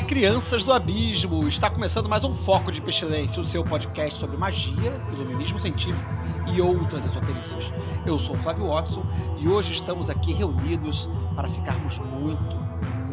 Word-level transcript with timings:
Crianças 0.00 0.64
do 0.64 0.72
abismo! 0.72 1.46
Está 1.46 1.68
começando 1.68 2.08
mais 2.08 2.24
um 2.24 2.34
Foco 2.34 2.72
de 2.72 2.80
Pestilência, 2.80 3.42
o 3.42 3.44
seu 3.44 3.62
podcast 3.62 4.18
sobre 4.18 4.36
magia, 4.36 5.02
iluminismo 5.12 5.60
científico 5.60 6.10
e 6.46 6.60
outras 6.60 7.04
esoterícias. 7.04 7.70
Eu 8.06 8.18
sou 8.18 8.34
o 8.34 8.38
Flávio 8.38 8.68
Watson 8.68 9.04
e 9.38 9.46
hoje 9.46 9.72
estamos 9.74 10.08
aqui 10.08 10.32
reunidos 10.32 11.08
para 11.36 11.46
ficarmos 11.48 11.98
muito, 11.98 12.56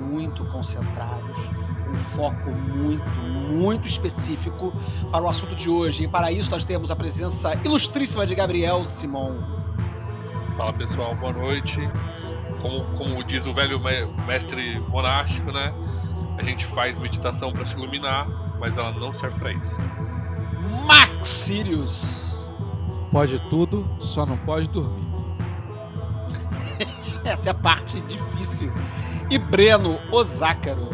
muito 0.01 0.45
concentrados, 0.45 1.37
com 1.83 1.91
um 1.91 1.95
foco 1.95 2.49
muito, 2.51 3.09
muito 3.51 3.87
específico 3.87 4.71
para 5.11 5.25
o 5.25 5.27
assunto 5.27 5.55
de 5.55 5.69
hoje. 5.69 6.05
E 6.05 6.07
para 6.07 6.31
isso 6.31 6.49
nós 6.49 6.63
temos 6.63 6.89
a 6.89 6.95
presença 6.95 7.55
ilustríssima 7.65 8.25
de 8.25 8.33
Gabriel 8.35 8.85
Simon. 8.85 9.35
Fala 10.55 10.71
pessoal, 10.71 11.13
boa 11.15 11.33
noite. 11.33 11.81
Como, 12.61 12.85
como 12.97 13.23
diz 13.23 13.45
o 13.45 13.53
velho 13.53 13.79
mestre 14.25 14.79
monástico, 14.87 15.51
né? 15.51 15.73
A 16.37 16.43
gente 16.43 16.65
faz 16.65 16.97
meditação 16.97 17.51
para 17.51 17.65
se 17.65 17.77
iluminar, 17.77 18.27
mas 18.59 18.77
ela 18.77 18.91
não 18.91 19.13
serve 19.13 19.39
para 19.39 19.51
isso. 19.53 19.79
Max 20.85 21.27
Sirius. 21.27 22.37
Pode 23.11 23.39
tudo, 23.49 23.87
só 23.99 24.25
não 24.25 24.37
pode 24.37 24.67
dormir. 24.69 25.05
Essa 27.23 27.49
é 27.49 27.51
a 27.51 27.55
parte 27.55 28.01
difícil. 28.01 28.71
E 29.29 29.37
Breno 29.37 29.97
Ozácaro. 30.11 30.89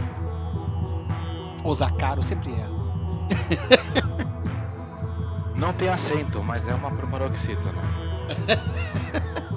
Ozacaro 1.64 2.24
sempre 2.24 2.52
é. 2.54 2.70
Não 5.56 5.74
tem 5.74 5.90
acento, 5.90 6.44
mas 6.44 6.68
é 6.68 6.74
uma 6.74 6.92
proparoxítona. 6.92 7.82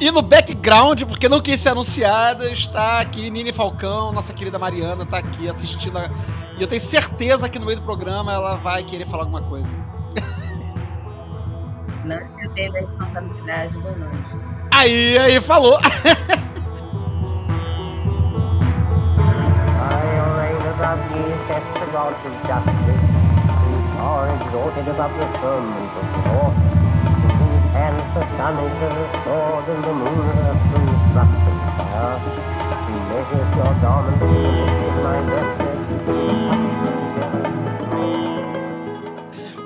E 0.00 0.10
no 0.10 0.22
background, 0.22 1.02
porque 1.02 1.28
não 1.28 1.40
quis 1.40 1.60
ser 1.60 1.70
anunciada, 1.70 2.50
está 2.50 3.00
aqui 3.00 3.30
Nini 3.30 3.52
Falcão, 3.52 4.12
nossa 4.12 4.32
querida 4.32 4.58
Mariana, 4.58 5.02
está 5.02 5.18
aqui 5.18 5.48
assistindo. 5.48 5.98
A... 5.98 6.10
E 6.58 6.62
eu 6.62 6.66
tenho 6.66 6.80
certeza 6.80 7.48
que 7.48 7.58
no 7.58 7.66
meio 7.66 7.78
do 7.78 7.84
programa 7.84 8.32
ela 8.32 8.56
vai 8.56 8.82
querer 8.82 9.06
falar 9.06 9.24
alguma 9.24 9.42
coisa. 9.42 9.76
Não 12.04 12.16
escrever 12.20 12.72
da 12.72 12.80
responsabilidade, 12.80 13.78
boa 13.78 13.96
noite. 13.96 14.36
Aí, 14.72 15.18
aí, 15.18 15.40
falou. 15.40 15.78
And 27.74 27.98
the 28.14 28.22
sun 28.36 28.54
and 29.68 29.84
the 29.84 29.92
moon 29.92 30.18
fire. 31.98 32.20
She 32.84 32.94
measures 33.08 33.50
your 33.56 33.72
my 35.02 35.18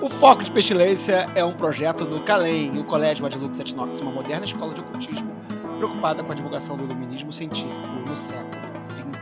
O 0.00 0.08
Foco 0.08 0.42
de 0.42 0.50
Pestilência 0.50 1.26
é 1.34 1.44
um 1.44 1.52
projeto 1.52 2.04
do 2.04 2.20
CALEM, 2.20 2.78
o 2.78 2.84
Colégio 2.84 3.24
Adlux 3.26 3.60
et 3.60 3.74
Nox, 3.74 4.00
uma 4.00 4.10
moderna 4.10 4.44
escola 4.44 4.74
de 4.74 4.80
ocultismo 4.80 5.30
preocupada 5.78 6.22
com 6.22 6.32
a 6.32 6.34
divulgação 6.34 6.76
do 6.76 6.84
iluminismo 6.84 7.32
científico 7.32 7.88
no 8.06 8.16
século 8.16 8.62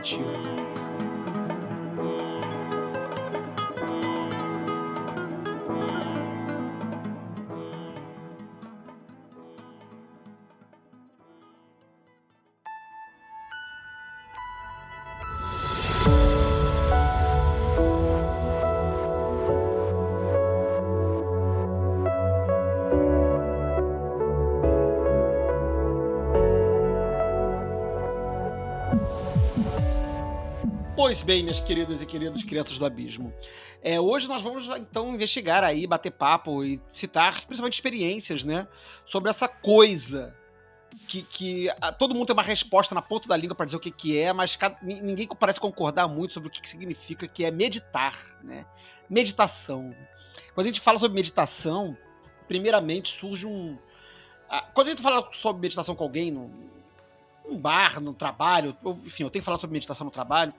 XXI. 0.03 0.70
Pois 31.11 31.23
bem, 31.23 31.43
minhas 31.43 31.59
queridas 31.59 32.01
e 32.01 32.05
queridos 32.05 32.41
crianças 32.41 32.77
do 32.77 32.85
abismo. 32.85 33.33
É, 33.83 33.99
hoje 33.99 34.29
nós 34.29 34.41
vamos 34.41 34.69
então 34.77 35.13
investigar 35.13 35.61
aí, 35.61 35.85
bater 35.85 36.09
papo 36.09 36.63
e 36.63 36.79
citar 36.87 37.33
principalmente 37.41 37.73
experiências, 37.73 38.45
né? 38.45 38.65
Sobre 39.05 39.29
essa 39.29 39.45
coisa 39.45 40.33
que, 41.09 41.23
que 41.23 41.69
a, 41.81 41.91
todo 41.91 42.15
mundo 42.15 42.27
tem 42.27 42.33
uma 42.33 42.41
resposta 42.41 42.95
na 42.95 43.01
ponta 43.01 43.27
da 43.27 43.35
língua 43.35 43.53
para 43.53 43.65
dizer 43.65 43.75
o 43.75 43.81
que, 43.81 43.91
que 43.91 44.17
é, 44.17 44.31
mas 44.31 44.55
cada, 44.55 44.77
ninguém 44.81 45.27
parece 45.37 45.59
concordar 45.59 46.07
muito 46.07 46.33
sobre 46.33 46.47
o 46.47 46.49
que, 46.49 46.61
que 46.61 46.69
significa, 46.69 47.27
que 47.27 47.43
é 47.43 47.51
meditar, 47.51 48.17
né? 48.41 48.65
Meditação. 49.09 49.93
Quando 50.55 50.67
a 50.67 50.69
gente 50.69 50.79
fala 50.79 50.97
sobre 50.97 51.15
meditação, 51.15 51.97
primeiramente 52.47 53.09
surge 53.09 53.45
um. 53.45 53.77
quando 54.73 54.87
a 54.87 54.91
gente 54.91 55.01
fala 55.01 55.27
sobre 55.33 55.61
meditação 55.61 55.93
com 55.93 56.05
alguém, 56.05 56.31
num, 56.31 56.69
num 57.45 57.57
bar, 57.59 57.99
no 57.99 58.13
trabalho, 58.13 58.77
enfim, 59.05 59.23
eu 59.23 59.29
tenho 59.29 59.43
falar 59.43 59.57
sobre 59.57 59.73
meditação 59.73 60.05
no 60.05 60.11
trabalho 60.11 60.53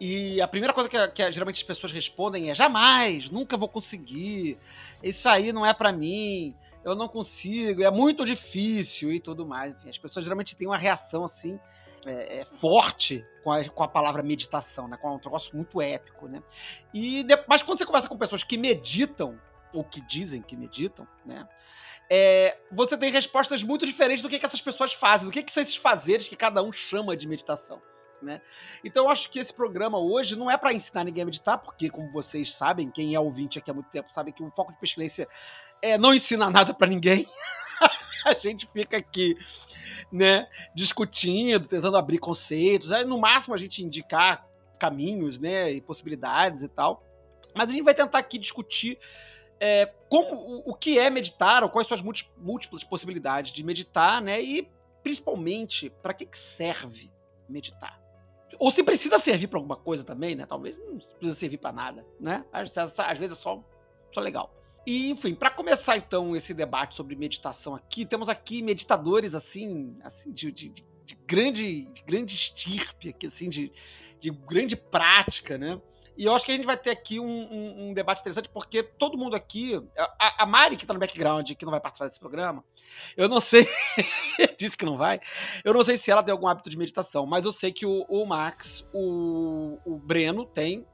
e 0.00 0.40
a 0.40 0.48
primeira 0.48 0.72
coisa 0.72 0.88
que, 0.88 1.08
que, 1.08 1.30
geralmente 1.30 1.56
as 1.56 1.62
pessoas 1.62 1.92
respondem 1.92 2.50
é: 2.50 2.54
jamais, 2.54 3.28
nunca 3.28 3.56
vou 3.56 3.68
conseguir, 3.68 4.58
isso 5.02 5.28
aí 5.28 5.52
não 5.52 5.66
é 5.66 5.74
para 5.74 5.92
mim, 5.92 6.56
eu 6.82 6.94
não 6.94 7.06
consigo, 7.06 7.82
é 7.82 7.90
muito 7.90 8.24
difícil 8.24 9.12
e 9.12 9.20
tudo 9.20 9.44
mais. 9.44 9.74
Enfim, 9.76 9.90
as 9.90 9.98
pessoas 9.98 10.24
geralmente 10.24 10.56
têm 10.56 10.66
uma 10.66 10.78
reação 10.78 11.22
assim. 11.24 11.60
É, 12.06 12.38
é 12.38 12.44
forte 12.46 13.22
com 13.44 13.52
a, 13.52 13.62
com 13.68 13.82
a 13.82 13.88
palavra 13.88 14.22
meditação, 14.22 14.88
né? 14.88 14.96
Com 14.96 15.16
um 15.16 15.20
negócio 15.22 15.54
muito 15.54 15.82
épico, 15.82 16.28
né? 16.28 16.42
E 16.94 17.22
de, 17.22 17.38
mas 17.46 17.60
quando 17.60 17.76
você 17.76 17.84
conversa 17.84 18.08
com 18.08 18.16
pessoas 18.16 18.42
que 18.42 18.56
meditam, 18.56 19.38
ou 19.70 19.84
que 19.84 20.00
dizem 20.00 20.40
que 20.40 20.56
meditam, 20.56 21.06
né? 21.26 21.46
É, 22.08 22.56
você 22.72 22.96
tem 22.96 23.12
respostas 23.12 23.62
muito 23.62 23.84
diferentes 23.84 24.22
do 24.22 24.30
que, 24.30 24.38
que 24.38 24.46
essas 24.46 24.62
pessoas 24.62 24.94
fazem, 24.94 25.28
do 25.28 25.32
que, 25.32 25.42
que 25.42 25.52
são 25.52 25.62
esses 25.62 25.76
fazeres 25.76 26.26
que 26.26 26.34
cada 26.34 26.62
um 26.62 26.72
chama 26.72 27.14
de 27.14 27.28
meditação 27.28 27.82
né? 28.22 28.40
Então 28.84 29.04
eu 29.04 29.10
acho 29.10 29.30
que 29.30 29.38
esse 29.38 29.52
programa 29.52 29.98
hoje 29.98 30.36
não 30.36 30.50
é 30.50 30.56
para 30.56 30.72
ensinar 30.72 31.04
ninguém 31.04 31.22
a 31.22 31.26
meditar, 31.26 31.58
porque, 31.58 31.88
como 31.88 32.10
vocês 32.10 32.54
sabem, 32.54 32.90
quem 32.90 33.14
é 33.14 33.20
ouvinte 33.20 33.58
aqui 33.58 33.70
há 33.70 33.74
muito 33.74 33.90
tempo 33.90 34.12
sabe 34.12 34.32
que 34.32 34.42
o 34.42 34.50
foco 34.50 34.72
de 34.72 34.78
pesquisa 34.78 35.28
é 35.82 35.96
não 35.98 36.14
ensinar 36.14 36.50
nada 36.50 36.74
para 36.74 36.86
ninguém. 36.86 37.26
a 38.24 38.34
gente 38.34 38.66
fica 38.72 38.96
aqui, 38.96 39.36
né, 40.12 40.48
discutindo, 40.74 41.66
tentando 41.66 41.96
abrir 41.96 42.18
conceitos, 42.18 42.90
no 43.06 43.18
máximo 43.18 43.54
a 43.54 43.58
gente 43.58 43.82
indicar 43.82 44.46
caminhos, 44.78 45.38
né, 45.38 45.70
e 45.70 45.80
possibilidades 45.80 46.62
e 46.62 46.68
tal. 46.68 47.04
Mas 47.54 47.68
a 47.68 47.72
gente 47.72 47.82
vai 47.82 47.94
tentar 47.94 48.18
aqui 48.18 48.38
discutir 48.38 48.98
é, 49.60 49.86
como 50.08 50.34
o, 50.34 50.70
o, 50.70 50.74
que 50.74 50.98
é 50.98 51.10
meditar, 51.10 51.62
ou 51.62 51.68
quais 51.68 51.86
são 51.86 51.94
as 51.94 52.02
múltiplas 52.02 52.82
possibilidades 52.82 53.52
de 53.52 53.62
meditar, 53.62 54.22
né? 54.22 54.40
E 54.40 54.66
principalmente 55.02 55.90
para 56.02 56.14
que, 56.14 56.24
que 56.24 56.38
serve 56.38 57.10
meditar. 57.48 57.99
Ou 58.60 58.70
se 58.70 58.82
precisa 58.82 59.18
servir 59.18 59.46
para 59.46 59.58
alguma 59.58 59.74
coisa 59.74 60.04
também, 60.04 60.34
né? 60.34 60.44
Talvez 60.44 60.76
não 60.76 60.98
precisa 60.98 61.32
servir 61.32 61.56
para 61.56 61.72
nada, 61.72 62.06
né? 62.20 62.44
Às, 62.52 62.76
às, 62.76 63.18
vezes 63.18 63.38
é 63.38 63.40
só, 63.40 63.64
só 64.12 64.20
legal. 64.20 64.54
E, 64.86 65.10
enfim, 65.10 65.34
para 65.34 65.50
começar 65.50 65.96
então 65.96 66.36
esse 66.36 66.52
debate 66.52 66.94
sobre 66.94 67.16
meditação 67.16 67.74
aqui, 67.74 68.04
temos 68.04 68.28
aqui 68.28 68.60
meditadores 68.60 69.34
assim, 69.34 69.96
assim 70.04 70.30
de, 70.30 70.52
de, 70.52 70.68
de 70.68 71.14
grande, 71.26 71.86
de 71.86 72.02
grande 72.02 72.34
estirpe, 72.34 73.08
aqui, 73.08 73.26
assim, 73.28 73.48
de, 73.48 73.72
de 74.20 74.30
grande 74.30 74.76
prática, 74.76 75.56
né? 75.56 75.80
E 76.20 76.26
eu 76.26 76.34
acho 76.34 76.44
que 76.44 76.52
a 76.52 76.54
gente 76.54 76.66
vai 76.66 76.76
ter 76.76 76.90
aqui 76.90 77.18
um, 77.18 77.24
um, 77.24 77.88
um 77.88 77.94
debate 77.94 78.20
interessante, 78.20 78.46
porque 78.50 78.82
todo 78.82 79.16
mundo 79.16 79.34
aqui. 79.34 79.82
A, 80.18 80.42
a, 80.42 80.46
Mari, 80.46 80.76
que 80.76 80.84
tá 80.84 80.92
no 80.92 81.00
background, 81.00 81.50
que 81.52 81.64
não 81.64 81.70
vai 81.70 81.80
participar 81.80 82.08
desse 82.08 82.20
programa, 82.20 82.62
eu 83.16 83.26
não 83.26 83.40
sei. 83.40 83.66
disse 84.58 84.76
que 84.76 84.84
não 84.84 84.98
vai. 84.98 85.18
Eu 85.64 85.72
não 85.72 85.82
sei 85.82 85.96
se 85.96 86.10
ela 86.10 86.22
tem 86.22 86.30
algum 86.30 86.46
hábito 86.46 86.68
de 86.68 86.76
meditação, 86.76 87.24
mas 87.24 87.46
eu 87.46 87.52
sei 87.52 87.72
que 87.72 87.86
o, 87.86 88.04
o 88.06 88.26
Max, 88.26 88.86
o, 88.92 89.78
o 89.82 89.96
Breno 89.96 90.44
tem. 90.44 90.86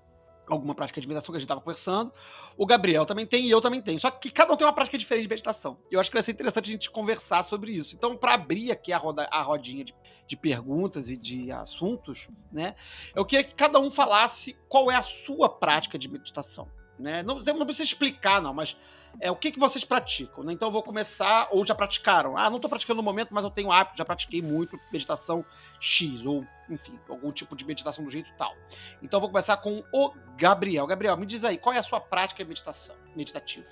Alguma 0.48 0.74
prática 0.74 1.00
de 1.00 1.06
meditação 1.06 1.32
que 1.32 1.36
a 1.36 1.40
gente 1.40 1.46
estava 1.46 1.60
conversando. 1.60 2.12
O 2.56 2.66
Gabriel 2.66 3.04
também 3.04 3.26
tem 3.26 3.46
e 3.46 3.50
eu 3.50 3.60
também 3.60 3.80
tenho. 3.80 3.98
Só 3.98 4.10
que 4.10 4.30
cada 4.30 4.52
um 4.52 4.56
tem 4.56 4.66
uma 4.66 4.72
prática 4.72 4.96
diferente 4.96 5.24
de 5.24 5.28
meditação. 5.28 5.78
Eu 5.90 6.00
acho 6.00 6.10
que 6.10 6.14
vai 6.14 6.22
ser 6.22 6.32
interessante 6.32 6.70
a 6.70 6.72
gente 6.72 6.90
conversar 6.90 7.42
sobre 7.42 7.72
isso. 7.72 7.94
Então, 7.94 8.16
para 8.16 8.34
abrir 8.34 8.70
aqui 8.70 8.92
a, 8.92 8.98
roda, 8.98 9.28
a 9.30 9.42
rodinha 9.42 9.84
de, 9.84 9.94
de 10.26 10.36
perguntas 10.36 11.10
e 11.10 11.16
de 11.16 11.50
assuntos, 11.50 12.28
né? 12.52 12.74
Eu 13.14 13.24
queria 13.24 13.44
que 13.44 13.54
cada 13.54 13.78
um 13.78 13.90
falasse 13.90 14.56
qual 14.68 14.90
é 14.90 14.96
a 14.96 15.02
sua 15.02 15.48
prática 15.48 15.98
de 15.98 16.08
meditação. 16.08 16.68
Né? 16.98 17.22
Não, 17.22 17.38
não 17.38 17.66
precisa 17.66 17.84
explicar, 17.84 18.40
não, 18.40 18.54
mas 18.54 18.76
é 19.20 19.30
o 19.30 19.36
que, 19.36 19.50
que 19.50 19.58
vocês 19.58 19.84
praticam. 19.84 20.44
Né? 20.44 20.52
Então 20.52 20.68
eu 20.68 20.72
vou 20.72 20.82
começar, 20.82 21.48
ou 21.50 21.64
já 21.64 21.74
praticaram. 21.74 22.36
Ah, 22.36 22.48
não 22.48 22.56
estou 22.56 22.68
praticando 22.68 22.98
no 22.98 23.02
momento, 23.02 23.32
mas 23.32 23.44
eu 23.44 23.50
tenho 23.50 23.70
hábito, 23.70 23.98
já 23.98 24.04
pratiquei 24.04 24.42
muito 24.42 24.78
meditação 24.92 25.44
X, 25.80 26.24
ou 26.24 26.46
enfim, 26.68 26.98
algum 27.08 27.30
tipo 27.32 27.54
de 27.54 27.64
meditação 27.64 28.04
do 28.04 28.10
jeito 28.10 28.30
tal. 28.36 28.56
Então 29.02 29.18
eu 29.18 29.20
vou 29.20 29.30
começar 29.30 29.56
com 29.58 29.84
o 29.92 30.12
Gabriel. 30.36 30.86
Gabriel, 30.86 31.16
me 31.16 31.26
diz 31.26 31.44
aí, 31.44 31.58
qual 31.58 31.74
é 31.74 31.78
a 31.78 31.82
sua 31.82 32.00
prática 32.00 32.42
de 32.42 32.48
meditação, 32.48 32.96
meditativa? 33.14 33.66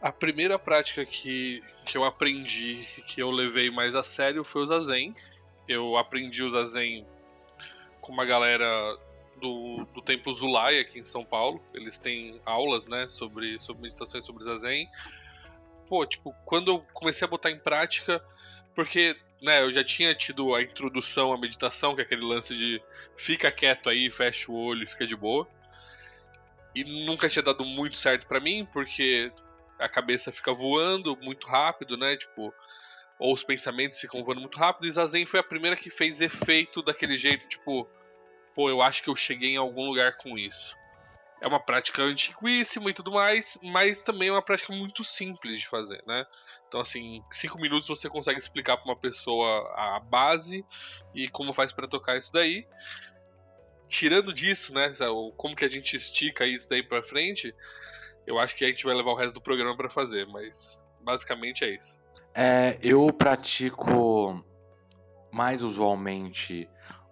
A 0.00 0.10
primeira 0.10 0.58
prática 0.58 1.04
que, 1.04 1.62
que 1.84 1.96
eu 1.96 2.04
aprendi, 2.04 2.86
que 3.06 3.22
eu 3.22 3.30
levei 3.30 3.70
mais 3.70 3.94
a 3.94 4.02
sério, 4.02 4.44
foi 4.44 4.62
o 4.62 4.66
Zazen. 4.66 5.14
Eu 5.68 5.96
aprendi 5.96 6.42
o 6.42 6.50
Zazen 6.50 7.06
com 8.00 8.12
uma 8.12 8.24
galera 8.24 8.98
do, 9.40 9.86
do 9.94 10.02
Templo 10.02 10.32
Zulai 10.32 10.80
aqui 10.80 10.98
em 10.98 11.04
São 11.04 11.24
Paulo. 11.24 11.62
Eles 11.72 11.98
têm 11.98 12.40
aulas, 12.44 12.86
né, 12.86 13.08
sobre, 13.08 13.58
sobre 13.60 13.82
meditação 13.82 14.20
e 14.20 14.24
sobre 14.24 14.44
Zazen. 14.44 14.88
Pô, 15.88 16.04
tipo, 16.06 16.34
quando 16.44 16.72
eu 16.72 16.86
comecei 16.92 17.26
a 17.26 17.30
botar 17.30 17.50
em 17.50 17.58
prática, 17.58 18.24
porque, 18.74 19.16
né, 19.42 19.62
eu 19.62 19.72
já 19.72 19.82
tinha 19.82 20.14
tido 20.14 20.54
a 20.54 20.62
introdução 20.62 21.32
à 21.32 21.38
meditação, 21.38 21.94
que 21.96 22.00
é 22.00 22.04
aquele 22.04 22.24
lance 22.24 22.56
de 22.56 22.80
fica 23.16 23.50
quieto 23.50 23.90
aí, 23.90 24.08
fecha 24.08 24.50
o 24.50 24.54
olho, 24.54 24.88
fica 24.88 25.04
de 25.04 25.16
boa. 25.16 25.48
E 26.74 26.84
nunca 27.04 27.28
tinha 27.28 27.42
dado 27.42 27.64
muito 27.64 27.96
certo 27.96 28.26
para 28.26 28.40
mim, 28.40 28.66
porque 28.72 29.32
a 29.78 29.88
cabeça 29.88 30.30
fica 30.30 30.54
voando 30.54 31.16
muito 31.16 31.48
rápido, 31.48 31.96
né, 31.96 32.16
tipo, 32.16 32.54
ou 33.18 33.34
os 33.34 33.42
pensamentos 33.42 33.98
ficam 33.98 34.24
voando 34.24 34.40
muito 34.40 34.58
rápido. 34.58 34.86
E 34.86 34.90
Zazen 34.90 35.26
foi 35.26 35.40
a 35.40 35.44
primeira 35.44 35.76
que 35.76 35.90
fez 35.90 36.20
efeito 36.20 36.80
daquele 36.80 37.18
jeito, 37.18 37.48
tipo, 37.48 37.88
pô, 38.54 38.70
eu 38.70 38.80
acho 38.80 39.02
que 39.02 39.10
eu 39.10 39.16
cheguei 39.16 39.50
em 39.50 39.56
algum 39.56 39.88
lugar 39.88 40.16
com 40.18 40.38
isso. 40.38 40.76
É 41.40 41.48
uma 41.48 41.58
prática 41.58 42.02
antiquíssima 42.02 42.90
e 42.90 42.94
tudo 42.94 43.10
mais, 43.10 43.58
mas 43.64 44.04
também 44.04 44.28
é 44.28 44.32
uma 44.32 44.42
prática 44.42 44.72
muito 44.72 45.02
simples 45.02 45.58
de 45.58 45.66
fazer, 45.66 46.00
né? 46.06 46.24
Então, 46.72 46.80
assim, 46.80 47.16
em 47.16 47.24
cinco 47.30 47.58
minutos 47.60 47.86
você 47.86 48.08
consegue 48.08 48.38
explicar 48.38 48.78
para 48.78 48.86
uma 48.86 48.96
pessoa 48.96 49.70
a 49.76 50.00
base 50.00 50.64
e 51.14 51.28
como 51.28 51.52
faz 51.52 51.70
para 51.70 51.86
tocar 51.86 52.16
isso 52.16 52.32
daí. 52.32 52.66
Tirando 53.86 54.32
disso, 54.32 54.72
né, 54.72 54.90
como 55.36 55.54
que 55.54 55.66
a 55.66 55.68
gente 55.68 55.94
estica 55.94 56.46
isso 56.46 56.70
daí 56.70 56.82
para 56.82 57.02
frente, 57.02 57.54
eu 58.26 58.38
acho 58.38 58.56
que 58.56 58.64
a 58.64 58.68
gente 58.68 58.86
vai 58.86 58.94
levar 58.94 59.10
o 59.10 59.14
resto 59.14 59.34
do 59.34 59.40
programa 59.42 59.76
para 59.76 59.90
fazer, 59.90 60.26
mas 60.28 60.82
basicamente 61.02 61.62
é 61.62 61.74
isso. 61.74 62.00
É, 62.34 62.78
eu 62.80 63.12
pratico 63.12 64.42
mais 65.30 65.62
usualmente 65.62 66.66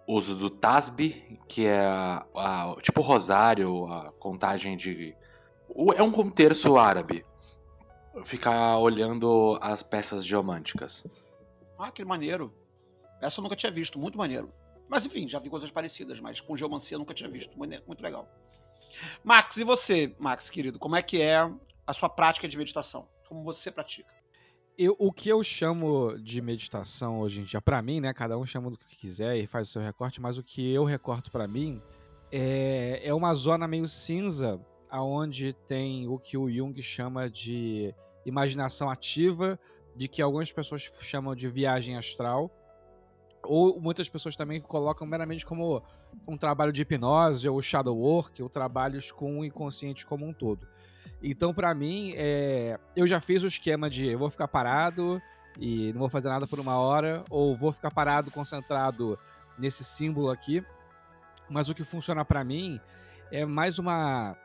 uso 0.07 0.33
do 0.33 0.49
Tasbi, 0.49 1.39
que 1.47 1.67
é 1.67 1.85
a, 1.85 2.75
tipo 2.81 3.01
rosário, 3.01 3.85
a 3.85 4.11
contagem 4.13 4.75
de. 4.75 5.15
É 5.95 6.01
um 6.01 6.31
terço 6.31 6.77
árabe. 6.77 7.23
Ficar 8.25 8.77
olhando 8.77 9.57
as 9.61 9.81
peças 9.83 10.25
geomânticas. 10.25 11.05
Ah, 11.77 11.91
que 11.91 12.03
maneiro. 12.03 12.53
Essa 13.21 13.39
eu 13.39 13.43
nunca 13.43 13.55
tinha 13.55 13.71
visto, 13.71 13.97
muito 13.97 14.17
maneiro. 14.17 14.51
Mas 14.89 15.05
enfim, 15.05 15.27
já 15.27 15.39
vi 15.39 15.49
coisas 15.49 15.71
parecidas, 15.71 16.19
mas 16.19 16.41
com 16.41 16.57
geomancia 16.57 16.95
eu 16.95 16.99
nunca 16.99 17.13
tinha 17.13 17.29
visto. 17.29 17.57
Muito 17.57 18.03
legal. 18.03 18.27
Max, 19.23 19.57
e 19.57 19.63
você, 19.63 20.13
Max, 20.19 20.49
querido, 20.49 20.77
como 20.77 20.95
é 20.95 21.01
que 21.01 21.21
é 21.21 21.49
a 21.87 21.93
sua 21.93 22.09
prática 22.09 22.47
de 22.47 22.57
meditação? 22.57 23.07
Como 23.27 23.43
você 23.43 23.71
pratica? 23.71 24.13
Eu, 24.77 24.95
o 24.99 25.11
que 25.11 25.29
eu 25.29 25.43
chamo 25.43 26.17
de 26.19 26.41
meditação 26.41 27.19
hoje 27.19 27.41
em 27.41 27.43
dia, 27.43 27.61
para 27.61 27.81
mim, 27.81 27.99
né? 27.99 28.13
Cada 28.13 28.37
um 28.37 28.45
chama 28.45 28.69
do 28.69 28.77
que 28.77 28.97
quiser 28.97 29.37
e 29.37 29.47
faz 29.47 29.69
o 29.69 29.71
seu 29.71 29.81
recorte, 29.81 30.19
mas 30.19 30.37
o 30.37 30.43
que 30.43 30.73
eu 30.73 30.83
recorto 30.83 31.31
para 31.31 31.47
mim 31.47 31.81
é, 32.31 33.01
é 33.03 33.13
uma 33.13 33.33
zona 33.33 33.67
meio 33.67 33.87
cinza, 33.87 34.59
aonde 34.91 35.53
tem 35.65 36.07
o 36.07 36.19
que 36.19 36.37
o 36.37 36.51
Jung 36.51 36.79
chama 36.83 37.29
de 37.29 37.95
imaginação 38.25 38.89
ativa, 38.89 39.57
de 39.95 40.07
que 40.07 40.21
algumas 40.21 40.51
pessoas 40.51 40.91
chamam 40.99 41.33
de 41.33 41.47
viagem 41.47 41.97
astral, 41.97 42.51
ou 43.43 43.79
muitas 43.79 44.07
pessoas 44.07 44.35
também 44.35 44.61
colocam 44.61 45.07
meramente 45.07 45.45
como 45.45 45.81
um 46.27 46.37
trabalho 46.37 46.71
de 46.71 46.81
hipnose 46.81 47.47
ou 47.47 47.61
shadow 47.61 47.97
work, 47.97 48.43
ou 48.43 48.49
trabalhos 48.49 49.11
com 49.11 49.39
o 49.39 49.45
inconsciente 49.45 50.05
como 50.05 50.27
um 50.27 50.33
todo. 50.33 50.67
Então, 51.23 51.53
para 51.53 51.73
mim, 51.73 52.13
é... 52.15 52.79
eu 52.95 53.07
já 53.07 53.19
fiz 53.19 53.43
o 53.43 53.47
esquema 53.47 53.89
de 53.89 54.07
eu 54.07 54.19
vou 54.19 54.29
ficar 54.29 54.47
parado 54.47 55.21
e 55.59 55.91
não 55.93 55.99
vou 55.99 56.09
fazer 56.09 56.29
nada 56.29 56.47
por 56.47 56.59
uma 56.59 56.77
hora, 56.77 57.23
ou 57.29 57.55
vou 57.55 57.71
ficar 57.71 57.91
parado, 57.91 58.29
concentrado 58.31 59.17
nesse 59.57 59.83
símbolo 59.83 60.29
aqui. 60.29 60.63
Mas 61.49 61.69
o 61.69 61.75
que 61.75 61.83
funciona 61.83 62.23
para 62.23 62.43
mim 62.43 62.79
é 63.31 63.45
mais 63.45 63.77
uma, 63.77 64.37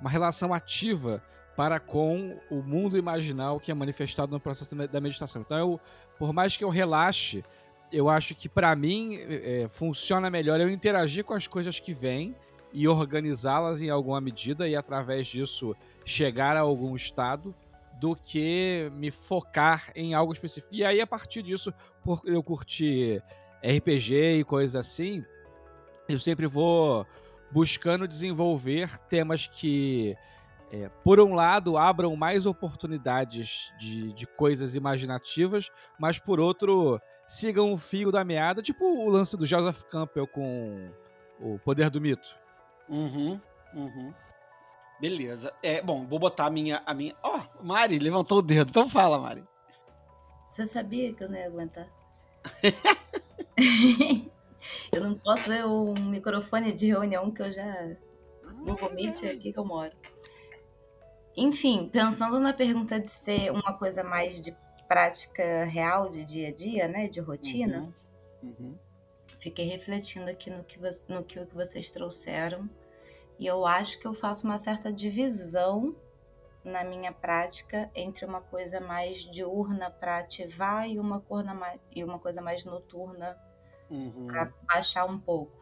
uma 0.00 0.10
relação 0.10 0.52
ativa 0.52 1.22
para 1.56 1.80
com 1.80 2.38
o 2.50 2.62
mundo 2.62 2.96
imaginal 2.96 3.58
que 3.58 3.70
é 3.70 3.74
manifestado 3.74 4.30
no 4.30 4.38
processo 4.38 4.74
da 4.74 5.00
meditação. 5.00 5.42
Então, 5.42 5.58
eu, 5.58 5.80
por 6.18 6.32
mais 6.32 6.56
que 6.56 6.62
eu 6.62 6.68
relaxe, 6.68 7.44
eu 7.90 8.08
acho 8.08 8.34
que 8.34 8.48
para 8.48 8.74
mim 8.76 9.18
é, 9.18 9.66
funciona 9.68 10.30
melhor 10.30 10.60
eu 10.60 10.70
interagir 10.70 11.24
com 11.24 11.34
as 11.34 11.46
coisas 11.46 11.80
que 11.80 11.92
vêm 11.92 12.36
e 12.72 12.86
organizá-las 12.86 13.80
em 13.80 13.90
alguma 13.90 14.20
medida 14.20 14.68
e 14.68 14.76
através 14.76 15.26
disso 15.26 15.74
chegar 16.04 16.56
a 16.56 16.60
algum 16.60 16.94
estado 16.94 17.54
do 17.98 18.14
que 18.14 18.90
me 18.94 19.10
focar 19.10 19.90
em 19.96 20.14
algo 20.14 20.32
específico. 20.32 20.72
E 20.72 20.84
aí 20.84 21.00
a 21.00 21.06
partir 21.06 21.42
disso, 21.42 21.72
por 22.04 22.22
eu 22.24 22.42
curtir 22.42 23.22
RPG 23.62 24.38
e 24.38 24.44
coisas 24.44 24.76
assim, 24.76 25.24
eu 26.08 26.18
sempre 26.18 26.46
vou 26.46 27.06
buscando 27.50 28.08
desenvolver 28.08 28.98
temas 29.08 29.46
que 29.46 30.16
é, 30.70 30.90
por 31.02 31.18
um 31.18 31.34
lado, 31.34 31.78
abram 31.78 32.14
mais 32.14 32.44
oportunidades 32.44 33.72
de, 33.78 34.12
de 34.12 34.26
coisas 34.26 34.74
imaginativas, 34.74 35.70
mas 35.98 36.18
por 36.18 36.38
outro, 36.38 37.00
sigam 37.26 37.72
o 37.72 37.78
fio 37.78 38.12
da 38.12 38.22
meada, 38.22 38.60
tipo 38.60 38.84
o 38.84 39.08
lance 39.08 39.36
do 39.36 39.46
Joseph 39.46 39.82
Campbell 39.84 40.26
com 40.26 40.90
o 41.40 41.58
Poder 41.60 41.88
do 41.88 42.00
Mito. 42.00 42.36
Uhum, 42.88 43.40
uhum. 43.74 44.12
Beleza. 45.00 45.52
É, 45.62 45.80
bom, 45.80 46.06
vou 46.06 46.18
botar 46.18 46.46
a 46.46 46.50
minha. 46.50 46.82
A 46.84 46.92
minha... 46.92 47.14
Ó, 47.22 47.38
oh, 47.38 47.62
Mari 47.62 47.98
levantou 47.98 48.38
o 48.38 48.42
dedo. 48.42 48.70
Então 48.70 48.88
fala, 48.88 49.18
Mari. 49.18 49.44
Você 50.50 50.66
sabia 50.66 51.12
que 51.12 51.22
eu 51.22 51.28
não 51.28 51.36
ia 51.36 51.46
aguentar? 51.46 51.86
eu 54.92 55.02
não 55.02 55.14
posso 55.14 55.48
ver 55.48 55.64
o 55.64 55.94
microfone 55.94 56.72
de 56.72 56.86
reunião 56.86 57.30
que 57.30 57.42
eu 57.42 57.50
já. 57.50 57.96
Google 58.64 58.92
Meet 58.92 59.22
é 59.22 59.30
aqui 59.30 59.52
que 59.52 59.58
eu 59.58 59.64
moro. 59.64 59.92
Enfim, 61.36 61.88
pensando 61.92 62.40
na 62.40 62.52
pergunta 62.52 62.98
de 62.98 63.10
ser 63.10 63.52
uma 63.52 63.72
coisa 63.72 64.02
mais 64.02 64.40
de 64.40 64.56
prática 64.88 65.64
real, 65.64 66.08
de 66.08 66.24
dia 66.24 66.48
a 66.48 66.52
dia, 66.52 66.88
né? 66.88 67.06
De 67.06 67.20
rotina. 67.20 67.92
Uhum. 68.42 68.54
Uhum 68.60 68.88
fiquei 69.38 69.66
refletindo 69.66 70.30
aqui 70.30 70.50
no 70.50 70.64
que, 70.64 70.78
no 71.08 71.24
que 71.24 71.40
vocês 71.54 71.90
trouxeram 71.90 72.68
e 73.38 73.46
eu 73.46 73.64
acho 73.64 73.98
que 73.98 74.06
eu 74.06 74.12
faço 74.12 74.46
uma 74.46 74.58
certa 74.58 74.92
divisão 74.92 75.94
na 76.64 76.82
minha 76.82 77.12
prática 77.12 77.90
entre 77.94 78.26
uma 78.26 78.40
coisa 78.40 78.80
mais 78.80 79.18
diurna 79.30 79.90
para 79.90 80.18
ativar 80.18 80.88
e 80.88 80.98
uma, 80.98 81.22
mais, 81.54 81.80
e 81.94 82.02
uma 82.02 82.18
coisa 82.18 82.42
mais 82.42 82.64
noturna 82.64 83.38
uhum. 83.90 84.26
para 84.26 84.52
baixar 84.66 85.04
um 85.04 85.18
pouco. 85.18 85.58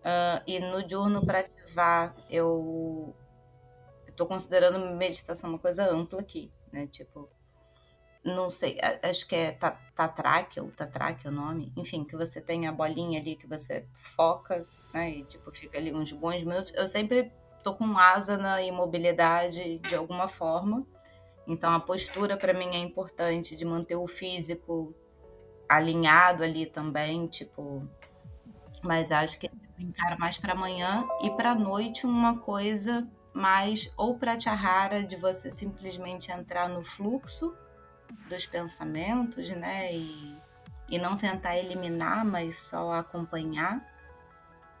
Uh, 0.00 0.42
e 0.46 0.58
no 0.58 0.82
diurno 0.82 1.24
para 1.24 1.40
ativar, 1.40 2.16
eu 2.30 3.14
estou 4.08 4.26
considerando 4.26 4.96
meditação 4.96 5.50
uma 5.50 5.58
coisa 5.58 5.90
ampla 5.90 6.20
aqui, 6.20 6.50
né? 6.72 6.86
Tipo, 6.86 7.28
não 8.24 8.50
sei, 8.50 8.78
acho 9.02 9.26
que 9.26 9.34
é 9.34 9.58
tatraque 9.94 10.60
ou 10.60 10.70
tatraque 10.70 11.26
o 11.26 11.30
nome, 11.30 11.72
enfim, 11.76 12.04
que 12.04 12.16
você 12.16 12.40
tem 12.40 12.66
a 12.66 12.72
bolinha 12.72 13.18
ali 13.18 13.34
que 13.34 13.46
você 13.46 13.86
foca, 14.14 14.64
né, 14.92 15.10
e 15.10 15.24
tipo, 15.24 15.50
fica 15.52 15.78
ali 15.78 15.92
uns 15.94 16.12
bons 16.12 16.42
minutos. 16.42 16.72
Eu 16.74 16.86
sempre 16.86 17.32
tô 17.62 17.74
com 17.74 17.96
asana 17.98 18.60
e 18.62 18.70
mobilidade 18.70 19.78
de 19.78 19.94
alguma 19.94 20.28
forma, 20.28 20.86
então 21.46 21.72
a 21.72 21.80
postura 21.80 22.36
para 22.36 22.52
mim 22.52 22.74
é 22.74 22.78
importante 22.78 23.56
de 23.56 23.64
manter 23.64 23.96
o 23.96 24.06
físico 24.06 24.94
alinhado 25.70 26.42
ali 26.42 26.66
também, 26.66 27.28
tipo, 27.28 27.88
mas 28.82 29.12
acho 29.12 29.38
que 29.38 29.46
eu 29.46 30.18
mais 30.18 30.36
para 30.36 30.52
amanhã 30.52 31.08
e 31.22 31.30
para 31.30 31.54
noite 31.54 32.04
uma 32.04 32.38
coisa 32.38 33.08
mais 33.32 33.88
ou 33.96 34.18
para 34.18 34.32
pratyahara 34.32 35.04
de 35.04 35.16
você 35.16 35.50
simplesmente 35.50 36.32
entrar 36.32 36.68
no 36.68 36.82
fluxo 36.82 37.56
dos 38.28 38.44
pensamentos, 38.46 39.48
né? 39.50 39.94
E, 39.94 40.36
e 40.90 40.98
não 40.98 41.16
tentar 41.16 41.56
eliminar, 41.56 42.24
mas 42.24 42.58
só 42.58 42.92
acompanhar. 42.94 43.88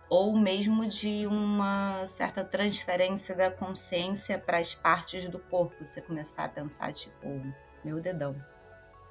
ou 0.08 0.36
mesmo 0.36 0.86
de 0.88 1.24
uma 1.26 2.04
certa 2.06 2.44
transferência 2.44 3.34
da 3.36 3.50
consciência 3.50 4.38
para 4.38 4.58
as 4.58 4.74
partes 4.74 5.28
do 5.28 5.38
corpo. 5.38 5.84
Você 5.84 6.02
começar 6.02 6.46
a 6.46 6.48
pensar, 6.48 6.92
tipo, 6.92 7.26
meu 7.84 8.00
dedão. 8.00 8.34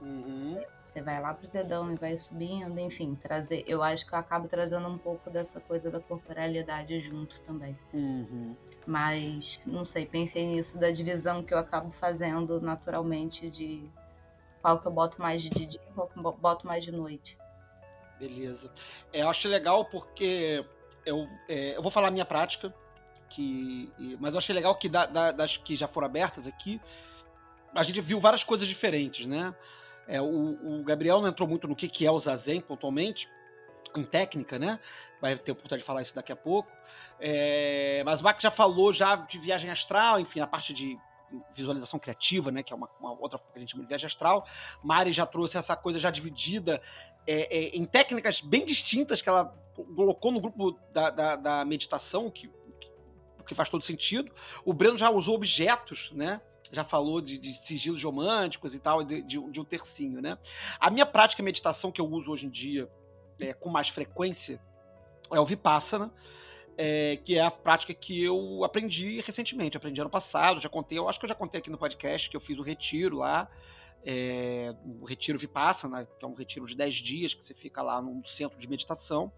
Uhum. 0.02 0.64
Você 0.78 1.02
vai 1.02 1.20
lá 1.22 1.34
pro 1.34 1.48
dedão 1.50 1.92
e 1.92 1.96
vai 1.98 2.16
subindo, 2.16 2.80
enfim, 2.80 3.16
trazer. 3.16 3.64
Eu 3.68 3.84
acho 3.84 4.08
que 4.08 4.14
eu 4.14 4.20
acabo 4.20 4.48
trazendo 4.48 4.88
um 4.88 4.98
pouco 4.98 5.30
dessa 5.30 5.60
coisa 5.60 5.92
da 5.92 6.00
corporalidade 6.00 7.00
junto 7.00 7.42
também. 7.42 7.78
Uhum. 7.94 8.56
Mas 8.88 9.60
não 9.66 9.84
sei, 9.84 10.06
pensei 10.06 10.46
nisso 10.48 10.78
da 10.80 10.90
divisão 10.90 11.44
que 11.44 11.54
eu 11.54 11.58
acabo 11.58 11.92
fazendo 11.92 12.62
naturalmente 12.62 13.50
de 13.50 13.90
qual 14.62 14.80
que 14.80 14.88
eu 14.88 14.92
boto 14.92 15.22
mais 15.22 15.42
de 15.42 15.50
dia 15.50 15.80
e 15.88 15.92
qual 15.92 16.08
que 16.08 16.18
eu 16.18 16.24
bo- 16.24 16.32
boto 16.34 16.66
mais 16.66 16.84
de 16.84 16.92
noite. 16.92 17.38
Beleza. 18.18 18.72
É, 19.14 19.22
eu 19.22 19.30
acho 19.30 19.48
legal 19.48 19.86
porque 19.86 20.66
eu, 21.06 21.28
é, 21.48 21.76
eu 21.78 21.82
vou 21.82 21.92
falar 21.92 22.08
a 22.08 22.12
minha 22.12 22.26
prática, 22.26 22.74
que, 23.30 23.92
mas 24.20 24.34
eu 24.34 24.38
achei 24.40 24.54
legal 24.56 24.76
que 24.76 24.90
da- 24.90 25.06
da- 25.06 25.32
das 25.32 25.56
que 25.58 25.76
já 25.76 25.88
foram 25.88 26.08
abertas 26.08 26.48
aqui, 26.48 26.82
a 27.74 27.84
gente 27.84 28.02
viu 28.02 28.20
várias 28.20 28.44
coisas 28.44 28.68
diferentes, 28.68 29.28
né? 29.28 29.54
É, 30.10 30.20
o, 30.20 30.80
o 30.80 30.84
Gabriel 30.84 31.22
não 31.22 31.28
entrou 31.28 31.48
muito 31.48 31.68
no 31.68 31.76
que, 31.76 31.88
que 31.88 32.06
é 32.06 32.12
o 32.12 32.20
Zazen, 32.20 32.60
pontualmente, 32.62 33.30
em 33.96 34.04
técnica, 34.04 34.58
né? 34.58 34.80
Vai 35.22 35.36
ter 35.38 35.52
oportunidade 35.52 35.82
de 35.82 35.86
falar 35.86 36.02
isso 36.02 36.16
daqui 36.16 36.32
a 36.32 36.36
pouco. 36.36 36.72
É, 37.20 38.02
mas 38.04 38.20
o 38.20 38.24
Max 38.24 38.42
já 38.42 38.50
falou 38.50 38.92
já 38.92 39.16
de 39.16 39.38
viagem 39.38 39.70
astral, 39.70 40.20
enfim, 40.20 40.40
a 40.40 40.48
parte 40.48 40.74
de 40.74 40.98
visualização 41.54 42.00
criativa, 42.00 42.52
né? 42.52 42.64
Que 42.64 42.74
é 42.74 42.76
uma, 42.76 42.90
uma 43.00 43.12
outra 43.12 43.38
que 43.38 43.46
a 43.56 43.60
gente 43.60 43.72
chama 43.72 43.84
de 43.84 43.88
viagem 43.88 44.08
astral. 44.08 44.48
Mari 44.84 45.12
já 45.12 45.28
trouxe 45.28 45.58
essa 45.58 45.76
coisa 45.76 46.00
já 46.00 46.10
dividida 46.10 46.82
é, 47.28 47.58
é, 47.58 47.78
em 47.78 47.86
técnicas 47.86 48.42
bem 48.42 48.66
distintas 48.66 49.22
que 49.22 49.30
ela 49.30 49.56
colocou 49.96 50.32
no 50.32 50.42
grupo 50.42 50.72
da, 50.92 51.12
da, 51.12 51.36
da 51.36 51.66
meditação, 51.66 52.32
que, 52.32 52.48
que, 52.48 52.92
que 53.46 53.54
faz 53.54 53.70
todo 53.70 53.86
sentido. 53.86 54.34
O 54.66 54.74
Breno 54.74 54.98
já 54.98 55.12
usou 55.12 55.36
objetos, 55.36 56.12
né? 56.14 56.42
Já 56.72 56.84
falou 56.84 57.20
de, 57.22 57.38
de 57.38 57.56
sigilos 57.56 58.04
românticos 58.04 58.76
e 58.76 58.80
tal, 58.80 59.04
de, 59.04 59.22
de, 59.22 59.40
de 59.40 59.60
um 59.60 59.66
tercinho, 59.66 60.22
né? 60.22 60.38
A 60.80 60.90
minha 60.90 61.06
prática 61.06 61.42
de 61.42 61.46
meditação 61.46 61.92
que 61.92 62.00
eu 62.00 62.08
uso 62.08 62.32
hoje 62.32 62.46
em 62.46 62.50
dia 62.50 62.90
é, 63.40 63.54
com 63.54 63.70
mais 63.70 63.90
frequência 63.90 64.62
é 65.32 65.40
o 65.40 65.46
Vipassana, 65.46 66.14
é, 66.78 67.18
que 67.18 67.38
é 67.38 67.42
a 67.42 67.52
prática 67.52 67.94
que 67.94 68.24
eu 68.24 68.64
aprendi 68.64 69.20
recentemente, 69.22 69.78
aprendi 69.78 70.00
ano 70.00 70.10
passado, 70.10 70.60
já 70.60 70.70
contei, 70.70 70.98
eu 70.98 71.10
acho 71.10 71.20
que 71.20 71.26
eu 71.26 71.30
já 71.30 71.36
contei 71.36 71.60
aqui 71.60 71.70
no 71.70 71.78
podcast 71.78 72.30
que 72.30 72.36
eu 72.36 72.42
fiz 72.42 72.58
o 72.58 72.62
retiro 72.62 73.18
lá, 73.18 73.50
é, 74.04 74.74
o 74.86 75.06
retiro 75.06 75.38
Vipassana, 75.38 76.06
que 76.06 76.24
é 76.24 76.28
um 76.28 76.34
retiro 76.34 76.66
de 76.66 76.76
10 76.76 76.96
dias, 76.96 77.34
que 77.34 77.46
você 77.46 77.54
fica 77.54 77.82
lá 77.82 78.02
num 78.02 78.24
centro 78.24 78.58
de 78.58 78.68
meditação. 78.68 79.32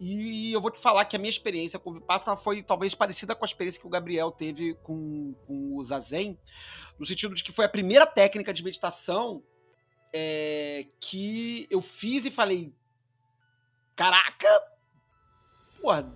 E 0.00 0.50
eu 0.50 0.62
vou 0.62 0.70
te 0.70 0.80
falar 0.80 1.04
que 1.04 1.14
a 1.14 1.18
minha 1.18 1.28
experiência 1.28 1.78
com 1.78 1.90
o 1.90 1.94
Vipassana 1.94 2.34
foi 2.34 2.62
talvez 2.62 2.94
parecida 2.94 3.34
com 3.34 3.44
a 3.44 3.46
experiência 3.46 3.78
que 3.78 3.86
o 3.86 3.90
Gabriel 3.90 4.30
teve 4.32 4.74
com, 4.76 5.34
com 5.46 5.76
o 5.76 5.84
Zazen, 5.84 6.38
no 6.98 7.04
sentido 7.04 7.34
de 7.34 7.44
que 7.44 7.52
foi 7.52 7.66
a 7.66 7.68
primeira 7.68 8.06
técnica 8.06 8.50
de 8.50 8.64
meditação 8.64 9.42
é, 10.10 10.86
que 10.98 11.66
eu 11.70 11.82
fiz 11.82 12.24
e 12.24 12.30
falei: 12.30 12.74
caraca, 13.94 14.48
porra, 15.82 16.10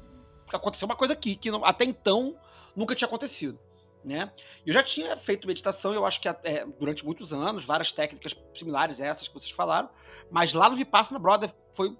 aconteceu 0.50 0.86
uma 0.86 0.96
coisa 0.96 1.12
aqui 1.12 1.36
que 1.36 1.50
não- 1.50 1.64
até 1.64 1.84
então 1.84 2.38
nunca 2.74 2.94
tinha 2.94 3.06
acontecido. 3.06 3.60
Né? 4.02 4.30
Eu 4.66 4.72
já 4.72 4.82
tinha 4.82 5.16
feito 5.16 5.46
meditação, 5.46 5.94
eu 5.94 6.04
acho 6.04 6.20
que 6.20 6.28
é, 6.28 6.66
durante 6.78 7.04
muitos 7.04 7.32
anos, 7.32 7.64
várias 7.64 7.90
técnicas 7.90 8.34
similares 8.54 9.00
a 9.00 9.06
essas 9.06 9.28
que 9.28 9.32
vocês 9.32 9.50
falaram, 9.50 9.88
mas 10.30 10.52
lá 10.52 10.68
no 10.68 10.76
Vipassana 10.76 11.18
Brother 11.18 11.54
foi 11.72 11.96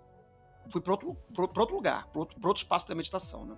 fui 0.68 0.80
para 0.80 0.92
outro, 0.92 1.16
outro 1.36 1.74
lugar, 1.74 2.06
para 2.08 2.20
outro, 2.20 2.36
outro 2.44 2.62
espaço 2.62 2.86
da 2.88 2.94
meditação, 2.94 3.44
né? 3.44 3.56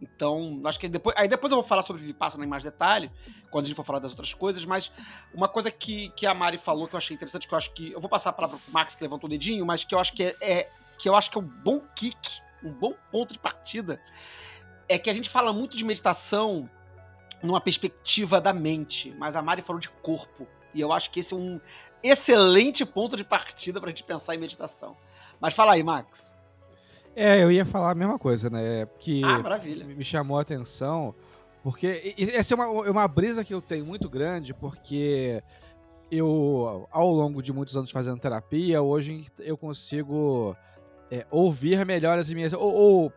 Então, 0.00 0.60
acho 0.64 0.78
que 0.78 0.88
depois, 0.88 1.14
aí 1.16 1.28
depois 1.28 1.50
eu 1.50 1.56
vou 1.56 1.64
falar 1.64 1.82
sobre 1.82 2.02
Vipassana 2.02 2.44
em 2.44 2.48
mais 2.48 2.62
detalhe, 2.62 3.10
quando 3.50 3.64
a 3.64 3.68
gente 3.68 3.76
for 3.76 3.84
falar 3.84 3.98
das 3.98 4.12
outras 4.12 4.32
coisas, 4.34 4.64
mas 4.64 4.90
uma 5.34 5.48
coisa 5.48 5.70
que, 5.70 6.10
que 6.10 6.26
a 6.26 6.34
Mari 6.34 6.58
falou 6.58 6.86
que 6.86 6.94
eu 6.94 6.98
achei 6.98 7.14
interessante, 7.14 7.46
que 7.46 7.54
eu 7.54 7.58
acho 7.58 7.72
que 7.72 7.92
eu 7.92 8.00
vou 8.00 8.08
passar 8.08 8.30
a 8.30 8.32
palavra 8.32 8.58
pro 8.58 8.72
Max 8.72 8.94
que 8.94 9.02
levantou 9.02 9.26
o 9.26 9.30
dedinho, 9.30 9.64
mas 9.64 9.84
que 9.84 9.94
eu 9.94 9.98
acho 9.98 10.12
que 10.12 10.22
é, 10.22 10.36
é 10.40 10.70
que 10.98 11.08
eu 11.08 11.14
acho 11.14 11.30
que 11.30 11.38
é 11.38 11.40
um 11.40 11.44
bom 11.44 11.80
kick, 11.94 12.40
um 12.62 12.72
bom 12.72 12.94
ponto 13.10 13.32
de 13.32 13.38
partida, 13.38 14.00
é 14.88 14.98
que 14.98 15.08
a 15.08 15.12
gente 15.12 15.28
fala 15.28 15.52
muito 15.52 15.76
de 15.76 15.84
meditação 15.84 16.68
numa 17.42 17.60
perspectiva 17.60 18.40
da 18.40 18.52
mente, 18.52 19.14
mas 19.18 19.34
a 19.34 19.42
Mari 19.42 19.62
falou 19.62 19.80
de 19.80 19.88
corpo. 19.88 20.46
E 20.74 20.80
eu 20.80 20.92
acho 20.92 21.10
que 21.10 21.20
esse 21.20 21.34
é 21.34 21.36
um 21.36 21.60
excelente 22.02 22.84
ponto 22.84 23.16
de 23.16 23.24
partida 23.24 23.80
pra 23.80 23.90
gente 23.90 24.04
pensar 24.04 24.34
em 24.34 24.38
meditação. 24.38 24.96
Mas 25.40 25.54
fala 25.54 25.72
aí, 25.72 25.82
Max. 25.82 26.30
É, 27.16 27.42
eu 27.42 27.50
ia 27.50 27.64
falar 27.64 27.90
a 27.90 27.94
mesma 27.94 28.18
coisa, 28.18 28.48
né? 28.50 28.86
Que 28.98 29.22
Ah, 29.24 29.38
maravilha. 29.38 29.84
me 29.84 30.04
chamou 30.04 30.38
a 30.38 30.42
atenção, 30.42 31.14
porque 31.62 32.14
essa 32.34 32.54
é 32.54 32.56
uma, 32.56 32.66
uma 32.68 33.08
brisa 33.08 33.44
que 33.44 33.52
eu 33.52 33.60
tenho 33.60 33.84
muito 33.84 34.08
grande, 34.08 34.54
porque 34.54 35.42
eu, 36.10 36.86
ao 36.90 37.10
longo 37.10 37.42
de 37.42 37.52
muitos 37.52 37.76
anos 37.76 37.90
fazendo 37.90 38.18
terapia, 38.20 38.80
hoje 38.82 39.26
eu 39.38 39.56
consigo 39.56 40.56
é, 41.10 41.26
ouvir 41.30 41.84
melhor 41.84 42.18
as 42.18 42.30
minhas. 42.32 42.52
Ou, 42.52 42.72
ou 42.72 43.12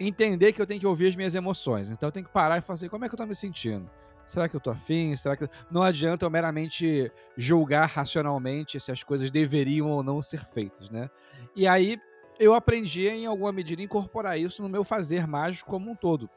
entender 0.00 0.52
que 0.52 0.60
eu 0.60 0.66
tenho 0.66 0.80
que 0.80 0.86
ouvir 0.86 1.08
as 1.08 1.16
minhas 1.16 1.34
emoções. 1.34 1.90
Então 1.90 2.08
eu 2.08 2.12
tenho 2.12 2.26
que 2.26 2.32
parar 2.32 2.58
e 2.58 2.60
falar 2.60 2.74
assim: 2.74 2.88
como 2.88 3.04
é 3.04 3.08
que 3.08 3.14
eu 3.14 3.18
tô 3.18 3.26
me 3.26 3.34
sentindo? 3.34 3.88
Será 4.26 4.48
que 4.48 4.56
eu 4.56 4.60
tô 4.60 4.70
afim? 4.70 5.14
Será 5.16 5.36
que. 5.36 5.48
Não 5.70 5.82
adianta 5.82 6.24
eu 6.24 6.30
meramente 6.30 7.10
julgar 7.36 7.86
racionalmente 7.86 8.80
se 8.80 8.90
as 8.90 9.02
coisas 9.02 9.30
deveriam 9.30 9.90
ou 9.90 10.02
não 10.02 10.22
ser 10.22 10.44
feitas, 10.44 10.90
né? 10.90 11.10
E 11.54 11.66
aí 11.66 11.98
eu 12.38 12.54
aprendi 12.54 13.06
em 13.06 13.26
alguma 13.26 13.52
medida 13.52 13.82
incorporar 13.82 14.38
isso 14.38 14.62
no 14.62 14.68
meu 14.68 14.82
fazer 14.82 15.26
mágico 15.26 15.70
como 15.70 15.90
um 15.90 15.94
todo. 15.94 16.28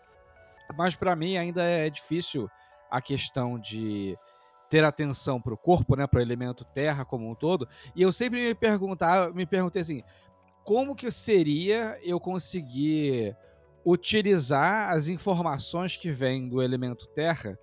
Mas 0.75 0.95
para 0.95 1.15
mim 1.15 1.37
ainda 1.37 1.63
é 1.63 1.89
difícil 1.89 2.49
a 2.89 3.01
questão 3.01 3.57
de 3.57 4.17
ter 4.69 4.83
atenção 4.83 5.41
para 5.41 5.53
o 5.53 5.57
corpo, 5.57 5.95
né, 5.95 6.05
para 6.05 6.19
o 6.19 6.21
elemento 6.21 6.65
terra 6.65 7.05
como 7.05 7.29
um 7.29 7.33
todo. 7.33 7.67
E 7.95 8.01
eu 8.01 8.11
sempre 8.11 8.49
me 8.49 8.55
perguntar, 8.55 9.33
me 9.33 9.45
perguntei 9.45 9.81
assim, 9.81 10.03
como 10.63 10.95
que 10.95 11.09
seria 11.09 11.97
eu 12.03 12.19
conseguir 12.19 13.35
utilizar 13.85 14.91
as 14.91 15.07
informações 15.07 15.95
que 15.95 16.11
vêm 16.11 16.49
do 16.49 16.61
elemento 16.61 17.07
terra 17.07 17.57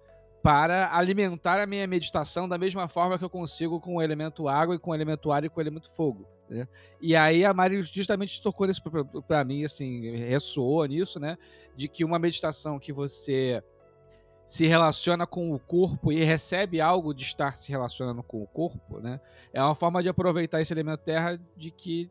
para 0.44 0.94
alimentar 0.94 1.58
a 1.58 1.64
minha 1.64 1.86
meditação 1.86 2.46
da 2.46 2.58
mesma 2.58 2.86
forma 2.86 3.18
que 3.18 3.24
eu 3.24 3.30
consigo 3.30 3.80
com 3.80 3.96
o 3.96 4.02
elemento 4.02 4.46
água 4.46 4.74
e 4.74 4.78
com 4.78 4.90
o 4.90 4.94
elemento 4.94 5.32
ar 5.32 5.42
e 5.42 5.48
com 5.48 5.58
o 5.58 5.62
elemento 5.62 5.90
fogo. 5.90 6.28
Né? 6.50 6.68
E 7.00 7.16
aí 7.16 7.46
a 7.46 7.54
Mari 7.54 7.80
justamente 7.80 8.42
tocou 8.42 8.66
nisso 8.66 8.82
para 9.26 9.42
mim, 9.42 9.64
assim, 9.64 10.14
ressoou 10.14 10.84
nisso, 10.84 11.18
né? 11.18 11.38
De 11.74 11.88
que 11.88 12.04
uma 12.04 12.18
meditação 12.18 12.78
que 12.78 12.92
você 12.92 13.64
se 14.44 14.66
relaciona 14.66 15.26
com 15.26 15.50
o 15.50 15.58
corpo 15.58 16.12
e 16.12 16.22
recebe 16.22 16.78
algo 16.78 17.14
de 17.14 17.22
estar 17.22 17.56
se 17.56 17.70
relacionando 17.70 18.22
com 18.22 18.42
o 18.42 18.46
corpo, 18.46 19.00
né? 19.00 19.22
É 19.50 19.62
uma 19.62 19.74
forma 19.74 20.02
de 20.02 20.10
aproveitar 20.10 20.60
esse 20.60 20.74
elemento 20.74 21.00
terra 21.00 21.40
de 21.56 21.70
que 21.70 22.10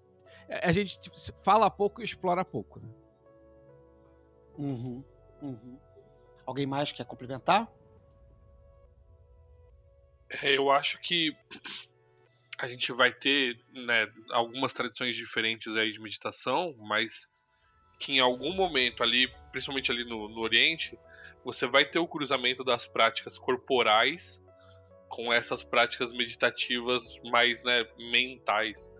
a 0.50 0.72
gente 0.72 1.00
fala 1.44 1.70
pouco 1.70 2.02
e 2.02 2.04
explora 2.04 2.44
pouco. 2.44 2.80
Né? 2.80 2.90
Uhum, 4.58 5.04
uhum. 5.40 5.78
Alguém 6.48 6.66
mais 6.66 6.92
quer 6.92 7.06
complementar? 7.06 7.72
É, 10.42 10.58
eu 10.58 10.72
acho 10.72 11.00
que 11.02 11.36
a 12.58 12.68
gente 12.68 12.92
vai 12.92 13.12
ter 13.12 13.60
né, 13.74 14.08
algumas 14.32 14.74
tradições 14.74 15.16
diferentes 15.16 15.76
aí 15.76 15.92
de 15.92 16.00
meditação, 16.00 16.76
mas 16.80 17.30
que 18.00 18.14
em 18.14 18.20
algum 18.20 18.54
momento 18.54 19.04
ali, 19.04 19.28
principalmente 19.52 19.92
ali 19.92 20.04
no, 20.06 20.28
no 20.30 20.42
Oriente, 20.42 20.98
você 21.44 21.68
vai 21.68 21.86
ter 21.86 22.00
o 22.00 22.08
cruzamento 22.08 22.64
das 22.64 22.88
práticas 22.88 23.38
corporais 23.38 24.42
com 25.10 25.32
essas 25.32 25.64
práticas 25.64 26.12
meditativas 26.12 27.20
mais 27.26 27.64
né, 27.64 27.86
mentais. 27.98 28.92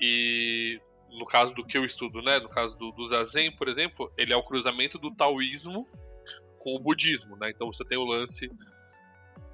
E 0.00 0.80
no 1.10 1.26
caso 1.26 1.54
do 1.54 1.64
que 1.64 1.76
eu 1.76 1.84
estudo, 1.84 2.22
né, 2.22 2.38
no 2.38 2.48
caso 2.48 2.78
do, 2.78 2.90
do 2.92 3.04
Zazen, 3.04 3.54
por 3.56 3.68
exemplo, 3.68 4.12
ele 4.16 4.32
é 4.32 4.36
o 4.36 4.42
cruzamento 4.42 4.98
do 4.98 5.14
taoísmo 5.14 5.86
com 6.58 6.74
o 6.74 6.80
budismo. 6.80 7.36
Né? 7.36 7.50
Então 7.50 7.70
você 7.72 7.84
tem 7.84 7.98
o 7.98 8.04
lance 8.04 8.50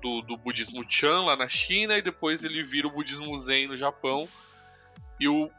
do, 0.00 0.22
do, 0.22 0.36
budismo 0.36 0.84
Chan 0.88 1.22
lá 1.24 1.36
na 1.36 1.48
China 1.48 1.96
e 1.96 2.02
depois 2.02 2.44
ele 2.44 2.62
vira 2.62 2.86
o 2.86 2.90
budismo 2.90 3.36
Zen 3.36 3.68
no 3.68 3.76
Japão. 3.76 4.28
E 5.18 5.28
o 5.28 5.50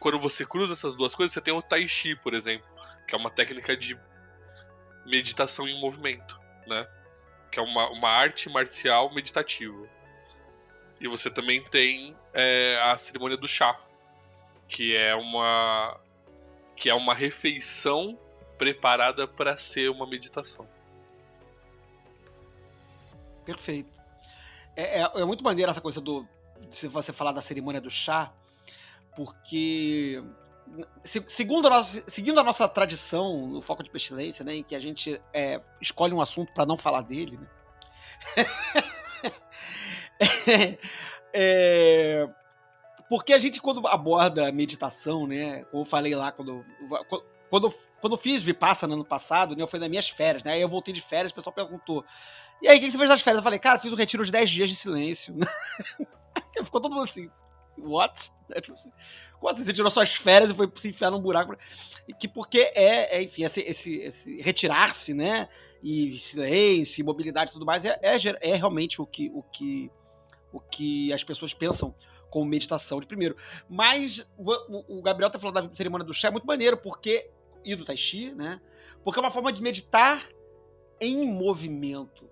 quando 0.00 0.18
você 0.18 0.44
cruza 0.44 0.72
essas 0.72 0.96
duas 0.96 1.14
coisas, 1.14 1.32
você 1.32 1.40
tem 1.40 1.54
o 1.54 1.62
Tai 1.62 1.86
Chi, 1.86 2.16
por 2.16 2.34
exemplo, 2.34 2.66
que 3.06 3.14
é 3.14 3.18
uma 3.18 3.30
técnica 3.30 3.76
de 3.76 3.96
meditação 5.06 5.68
em 5.68 5.80
movimento, 5.80 6.40
né? 6.66 6.88
Que 7.52 7.60
é 7.60 7.62
uma, 7.62 7.88
uma 7.90 8.08
arte 8.08 8.48
marcial 8.48 9.14
meditativa. 9.14 9.88
E 11.00 11.06
você 11.06 11.30
também 11.30 11.62
tem 11.64 12.16
é, 12.34 12.80
a 12.82 12.98
cerimônia 12.98 13.36
do 13.36 13.46
chá, 13.46 13.78
que 14.68 14.96
é 14.96 15.14
uma 15.14 16.00
que 16.74 16.90
é 16.90 16.94
uma 16.94 17.14
refeição 17.14 18.18
preparada 18.58 19.28
para 19.28 19.56
ser 19.56 19.88
uma 19.88 20.06
meditação. 20.06 20.68
Perfeito. 23.44 23.90
É, 24.76 25.00
é, 25.00 25.10
é, 25.14 25.24
muito 25.24 25.44
maneiro 25.44 25.70
essa 25.70 25.80
coisa 25.80 26.00
do. 26.00 26.26
Se 26.70 26.88
você 26.88 27.12
falar 27.12 27.32
da 27.32 27.40
cerimônia 27.40 27.80
do 27.80 27.90
chá, 27.90 28.32
porque 29.16 30.22
se- 31.04 31.24
segundo 31.28 31.66
a 31.66 31.70
nossa, 31.70 32.02
seguindo 32.06 32.38
a 32.38 32.44
nossa 32.44 32.68
tradição 32.68 33.46
no 33.48 33.60
Foco 33.60 33.82
de 33.82 33.90
Pestilência, 33.90 34.44
né, 34.44 34.54
em 34.56 34.62
que 34.62 34.74
a 34.74 34.80
gente 34.80 35.20
é, 35.32 35.60
escolhe 35.80 36.14
um 36.14 36.20
assunto 36.20 36.52
para 36.54 36.64
não 36.64 36.76
falar 36.76 37.02
dele, 37.02 37.38
né? 37.38 37.48
É, 41.34 42.28
porque 43.08 43.32
a 43.32 43.38
gente, 43.38 43.60
quando 43.60 43.86
aborda 43.86 44.48
a 44.48 44.52
meditação, 44.52 45.26
né? 45.26 45.64
Como 45.64 45.82
eu 45.82 45.86
falei 45.86 46.14
lá, 46.14 46.30
quando, 46.30 46.64
quando, 47.52 47.70
quando 48.00 48.14
eu 48.14 48.18
fiz 48.18 48.42
Vipassana 48.42 48.94
no 48.94 49.02
ano 49.02 49.04
passado, 49.06 49.54
né? 49.54 49.66
Fui 49.66 49.78
nas 49.78 49.90
minhas 49.90 50.08
férias, 50.08 50.42
né? 50.42 50.54
Aí 50.54 50.62
eu 50.62 50.70
voltei 50.70 50.94
de 50.94 51.02
férias, 51.02 51.32
o 51.32 51.34
pessoal 51.34 51.52
perguntou. 51.52 52.02
E 52.62 52.66
aí, 52.66 52.78
o 52.78 52.80
que 52.80 52.90
você 52.90 52.96
fez 52.96 53.10
nas 53.10 53.20
férias? 53.20 53.40
Eu 53.40 53.42
falei, 53.42 53.58
cara, 53.58 53.78
fiz 53.78 53.92
um 53.92 53.94
retiro 53.94 54.24
de 54.24 54.32
10 54.32 54.48
dias 54.48 54.70
de 54.70 54.74
silêncio. 54.74 55.34
Ficou 56.64 56.80
todo 56.80 56.94
mundo 56.94 57.04
assim, 57.04 57.30
what? 57.76 58.30
É, 58.52 58.58
tipo 58.62 58.72
assim, 58.72 58.90
Como 59.38 59.52
assim? 59.52 59.64
Você 59.64 59.72
tirou 59.74 59.90
suas 59.90 60.14
férias 60.14 60.50
e 60.50 60.54
foi 60.54 60.66
se 60.76 60.88
enfiar 60.88 61.10
num 61.10 61.20
buraco? 61.20 61.54
Que 62.18 62.26
porque 62.26 62.72
é, 62.74 63.18
é, 63.18 63.22
enfim, 63.22 63.44
esse, 63.44 63.60
esse, 63.60 63.96
esse 63.98 64.40
retirar-se, 64.40 65.12
né? 65.12 65.46
E 65.82 66.16
silêncio, 66.16 67.02
e 67.02 67.04
mobilidade 67.04 67.50
e 67.50 67.52
tudo 67.52 67.66
mais, 67.66 67.84
é, 67.84 67.98
é, 68.00 68.18
ger- 68.18 68.38
é 68.40 68.54
realmente 68.56 69.02
o 69.02 69.06
que, 69.06 69.30
o, 69.34 69.42
que, 69.42 69.90
o 70.50 70.58
que 70.58 71.12
as 71.12 71.22
pessoas 71.22 71.52
pensam 71.52 71.94
como 72.30 72.46
meditação 72.46 72.98
de 72.98 73.06
primeiro. 73.06 73.36
Mas 73.68 74.26
o, 74.38 74.98
o 74.98 75.02
Gabriel 75.02 75.30
tá 75.30 75.38
falando 75.38 75.68
da 75.68 75.76
cerimônia 75.76 76.06
do 76.06 76.14
chá, 76.14 76.28
é 76.28 76.30
muito 76.30 76.46
maneiro, 76.46 76.78
porque. 76.78 77.28
E 77.64 77.74
do 77.76 77.84
Tai 77.84 77.96
Chi, 77.96 78.32
né? 78.34 78.60
Porque 79.04 79.18
é 79.18 79.22
uma 79.22 79.30
forma 79.30 79.52
de 79.52 79.62
meditar 79.62 80.26
em 81.00 81.26
movimento, 81.26 82.28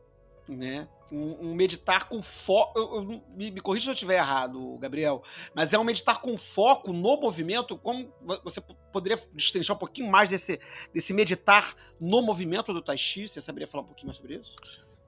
né? 0.49 0.89
Um, 1.13 1.49
um 1.51 1.55
meditar 1.55 2.09
com 2.09 2.23
foco. 2.23 3.03
Me, 3.31 3.51
me 3.51 3.61
corrija 3.61 3.85
se 3.85 3.91
eu 3.91 3.95
estiver 3.95 4.19
errado, 4.19 4.79
Gabriel. 4.79 5.25
Mas 5.53 5.73
é 5.73 5.79
um 5.79 5.83
meditar 5.83 6.21
com 6.21 6.39
foco 6.39 6.93
no 6.93 7.21
movimento, 7.21 7.77
como 7.77 8.15
vo- 8.21 8.41
você 8.45 8.61
poderia 8.93 9.21
destrinchar 9.33 9.75
um 9.75 9.79
pouquinho 9.79 10.09
mais 10.09 10.31
desse, 10.31 10.61
desse 10.95 11.13
meditar 11.13 11.75
no 12.01 12.23
movimento 12.23 12.73
do 12.73 12.81
Tai 12.81 12.97
Chi? 12.97 13.27
Você 13.27 13.41
saberia 13.41 13.67
falar 13.67 13.83
um 13.83 13.87
pouquinho 13.89 14.07
mais 14.07 14.19
sobre 14.19 14.37
isso? 14.37 14.55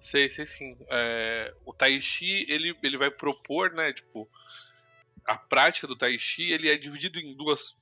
Sei, 0.01 0.29
sei 0.29 0.45
sim. 0.45 0.77
É, 0.91 1.55
o 1.65 1.73
Tai 1.73 2.01
Chi, 2.01 2.45
ele, 2.49 2.77
ele 2.83 2.99
vai 2.99 3.09
propor, 3.09 3.71
né, 3.73 3.93
tipo, 3.93 4.29
a 5.25 5.37
prática 5.39 5.87
do 5.87 5.95
Tai 5.95 6.19
Chi, 6.19 6.51
ele 6.51 6.69
é 6.69 6.77
dividido 6.77 7.21
em 7.21 7.37
duas, 7.37 7.77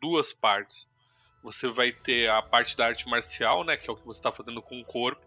duas 0.00 0.32
partes. 0.32 0.88
Você 1.46 1.68
vai 1.68 1.92
ter 1.92 2.28
a 2.28 2.42
parte 2.42 2.76
da 2.76 2.86
arte 2.86 3.08
marcial, 3.08 3.62
né, 3.62 3.76
que 3.76 3.88
é 3.88 3.92
o 3.92 3.96
que 3.96 4.04
você 4.04 4.18
está 4.18 4.32
fazendo 4.32 4.60
com 4.60 4.80
o 4.80 4.84
corpo, 4.84 5.24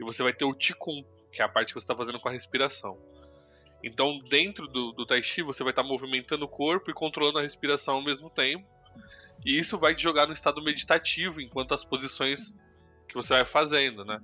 e 0.00 0.02
você 0.02 0.22
vai 0.22 0.32
ter 0.32 0.46
o 0.46 0.54
Qigong, 0.54 1.06
que 1.30 1.42
é 1.42 1.44
a 1.44 1.48
parte 1.48 1.68
que 1.68 1.74
você 1.74 1.84
está 1.84 1.94
fazendo 1.94 2.18
com 2.18 2.30
a 2.30 2.32
respiração. 2.32 2.98
Então, 3.82 4.18
dentro 4.20 4.66
do, 4.66 4.92
do 4.92 5.04
Tai 5.04 5.22
Chi, 5.22 5.42
você 5.42 5.62
vai 5.62 5.72
estar 5.72 5.82
movimentando 5.82 6.46
o 6.46 6.48
corpo 6.48 6.90
e 6.90 6.94
controlando 6.94 7.40
a 7.40 7.42
respiração 7.42 7.96
ao 7.96 8.02
mesmo 8.02 8.30
tempo, 8.30 8.66
e 9.44 9.58
isso 9.58 9.76
vai 9.76 9.94
te 9.94 10.02
jogar 10.02 10.26
no 10.26 10.32
estado 10.32 10.64
meditativo, 10.64 11.42
enquanto 11.42 11.74
as 11.74 11.84
posições 11.84 12.56
que 13.06 13.14
você 13.14 13.34
vai 13.34 13.44
fazendo, 13.44 14.02
né. 14.02 14.22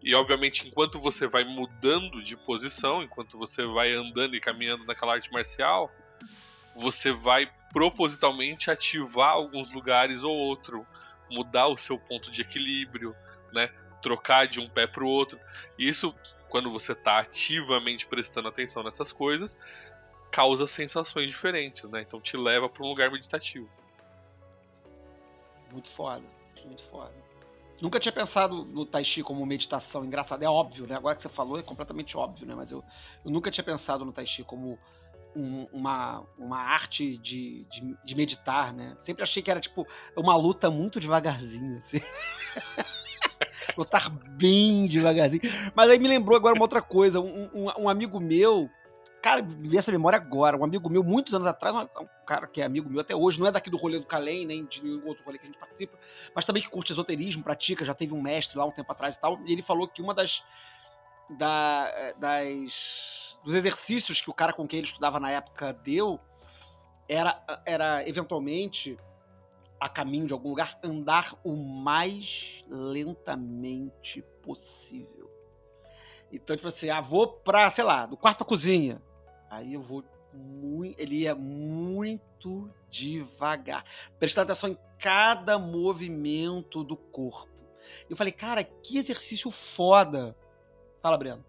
E 0.00 0.14
obviamente, 0.14 0.68
enquanto 0.68 1.00
você 1.00 1.26
vai 1.26 1.42
mudando 1.42 2.22
de 2.22 2.36
posição, 2.36 3.02
enquanto 3.02 3.36
você 3.36 3.66
vai 3.66 3.92
andando 3.92 4.36
e 4.36 4.40
caminhando 4.40 4.84
naquela 4.84 5.14
arte 5.14 5.32
marcial, 5.32 5.90
você 6.76 7.10
vai 7.10 7.50
propositalmente 7.72 8.70
ativar 8.70 9.30
alguns 9.30 9.70
lugares 9.70 10.22
ou 10.22 10.36
outro, 10.36 10.86
mudar 11.30 11.68
o 11.68 11.76
seu 11.76 11.98
ponto 11.98 12.30
de 12.30 12.42
equilíbrio, 12.42 13.14
né? 13.52 13.70
Trocar 14.02 14.46
de 14.46 14.60
um 14.60 14.68
pé 14.68 14.86
para 14.86 15.04
o 15.04 15.08
outro. 15.08 15.38
Isso, 15.78 16.14
quando 16.48 16.70
você 16.70 16.92
está 16.92 17.18
ativamente 17.18 18.06
prestando 18.06 18.48
atenção 18.48 18.82
nessas 18.82 19.12
coisas, 19.12 19.56
causa 20.30 20.66
sensações 20.66 21.30
diferentes, 21.30 21.84
né? 21.84 22.02
Então 22.02 22.20
te 22.20 22.36
leva 22.36 22.68
para 22.68 22.84
um 22.84 22.88
lugar 22.88 23.10
meditativo. 23.10 23.68
Muito 25.70 25.88
foda, 25.88 26.24
muito 26.64 26.82
foda. 26.84 27.14
Nunca 27.80 27.98
tinha 27.98 28.12
pensado 28.12 28.64
no 28.64 28.84
Tai 28.84 29.02
Chi 29.02 29.22
como 29.22 29.44
meditação. 29.46 30.04
Engraçado, 30.04 30.42
é 30.42 30.48
óbvio, 30.48 30.86
né? 30.86 30.96
Agora 30.96 31.16
que 31.16 31.22
você 31.22 31.28
falou, 31.28 31.58
é 31.58 31.62
completamente 31.62 32.16
óbvio, 32.16 32.46
né? 32.46 32.54
Mas 32.54 32.70
eu, 32.70 32.84
eu 33.24 33.30
nunca 33.30 33.50
tinha 33.50 33.64
pensado 33.64 34.04
no 34.04 34.12
Tai 34.12 34.26
Chi 34.26 34.44
como 34.44 34.78
um- 35.36 35.66
uma, 35.72 36.26
uma 36.38 36.58
arte 36.58 37.16
de, 37.18 37.64
de, 37.70 37.96
de 38.04 38.14
meditar, 38.14 38.72
né? 38.72 38.94
Sempre 38.98 39.22
achei 39.22 39.42
que 39.42 39.50
era, 39.50 39.60
tipo, 39.60 39.86
uma 40.16 40.36
luta 40.36 40.70
muito 40.70 40.98
devagarzinho, 41.00 41.76
assim. 41.78 42.00
Lutar 43.76 44.10
bem 44.10 44.86
devagarzinho. 44.86 45.42
Mas 45.74 45.90
aí 45.90 45.98
me 45.98 46.08
lembrou 46.08 46.36
agora 46.36 46.54
uma 46.54 46.64
outra 46.64 46.82
coisa. 46.82 47.20
Um, 47.20 47.48
um, 47.54 47.82
um 47.84 47.88
amigo 47.88 48.18
meu, 48.20 48.68
cara, 49.22 49.42
me 49.42 49.76
essa 49.76 49.92
memória 49.92 50.16
agora. 50.16 50.56
Um 50.56 50.64
amigo 50.64 50.88
meu, 50.90 51.02
muitos 51.02 51.32
anos 51.34 51.46
atrás, 51.46 51.74
um 51.74 51.80
um 52.02 52.06
cara 52.26 52.46
que 52.46 52.60
é 52.60 52.64
amigo 52.64 52.88
meu 52.88 53.00
até 53.00 53.14
hoje, 53.14 53.40
não 53.40 53.46
é 53.46 53.50
daqui 53.52 53.70
do 53.70 53.76
rolê 53.76 53.98
do 53.98 54.06
Calém, 54.06 54.46
nem 54.46 54.64
de 54.66 54.82
nenhum 54.84 55.04
outro 55.06 55.24
rolê 55.24 55.36
que 55.36 55.44
a 55.44 55.46
gente 55.48 55.58
participa, 55.58 55.98
mas 56.32 56.44
também 56.44 56.62
que 56.62 56.68
curte 56.68 56.92
esoterismo, 56.92 57.42
pratica, 57.42 57.84
já 57.84 57.92
teve 57.92 58.14
um 58.14 58.22
mestre 58.22 58.56
lá 58.56 58.64
um 58.64 58.70
tempo 58.70 58.90
atrás 58.92 59.16
e 59.16 59.20
tal, 59.20 59.40
e 59.44 59.52
ele 59.52 59.62
falou 59.62 59.88
que 59.88 60.00
uma 60.00 60.14
das, 60.14 60.40
da- 61.28 61.90
eh, 61.92 62.14
das 62.16 63.29
dos 63.44 63.54
exercícios 63.54 64.20
que 64.20 64.30
o 64.30 64.34
cara 64.34 64.52
com 64.52 64.66
quem 64.66 64.78
ele 64.78 64.86
estudava 64.86 65.18
na 65.18 65.30
época 65.30 65.72
deu 65.72 66.20
era, 67.08 67.42
era 67.66 68.08
eventualmente 68.08 68.98
a 69.80 69.88
caminho 69.88 70.26
de 70.26 70.32
algum 70.32 70.50
lugar 70.50 70.78
andar 70.82 71.34
o 71.42 71.56
mais 71.56 72.64
lentamente 72.68 74.22
possível. 74.42 75.30
Então, 76.30 76.54
tipo 76.54 76.68
assim, 76.68 76.90
ah, 76.90 77.00
vou 77.00 77.26
pra, 77.26 77.68
sei 77.70 77.82
lá, 77.82 78.06
do 78.06 78.16
quarto 78.16 78.42
à 78.42 78.44
cozinha. 78.46 79.02
Aí 79.50 79.74
eu 79.74 79.80
vou 79.80 80.04
muito. 80.32 81.00
Ele 81.00 81.20
ia 81.20 81.34
muito 81.34 82.70
devagar. 82.88 83.84
Prestando 84.18 84.52
atenção 84.52 84.70
em 84.70 84.78
cada 84.98 85.58
movimento 85.58 86.84
do 86.84 86.96
corpo. 86.96 87.50
Eu 88.08 88.16
falei, 88.16 88.32
cara, 88.32 88.62
que 88.62 88.98
exercício 88.98 89.50
foda. 89.50 90.36
Fala, 91.02 91.18
Breno. 91.18 91.44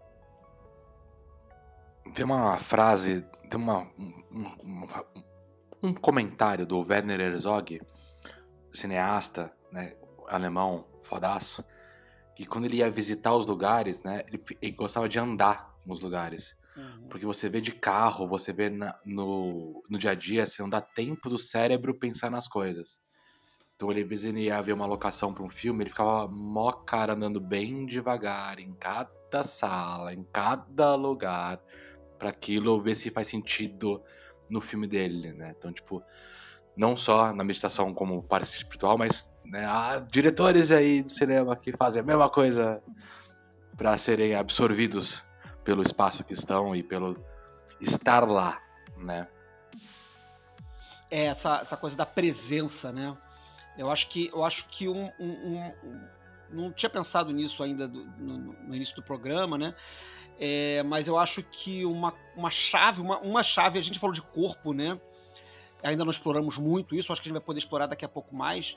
Tem 2.14 2.24
uma 2.24 2.58
frase, 2.58 3.24
tem 3.48 3.60
uma, 3.60 3.80
um, 3.98 4.24
um- 4.64 4.86
um 5.82 5.94
comentário 5.94 6.66
do 6.66 6.78
Werner 6.80 7.20
Herzog, 7.20 7.80
cineasta, 8.72 9.52
né, 9.70 9.94
alemão, 10.28 10.86
fodaço, 11.02 11.64
que 12.36 12.46
quando 12.46 12.64
ele 12.66 12.76
ia 12.76 12.90
visitar 12.90 13.34
os 13.34 13.46
lugares, 13.46 14.02
né, 14.02 14.24
ele, 14.28 14.42
ele 14.60 14.72
gostava 14.72 15.08
de 15.08 15.18
andar 15.18 15.74
nos 15.86 16.00
lugares. 16.00 16.56
Porque 17.10 17.26
você 17.26 17.48
vê 17.50 17.60
de 17.60 17.72
carro, 17.72 18.26
você 18.26 18.52
vê 18.52 18.70
na- 18.70 18.98
no, 19.04 19.82
no 19.90 19.98
dia 19.98 20.12
a 20.12 20.14
dia, 20.14 20.46
você 20.46 20.62
não 20.62 20.70
dá 20.70 20.80
tempo 20.80 21.28
do 21.28 21.36
cérebro 21.36 21.98
pensar 21.98 22.30
nas 22.30 22.48
coisas. 22.48 23.02
Então, 23.74 23.90
ele, 23.90 24.00
ele 24.00 24.42
ia 24.44 24.62
ver 24.62 24.72
uma 24.72 24.86
locação 24.86 25.34
para 25.34 25.42
um 25.42 25.50
filme, 25.50 25.82
ele 25.82 25.90
ficava 25.90 26.28
mó 26.28 26.70
cara 26.72 27.12
andando 27.14 27.40
bem 27.40 27.84
devagar 27.84 28.58
em 28.60 28.72
cada 28.72 29.42
sala, 29.44 30.14
em 30.14 30.22
cada 30.32 30.94
lugar, 30.94 31.60
para 32.22 32.30
aquilo 32.30 32.80
ver 32.80 32.94
se 32.94 33.10
faz 33.10 33.26
sentido 33.26 34.00
no 34.48 34.60
filme 34.60 34.86
dele, 34.86 35.32
né? 35.32 35.52
Então, 35.58 35.72
tipo, 35.72 36.00
não 36.76 36.96
só 36.96 37.32
na 37.32 37.42
meditação 37.42 37.92
como 37.92 38.22
parte 38.22 38.44
espiritual, 38.58 38.96
mas 38.96 39.28
né, 39.44 39.66
há 39.66 39.98
diretores 39.98 40.70
aí 40.70 41.02
de 41.02 41.10
cinema 41.10 41.56
que 41.56 41.72
fazem 41.76 42.00
a 42.00 42.04
mesma 42.04 42.30
coisa 42.30 42.80
para 43.76 43.98
serem 43.98 44.36
absorvidos 44.36 45.24
pelo 45.64 45.82
espaço 45.82 46.22
que 46.22 46.32
estão 46.32 46.76
e 46.76 46.82
pelo 46.84 47.16
estar 47.80 48.20
lá, 48.28 48.62
né? 48.96 49.26
É, 51.10 51.24
essa, 51.24 51.56
essa 51.56 51.76
coisa 51.76 51.96
da 51.96 52.06
presença, 52.06 52.92
né? 52.92 53.16
Eu 53.76 53.90
acho 53.90 54.08
que, 54.08 54.28
eu 54.32 54.44
acho 54.44 54.68
que 54.68 54.88
um- 54.88 55.10
um- 55.18 55.66
um- 55.66 56.00
Não 56.50 56.70
tinha 56.70 56.90
pensado 56.90 57.32
nisso 57.32 57.62
ainda 57.64 57.88
do- 57.88 58.04
no, 58.18 58.36
no 58.52 58.74
início 58.76 58.94
do 58.94 59.02
programa, 59.02 59.56
né? 59.58 59.74
É, 60.38 60.82
mas 60.82 61.06
eu 61.06 61.18
acho 61.18 61.42
que 61.42 61.84
uma, 61.84 62.14
uma 62.36 62.50
chave, 62.50 63.00
uma, 63.00 63.18
uma 63.18 63.42
chave, 63.42 63.78
a 63.78 63.82
gente 63.82 63.98
falou 63.98 64.14
de 64.14 64.22
corpo, 64.22 64.72
né? 64.72 65.00
Ainda 65.82 66.04
não 66.04 66.10
exploramos 66.10 66.58
muito 66.58 66.94
isso, 66.94 67.12
acho 67.12 67.20
que 67.20 67.28
a 67.28 67.30
gente 67.30 67.38
vai 67.38 67.44
poder 67.44 67.58
explorar 67.58 67.86
daqui 67.86 68.04
a 68.04 68.08
pouco 68.08 68.34
mais. 68.34 68.76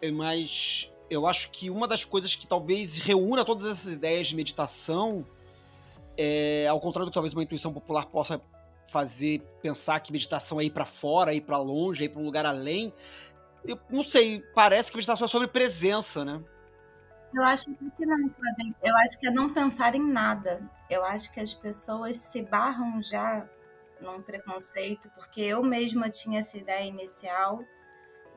É, 0.00 0.10
Mas 0.10 0.90
eu 1.10 1.26
acho 1.26 1.50
que 1.50 1.70
uma 1.70 1.86
das 1.86 2.04
coisas 2.04 2.34
que 2.34 2.46
talvez 2.46 2.96
reúna 2.98 3.44
todas 3.44 3.66
essas 3.70 3.94
ideias 3.94 4.26
de 4.26 4.34
meditação, 4.34 5.26
é, 6.16 6.66
ao 6.68 6.80
contrário 6.80 7.06
do 7.06 7.10
que 7.10 7.14
talvez 7.14 7.34
uma 7.34 7.42
intuição 7.42 7.72
popular 7.72 8.06
possa 8.06 8.40
fazer 8.90 9.40
pensar 9.62 10.00
que 10.00 10.12
meditação 10.12 10.60
é 10.60 10.64
ir 10.64 10.70
pra 10.70 10.84
fora, 10.84 11.34
ir 11.34 11.40
pra 11.40 11.58
longe, 11.58 12.02
é 12.02 12.06
ir 12.06 12.08
pra 12.08 12.20
um 12.20 12.24
lugar 12.24 12.46
além. 12.46 12.92
Eu 13.64 13.78
não 13.90 14.02
sei, 14.02 14.40
parece 14.54 14.90
que 14.90 14.96
meditação 14.96 15.26
é 15.26 15.28
sobre 15.28 15.48
presença, 15.48 16.24
né? 16.24 16.40
Eu 17.34 17.42
acho 17.42 17.74
que 17.74 18.06
não, 18.06 18.28
Flavinho. 18.28 18.74
Eu 18.82 18.96
acho 18.98 19.18
que 19.18 19.26
é 19.26 19.30
não 19.30 19.52
pensar 19.52 19.94
em 19.94 20.02
nada. 20.02 20.58
Eu 20.88 21.04
acho 21.04 21.32
que 21.32 21.40
as 21.40 21.52
pessoas 21.54 22.16
se 22.16 22.42
barram 22.42 23.02
já 23.02 23.48
num 24.00 24.22
preconceito, 24.22 25.10
porque 25.14 25.40
eu 25.40 25.62
mesma 25.62 26.10
tinha 26.10 26.40
essa 26.40 26.56
ideia 26.56 26.84
inicial 26.86 27.60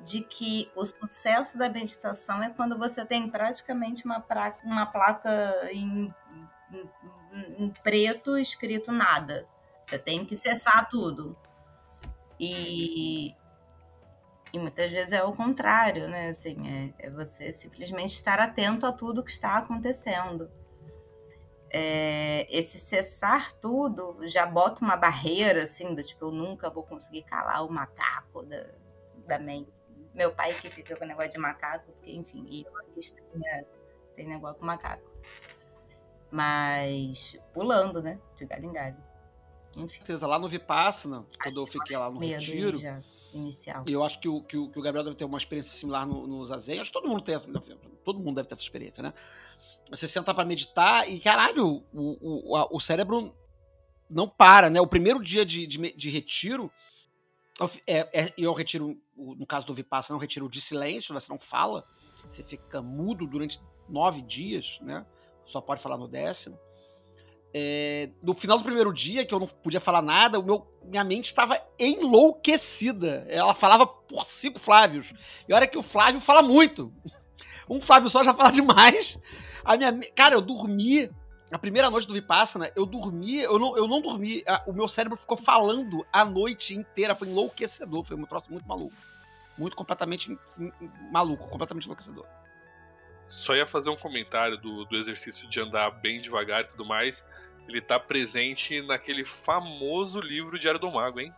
de 0.04 0.22
que 0.22 0.72
o 0.76 0.86
sucesso 0.86 1.58
da 1.58 1.70
meditação 1.70 2.42
é 2.44 2.50
quando 2.50 2.78
você 2.78 3.06
tem 3.06 3.30
praticamente 3.30 4.06
uma, 4.06 4.22
pra- 4.22 4.58
uma 4.64 4.86
placa 4.86 5.70
em, 5.72 6.14
em- 7.34 7.66
em 7.66 7.70
preto 7.84 8.38
escrito 8.38 8.92
nada. 8.92 9.48
Você 9.84 9.98
tem 10.00 10.26
que 10.26 10.36
cessar 10.36 10.88
tudo. 10.90 11.38
E 12.40 13.36
E 14.54 14.58
muitas 14.58 14.92
vezes 14.92 15.12
é 15.12 15.24
o 15.24 15.34
contrário, 15.34 16.08
né? 16.08 16.30
Assim, 16.30 16.68
é, 17.00 17.08
é 17.08 17.10
você 17.10 17.52
simplesmente 17.54 18.14
estar 18.14 18.40
atento 18.40 18.86
a 18.86 18.92
tudo 18.92 19.24
que 19.24 19.30
está 19.32 19.58
acontecendo. 19.58 20.50
É, 21.71 22.47
esse 22.49 22.79
cessar 22.79 23.51
tudo 23.53 24.17
já 24.27 24.45
bota 24.45 24.84
uma 24.84 24.95
barreira, 24.95 25.63
assim, 25.63 25.93
do 25.93 26.03
tipo, 26.03 26.25
eu 26.25 26.32
nunca 26.32 26.69
vou 26.69 26.84
conseguir 26.84 27.23
calar 27.23 27.65
o 27.65 27.71
macaco 27.71 28.43
da, 28.43 28.65
da 29.27 29.39
mente. 29.39 29.82
Meu 30.13 30.34
pai 30.34 30.53
que 30.53 30.69
fica 30.69 30.95
com 30.95 31.05
o 31.05 31.08
negócio 31.08 31.32
de 31.32 31.38
macaco, 31.38 31.91
porque, 31.91 32.12
enfim, 32.12 32.45
e 32.49 32.65
eu 32.65 32.71
tem, 32.93 33.65
tem 34.15 34.27
negócio 34.27 34.60
com 34.60 34.65
macaco. 34.65 35.08
Mas 36.32 37.38
pulando, 37.53 38.01
né? 38.01 38.19
De 38.36 38.45
galho 38.45 38.65
em 38.65 38.71
galho. 38.71 38.97
Enfim. 39.75 40.01
lá 40.21 40.39
no 40.39 40.47
Vipassana, 40.47 41.25
quando 41.41 41.58
eu 41.58 41.65
que 41.65 41.71
fiquei 41.73 41.95
lá 41.95 42.10
no 42.10 42.19
retiro, 42.19 42.77
já 42.77 42.99
inicial. 43.34 43.84
eu 43.88 44.03
acho 44.03 44.19
que 44.19 44.27
o, 44.27 44.41
que, 44.41 44.58
o, 44.58 44.69
que 44.69 44.79
o 44.79 44.82
Gabriel 44.82 45.03
deve 45.03 45.15
ter 45.15 45.25
uma 45.25 45.38
experiência 45.38 45.73
similar 45.73 46.05
no, 46.05 46.25
no 46.27 46.45
Zazen, 46.45 46.79
acho 46.79 46.91
que 46.91 46.99
todo 46.99 47.08
mundo 47.08 47.21
tem 47.21 47.36
essa, 47.36 47.47
todo 48.03 48.19
mundo 48.19 48.36
deve 48.36 48.47
ter 48.47 48.53
essa 48.53 48.63
experiência, 48.63 49.03
né? 49.03 49.13
Você 49.89 50.08
senta 50.08 50.34
pra 50.34 50.45
meditar 50.45 51.10
e, 51.10 51.19
caralho, 51.19 51.84
o, 51.93 52.54
o, 52.54 52.78
o 52.78 52.80
cérebro 52.80 53.36
não 54.10 54.28
para, 54.28 54.69
né? 54.69 54.82
O 54.82 54.88
primeiro 54.88 55.24
dia 55.24 55.45
de, 55.45 55.67
de, 55.67 55.93
de 55.93 56.10
retiro, 56.10 56.72
eu 57.60 57.69
é, 57.86 58.22
é, 58.22 58.34
eu 58.38 58.54
retiro, 58.54 59.00
no 59.15 59.45
caso 59.45 59.65
do 59.65 59.74
Vipassana, 59.74 60.17
um 60.17 60.22
retiro 60.22 60.50
de 60.50 60.60
silêncio, 60.62 61.13
você 61.13 61.30
não 61.30 61.39
fala, 61.39 61.84
você 62.28 62.43
fica 62.43 62.82
mudo 62.82 63.28
durante 63.28 63.60
nove 63.88 64.22
dias, 64.22 64.80
né? 64.82 65.06
Só 65.45 65.60
pode 65.60 65.82
falar 65.82 65.98
no 65.98 66.08
décimo. 66.08 66.58
É, 67.52 68.12
no 68.22 68.36
final 68.36 68.60
do 68.60 68.63
primeiro 68.63 68.93
dia, 68.93 69.26
que 69.26 69.34
eu 69.34 69.39
não 69.39 69.48
podia 69.48 69.80
falar 69.80 70.04
nada, 70.04 70.39
o 70.39 70.43
meu, 70.43 70.67
minha 70.84 71.04
mente 71.04 71.26
estava 71.26 71.60
enlouquecida. 71.80 73.26
Ela 73.28 73.56
falava 73.56 73.88
por 73.88 74.24
cinco 74.26 74.60
Flávios. 74.60 75.12
E 75.48 75.54
olha 75.54 75.67
que 75.67 75.78
o 75.78 75.84
Flávio 75.84 76.22
fala 76.22 76.41
muito. 76.41 76.93
Um 77.72 77.80
Flávio 77.80 78.10
só 78.10 78.24
já 78.24 78.34
fala 78.34 78.50
demais. 78.50 79.15
A 79.63 79.78
minha, 79.78 79.93
cara, 80.15 80.36
eu 80.36 80.41
dormi. 80.41 81.10
A 81.52 81.58
primeira 81.58 81.89
noite 81.89 82.08
do 82.08 82.13
Vipassana, 82.13 82.72
eu 82.76 82.86
dormi, 82.86 83.38
eu 83.38 83.58
não, 83.58 83.76
eu 83.76 83.88
não 83.88 84.02
dormi. 84.02 84.43
a- 84.48 84.63
o 84.67 84.74
meu 84.74 84.88
cérebro 84.88 85.17
ficou 85.17 85.36
falando 85.36 86.06
a 86.13 86.24
noite 86.24 86.76
inteira. 86.76 87.15
Foi 87.15 87.28
enlouquecedor. 87.28 88.04
Foi 88.04 88.15
um 88.15 88.24
troço 88.26 88.52
muito 88.52 88.67
maluco. 88.67 88.93
Muito 89.58 89.76
completamente 89.76 90.38
maluco, 91.12 91.48
completamente 91.50 91.86
enlouquecedor. 91.86 92.26
Só 93.28 93.56
ia 93.56 93.65
fazer 93.67 93.89
um 93.89 93.98
comentário 93.98 94.58
do, 94.58 94.86
do 94.86 94.95
exercício 94.95 95.48
de 95.50 95.60
andar 95.60 95.89
bem 95.91 96.22
devagar 96.22 96.62
e 96.62 96.67
tudo 96.67 96.86
mais. 96.86 97.26
Ele 97.67 97.82
tá 97.82 98.00
presente 98.00 98.82
naquele 98.82 99.24
famoso 99.26 100.19
livro 100.22 100.58
Diário 100.58 100.80
do 100.80 100.89
Mago, 100.89 101.19
hein? 101.19 101.34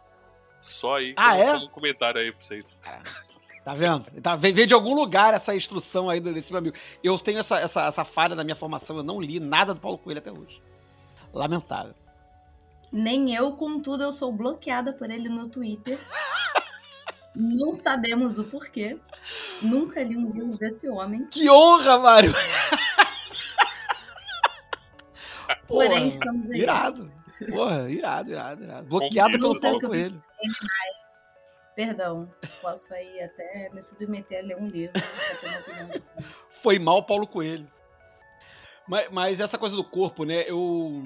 Só 0.62 0.98
aí 0.98 1.14
Ah, 1.18 1.36
é? 1.36 1.54
um 1.56 1.68
comentário 1.68 2.22
aí 2.22 2.32
pra 2.32 2.42
vocês. 2.42 2.78
Tá 3.64 3.76
vendo? 3.76 4.10
Tá, 4.22 4.36
vem, 4.36 4.54
de 4.54 4.74
algum 4.74 4.96
lugar 4.96 5.34
essa 5.34 5.56
instrução 5.56 6.10
aí 6.10 6.20
desse 6.20 6.52
meu 6.52 6.60
amigo. 6.60 6.76
Eu 7.04 7.20
tenho 7.20 7.40
essa, 7.40 7.60
essa, 7.60 7.86
essa 7.86 8.04
falha 8.04 8.36
na 8.36 8.44
minha 8.44 8.56
formação, 8.56 8.98
eu 8.98 9.04
não 9.04 9.22
li 9.22 9.40
nada 9.40 9.74
do 9.74 9.80
Paulo 9.80 10.00
Coelho 10.00 10.20
até 10.20 10.32
hoje. 10.32 10.62
Lamentável. 11.32 11.94
Nem 12.92 13.34
eu, 13.34 13.54
contudo, 13.54 14.04
eu 14.04 14.12
sou 14.12 14.34
bloqueada 14.34 14.92
por 14.92 15.10
ele 15.10 15.30
no 15.30 15.48
Twitter. 15.48 16.00
Não 17.36 17.72
sabemos 17.72 18.38
o 18.38 18.44
porquê. 18.44 19.00
Nunca 19.62 20.04
li 20.04 20.18
um 20.18 20.32
livro 20.32 20.58
desse 20.58 20.90
homem. 20.90 21.26
Que 21.28 21.50
honra, 21.50 21.98
Mário! 22.00 22.34
Porém, 25.68 25.90
Porra, 25.90 26.06
estamos 26.06 26.50
aí. 26.50 26.60
Irado. 26.60 27.12
Porra, 27.50 27.90
irado, 27.90 28.32
irado, 28.32 28.64
irado. 28.64 28.88
Bloqueado 28.88 29.38
pelo 29.38 29.60
Paulo 29.60 29.80
Coelho. 29.80 30.22
Perdão, 31.76 32.30
posso 32.62 32.94
aí 32.94 33.22
até 33.22 33.70
me 33.74 33.82
submeter 33.82 34.40
a 34.40 34.42
ler 34.42 34.58
um 34.58 34.68
livro. 34.68 34.94
opinião. 35.60 35.90
Foi 36.50 36.78
mal 36.78 37.04
Paulo 37.04 37.26
Coelho. 37.26 37.72
Mas, 38.88 39.10
mas 39.10 39.40
essa 39.40 39.58
coisa 39.58 39.76
do 39.76 39.84
corpo, 39.84 40.26
né? 40.26 40.44
Eu. 40.48 41.04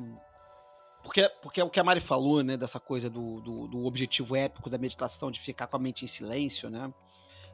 Porque, 1.04 1.30
porque 1.41 1.62
é 1.62 1.63
o 1.63 1.69
que 1.69 1.80
a 1.80 1.84
Mari 1.84 1.99
falou, 1.99 2.43
né? 2.43 2.58
Dessa 2.58 2.80
coisa 2.80 3.10
do, 3.10 3.39
do, 3.41 3.67
do 3.67 3.86
objetivo 3.86 4.36
épico 4.36 4.69
da 4.69 4.78
meditação, 4.78 5.30
de 5.30 5.39
ficar 5.39 5.67
com 5.67 5.75
a 5.75 5.80
mente 5.80 6.04
em 6.04 6.08
silêncio, 6.08 6.69
né? 6.69 6.91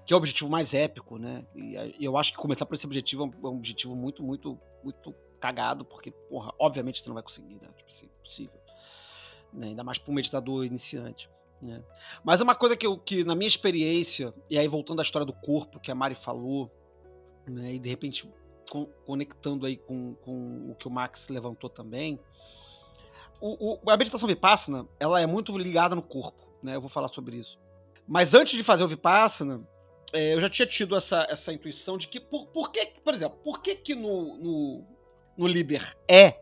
Que 0.05 0.13
é 0.13 0.15
o 0.15 0.17
objetivo 0.17 0.49
mais 0.49 0.73
épico, 0.73 1.17
né? 1.17 1.45
E 1.53 1.97
eu 1.99 2.17
acho 2.17 2.31
que 2.31 2.37
começar 2.37 2.65
por 2.65 2.75
esse 2.75 2.85
objetivo 2.85 3.23
é 3.23 3.25
um, 3.25 3.47
é 3.47 3.49
um 3.49 3.57
objetivo 3.57 3.93
muito, 3.93 4.23
muito, 4.23 4.57
muito 4.81 5.13
cagado, 5.39 5.83
porque, 5.83 6.11
porra, 6.11 6.53
obviamente 6.57 7.01
você 7.01 7.09
não 7.09 7.15
vai 7.15 7.23
conseguir, 7.23 7.55
né? 7.55 7.67
Tipo 7.75 7.89
assim, 7.89 8.05
impossível. 8.05 8.61
Né? 9.51 9.67
Ainda 9.67 9.83
mais 9.83 9.97
para 9.97 10.11
um 10.11 10.15
meditador 10.15 10.65
iniciante. 10.65 11.29
Né? 11.61 11.81
Mas 12.23 12.41
uma 12.41 12.55
coisa 12.55 12.75
que, 12.75 12.87
eu, 12.87 12.97
que, 12.97 13.23
na 13.23 13.35
minha 13.35 13.47
experiência, 13.47 14.33
e 14.49 14.57
aí 14.57 14.67
voltando 14.67 14.99
à 14.99 15.03
história 15.03 15.25
do 15.25 15.33
corpo 15.33 15.79
que 15.79 15.91
a 15.91 15.95
Mari 15.95 16.15
falou, 16.15 16.71
né? 17.47 17.73
E 17.73 17.79
de 17.79 17.87
repente 17.89 18.27
con- 18.69 18.87
conectando 19.05 19.65
aí 19.65 19.77
com, 19.77 20.15
com 20.15 20.71
o 20.71 20.75
que 20.75 20.87
o 20.87 20.91
Max 20.91 21.29
levantou 21.29 21.69
também, 21.69 22.19
o, 23.39 23.73
o- 23.85 23.89
a 23.89 23.97
meditação 23.97 24.27
Vipassana, 24.27 24.87
ela 24.99 25.19
é 25.21 25.25
muito 25.27 25.55
ligada 25.57 25.95
no 25.95 26.01
corpo, 26.01 26.47
né? 26.63 26.75
Eu 26.75 26.81
vou 26.81 26.89
falar 26.89 27.07
sobre 27.09 27.37
isso. 27.37 27.59
Mas 28.07 28.33
antes 28.33 28.53
de 28.57 28.63
fazer 28.63 28.83
o 28.83 28.87
Vipassana, 28.87 29.61
é, 30.13 30.33
eu 30.33 30.41
já 30.41 30.49
tinha 30.49 30.65
tido 30.67 30.95
essa, 30.95 31.25
essa 31.29 31.53
intuição 31.53 31.97
de 31.97 32.07
que, 32.07 32.19
por, 32.19 32.47
por 32.47 32.71
que, 32.71 32.85
por 33.03 33.13
exemplo, 33.13 33.37
por 33.43 33.61
que 33.61 33.75
que 33.75 33.95
no, 33.95 34.35
no, 34.37 34.85
no 35.37 35.47
Liber 35.47 35.95
é, 36.07 36.41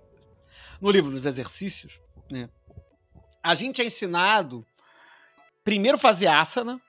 no 0.82 0.90
livro 0.90 1.12
dos 1.12 1.26
exercícios, 1.26 2.00
né? 2.32 2.50
A 3.42 3.56
gente 3.56 3.82
é 3.82 3.86
ensinado 3.86 4.66
primeiro 5.70 6.00
fazer 6.00 6.26
asana, 6.26 6.82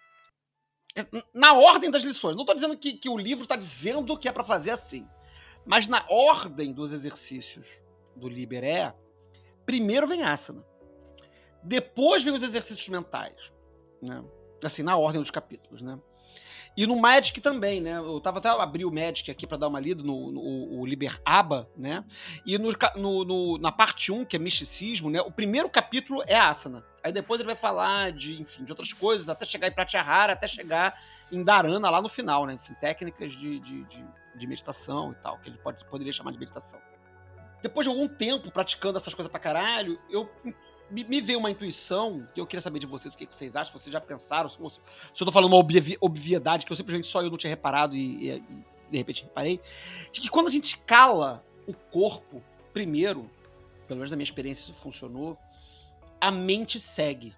na 1.34 1.52
ordem 1.52 1.90
das 1.90 2.02
lições. 2.02 2.34
Não 2.34 2.44
estou 2.44 2.54
dizendo 2.54 2.74
que, 2.78 2.94
que 2.94 3.10
o 3.10 3.18
livro 3.18 3.42
está 3.42 3.54
dizendo 3.54 4.16
que 4.18 4.26
é 4.26 4.32
para 4.32 4.42
fazer 4.42 4.70
assim. 4.70 5.06
Mas 5.66 5.86
na 5.86 6.02
ordem 6.08 6.72
dos 6.72 6.90
exercícios 6.90 7.68
do 8.16 8.26
Liber 8.26 8.64
é, 8.64 8.94
primeiro 9.66 10.06
vem 10.06 10.22
asana. 10.22 10.64
Depois 11.62 12.22
vem 12.22 12.32
os 12.32 12.42
exercícios 12.42 12.88
mentais. 12.88 13.52
Né? 14.00 14.24
Assim, 14.64 14.82
na 14.82 14.96
ordem 14.96 15.20
dos 15.20 15.30
capítulos, 15.30 15.82
né? 15.82 16.00
E 16.76 16.86
no 16.86 16.96
Magic 16.96 17.40
também, 17.40 17.80
né? 17.80 17.96
Eu 17.98 18.20
tava 18.20 18.38
até 18.38 18.48
abri 18.48 18.84
o 18.84 18.90
Magic 18.92 19.30
aqui 19.30 19.46
para 19.46 19.58
dar 19.58 19.68
uma 19.68 19.80
lida 19.80 20.02
no, 20.02 20.30
no 20.30 20.40
o 20.80 20.86
Liber 20.86 21.20
né? 21.76 22.04
E 22.46 22.56
no, 22.58 22.70
no- 22.96 23.24
no- 23.24 23.58
na 23.58 23.72
parte 23.72 24.10
1, 24.12 24.24
que 24.24 24.36
é 24.36 24.38
misticismo, 24.38 25.10
né? 25.10 25.20
O 25.20 25.30
primeiro 25.32 25.68
capítulo 25.68 26.22
é 26.26 26.36
asana. 26.38 26.84
Aí 27.02 27.12
depois 27.12 27.40
ele 27.40 27.46
vai 27.48 27.56
falar 27.56 28.12
de, 28.12 28.40
enfim, 28.40 28.64
de 28.64 28.72
outras 28.72 28.92
coisas, 28.92 29.28
até 29.28 29.44
chegar 29.44 29.68
em 29.68 29.72
Pratyahara, 29.72 30.32
até 30.34 30.46
chegar 30.46 30.94
em 31.32 31.42
Dharana 31.42 31.90
lá 31.90 32.00
no 32.00 32.08
final, 32.08 32.46
né? 32.46 32.54
Enfim, 32.54 32.74
técnicas 32.80 33.32
de, 33.32 33.58
de, 33.58 33.84
de, 33.84 34.04
de 34.36 34.46
meditação 34.46 35.12
e 35.12 35.14
tal, 35.16 35.38
que 35.38 35.48
ele 35.50 35.58
pode, 35.58 35.84
poderia 35.86 36.12
chamar 36.12 36.30
de 36.32 36.38
meditação. 36.38 36.78
Depois 37.62 37.84
de 37.84 37.90
algum 37.90 38.08
tempo 38.08 38.50
praticando 38.50 38.96
essas 38.96 39.12
coisas 39.12 39.30
pra 39.30 39.40
caralho, 39.40 39.98
eu 40.08 40.30
me, 40.90 41.04
me 41.04 41.20
veio 41.20 41.38
uma 41.38 41.50
intuição, 41.50 42.26
que 42.34 42.40
eu 42.40 42.46
queria 42.46 42.60
saber 42.60 42.78
de 42.78 42.86
vocês, 42.86 43.14
o 43.14 43.16
que 43.16 43.26
que 43.26 43.34
vocês 43.36 43.54
acham, 43.56 43.72
vocês 43.72 43.92
já 43.92 44.00
pensaram, 44.00 44.48
se, 44.48 44.56
se 44.56 45.22
eu 45.22 45.24
tô 45.26 45.32
falando 45.32 45.52
uma 45.52 45.58
obvi- 45.58 45.98
obviedade 46.00 46.66
que 46.66 46.72
eu 46.72 46.76
simplesmente 46.76 47.06
só 47.06 47.22
eu 47.22 47.30
não 47.30 47.38
tinha 47.38 47.50
reparado 47.50 47.96
e, 47.96 48.28
e- 48.30 48.36
e 48.38 48.64
de 48.90 48.98
repente 48.98 49.22
reparei, 49.22 49.60
de 50.12 50.20
que 50.20 50.28
quando 50.28 50.48
a 50.48 50.50
gente 50.50 50.76
cala 50.78 51.44
o 51.66 51.72
corpo 51.72 52.42
primeiro, 52.72 53.30
pelo 53.86 53.98
menos 53.98 54.10
na 54.10 54.16
minha 54.16 54.24
experiência 54.24 54.62
isso 54.64 54.74
funcionou, 54.74 55.38
a 56.20 56.30
mente 56.30 56.78
segue. 56.80 57.34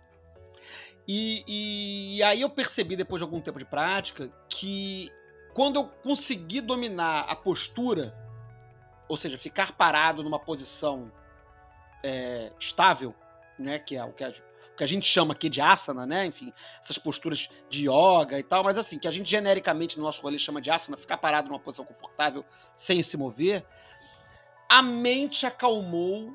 E, 1.06 1.44
e- 1.46 2.16
e 2.16 2.22
aí 2.22 2.40
eu 2.40 2.48
percebi, 2.50 2.96
depois 2.96 3.20
de 3.20 3.24
algum 3.24 3.40
tempo 3.40 3.58
de 3.58 3.64
prática, 3.64 4.30
que 4.48 5.10
quando 5.52 5.76
eu 5.76 5.84
consegui 5.84 6.60
dominar 6.60 7.22
a 7.28 7.36
postura, 7.36 8.14
ou 9.08 9.16
seja, 9.16 9.36
ficar 9.36 9.72
parado 9.72 10.22
numa 10.22 10.38
posição 10.38 11.12
é, 12.02 12.50
estável, 12.58 13.14
né, 13.58 13.78
que 13.78 13.96
é 13.96 14.04
o 14.04 14.12
que, 14.12 14.24
a, 14.24 14.28
o 14.28 14.76
que 14.76 14.84
a 14.84 14.86
gente 14.86 15.06
chama 15.06 15.32
aqui 15.32 15.48
de 15.48 15.60
asana, 15.60 16.06
né, 16.06 16.26
enfim, 16.26 16.52
essas 16.82 16.98
posturas 16.98 17.48
de 17.68 17.88
yoga 17.88 18.38
e 18.38 18.42
tal, 18.42 18.64
mas 18.64 18.78
assim, 18.78 18.98
que 18.98 19.08
a 19.08 19.10
gente 19.10 19.30
genericamente 19.30 19.96
no 19.98 20.04
nosso 20.04 20.20
rolê 20.22 20.38
chama 20.38 20.60
de 20.60 20.70
asana, 20.70 20.96
ficar 20.96 21.18
parado 21.18 21.48
numa 21.48 21.60
posição 21.60 21.84
confortável 21.84 22.44
sem 22.74 23.02
se 23.02 23.16
mover, 23.16 23.64
a 24.68 24.82
mente 24.82 25.44
acalmou 25.44 26.34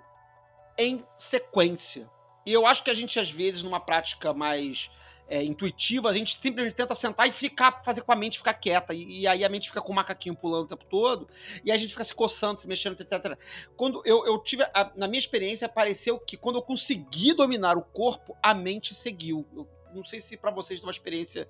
em 0.77 1.03
sequência. 1.17 2.09
E 2.45 2.53
eu 2.53 2.65
acho 2.65 2.83
que 2.83 2.91
a 2.91 2.93
gente, 2.93 3.19
às 3.19 3.29
vezes, 3.29 3.63
numa 3.63 3.79
prática 3.79 4.33
mais 4.33 4.89
é, 5.27 5.43
intuitiva, 5.43 6.09
a 6.09 6.13
gente 6.13 6.37
simplesmente 6.39 6.75
tenta 6.75 6.95
sentar 6.95 7.27
e 7.27 7.31
ficar, 7.31 7.83
fazer 7.83 8.01
com 8.01 8.11
a 8.11 8.15
mente 8.15 8.37
ficar 8.37 8.53
quieta. 8.53 8.93
E, 8.93 9.21
e 9.21 9.27
aí 9.27 9.43
a 9.43 9.49
mente 9.49 9.67
fica 9.67 9.81
com 9.81 9.91
o 9.91 9.95
macaquinho 9.95 10.35
pulando 10.35 10.63
o 10.65 10.67
tempo 10.67 10.85
todo, 10.85 11.27
e 11.63 11.71
a 11.71 11.77
gente 11.77 11.91
fica 11.91 12.03
se 12.03 12.15
coçando, 12.15 12.59
se 12.61 12.67
mexendo, 12.67 12.93
etc. 12.99 13.37
Quando 13.75 14.01
eu, 14.05 14.25
eu 14.25 14.39
tive. 14.39 14.63
a- 14.73 14.91
na 14.95 15.07
minha 15.07 15.19
experiência, 15.19 15.67
pareceu 15.67 16.17
que 16.19 16.37
quando 16.37 16.55
eu 16.57 16.61
consegui 16.61 17.33
dominar 17.33 17.77
o 17.77 17.81
corpo, 17.81 18.35
a 18.41 18.53
mente 18.53 18.93
seguiu. 18.95 19.45
Eu 19.55 19.67
não 19.93 20.03
sei 20.03 20.19
se 20.19 20.37
pra 20.37 20.51
vocês 20.51 20.79
tem 20.79 20.87
uma 20.87 20.91
experiência 20.91 21.47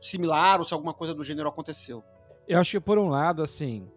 similar 0.00 0.60
ou 0.60 0.64
se 0.66 0.72
alguma 0.72 0.94
coisa 0.94 1.12
do 1.12 1.22
gênero 1.24 1.48
aconteceu. 1.48 2.02
Eu 2.46 2.58
acho 2.60 2.70
que, 2.70 2.80
por 2.80 2.98
um 2.98 3.08
lado, 3.08 3.42
assim, 3.42 3.90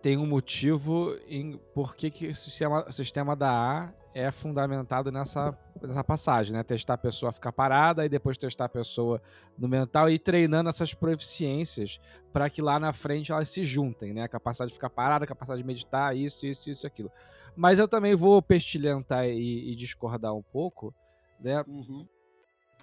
tem 0.00 0.16
um 0.16 0.26
motivo 0.26 1.16
em 1.26 1.58
por 1.74 1.96
que, 1.96 2.10
que 2.10 2.28
o 2.28 2.34
sistema, 2.34 2.84
o 2.88 2.92
sistema 2.92 3.34
da 3.34 3.50
A 3.50 3.99
é 4.14 4.30
fundamentado 4.30 5.12
nessa, 5.12 5.56
nessa 5.80 6.02
passagem, 6.02 6.52
né? 6.52 6.62
Testar 6.62 6.94
a 6.94 6.98
pessoa 6.98 7.32
ficar 7.32 7.52
parada 7.52 8.04
e 8.04 8.08
depois 8.08 8.36
testar 8.36 8.64
a 8.64 8.68
pessoa 8.68 9.22
no 9.56 9.68
mental 9.68 10.10
e 10.10 10.18
treinando 10.18 10.68
essas 10.68 10.92
proficiências 10.92 12.00
para 12.32 12.50
que 12.50 12.60
lá 12.60 12.78
na 12.78 12.92
frente 12.92 13.30
elas 13.32 13.48
se 13.48 13.64
juntem, 13.64 14.12
né? 14.12 14.22
A 14.22 14.28
capacidade 14.28 14.70
de 14.70 14.74
ficar 14.74 14.90
parada, 14.90 15.24
a 15.24 15.28
capacidade 15.28 15.62
de 15.62 15.66
meditar, 15.66 16.16
isso, 16.16 16.46
isso, 16.46 16.70
isso, 16.70 16.86
aquilo. 16.86 17.10
Mas 17.56 17.78
eu 17.78 17.86
também 17.86 18.14
vou 18.14 18.40
pestilhentar 18.42 19.26
e, 19.26 19.72
e 19.72 19.74
discordar 19.74 20.34
um 20.34 20.42
pouco, 20.42 20.94
né? 21.38 21.64
Uhum. 21.66 22.06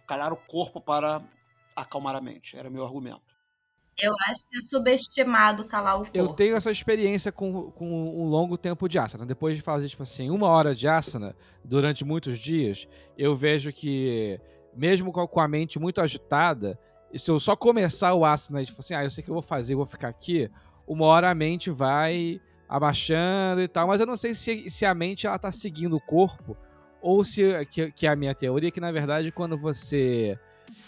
Calar 0.07 0.31
o 0.31 0.37
corpo 0.37 0.79
para 0.79 1.21
acalmar 1.75 2.15
a 2.15 2.21
mente, 2.21 2.57
era 2.57 2.69
meu 2.69 2.85
argumento. 2.85 3.36
Eu 4.01 4.13
acho 4.29 4.47
que 4.47 4.57
é 4.57 4.61
subestimado 4.61 5.65
calar 5.65 5.95
o 5.95 5.99
corpo. 5.99 6.17
Eu 6.17 6.27
tenho 6.29 6.55
essa 6.55 6.69
experiência 6.69 7.31
com, 7.31 7.71
com 7.71 8.21
um 8.21 8.25
longo 8.25 8.57
tempo 8.57 8.87
de 8.87 8.99
asana. 8.99 9.25
Depois 9.25 9.55
de 9.55 9.61
fazer, 9.61 9.89
tipo 9.89 10.03
assim, 10.03 10.29
uma 10.29 10.47
hora 10.47 10.75
de 10.75 10.87
asana 10.87 11.35
durante 11.63 12.05
muitos 12.05 12.37
dias, 12.37 12.87
eu 13.17 13.35
vejo 13.35 13.73
que, 13.73 14.39
mesmo 14.75 15.11
com 15.11 15.39
a 15.39 15.47
mente 15.47 15.79
muito 15.79 15.99
agitada, 15.99 16.79
e 17.11 17.17
se 17.17 17.31
eu 17.31 17.39
só 17.39 17.55
começar 17.55 18.13
o 18.13 18.23
asana 18.23 18.61
e 18.61 18.65
tipo 18.65 18.79
assim, 18.79 18.93
ah, 18.93 19.03
eu 19.03 19.09
sei 19.09 19.23
que 19.23 19.29
eu 19.29 19.35
vou 19.35 19.41
fazer, 19.41 19.73
eu 19.73 19.77
vou 19.77 19.85
ficar 19.85 20.09
aqui, 20.09 20.49
uma 20.85 21.05
hora 21.05 21.29
a 21.29 21.35
mente 21.35 21.71
vai 21.71 22.39
abaixando 22.69 23.61
e 23.61 23.67
tal, 23.67 23.87
mas 23.87 23.99
eu 23.99 24.05
não 24.05 24.17
sei 24.17 24.33
se, 24.33 24.69
se 24.69 24.85
a 24.85 24.93
mente 24.93 25.25
ela 25.25 25.39
tá 25.39 25.51
seguindo 25.51 25.95
o 25.95 26.01
corpo 26.01 26.55
ou 27.01 27.23
se 27.23 27.65
que, 27.67 27.91
que 27.91 28.07
é 28.07 28.09
a 28.09 28.15
minha 28.15 28.35
teoria 28.35 28.71
que 28.71 28.81
na 28.81 28.91
verdade 28.91 29.31
quando 29.31 29.57
você 29.57 30.37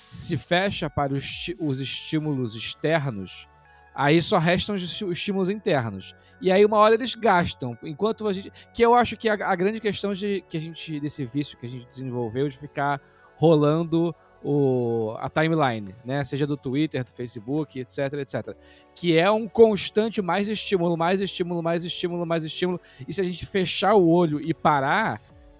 se 0.10 0.38
fecha 0.38 0.89
para 0.89 1.13
os, 1.13 1.52
os 1.60 1.80
estímulos 1.80 2.56
externos, 2.56 3.48
aí 3.93 4.22
só 4.22 4.38
restam 4.38 4.76
os 4.76 5.02
estímulos 5.02 5.50
internos. 5.50 6.15
E 6.41 6.52
aí 6.52 6.65
uma 6.65 6.78
hora 6.78 6.95
eles 6.95 7.15
gastam, 7.15 7.78
enquanto 7.84 8.28
a 8.28 8.34
gente, 8.34 8.52
que 8.74 8.82
eu 8.82 8.95
acho 8.95 9.15
que 9.17 9.30
a, 9.30 9.34
a 9.34 9.56
grande 9.56 9.80
questão 9.80 10.13
de 10.13 10.43
que 10.50 10.58
a 10.58 10.62
gente 10.62 11.00
desse 11.00 11.26
vício 11.26 11.58
que 11.58 11.65
a 11.65 11.69
gente 11.69 11.86
desenvolveu 11.86 12.48
de 12.48 12.58
ficar 12.58 13.00
rolando 13.36 14.15
o, 14.43 15.15
a 15.19 15.30
timeline, 15.30 15.93
né? 16.06 16.24
Seja 16.24 16.48
do 16.48 16.56
Twitter, 16.56 17.04
do 17.04 17.12
Facebook, 17.12 17.80
etc, 17.80 18.13
etc. 18.13 18.56
Que 18.95 19.17
é 19.17 19.30
um 19.30 19.48
constante 19.48 20.22
mais 20.22 20.48
estímulo, 20.48 20.98
mais 20.98 21.22
estímulo, 21.22 21.62
mais 21.62 21.84
estímulo, 21.84 22.26
mais 22.26 22.43
estímulo. 22.43 22.80
E 23.08 23.13
se 23.13 23.22
a 23.22 23.24
gente 23.24 23.45
fechar 23.45 23.95
o 23.95 24.08
olho 24.08 24.39
e 24.39 24.54
parar, 24.54 25.19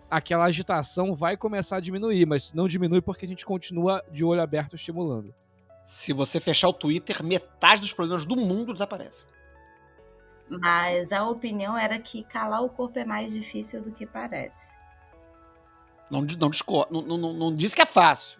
aquela 0.10 0.45
agitação 0.45 1.13
vai 1.13 1.38
começar 1.38 1.78
a 1.78 1.82
diminuir, 1.82 2.26
mas 2.26 2.54
não 2.54 2.67
diminui 2.67 3.02
porque 3.02 3.26
a 3.26 3.28
gente 3.28 3.45
continua 3.45 4.04
de 4.12 4.26
olho 4.26 4.41
aberto 4.41 4.76
estimulando. 4.76 5.34
Se 5.84 6.13
você 6.13 6.39
fechar 6.39 6.69
o 6.69 6.74
Twitter, 6.74 7.24
metade 7.24 7.82
dos 7.82 7.93
problemas 7.93 8.26
do 8.26 8.36
mundo 8.36 8.74
desaparece. 8.74 9.26
Mas 10.50 11.12
a 11.12 11.28
opinião 11.28 11.78
era 11.78 12.00
que 12.00 12.24
calar 12.24 12.63
o 12.63 12.69
corpo 12.69 12.98
é 12.98 13.06
mais 13.06 13.32
difícil 13.32 13.82
do 13.82 13.91
que 13.91 14.06
parece. 14.06 14.78
Não, 16.10 16.22
não, 16.22 17.02
não, 17.02 17.17
não, 17.17 17.34
não 17.34 17.56
disse 17.56 17.76
que 17.76 17.82
é 17.82 17.86
fácil. 17.86 18.39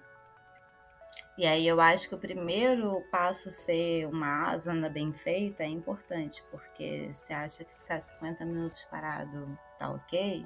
E 1.38 1.46
aí 1.46 1.66
eu 1.66 1.80
acho 1.80 2.10
que 2.10 2.16
o 2.16 2.18
primeiro 2.18 3.02
passo 3.10 3.50
ser 3.50 4.06
uma 4.08 4.52
asana 4.52 4.90
bem 4.90 5.14
feita 5.14 5.64
é 5.64 5.68
importante, 5.68 6.44
porque 6.52 7.12
você 7.14 7.32
acha 7.32 7.64
que 7.64 7.74
ficar 7.76 8.02
50 8.02 8.44
minutos 8.44 8.86
parado 8.92 9.58
tá 9.78 9.90
ok, 9.90 10.46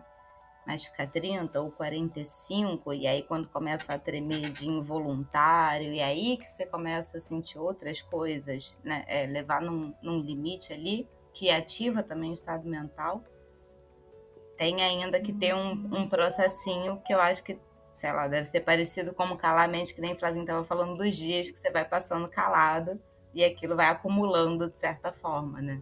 mas 0.65 0.85
fica 0.85 1.05
30 1.05 1.59
ou 1.59 1.71
45, 1.71 2.93
e 2.93 3.05
aí 3.05 3.21
quando 3.23 3.49
começa 3.49 3.93
a 3.93 3.99
tremer 3.99 4.51
de 4.51 4.67
involuntário, 4.67 5.91
e 5.91 6.01
aí 6.01 6.37
que 6.37 6.49
você 6.49 6.65
começa 6.65 7.17
a 7.17 7.19
sentir 7.21 7.59
outras 7.59 8.01
coisas, 8.01 8.77
né? 8.83 9.03
É, 9.07 9.25
levar 9.25 9.61
num, 9.61 9.93
num 10.01 10.19
limite 10.19 10.71
ali, 10.71 11.07
que 11.33 11.49
ativa 11.49 12.01
também 12.01 12.31
o 12.31 12.33
estado 12.33 12.67
mental. 12.67 13.23
Tem 14.57 14.81
ainda 14.81 15.19
que 15.19 15.33
ter 15.33 15.53
um, 15.53 15.71
um 15.71 16.07
processinho 16.07 17.01
que 17.05 17.13
eu 17.13 17.19
acho 17.19 17.43
que, 17.43 17.59
sei 17.93 18.11
lá, 18.13 18.27
deve 18.27 18.45
ser 18.45 18.61
parecido 18.61 19.13
como 19.13 19.35
calar 19.35 19.65
a 19.65 19.67
mente, 19.67 19.93
que 19.93 19.99
nem 19.99 20.15
Flavinho 20.15 20.43
estava 20.43 20.63
falando 20.63 20.95
dos 20.95 21.15
dias 21.15 21.49
que 21.49 21.57
você 21.59 21.71
vai 21.71 21.83
passando 21.83 22.27
calado 22.29 23.01
e 23.33 23.43
aquilo 23.43 23.75
vai 23.75 23.87
acumulando 23.87 24.69
de 24.69 24.79
certa 24.79 25.11
forma, 25.11 25.61
né? 25.61 25.81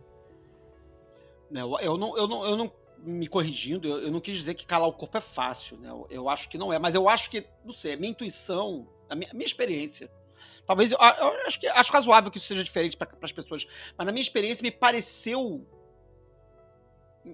Eu 1.52 1.98
não, 1.98 2.18
eu 2.18 2.28
não, 2.28 2.46
eu 2.46 2.56
não 2.56 2.72
me 3.04 3.28
corrigindo, 3.28 3.88
eu, 3.88 4.00
eu, 4.04 4.12
não 4.12 4.20
quis 4.20 4.38
dizer 4.38 4.54
que 4.54 4.66
calar 4.66 4.88
o 4.88 4.94
corpo 4.94 5.18
é 5.18 5.22
fácil, 5.22 5.78
né? 5.78 5.90
Eu, 5.90 6.08
eu, 6.10 6.30
acho 6.30 6.48
que 6.48 6.58
não 6.58 6.72
é, 6.72 6.80
mas 6.80 6.96
eu 6.96 7.10
acho 7.10 7.30
que, 7.30 7.46
não 7.66 7.74
sei, 7.74 7.94
a 7.94 7.98
minha 7.98 8.12
intuição, 8.12 8.88
a 9.10 9.16
minha, 9.16 9.30
a 9.32 9.34
minha 9.34 9.46
experiência. 9.46 10.12
Talvez 10.66 10.92
eu, 10.92 10.98
eu, 10.98 11.48
acho 11.48 11.60
que 11.60 11.68
acho 11.68 11.92
razoável 11.92 12.32
que 12.32 12.38
isso 12.38 12.48
seja 12.48 12.64
diferente 12.64 12.96
para 12.96 13.10
as 13.22 13.32
pessoas, 13.32 13.68
mas 13.98 14.06
na 14.06 14.12
minha 14.12 14.22
experiência 14.22 14.64
me 14.64 14.72
pareceu 14.72 15.68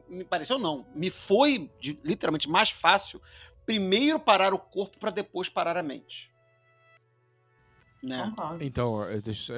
me 0.10 0.26
pareceu 0.26 0.60
não, 0.60 0.86
me 0.94 1.10
foi 1.10 1.72
de, 1.80 1.98
literalmente 2.04 2.50
mais 2.50 2.70
fácil 2.70 3.22
primeiro 3.66 4.20
parar 4.20 4.54
o 4.54 4.60
corpo 4.60 4.98
para 4.98 5.12
depois 5.12 5.50
parar 5.50 5.78
a 5.78 5.84
mente. 5.84 6.32
Né? 8.02 8.32
Então, 8.62 9.00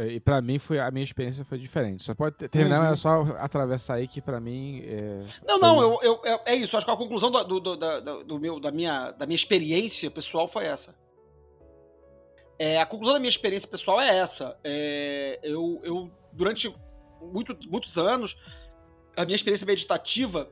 e 0.08 0.19
para 0.19 0.41
mim 0.41 0.60
foi 0.60 0.80
a 0.80 0.89
minha 0.89 1.04
experiência 1.04 1.43
foi 1.43 1.58
diferente. 1.58 2.04
Só 2.04 2.15
pode 2.15 2.36
terminar, 2.47 2.88
uhum. 2.88 2.93
é 2.93 2.95
só 2.95 3.21
atravessar 3.38 3.95
aí 3.95 4.08
que 4.08 4.21
para 4.21 4.39
mim. 4.39 4.82
É, 4.86 5.19
não, 5.45 5.60
não, 5.60 5.82
eu, 5.82 5.99
eu, 6.02 6.21
eu, 6.23 6.39
é 6.45 6.56
isso. 6.56 6.78
Acho 6.78 6.86
que 6.86 6.91
a 6.91 6.95
conclusão 6.95 7.30
do, 7.30 7.43
do, 7.43 7.60
do, 7.60 8.23
do, 8.23 8.39
meu, 8.39 8.60
da, 8.60 8.71
minha, 8.71 9.12
da 9.12 9.25
minha 9.25 9.36
experiência 9.36 10.10
pessoal 10.10 10.47
foi 10.47 10.65
essa. 10.65 10.95
É, 12.58 12.80
a 12.80 12.86
conclusão 12.86 13.13
da 13.13 13.19
minha 13.19 13.30
experiência 13.30 13.67
pessoal 13.67 13.99
é 13.99 14.17
essa. 14.17 14.58
É, 14.63 15.39
eu, 15.43 15.80
eu, 15.84 16.12
durante 16.32 16.73
muito, 17.21 17.58
muitos 17.69 17.97
anos, 17.97 18.38
a 19.17 19.25
minha 19.25 19.36
experiência 19.36 19.65
meditativa 19.65 20.49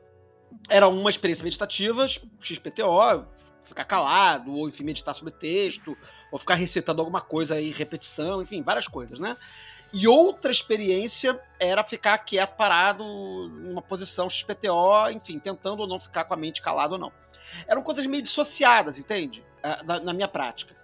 era 0.69 0.87
uma 0.87 1.09
experiência 1.09 1.43
meditativa, 1.43 2.05
XPTO, 2.39 3.27
ficar 3.67 3.85
calado, 3.85 4.53
ou 4.53 4.67
enfim, 4.67 4.83
meditar 4.83 5.13
sobre 5.13 5.33
texto, 5.33 5.97
ou 6.31 6.39
ficar 6.39 6.55
recitando 6.55 7.01
alguma 7.01 7.21
coisa 7.21 7.59
em 7.59 7.71
repetição, 7.71 8.41
enfim, 8.41 8.61
várias 8.61 8.87
coisas, 8.87 9.19
né? 9.19 9.35
E 9.93 10.07
outra 10.07 10.51
experiência 10.51 11.39
era 11.59 11.83
ficar 11.83 12.17
quieto, 12.19 12.55
parado, 12.55 13.03
numa 13.03 13.81
posição 13.81 14.29
XPTO, 14.29 15.09
enfim, 15.11 15.39
tentando 15.39 15.79
ou 15.81 15.87
não 15.87 15.97
ficar 15.97 16.25
com 16.25 16.33
a 16.33 16.37
mente 16.37 16.61
calada 16.61 16.93
ou 16.93 16.99
não. 16.99 17.11
Eram 17.67 17.81
coisas 17.81 18.05
meio 18.05 18.21
dissociadas, 18.21 18.99
entende? 18.99 19.43
É, 19.63 19.81
na, 19.83 19.99
na 19.99 20.13
minha 20.13 20.27
prática. 20.27 20.75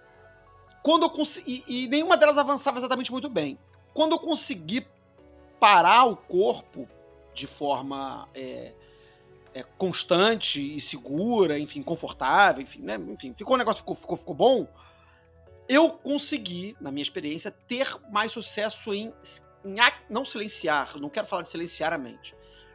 Quando 0.82 1.04
eu 1.04 1.10
consegui. 1.10 1.64
E, 1.66 1.84
e 1.84 1.88
nenhuma 1.88 2.16
delas 2.16 2.38
avançava 2.38 2.78
exatamente 2.78 3.12
muito 3.12 3.28
bem. 3.28 3.58
Quando 3.92 4.12
eu 4.12 4.18
consegui 4.18 4.86
parar 5.60 6.04
o 6.04 6.16
corpo 6.16 6.88
de 7.34 7.46
forma 7.46 8.28
é, 8.34 8.72
é, 9.54 9.62
constante 9.62 10.76
e 10.76 10.80
segura, 10.80 11.58
enfim, 11.58 11.82
confortável, 11.82 12.60
enfim, 12.60 12.80
né? 12.80 12.96
Enfim, 13.08 13.32
ficou 13.32 13.54
um 13.54 13.58
negócio, 13.58 13.80
ficou, 13.80 13.94
ficou, 13.94 14.16
ficou 14.16 14.34
bom. 14.34 14.68
Eu 15.68 15.90
consegui, 15.90 16.76
na 16.80 16.90
minha 16.90 17.02
experiência, 17.02 17.50
ter 17.50 17.88
mais 18.10 18.32
sucesso 18.32 18.92
em, 18.92 19.14
em 19.64 19.76
não 20.10 20.24
silenciar, 20.24 20.98
não 20.98 21.08
quero 21.08 21.26
falar 21.26 21.42
de 21.42 21.48
silenciar 21.50 21.92
a 21.92 21.98
mente, 21.98 22.34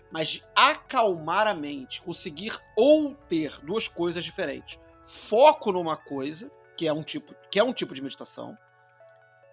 mas 0.09 0.29
de 0.29 0.43
acalmar 0.55 1.45
a 1.45 1.53
mente, 1.53 2.01
conseguir 2.01 2.57
ou 2.75 3.13
ter 3.27 3.59
duas 3.61 3.87
coisas 3.87 4.23
diferentes. 4.23 4.79
Foco 5.05 5.71
numa 5.71 5.97
coisa, 5.97 6.49
que 6.77 6.87
é 6.87 6.93
um 6.93 7.03
tipo, 7.03 7.35
que 7.51 7.59
é 7.59 7.63
um 7.63 7.73
tipo 7.73 7.93
de 7.93 8.01
meditação, 8.01 8.57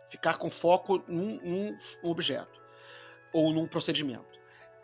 ficar 0.09 0.39
com 0.39 0.49
foco 0.49 1.03
num, 1.09 1.41
num 1.43 1.77
objeto 2.03 2.63
ou 3.33 3.53
num 3.53 3.67
procedimento. 3.67 4.39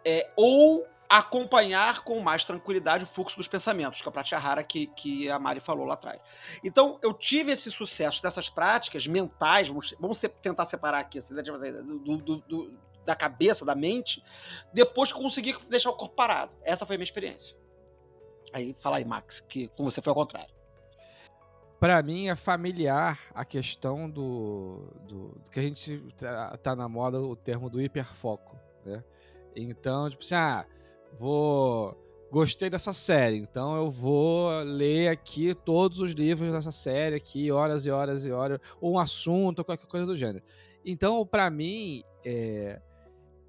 É, 0.04 0.28
ou 0.36 0.84
acompanhar 1.18 2.02
com 2.04 2.18
mais 2.20 2.42
tranquilidade 2.42 3.04
o 3.04 3.06
fluxo 3.06 3.36
dos 3.36 3.46
pensamentos, 3.46 4.00
que 4.00 4.08
é 4.08 4.10
a 4.10 4.12
prática 4.12 4.38
rara 4.38 4.64
que, 4.64 4.86
que 4.86 5.30
a 5.30 5.38
Mari 5.38 5.60
falou 5.60 5.84
lá 5.84 5.92
atrás. 5.92 6.18
Então, 6.64 6.98
eu 7.02 7.12
tive 7.12 7.52
esse 7.52 7.70
sucesso 7.70 8.22
dessas 8.22 8.48
práticas 8.48 9.06
mentais, 9.06 9.68
vamos, 9.68 9.94
vamos 10.00 10.18
tentar 10.40 10.64
separar 10.64 11.00
aqui 11.00 11.18
assim, 11.18 11.34
né, 11.34 11.42
tipo 11.42 11.54
assim, 11.58 11.70
do, 11.70 12.16
do, 12.16 12.36
do, 12.40 12.78
da 13.04 13.14
cabeça, 13.14 13.62
da 13.62 13.74
mente, 13.74 14.24
depois 14.72 15.12
que 15.12 15.20
consegui 15.20 15.54
deixar 15.68 15.90
o 15.90 15.92
corpo 15.92 16.14
parado. 16.14 16.52
Essa 16.62 16.86
foi 16.86 16.96
a 16.96 16.98
minha 16.98 17.04
experiência. 17.04 17.54
Aí, 18.50 18.72
fala 18.72 18.96
aí, 18.96 19.04
Max, 19.04 19.40
que 19.40 19.68
com 19.68 19.84
você 19.84 20.00
foi 20.00 20.10
ao 20.10 20.14
contrário. 20.14 20.54
Para 21.78 22.02
mim 22.02 22.28
é 22.28 22.36
familiar 22.36 23.18
a 23.34 23.44
questão 23.44 24.08
do, 24.08 24.88
do, 25.06 25.28
do 25.40 25.50
que 25.50 25.60
a 25.60 25.62
gente 25.62 25.98
tá, 26.16 26.56
tá, 26.56 26.74
na 26.74 26.88
moda 26.88 27.20
o 27.20 27.36
termo 27.36 27.68
do 27.68 27.82
hiperfoco, 27.82 28.56
né? 28.86 29.04
Então, 29.54 30.08
tipo 30.08 30.22
assim, 30.22 30.34
ah, 30.34 30.64
vou 31.18 31.98
gostei 32.30 32.70
dessa 32.70 32.94
série, 32.94 33.36
então 33.36 33.76
eu 33.76 33.90
vou 33.90 34.48
ler 34.62 35.08
aqui 35.08 35.54
todos 35.54 36.00
os 36.00 36.12
livros 36.12 36.50
dessa 36.50 36.70
série 36.70 37.14
aqui, 37.14 37.52
horas 37.52 37.84
e 37.84 37.90
horas 37.90 38.24
e 38.24 38.32
horas, 38.32 38.58
ou 38.80 38.94
um 38.94 38.98
assunto, 38.98 39.62
qualquer 39.62 39.86
coisa 39.86 40.06
do 40.06 40.16
gênero. 40.16 40.42
Então, 40.82 41.26
para 41.26 41.50
mim, 41.50 42.02
é, 42.24 42.80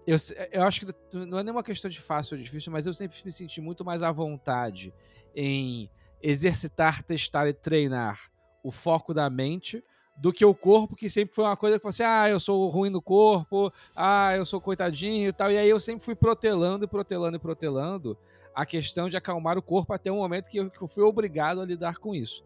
eu, 0.05 0.17
eu 0.51 0.63
acho 0.63 0.81
que 0.81 0.93
não 1.13 1.39
é 1.39 1.43
nenhuma 1.43 1.63
questão 1.63 1.89
de 1.89 2.01
fácil 2.01 2.35
ou 2.35 2.43
difícil, 2.43 2.73
mas 2.73 2.85
eu 2.85 2.93
sempre 2.93 3.17
me 3.23 3.31
senti 3.31 3.61
muito 3.61 3.85
mais 3.85 4.03
à 4.03 4.11
vontade 4.11 4.93
em 5.33 5.89
exercitar, 6.21 7.03
testar 7.03 7.47
e 7.47 7.53
treinar 7.53 8.29
o 8.61 8.69
foco 8.71 9.13
da 9.13 9.29
mente 9.29 9.81
do 10.15 10.31
que 10.31 10.45
o 10.45 10.53
corpo, 10.53 10.95
que 10.95 11.09
sempre 11.09 11.33
foi 11.35 11.43
uma 11.43 11.57
coisa 11.57 11.77
que 11.77 11.81
falou 11.81 11.89
assim: 11.89 12.03
ah, 12.03 12.29
eu 12.29 12.39
sou 12.39 12.67
ruim 12.69 12.89
no 12.89 13.01
corpo, 13.01 13.71
ah, 13.95 14.35
eu 14.35 14.45
sou 14.45 14.61
coitadinho 14.61 15.29
e 15.29 15.33
tal. 15.33 15.51
E 15.51 15.57
aí 15.57 15.69
eu 15.69 15.79
sempre 15.79 16.05
fui 16.05 16.15
protelando 16.15 16.87
protelando 16.87 17.35
e 17.37 17.39
protelando 17.39 18.17
a 18.55 18.65
questão 18.65 19.09
de 19.09 19.17
acalmar 19.17 19.57
o 19.57 19.61
corpo 19.61 19.93
até 19.93 20.11
o 20.11 20.15
momento 20.15 20.49
que 20.49 20.57
eu, 20.59 20.69
que 20.69 20.81
eu 20.81 20.87
fui 20.87 21.03
obrigado 21.03 21.59
a 21.61 21.65
lidar 21.65 21.97
com 21.97 22.13
isso. 22.13 22.43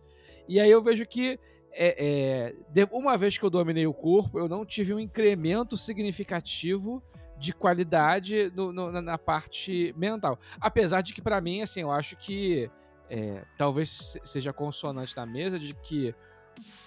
E 0.48 0.60
aí 0.60 0.72
eu 0.72 0.82
vejo 0.82 1.06
que 1.06 1.38
é, 1.74 2.54
é, 2.76 2.88
uma 2.92 3.18
vez 3.18 3.38
que 3.38 3.44
eu 3.44 3.50
dominei 3.50 3.86
o 3.86 3.94
corpo, 3.94 4.40
eu 4.40 4.48
não 4.48 4.66
tive 4.66 4.94
um 4.94 5.00
incremento 5.00 5.76
significativo 5.78 7.04
de 7.38 7.54
qualidade 7.54 8.52
no- 8.56 8.72
no- 8.72 9.02
na- 9.02 9.18
parte 9.18 9.94
mental. 9.96 10.40
Apesar 10.60 11.02
de 11.02 11.14
que, 11.14 11.22
pra 11.22 11.40
mim, 11.40 11.62
assim, 11.62 11.82
eu 11.82 11.92
acho 11.92 12.16
que 12.18 12.70
é, 13.10 13.44
talvez 13.58 13.90
se- 13.90 14.22
seja 14.24 14.52
consonante 14.52 15.16
na 15.16 15.26
mesa 15.26 15.60
de 15.60 15.74
que 15.76 16.16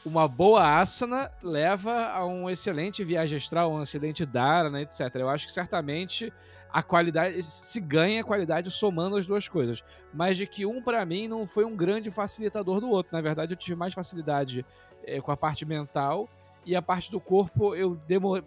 uma 0.04 0.26
boa 0.26 0.78
asana 0.80 1.30
leva 1.42 2.08
a 2.10 2.24
um 2.24 2.48
excelente 2.48 3.04
viagem 3.04 3.36
astral, 3.36 3.72
um 3.72 3.82
excelente 3.82 4.24
dharana, 4.24 4.80
etc. 4.80 5.00
Eu 5.14 5.28
acho 5.28 5.46
que 5.46 5.52
certamente 5.52 6.32
a 6.72 6.82
qualidade 6.82 7.42
se 7.42 7.80
ganha 7.80 8.24
qualidade 8.24 8.70
somando 8.70 9.16
as 9.16 9.26
duas 9.26 9.48
coisas, 9.48 9.82
mas 10.12 10.36
de 10.36 10.46
que 10.46 10.64
um 10.64 10.80
pra 10.80 11.04
mim 11.04 11.26
não 11.26 11.46
foi 11.46 11.64
um 11.64 11.76
grande 11.76 12.10
facilitador 12.10 12.80
do 12.80 12.88
outro. 12.88 13.12
Na 13.12 13.20
verdade, 13.20 13.52
eu 13.52 13.56
tive 13.56 13.74
mais 13.74 13.92
facilidade 13.92 14.64
eh, 15.04 15.20
com 15.20 15.32
a 15.32 15.36
parte 15.36 15.64
mental 15.64 16.28
e 16.64 16.76
a 16.76 16.82
parte 16.82 17.10
do 17.10 17.20
corpo 17.20 17.74
eu 17.74 17.98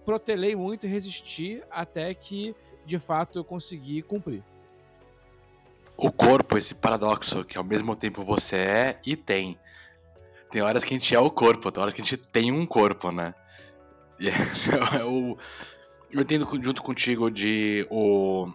protelei 0.06 0.56
muito 0.56 0.86
e 0.86 0.90
resisti 0.90 1.62
até 1.70 2.14
que 2.14 2.56
de 2.86 3.00
fato 3.00 3.40
eu 3.40 3.44
consegui 3.44 4.02
cumprir. 4.02 4.44
O 5.96 6.12
corpo, 6.12 6.58
esse 6.58 6.76
paradoxo 6.76 7.44
que 7.44 7.58
ao 7.58 7.64
mesmo 7.64 7.96
tempo 7.96 8.24
você 8.24 8.58
é 8.58 9.00
e 9.06 9.16
tem. 9.16 9.58
Tem 10.54 10.62
horas 10.62 10.84
que 10.84 10.94
a 10.94 10.98
gente 11.00 11.16
é 11.16 11.20
o 11.20 11.32
corpo, 11.32 11.72
tem 11.72 11.82
horas 11.82 11.96
que 11.96 12.02
a 12.04 12.06
gente 12.06 12.16
tem 12.16 12.52
um 12.52 12.64
corpo, 12.64 13.12
né? 13.12 13.34
E 14.20 14.28
esse 14.30 14.70
é 14.70 15.04
o. 15.04 15.36
Eu 16.12 16.22
entendo 16.22 16.48
junto 16.62 16.84
contigo 16.84 17.32
de 17.32 17.88
o. 17.90 18.54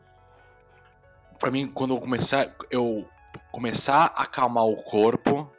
Pra 1.41 1.51
mim, 1.51 1.67
quando 1.67 1.97
eu 1.97 2.01
começar. 2.01 2.55
Eu 2.71 3.05
começar 3.51 4.13
a 4.15 4.23
acalmar 4.23 4.65
o 4.65 4.77
corpo 4.77 5.51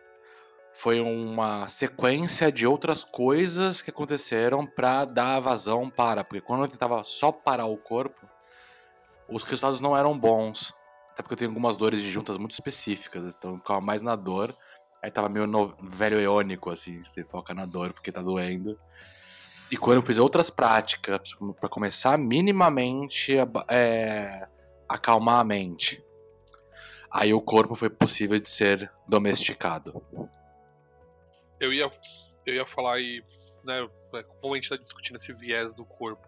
foi 0.72 1.02
uma 1.02 1.68
sequência 1.68 2.50
de 2.50 2.66
outras 2.66 3.04
coisas 3.04 3.82
que 3.82 3.90
aconteceram 3.90 4.66
pra 4.66 5.04
dar 5.04 5.42
vazão 5.42 5.90
para. 5.90 6.24
Porque 6.24 6.40
quando 6.40 6.64
eu 6.64 6.70
tentava 6.70 7.04
só 7.04 7.34
parar 7.34 7.66
o 7.66 7.76
corpo, 7.76 8.26
os 9.28 9.44
resultados 9.44 9.82
não 9.82 9.98
eram 9.98 10.18
bons. 10.18 10.74
Até 11.12 11.22
porque 11.22 11.34
eu 11.34 11.38
tenho 11.38 11.52
algumas 11.52 11.76
dores 11.76 12.02
de 12.02 12.10
juntas 12.10 12.38
muito 12.38 12.52
específicas, 12.52 13.36
então 13.36 13.52
eu 13.52 13.58
ficava 13.58 13.82
mais 13.82 14.02
na 14.02 14.16
dor. 14.16 14.56
Aí 15.02 15.10
tava 15.10 15.30
meio 15.30 15.48
no- 15.48 15.76
velho 15.82 16.20
eônico, 16.20 16.70
assim, 16.70 17.04
você 17.04 17.24
foca 17.24 17.54
na 17.54 17.66
dor 17.66 17.94
porque 17.94 18.12
tá 18.12 18.22
doendo. 18.22 18.78
E 19.72 19.78
quando 19.78 19.98
eu 19.98 20.02
fiz 20.02 20.18
outras 20.18 20.50
práticas 20.50 21.34
pra 21.60 21.70
começar 21.70 22.18
minimamente 22.18 23.36
a 23.38 23.48
é, 23.74 24.48
acalmar 24.88 25.40
a 25.40 25.44
mente, 25.44 26.04
aí 27.12 27.34
o 27.34 27.42
corpo 27.42 27.76
foi 27.76 27.90
possível 27.90 28.40
de 28.40 28.50
ser 28.50 28.92
domesticado. 29.08 30.04
Eu 31.60 31.72
ia, 31.72 31.90
eu 32.46 32.56
ia 32.56 32.66
falar 32.66 32.96
aí, 32.96 33.24
né, 33.64 33.88
como 34.42 34.54
a 34.54 34.58
gente 34.58 34.70
tá 34.70 34.76
discutindo 34.76 35.18
esse 35.18 35.32
viés 35.34 35.74
do 35.74 35.86
corpo. 35.86 36.28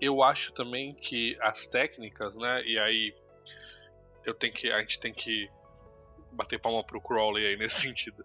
Eu 0.00 0.22
acho 0.22 0.52
também 0.52 0.94
que 0.94 1.36
as 1.40 1.66
técnicas, 1.66 2.36
né, 2.36 2.62
e 2.64 2.78
aí 2.78 3.14
eu 4.24 4.32
tenho 4.32 4.52
que, 4.54 4.70
a 4.70 4.78
gente 4.80 5.00
tem 5.00 5.12
que 5.12 5.48
bater 6.34 6.60
palma 6.60 6.84
pro 6.84 7.00
Crowley 7.00 7.46
aí 7.46 7.56
nesse 7.56 7.80
sentido. 7.82 8.24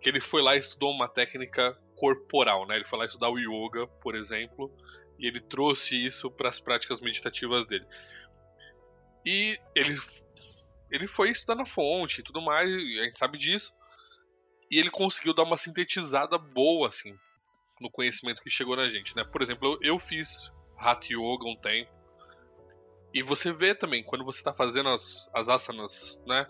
Que 0.00 0.08
ele 0.08 0.20
foi 0.20 0.42
lá 0.42 0.56
e 0.56 0.60
estudou 0.60 0.90
uma 0.90 1.08
técnica 1.08 1.76
corporal, 1.96 2.66
né? 2.66 2.76
Ele 2.76 2.84
foi 2.84 2.98
lá 2.98 3.04
estudar 3.04 3.30
o 3.30 3.38
yoga, 3.38 3.86
por 4.00 4.14
exemplo, 4.14 4.72
e 5.18 5.26
ele 5.26 5.40
trouxe 5.40 5.94
isso 5.94 6.30
para 6.30 6.48
as 6.48 6.60
práticas 6.60 7.00
meditativas 7.00 7.66
dele. 7.66 7.86
E 9.26 9.58
ele 9.74 9.98
ele 10.90 11.06
foi 11.06 11.30
estudando 11.30 11.60
a 11.60 11.66
fonte 11.66 12.20
e 12.20 12.24
tudo 12.24 12.40
mais, 12.40 12.72
a 12.72 13.04
gente 13.04 13.18
sabe 13.18 13.36
disso. 13.38 13.72
E 14.70 14.78
ele 14.78 14.90
conseguiu 14.90 15.34
dar 15.34 15.42
uma 15.42 15.56
sintetizada 15.56 16.36
boa, 16.38 16.88
assim, 16.88 17.14
no 17.80 17.90
conhecimento 17.90 18.42
que 18.42 18.50
chegou 18.50 18.76
na 18.76 18.88
gente, 18.88 19.14
né? 19.16 19.24
Por 19.24 19.42
exemplo, 19.42 19.78
eu, 19.82 19.94
eu 19.94 19.98
fiz 19.98 20.52
Hatha 20.76 21.08
Yoga 21.10 21.46
um 21.46 21.56
tempo. 21.56 21.90
E 23.12 23.22
você 23.22 23.52
vê 23.52 23.74
também, 23.74 24.04
quando 24.04 24.24
você 24.24 24.42
tá 24.42 24.52
fazendo 24.52 24.90
as, 24.90 25.28
as 25.34 25.48
asanas, 25.48 26.20
né? 26.26 26.46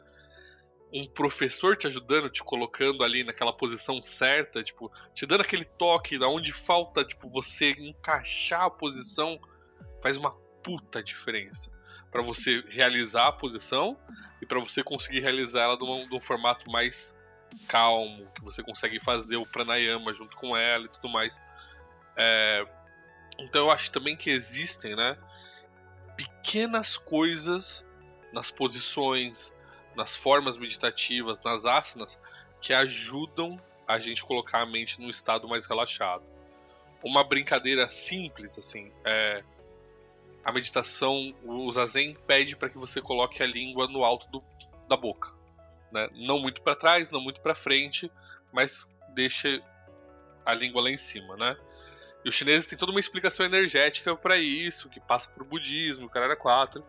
Um 0.93 1.07
professor 1.07 1.77
te 1.77 1.87
ajudando, 1.87 2.31
te 2.31 2.43
colocando 2.43 3.05
ali 3.05 3.23
naquela 3.23 3.53
posição 3.53 4.03
certa, 4.03 4.63
tipo, 4.63 4.91
te 5.15 5.27
dando 5.27 5.43
aquele 5.43 5.65
toque 5.65 6.19
da 6.19 6.29
onde 6.29 6.53
falta, 6.53 7.05
tipo, 7.05 7.29
você 7.29 7.73
encaixar 7.73 8.63
a 8.63 8.71
posição, 8.71 9.39
faz 10.03 10.17
uma 10.17 10.31
puta 10.63 11.03
diferença 11.03 11.71
para 12.11 12.23
você 12.23 12.65
realizar 12.69 13.29
a 13.29 13.33
posição 13.33 13.99
e 14.41 14.47
para 14.47 14.59
você 14.59 14.83
conseguir 14.83 15.21
realizar 15.21 15.63
ela 15.63 15.77
de, 15.77 16.09
de 16.09 16.15
um 16.15 16.21
formato 16.21 16.71
mais 16.71 17.17
calmo, 17.67 18.31
que 18.35 18.43
você 18.43 18.63
consegue 18.63 19.01
fazer 19.01 19.37
o 19.37 19.47
pranayama 19.47 20.13
junto 20.13 20.37
com 20.37 20.57
ela 20.57 20.85
e 20.87 20.89
tudo 20.89 21.09
mais. 21.09 21.41
É, 22.17 22.67
então 23.39 23.67
eu 23.67 23.71
acho 23.71 23.91
também 23.91 24.17
que 24.17 24.31
existem, 24.31 24.97
né, 24.97 25.17
pequenas 26.17 26.97
coisas 26.97 27.85
nas 28.33 28.51
posições, 28.51 29.55
nas 29.99 30.17
formas 30.17 30.57
meditativas, 30.57 31.43
nas 31.43 31.67
asanas, 31.67 32.19
que 32.61 32.73
ajudam 32.73 33.61
a 33.87 33.99
gente 33.99 34.25
colocar 34.25 34.63
a 34.63 34.67
mente 34.67 35.01
num 35.01 35.11
estado 35.11 35.49
mais 35.49 35.67
relaxado. 35.67 36.23
Uma 37.03 37.25
brincadeira 37.25 37.89
simples, 37.89 38.57
assim, 38.57 38.93
é 39.05 39.43
a 40.45 40.53
meditação, 40.53 41.35
o 41.45 41.71
zazen 41.73 42.15
pede 42.27 42.57
para 42.57 42.71
que 42.71 42.79
você 42.79 43.03
coloque 43.03 43.43
a 43.43 43.47
língua 43.47 43.89
no 43.89 44.05
alto 44.05 44.29
do- 44.31 44.45
da 44.89 44.97
boca, 44.97 45.33
né? 45.93 46.09
Não 46.15 46.39
muito 46.39 46.63
para 46.63 46.77
trás, 46.77 47.11
não 47.11 47.21
muito 47.21 47.41
para 47.41 47.55
frente, 47.55 48.11
mas 48.53 48.87
deixa 49.15 49.61
a 50.47 50.55
língua 50.55 50.81
lá 50.83 50.91
em 50.91 50.97
cima, 50.97 51.37
né? 51.37 51.57
E 52.25 52.29
os 52.29 52.35
chineses 52.35 52.69
têm 52.69 52.79
toda 52.79 52.93
uma 52.93 53.01
explicação 53.01 53.45
energética 53.45 54.15
para 54.17 54.37
isso, 54.39 54.89
que 54.89 55.01
passa 55.01 55.31
pro 55.31 55.45
budismo, 55.45 56.07
o 56.07 56.11
caralho 56.11 56.33
é 56.33 56.37
quatro, 56.37 56.85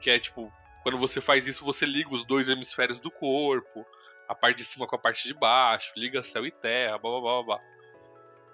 que 0.00 0.10
é 0.10 0.18
tipo, 0.18 0.52
quando 0.82 0.98
você 0.98 1.20
faz 1.20 1.46
isso, 1.46 1.64
você 1.64 1.86
liga 1.86 2.12
os 2.12 2.24
dois 2.24 2.48
hemisférios 2.48 2.98
do 2.98 3.10
corpo, 3.10 3.86
a 4.28 4.34
parte 4.34 4.58
de 4.58 4.64
cima 4.64 4.86
com 4.86 4.96
a 4.96 4.98
parte 4.98 5.26
de 5.26 5.34
baixo, 5.34 5.92
liga 5.96 6.22
céu 6.22 6.46
e 6.46 6.50
terra, 6.50 6.98
blá 6.98 7.10
blá 7.10 7.20
blá 7.20 7.42
blá. 7.42 7.60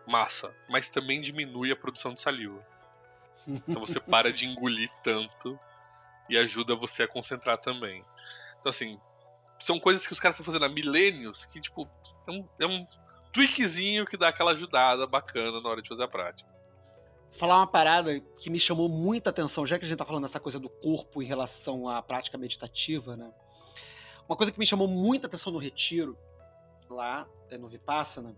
Massa, 0.07 0.55
mas 0.69 0.91
também 0.91 1.21
diminui 1.21 1.71
a 1.71 1.77
produção 1.77 2.15
de 2.15 2.21
saliva. 2.21 2.65
Então 3.47 3.81
você 3.81 4.01
para 4.01 4.33
de 4.33 4.47
engolir 4.47 4.91
tanto 5.03 5.59
e 6.29 6.37
ajuda 6.37 6.75
você 6.75 7.05
a 7.05 7.09
concentrar 7.09 7.59
também. 7.59 8.05
Então, 8.61 8.71
assim, 8.71 9.01
são 9.59 9.79
coisas 9.79 10.07
que 10.07 10.13
os 10.13 10.21
caras 10.21 10.37
estão 10.37 10.45
fazendo 10.45 10.65
há 10.65 10.69
milênios 10.69 11.47
que, 11.47 11.61
tipo, 11.61 11.89
é 12.27 12.31
um, 12.31 12.49
é 12.61 12.67
um 12.67 12.85
tweakzinho 13.33 14.07
que 14.07 14.17
dá 14.17 14.29
aquela 14.29 14.53
ajudada 14.53 15.07
bacana 15.07 15.61
na 15.61 15.69
hora 15.69 15.83
de 15.83 15.89
fazer 15.89 16.05
a 16.05 16.09
prática. 16.09 16.58
Falar 17.31 17.57
uma 17.57 17.67
parada 17.67 18.19
que 18.21 18.51
me 18.51 18.59
chamou 18.59 18.89
muita 18.89 19.31
atenção, 19.31 19.67
já 19.67 19.79
que 19.79 19.85
a 19.85 19.89
gente 19.89 19.99
tá 19.99 20.05
falando 20.05 20.23
dessa 20.23 20.41
coisa 20.41 20.59
do 20.59 20.69
corpo 20.69 21.23
em 21.23 21.27
relação 21.27 21.89
à 21.89 22.03
prática 22.03 22.37
meditativa, 22.39 23.17
né? 23.17 23.31
Uma 24.29 24.37
coisa 24.37 24.53
que 24.53 24.59
me 24.59 24.67
chamou 24.67 24.87
muita 24.87 25.27
atenção 25.27 25.53
no 25.53 25.59
retiro, 25.59 26.17
lá 26.91 27.29
é, 27.51 27.57
no 27.57 27.69
Vipassana, 27.69 28.37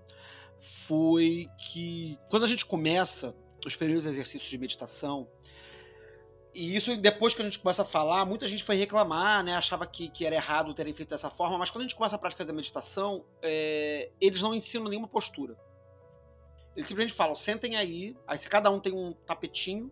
foi 0.59 1.49
que 1.59 2.19
quando 2.29 2.45
a 2.45 2.49
gente 2.49 2.65
começa 2.65 3.35
os 3.67 3.77
de 3.77 3.85
exercícios 3.85 4.49
de 4.49 4.59
meditação, 4.59 5.29
e 6.53 6.75
isso 6.75 6.97
depois 6.97 7.33
que 7.33 7.43
a 7.43 7.45
gente 7.45 7.59
começa 7.59 7.83
a 7.83 7.85
falar, 7.85 8.25
muita 8.25 8.49
gente 8.49 8.65
foi 8.65 8.77
reclamar, 8.77 9.45
né? 9.45 9.55
Achava 9.55 9.87
que, 9.87 10.09
que 10.09 10.27
era 10.27 10.35
errado 10.35 10.75
terem 10.75 10.93
feito 10.93 11.11
dessa 11.11 11.31
forma, 11.31 11.57
mas 11.57 11.71
quando 11.71 11.83
a 11.83 11.85
gente 11.85 11.95
começa 11.95 12.17
a 12.17 12.19
prática 12.19 12.45
da 12.45 12.53
meditação, 12.53 13.25
é, 13.41 14.11
eles 14.21 14.43
não 14.43 14.55
ensinam 14.55 14.89
nenhuma 14.89 15.09
postura. 15.09 15.57
Eles 16.77 16.87
simplesmente 16.89 17.15
falam, 17.15 17.35
sentem 17.35 17.77
aí, 17.77 18.17
aí 18.27 18.39
cada 18.41 18.71
um 18.71 18.79
tem 18.81 18.93
um 18.93 19.13
tapetinho, 19.13 19.91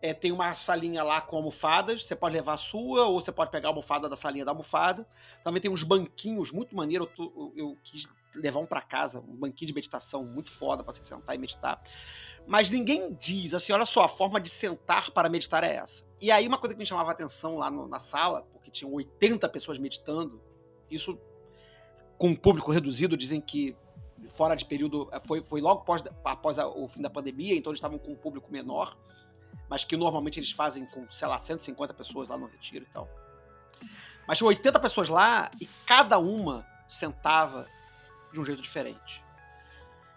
é, 0.00 0.12
tem 0.12 0.32
uma 0.32 0.54
salinha 0.54 1.02
lá 1.02 1.20
com 1.20 1.36
almofadas, 1.36 2.04
você 2.04 2.16
pode 2.16 2.34
levar 2.34 2.54
a 2.54 2.56
sua, 2.56 3.06
ou 3.06 3.20
você 3.20 3.30
pode 3.30 3.50
pegar 3.50 3.68
a 3.68 3.70
almofada 3.70 4.08
da 4.08 4.16
salinha 4.16 4.44
da 4.44 4.50
almofada. 4.50 5.06
Também 5.44 5.60
tem 5.62 5.70
uns 5.70 5.82
banquinhos 5.84 6.50
muito 6.50 6.74
maneiro, 6.74 7.04
eu, 7.04 7.08
tô- 7.08 7.52
eu 7.56 7.78
quis 7.84 8.08
levar 8.34 8.58
um 8.60 8.66
pra 8.66 8.80
casa, 8.80 9.20
um 9.20 9.36
banquinho 9.36 9.68
de 9.68 9.74
meditação 9.74 10.24
muito 10.24 10.50
foda 10.50 10.82
pra 10.82 10.92
você 10.92 11.04
sentar 11.04 11.34
e 11.36 11.38
meditar. 11.38 11.80
Mas 12.46 12.68
ninguém 12.70 13.14
diz 13.14 13.54
assim, 13.54 13.72
olha 13.72 13.84
só, 13.84 14.02
a 14.02 14.08
forma 14.08 14.40
de 14.40 14.50
sentar 14.50 15.10
para 15.12 15.28
meditar 15.28 15.62
é 15.62 15.76
essa. 15.76 16.04
E 16.20 16.32
aí 16.32 16.48
uma 16.48 16.58
coisa 16.58 16.74
que 16.74 16.78
me 16.78 16.86
chamava 16.86 17.10
a 17.10 17.12
atenção 17.12 17.58
lá 17.58 17.70
no- 17.70 17.86
na 17.86 18.00
sala, 18.00 18.42
porque 18.52 18.70
tinham 18.72 18.92
80 18.92 19.48
pessoas 19.48 19.78
meditando, 19.78 20.42
isso 20.90 21.16
com 22.18 22.28
um 22.28 22.34
público 22.36 22.72
reduzido, 22.72 23.16
dizem 23.16 23.40
que 23.40 23.76
fora 24.28 24.54
de 24.54 24.64
período, 24.64 25.08
eh, 25.12 25.20
foi, 25.24 25.42
foi 25.42 25.60
logo 25.60 25.80
após, 25.82 26.02
após 26.24 26.58
a- 26.58 26.66
o 26.68 26.88
fim 26.88 27.00
da 27.02 27.10
pandemia, 27.10 27.54
então 27.56 27.70
eles 27.72 27.78
estavam 27.78 27.98
com 27.98 28.12
um 28.12 28.16
público 28.16 28.50
menor, 28.50 28.96
mas 29.68 29.84
que 29.84 29.96
normalmente 29.96 30.38
eles 30.38 30.50
fazem 30.50 30.84
com, 30.86 31.08
sei 31.10 31.26
lá, 31.28 31.38
150 31.38 31.92
pessoas 31.94 32.28
lá 32.28 32.36
no 32.36 32.46
retiro 32.46 32.84
e 32.88 32.92
tal. 32.92 33.08
Mas 34.26 34.38
tinha 34.38 34.46
80 34.48 34.78
pessoas 34.78 35.08
lá 35.08 35.50
e 35.60 35.66
cada 35.86 36.18
uma 36.18 36.66
sentava 36.88 37.66
de 38.32 38.38
um 38.40 38.44
jeito 38.44 38.62
diferente. 38.62 39.22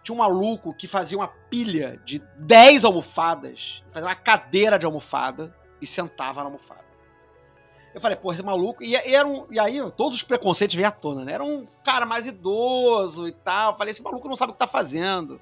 tinha 0.04 0.14
um 0.14 0.20
maluco 0.20 0.72
que 0.72 0.88
fazia 0.88 1.18
uma 1.18 1.28
pilha 1.28 2.00
de 2.06 2.20
10 2.38 2.86
almofadas, 2.86 3.84
fazia 3.90 4.08
uma 4.08 4.16
cadeira 4.16 4.78
de 4.78 4.86
almofada 4.86 5.52
e 5.82 5.88
sentava 5.88 6.42
na 6.42 6.46
almofada. 6.46 6.85
Eu 7.96 8.02
falei, 8.02 8.18
pô, 8.18 8.32
esse 8.34 8.44
maluco. 8.44 8.84
E, 8.84 8.92
e 8.92 9.16
era 9.16 9.26
um, 9.26 9.48
e 9.50 9.58
aí 9.58 9.80
todos 9.92 10.18
os 10.18 10.24
preconceitos 10.24 10.76
vêm 10.76 10.86
à 10.86 10.92
tona, 10.92 11.24
né? 11.24 11.32
Era 11.34 11.44
um 11.44 11.66
cara 11.84 12.06
mais 12.06 12.26
idoso 12.26 13.26
e 13.28 13.32
tal. 13.32 13.72
Eu 13.72 13.78
falei, 13.78 13.92
esse 13.94 14.04
maluco 14.04 14.28
não 14.28 14.36
sabe 14.36 14.52
o 14.52 14.54
que 14.54 14.60
tá 14.60 14.68
fazendo. 14.68 15.40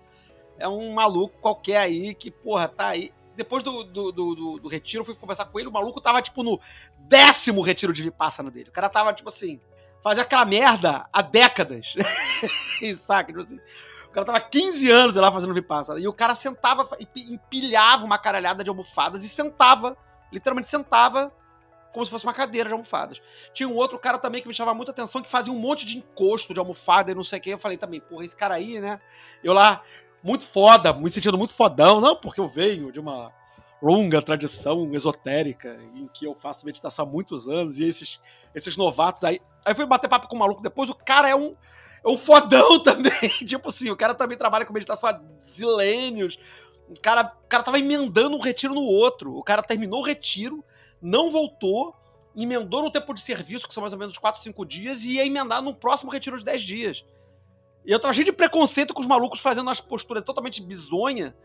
É 0.60 0.68
um 0.68 0.94
maluco 0.94 1.36
qualquer 1.42 1.78
aí 1.78 2.14
que, 2.14 2.30
porra, 2.30 2.68
tá 2.68 2.88
aí. 2.90 3.12
Depois 3.36 3.64
do, 3.64 3.84
do, 3.84 4.12
do, 4.12 4.36
do- 4.36 4.60
do 4.60 4.68
retiro, 4.68 5.02
eu 5.02 5.06
fui 5.06 5.16
conversar 5.16 5.46
com 5.46 5.60
ele. 5.60 5.68
O 5.68 5.72
maluco 5.72 6.00
tava, 6.00 6.22
tipo, 6.22 6.44
no 6.44 6.60
décimo 7.00 7.62
retiro 7.62 7.92
de 7.92 8.04
Vipassana 8.04 8.52
dele. 8.52 8.70
O 8.70 8.72
cara 8.72 8.88
tava, 8.88 9.12
tipo 9.14 9.28
assim, 9.30 9.60
fazia 10.04 10.22
aquela 10.22 10.46
merda 10.46 11.08
há 11.12 11.22
décadas. 11.24 11.96
e 12.80 12.94
saca, 12.94 13.32
tipo 13.32 13.42
assim. 13.42 13.60
O 14.08 14.12
cara 14.14 14.28
tava 14.28 14.40
15 14.40 14.92
anos 14.92 15.16
lá 15.16 15.32
fazendo 15.32 15.56
Vipassana. 15.56 16.00
E 16.00 16.08
o 16.08 16.14
cara 16.14 16.36
sentava 16.36 16.86
pi- 16.86 17.34
empilhava 17.34 18.06
uma 18.06 18.20
caralhada 18.20 18.64
de 18.64 18.70
almofadas 18.70 19.24
e 19.24 19.30
sentava, 19.30 19.98
literalmente 20.32 20.68
sentava, 20.70 21.32
como 21.94 22.06
se 22.06 22.12
fosse 22.12 22.26
uma 22.26 22.34
cadeira 22.34 22.68
de 22.68 22.74
almofadas. 22.74 23.22
Tinha 23.54 23.70
um 23.70 23.76
outro 23.76 23.98
cara 24.00 24.18
também 24.18 24.42
que 24.42 24.48
me 24.48 24.54
chamava 24.54 24.76
muita 24.76 24.92
atenção, 24.92 25.22
que 25.22 25.30
fazia 25.30 25.54
um 25.54 25.60
monte 25.60 25.86
de 25.86 26.00
encosto 26.00 26.54
de 26.54 26.60
almofada 26.60 27.12
e 27.12 27.16
não 27.16 27.24
sei 27.24 27.40
o 27.40 27.42
que. 27.42 27.50
Eu 27.52 27.60
falei 27.60 27.78
também, 27.78 28.02
porra, 28.02 28.26
esse 28.26 28.36
cara 28.36 28.56
aí, 28.56 28.82
né? 28.82 29.00
Eu 29.44 29.54
lá, 29.54 29.84
muito 30.24 30.44
foda, 30.44 30.92
me 30.92 31.10
sentindo 31.12 31.38
muito 31.38 31.54
fodão. 31.54 32.02
Não, 32.02 32.16
porque 32.16 32.42
eu 32.42 32.48
venho 32.48 32.92
de 32.92 33.00
uma 33.00 33.32
longa 33.82 34.22
tradição 34.22 34.90
esotérica 34.96 35.78
em 35.94 36.08
que 36.08 36.26
eu 36.26 36.34
faço 36.34 36.66
meditação 36.66 37.06
há 37.06 37.08
muitos 37.08 37.50
anos 37.50 37.78
e 37.78 37.84
esses, 37.84 38.20
esses 38.56 38.78
novatos 38.78 39.24
aí. 39.24 39.42
Aí 39.66 39.76
fui 39.76 39.86
bater 39.86 40.08
papo 40.08 40.28
com 40.28 40.36
o 40.36 40.40
maluco 40.40 40.64
depois, 40.64 40.90
o 40.90 40.96
cara 40.96 41.30
é 41.30 41.36
um, 41.36 41.54
é 42.04 42.10
um 42.10 42.18
fodão 42.18 42.80
também. 42.82 43.30
tipo 43.46 43.68
assim, 43.68 43.92
o 43.92 43.96
cara 43.96 44.16
também 44.16 44.38
trabalha 44.38 44.66
com 44.66 44.74
meditação 44.74 45.10
há 45.10 45.22
zilênios. 45.44 46.40
O 46.90 47.00
cara, 47.02 47.34
o 47.44 47.48
cara 47.48 47.64
tava 47.64 47.78
emendando 47.78 48.36
um 48.36 48.40
retiro 48.40 48.74
no 48.74 48.84
outro. 48.84 49.36
O 49.36 49.44
cara 49.44 49.62
terminou 49.62 50.00
o 50.00 50.06
retiro, 50.06 50.64
não 51.04 51.30
voltou, 51.30 51.94
emendou 52.34 52.82
no 52.82 52.92
tempo 52.92 53.14
de 53.14 53.22
serviço, 53.22 53.68
que 53.68 53.74
são 53.74 53.82
mais 53.82 53.92
ou 53.92 54.00
menos 54.00 54.18
4, 54.18 54.42
5 54.42 54.66
dias, 54.66 55.04
e 55.04 55.16
ia 55.16 55.26
emendar 55.26 55.62
no 55.62 55.76
próximo 55.76 56.10
retiro 56.10 56.38
de 56.38 56.46
10 56.46 56.64
dias. 56.64 57.06
E 57.86 57.92
eu 57.92 58.00
tava 58.00 58.14
cheio 58.14 58.26
de 58.26 58.32
preconceito 58.32 58.94
com 58.94 59.02
os 59.02 59.08
malucos 59.08 59.42
fazendo 59.42 59.70
as 59.70 59.82
posturas 59.82 60.24
totalmente 60.24 60.62
bizonha. 60.62 61.36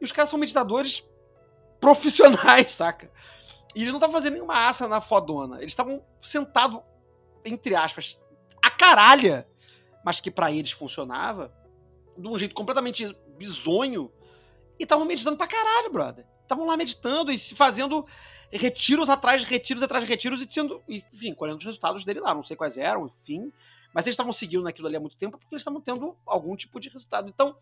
E 0.00 0.04
os 0.04 0.12
caras 0.12 0.30
são 0.30 0.38
meditadores 0.38 1.02
profissionais, 1.80 2.70
saca? 2.70 3.10
E 3.74 3.80
eles 3.80 3.92
não 3.92 3.98
estavam 3.98 4.14
fazendo 4.14 4.34
nenhuma 4.34 4.68
aça 4.68 4.86
na 4.86 5.00
fodona. 5.00 5.56
Eles 5.58 5.72
estavam 5.72 6.04
sentados, 6.20 6.80
entre 7.44 7.74
aspas, 7.74 8.16
a 8.62 8.70
caralha, 8.70 9.48
mas 10.04 10.20
que 10.20 10.30
pra 10.30 10.52
eles 10.52 10.70
funcionava, 10.70 11.52
de 12.16 12.28
um 12.28 12.38
jeito 12.38 12.54
completamente 12.54 13.16
bizonho, 13.36 14.12
e 14.78 14.84
estavam 14.84 15.04
meditando 15.04 15.36
pra 15.36 15.48
caralho, 15.48 15.92
brother. 15.92 16.24
Estavam 16.42 16.66
lá 16.66 16.76
meditando 16.76 17.30
e 17.30 17.38
se 17.38 17.54
fazendo 17.54 18.06
retiros 18.56 19.08
atrás 19.08 19.42
de 19.42 19.46
retiros 19.46 19.82
atrás 19.82 20.04
de 20.04 20.10
retiros 20.10 20.42
e 20.42 20.46
tendo, 20.46 20.82
enfim, 20.88 21.34
colhendo 21.34 21.58
os 21.58 21.64
resultados 21.64 22.04
dele 22.04 22.20
lá. 22.20 22.34
Não 22.34 22.42
sei 22.42 22.56
quais 22.56 22.76
eram, 22.76 23.06
enfim. 23.06 23.52
Mas 23.92 24.06
eles 24.06 24.14
estavam 24.14 24.32
seguindo 24.32 24.62
naquilo 24.62 24.88
ali 24.88 24.96
há 24.96 25.00
muito 25.00 25.16
tempo 25.16 25.38
porque 25.38 25.54
eles 25.54 25.62
estavam 25.62 25.80
tendo 25.80 26.16
algum 26.26 26.56
tipo 26.56 26.78
de 26.80 26.88
resultado. 26.88 27.28
Então, 27.28 27.56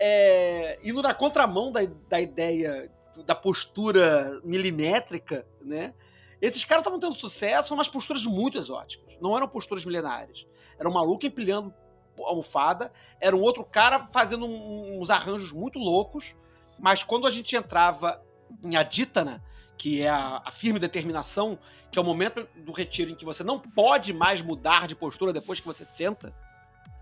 é, 0.00 0.78
indo 0.82 1.00
na 1.02 1.14
contramão 1.14 1.70
da, 1.70 1.80
da 2.08 2.20
ideia 2.20 2.90
da 3.26 3.34
postura 3.34 4.40
milimétrica, 4.42 5.46
né? 5.60 5.94
Esses 6.40 6.64
caras 6.64 6.82
estavam 6.82 6.98
tendo 6.98 7.14
sucesso 7.14 7.74
nas 7.76 7.88
posturas 7.88 8.24
muito 8.24 8.58
exóticas. 8.58 9.16
Não 9.20 9.36
eram 9.36 9.48
posturas 9.48 9.84
milenares. 9.84 10.46
Era 10.78 10.88
um 10.88 10.92
maluco 10.92 11.24
empilhando 11.24 11.72
almofada, 12.18 12.92
era 13.20 13.34
um 13.34 13.40
outro 13.40 13.64
cara 13.64 14.06
fazendo 14.12 14.46
uns 14.46 15.10
arranjos 15.10 15.52
muito 15.52 15.78
loucos. 15.78 16.34
Mas 16.78 17.02
quando 17.02 17.26
a 17.26 17.30
gente 17.30 17.54
entrava 17.54 18.20
em 18.62 18.76
Aditana, 18.76 19.42
que 19.76 20.02
é 20.02 20.08
a, 20.08 20.42
a 20.44 20.50
firme 20.50 20.78
determinação, 20.78 21.58
que 21.90 21.98
é 21.98 22.02
o 22.02 22.04
momento 22.04 22.46
do 22.56 22.72
retiro 22.72 23.10
em 23.10 23.14
que 23.14 23.24
você 23.24 23.42
não 23.44 23.58
pode 23.58 24.12
mais 24.12 24.40
mudar 24.42 24.86
de 24.86 24.94
postura 24.94 25.32
depois 25.32 25.60
que 25.60 25.66
você 25.66 25.84
senta, 25.84 26.34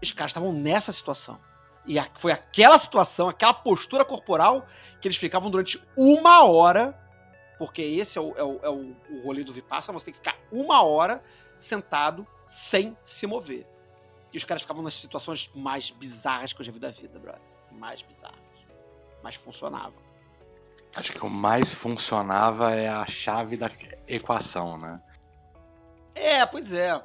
os 0.02 0.10
caras 0.12 0.30
estavam 0.30 0.52
nessa 0.52 0.92
situação. 0.92 1.38
E 1.86 1.98
a- 1.98 2.08
foi 2.16 2.32
aquela 2.32 2.76
situação, 2.78 3.28
aquela 3.28 3.54
postura 3.54 4.04
corporal 4.04 4.66
que 5.00 5.08
eles 5.08 5.16
ficavam 5.16 5.50
durante 5.50 5.82
uma 5.96 6.44
hora, 6.44 6.98
porque 7.58 7.82
esse 7.82 8.18
é 8.18 8.20
o, 8.20 8.36
é 8.36 8.42
o, 8.42 8.60
é 8.64 8.68
o, 8.70 8.96
o 9.10 9.22
rolê 9.24 9.44
do 9.44 9.52
Vipassana, 9.52 9.98
você 9.98 10.06
tem 10.06 10.12
que 10.14 10.18
ficar 10.18 10.36
uma 10.50 10.82
hora 10.82 11.22
sentado 11.58 12.26
sem 12.46 12.96
se 13.04 13.26
mover. 13.26 13.66
E 14.32 14.36
os 14.36 14.44
caras 14.44 14.62
ficavam 14.62 14.82
nas 14.82 14.94
situações 14.94 15.50
mais 15.54 15.90
bizarras 15.90 16.52
que 16.52 16.60
eu 16.60 16.64
já 16.64 16.72
vi 16.72 16.78
da 16.78 16.90
vida, 16.90 17.18
brother. 17.18 17.40
Mais 17.70 18.02
bizarras. 18.02 18.38
Mas 19.22 19.34
funcionava. 19.36 19.92
Acho 20.94 21.12
que 21.12 21.24
o 21.24 21.30
mais 21.30 21.72
funcionava 21.72 22.74
é 22.74 22.88
a 22.88 23.06
chave 23.06 23.56
da 23.56 23.70
equação, 24.06 24.76
né? 24.76 25.00
É, 26.14 26.44
pois 26.44 26.72
é. 26.72 27.00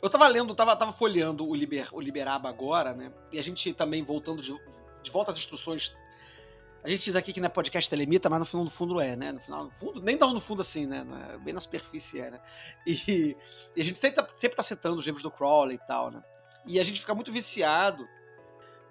Eu 0.00 0.08
tava 0.08 0.28
lendo, 0.28 0.54
tava, 0.54 0.76
tava 0.76 0.92
folheando 0.92 1.46
o, 1.46 1.54
Liber, 1.54 1.88
o 1.92 2.00
Liberaba 2.00 2.48
agora, 2.48 2.94
né? 2.94 3.12
E 3.32 3.38
a 3.38 3.42
gente 3.42 3.74
também 3.74 4.04
voltando 4.04 4.40
de, 4.40 4.56
de 5.02 5.10
volta 5.10 5.32
às 5.32 5.38
instruções. 5.38 5.92
A 6.84 6.88
gente 6.88 7.04
diz 7.04 7.16
aqui 7.16 7.32
que 7.32 7.40
não 7.40 7.46
é 7.46 7.50
podcast 7.50 7.90
telemita, 7.90 8.30
mas 8.30 8.38
no 8.38 8.46
fundo, 8.46 8.64
no 8.64 8.70
fundo 8.70 9.00
é, 9.00 9.16
né? 9.16 9.32
No 9.32 9.40
final, 9.40 9.64
no 9.64 9.70
fundo, 9.72 10.00
nem 10.00 10.16
tão 10.16 10.32
no 10.32 10.40
fundo 10.40 10.62
assim, 10.62 10.86
né? 10.86 11.04
É- 11.34 11.38
Bem 11.38 11.52
na 11.52 11.60
superfície 11.60 12.20
é, 12.20 12.30
né? 12.30 12.40
E, 12.86 13.36
e 13.74 13.80
a 13.80 13.84
gente 13.84 13.98
sempre 13.98 14.22
tá, 14.22 14.28
sempre 14.36 14.56
tá 14.56 14.62
citando 14.62 14.96
os 14.96 15.04
livros 15.04 15.24
do 15.24 15.30
Crowley 15.30 15.74
e 15.74 15.86
tal, 15.88 16.12
né? 16.12 16.22
E 16.64 16.78
a 16.78 16.84
gente 16.84 17.00
fica 17.00 17.14
muito 17.14 17.32
viciado 17.32 18.08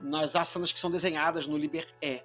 nas 0.01 0.35
asanas 0.35 0.73
que 0.73 0.79
são 0.79 0.91
desenhadas 0.91 1.47
no 1.47 1.57
Liber 1.57 1.87
E, 2.01 2.21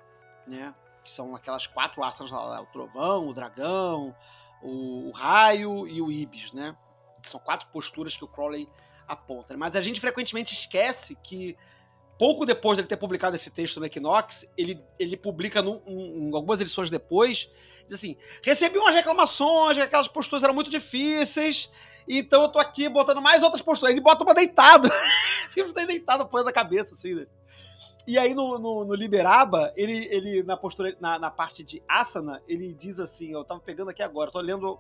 né? 0.48 0.74
Que 1.04 1.10
são 1.10 1.34
aquelas 1.34 1.66
quatro 1.66 2.02
asanas 2.04 2.30
lá, 2.30 2.60
o 2.60 2.66
trovão, 2.66 3.28
o 3.28 3.34
dragão, 3.34 4.14
o, 4.62 5.10
raio 5.10 5.86
e 5.88 6.00
o 6.00 6.10
ibis, 6.12 6.52
né? 6.52 6.76
São 7.22 7.40
quatro 7.40 7.66
posturas 7.68 8.16
que 8.16 8.24
o 8.24 8.28
Crowley 8.28 8.68
aponta. 9.06 9.56
Mas 9.56 9.74
a 9.76 9.80
gente 9.80 10.00
frequentemente 10.00 10.54
esquece 10.54 11.16
que 11.22 11.56
pouco 12.18 12.46
depois 12.46 12.76
dele 12.76 12.86
ter 12.88 12.96
publicado 12.96 13.34
esse 13.34 13.50
texto 13.50 13.80
no 13.80 13.86
Equinox, 13.86 14.48
ele, 14.56 14.80
ele 14.98 15.16
publica 15.16 15.60
num- 15.60 15.82
um- 15.86 16.30
algumas 16.36 16.60
edições 16.60 16.88
depois, 16.90 17.50
diz 17.84 17.94
assim, 17.94 18.16
recebi 18.44 18.78
umas 18.78 18.94
reclamações, 18.94 19.76
que 19.76 19.82
aquelas 19.82 20.06
posturas 20.06 20.44
eram 20.44 20.54
muito 20.54 20.70
difíceis, 20.70 21.68
então 22.06 22.42
eu 22.42 22.48
tô 22.48 22.60
aqui 22.60 22.88
botando 22.88 23.20
mais 23.20 23.42
outras 23.42 23.60
posturas. 23.62 23.92
Ele 23.92 24.00
bota 24.00 24.22
uma 24.22 24.34
deitado, 24.34 24.88
simplesmente 25.48 25.86
deitado, 25.88 26.22
apoiando 26.22 26.50
a 26.50 26.52
cabeça, 26.52 26.94
assim, 26.94 27.14
né? 27.14 27.26
E 28.06 28.18
aí 28.18 28.34
no, 28.34 28.58
no, 28.58 28.84
no 28.84 28.94
Liberaba, 28.94 29.72
ele, 29.76 30.08
ele 30.10 30.42
na 30.42 30.56
postura, 30.56 30.96
na, 31.00 31.18
na 31.18 31.30
parte 31.30 31.62
de 31.62 31.82
asana, 31.88 32.42
ele 32.48 32.74
diz 32.74 32.98
assim, 32.98 33.32
eu 33.32 33.44
tava 33.44 33.60
pegando 33.60 33.90
aqui 33.90 34.02
agora, 34.02 34.30
tô 34.30 34.40
lendo 34.40 34.78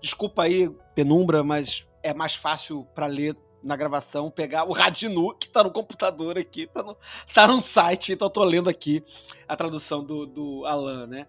Desculpa 0.00 0.44
aí, 0.44 0.70
penumbra, 0.94 1.44
mas 1.44 1.86
é 2.02 2.14
mais 2.14 2.34
fácil 2.34 2.86
pra 2.94 3.06
ler 3.06 3.36
na 3.62 3.76
gravação 3.76 4.30
pegar 4.30 4.64
o 4.64 4.72
Radinu, 4.72 5.34
que 5.34 5.46
tá 5.46 5.62
no 5.62 5.70
computador 5.70 6.38
aqui, 6.38 6.66
tá 6.66 6.82
no, 6.82 6.96
tá 7.34 7.46
no 7.46 7.60
site, 7.60 8.12
então 8.12 8.26
eu 8.26 8.32
tô 8.32 8.42
lendo 8.42 8.70
aqui 8.70 9.04
a 9.46 9.54
tradução 9.54 10.02
do, 10.02 10.24
do 10.24 10.64
Alan, 10.64 11.06
né? 11.06 11.26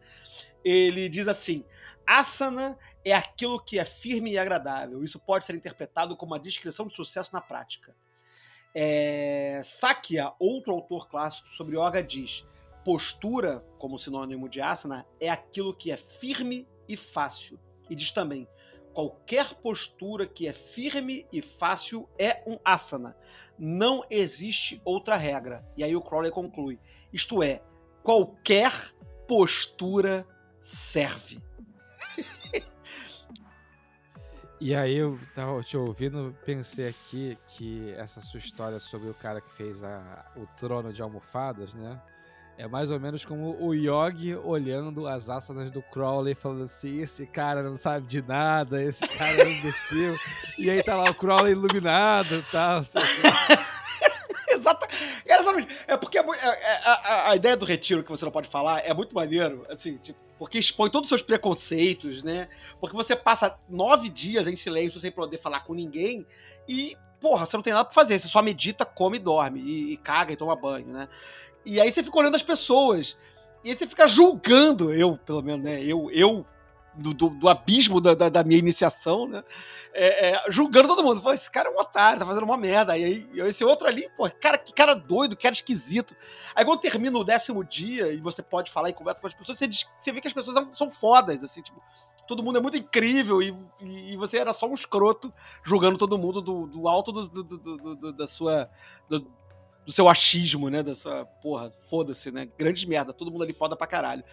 Ele 0.63 1.09
diz 1.09 1.27
assim: 1.27 1.65
asana 2.07 2.79
é 3.03 3.13
aquilo 3.13 3.59
que 3.59 3.77
é 3.77 3.83
firme 3.83 4.31
e 4.31 4.37
agradável. 4.37 5.03
Isso 5.03 5.19
pode 5.19 5.43
ser 5.43 5.53
interpretado 5.53 6.15
como 6.15 6.31
uma 6.31 6.39
descrição 6.39 6.87
de 6.87 6.95
sucesso 6.95 7.31
na 7.33 7.41
prática. 7.41 7.93
É, 8.73 9.61
Sakya, 9.63 10.33
outro 10.39 10.73
autor 10.73 11.07
clássico 11.07 11.47
sobre 11.49 11.77
yoga, 11.77 12.01
diz: 12.01 12.45
postura, 12.83 13.65
como 13.77 13.97
sinônimo 13.97 14.47
de 14.47 14.61
asana, 14.61 15.05
é 15.19 15.29
aquilo 15.29 15.75
que 15.75 15.91
é 15.91 15.97
firme 15.97 16.67
e 16.87 16.95
fácil. 16.95 17.59
E 17.89 17.95
diz 17.95 18.11
também: 18.11 18.47
qualquer 18.93 19.53
postura 19.55 20.25
que 20.25 20.47
é 20.47 20.53
firme 20.53 21.25
e 21.31 21.41
fácil 21.41 22.09
é 22.17 22.41
um 22.47 22.57
asana. 22.63 23.15
Não 23.57 24.03
existe 24.09 24.81
outra 24.83 25.15
regra. 25.15 25.65
E 25.75 25.83
aí 25.83 25.95
o 25.95 26.01
Crowley 26.01 26.31
conclui: 26.31 26.79
isto 27.11 27.43
é, 27.43 27.61
qualquer 28.03 28.71
postura 29.27 30.25
serve. 30.61 31.41
E 34.63 34.75
aí 34.75 34.95
eu 34.95 35.17
tava 35.33 35.63
te 35.63 35.75
ouvindo, 35.75 36.35
pensei 36.45 36.87
aqui 36.87 37.35
que 37.47 37.91
essa 37.97 38.21
sua 38.21 38.37
história 38.37 38.79
sobre 38.79 39.09
o 39.09 39.13
cara 39.15 39.41
que 39.41 39.49
fez 39.57 39.83
a- 39.83 40.25
o 40.35 40.45
trono 40.59 40.93
de 40.93 41.01
almofadas, 41.01 41.73
né? 41.73 41.99
É 42.59 42.67
mais 42.67 42.91
ou 42.91 42.99
menos 42.99 43.25
como 43.25 43.57
o 43.59 43.73
Yogi 43.73 44.35
olhando 44.35 45.07
as 45.07 45.31
asanas 45.31 45.71
do 45.71 45.81
Crowley 45.81 46.35
falando 46.35 46.65
assim, 46.65 46.99
esse 46.99 47.25
cara 47.25 47.63
não 47.63 47.75
sabe 47.75 48.05
de 48.05 48.21
nada, 48.21 48.83
esse 48.83 49.07
cara 49.07 49.31
é 49.41 49.45
um 49.47 49.51
imbecil. 49.51 50.15
e 50.59 50.69
aí 50.69 50.83
tá 50.83 50.95
lá 50.95 51.09
o 51.09 51.15
Crowley 51.15 51.53
iluminado 51.53 52.35
e 52.35 52.43
tal. 52.51 52.83
sei 52.83 53.01
lá. 53.01 53.65
Exata. 54.71 54.87
Cara, 55.27 55.43
sabe, 55.43 55.67
é 55.87 55.97
porque 55.97 56.17
é 56.17 56.21
é- 56.21 56.47
é- 56.47 56.81
a, 56.85 57.29
a- 57.31 57.35
ideia 57.35 57.55
do 57.57 57.65
retiro 57.65 58.03
que 58.03 58.09
você 58.09 58.25
não 58.25 58.31
pode 58.31 58.47
falar 58.49 58.79
é 58.85 58.93
muito 58.93 59.13
maneiro, 59.13 59.65
assim, 59.69 59.97
tipo, 59.97 60.19
porque 60.37 60.57
expõe 60.57 60.89
todos 60.89 61.05
os 61.05 61.09
seus 61.09 61.21
preconceitos, 61.21 62.23
né? 62.23 62.47
Porque 62.79 62.95
você 62.95 63.15
passa 63.15 63.55
nove 63.69 64.09
dias 64.09 64.47
em 64.47 64.55
silêncio 64.55 64.99
sem 64.99 65.11
poder 65.11 65.37
falar 65.37 65.59
com 65.61 65.73
ninguém 65.73 66.25
e, 66.67 66.97
porra, 67.19 67.45
você 67.45 67.55
não 67.55 67.61
tem 67.63 67.73
nada 67.73 67.85
pra 67.85 67.93
fazer, 67.93 68.17
você 68.17 68.27
só 68.27 68.41
medita, 68.41 68.83
come 68.83 69.17
e 69.17 69.19
dorme, 69.19 69.59
e, 69.61 69.93
e 69.93 69.97
caga 69.97 70.33
e 70.33 70.35
toma 70.35 70.55
banho, 70.55 70.87
né? 70.87 71.07
E 71.63 71.79
aí 71.79 71.91
você 71.91 72.01
fica 72.01 72.17
olhando 72.17 72.35
as 72.35 72.41
pessoas. 72.41 73.15
E 73.63 73.69
aí 73.69 73.75
você 73.77 73.85
fica 73.85 74.07
julgando, 74.07 74.91
eu, 74.91 75.15
pelo 75.17 75.43
menos, 75.43 75.63
né? 75.63 75.79
Eu, 75.83 76.09
eu 76.11 76.43
do, 77.01 77.13
do, 77.13 77.29
do 77.29 77.49
abismo 77.49 77.99
da, 77.99 78.13
da, 78.13 78.29
da 78.29 78.43
minha 78.43 78.59
iniciação, 78.59 79.27
né? 79.27 79.43
É, 79.93 80.29
é, 80.29 80.43
julgando 80.49 80.87
todo 80.87 81.03
mundo. 81.03 81.31
Esse 81.33 81.51
cara 81.51 81.69
é 81.69 81.71
um 81.71 81.77
otário, 81.79 82.19
tá 82.19 82.25
fazendo 82.25 82.43
uma 82.43 82.55
merda. 82.57 82.97
E 82.97 83.03
aí, 83.03 83.29
esse 83.47 83.65
outro 83.65 83.87
ali, 83.87 84.07
pô, 84.15 84.29
cara, 84.39 84.57
que 84.57 84.71
cara 84.73 84.93
doido, 84.93 85.35
que 85.35 85.43
cara 85.43 85.53
esquisito. 85.53 86.15
Aí 86.55 86.63
quando 86.63 86.79
termina 86.79 87.17
o 87.17 87.23
décimo 87.23 87.63
dia 87.63 88.13
e 88.13 88.17
você 88.21 88.41
pode 88.41 88.71
falar 88.71 88.89
e 88.89 88.93
conversa 88.93 89.19
com 89.19 89.27
as 89.27 89.33
pessoas, 89.33 89.57
você, 89.57 89.67
diz- 89.67 89.85
você 89.99 90.11
vê 90.11 90.21
que 90.21 90.27
as 90.27 90.33
pessoas 90.33 90.55
são, 90.55 90.75
são 90.75 90.89
fodas, 90.89 91.43
assim, 91.43 91.61
tipo, 91.61 91.81
todo 92.27 92.41
mundo 92.41 92.57
é 92.57 92.61
muito 92.61 92.77
incrível 92.77 93.41
e, 93.41 93.53
e, 93.81 94.15
você 94.15 94.37
era 94.37 94.53
só 94.53 94.65
um 94.67 94.73
escroto 94.73 95.33
julgando 95.63 95.97
todo 95.97 96.17
mundo 96.17 96.41
do, 96.41 96.67
do 96.67 96.87
alto 96.87 97.11
do, 97.11 97.27
do- 97.43 97.95
do- 97.95 98.13
da 98.13 98.25
sua. 98.27 98.69
Do, 99.09 99.29
seu 99.87 100.07
achismo, 100.07 100.69
né? 100.69 100.81
Da 100.83 100.93
sua. 100.93 101.25
Porra, 101.25 101.71
foda-se, 101.89 102.31
né? 102.31 102.47
Grandes 102.57 102.85
merda, 102.85 103.11
todo 103.11 103.31
mundo 103.31 103.43
ali 103.43 103.51
foda 103.53 103.75
pra 103.75 103.87
caralho. 103.87 104.23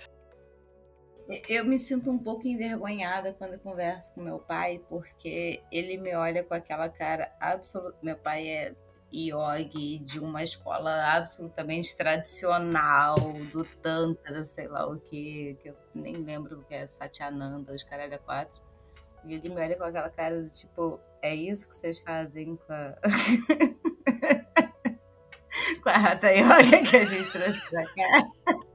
Eu 1.47 1.67
me 1.67 1.79
sinto 1.79 2.11
um 2.11 2.19
pouco 2.19 2.49
envergonhada 2.49 3.35
quando 3.35 3.53
eu 3.53 3.59
converso 3.59 4.15
com 4.15 4.23
meu 4.23 4.39
pai, 4.39 4.81
porque 4.89 5.63
ele 5.71 5.99
me 5.99 6.15
olha 6.15 6.43
com 6.43 6.55
aquela 6.55 6.89
cara 6.89 7.31
absoluta. 7.39 7.99
Meu 8.03 8.17
pai 8.17 8.49
é 8.49 8.75
yogi 9.13 9.99
de 9.99 10.19
uma 10.19 10.43
escola 10.43 10.91
absolutamente 11.15 11.95
tradicional, 11.97 13.17
do 13.53 13.63
Tantra, 13.65 14.43
sei 14.43 14.69
lá 14.69 14.87
o 14.87 14.99
que, 14.99 15.59
que 15.63 15.69
eu 15.69 15.77
nem 15.95 16.15
lembro 16.15 16.61
o 16.61 16.65
que 16.65 16.75
é 16.75 16.87
Satyananda, 16.87 17.75
os 17.75 17.83
caralho 17.83 18.15
a 18.15 18.19
quatro. 18.19 18.63
E 19.27 19.35
ele 19.35 19.51
me 19.51 19.61
olha 19.61 19.77
com 19.77 19.85
aquela 19.85 20.09
cara 20.09 20.43
do 20.43 20.49
tipo, 20.49 20.99
é 21.21 21.35
isso 21.35 21.69
que 21.69 21.77
vocês 21.77 21.99
fazem 21.99 22.57
com 22.57 22.73
a. 22.73 22.95
com 25.83 25.89
a 25.91 25.93
Hatha 25.93 26.31
Yoga 26.31 26.83
que 26.89 26.97
a 26.97 27.05
gente 27.05 27.31
trouxe 27.31 27.61
pra 27.69 27.85
cá? 27.85 28.31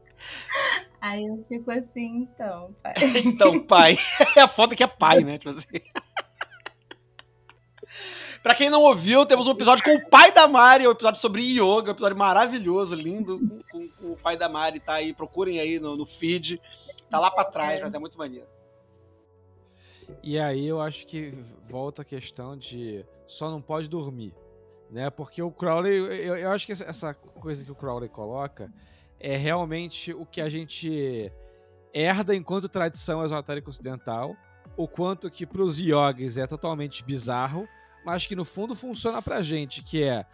Aí 1.06 1.26
eu 1.26 1.44
fico 1.50 1.70
assim, 1.70 2.30
então, 2.32 2.74
pai. 2.82 2.94
Então, 3.26 3.60
pai. 3.60 3.98
É 4.38 4.42
a 4.42 4.48
foda 4.48 4.74
que 4.76 4.84
é 4.84 4.88
pai, 4.88 5.20
né? 5.22 5.38
Tipo 5.38 5.50
assim. 5.50 5.68
Pra 8.42 8.54
quem 8.56 8.70
não 8.70 8.82
ouviu, 8.82 9.26
temos 9.26 9.48
um 9.48 9.52
episódio 9.52 9.84
com 9.86 9.92
o 9.96 10.10
pai 10.10 10.30
da 10.32 10.48
Mari, 10.50 10.86
um 10.88 10.92
episódio 10.92 11.22
sobre 11.22 11.42
yoga, 11.42 11.90
um 11.90 11.94
episódio 11.94 12.18
maravilhoso, 12.18 12.94
lindo, 12.94 13.40
com, 13.40 13.60
com- 13.72 13.88
com 13.90 14.08
o 14.14 14.18
pai 14.18 14.36
da 14.36 14.50
Mari, 14.50 14.80
tá 14.82 14.96
aí, 14.96 15.14
procurem 15.14 15.60
aí 15.62 15.80
no, 15.80 15.96
no 15.96 16.06
feed. 16.06 16.60
Tá 17.10 17.20
lá 17.20 17.32
pra 17.32 17.46
trás, 17.46 17.80
mas 17.80 17.94
é 17.94 18.00
muito 18.00 18.18
maneiro. 18.18 18.48
E 20.22 20.38
aí 20.38 20.66
eu 20.66 20.82
acho 20.82 21.08
que 21.08 21.34
volta 21.70 22.02
a 22.02 22.06
questão 22.06 22.58
de 22.58 23.06
só 23.28 23.50
não 23.50 23.62
pode 23.62 23.88
dormir, 23.88 24.34
né? 24.90 25.10
Porque 25.10 25.42
o 25.42 25.50
Crowley, 25.52 25.96
eu, 25.96 26.36
eu 26.36 26.52
acho 26.52 26.66
que 26.66 26.74
essa- 26.74 26.84
essa 26.86 27.14
coisa 27.14 27.64
que 27.64 27.72
o 27.72 27.76
Crowley 27.76 28.10
coloca 28.10 28.70
é 29.24 29.38
realmente 29.38 30.14
o 30.14 30.26
que 30.26 30.42
a 30.42 30.50
gente 30.50 31.32
herda 31.94 32.36
enquanto 32.36 32.68
tradição 32.68 33.24
esotérica 33.24 33.70
ocidental, 33.70 34.36
o 34.76 34.86
quanto 34.86 35.32
que 35.32 35.46
pros 35.46 35.80
yogis 35.80 36.38
é 36.38 36.46
totalmente 36.46 37.04
bizarro, 37.06 37.68
mas 38.06 38.28
que 38.28 38.36
no 38.36 38.44
fundo 38.44 38.76
funciona 38.76 39.22
pra 39.22 39.42
gente, 39.42 39.82
que 39.82 40.04
é 40.04 40.26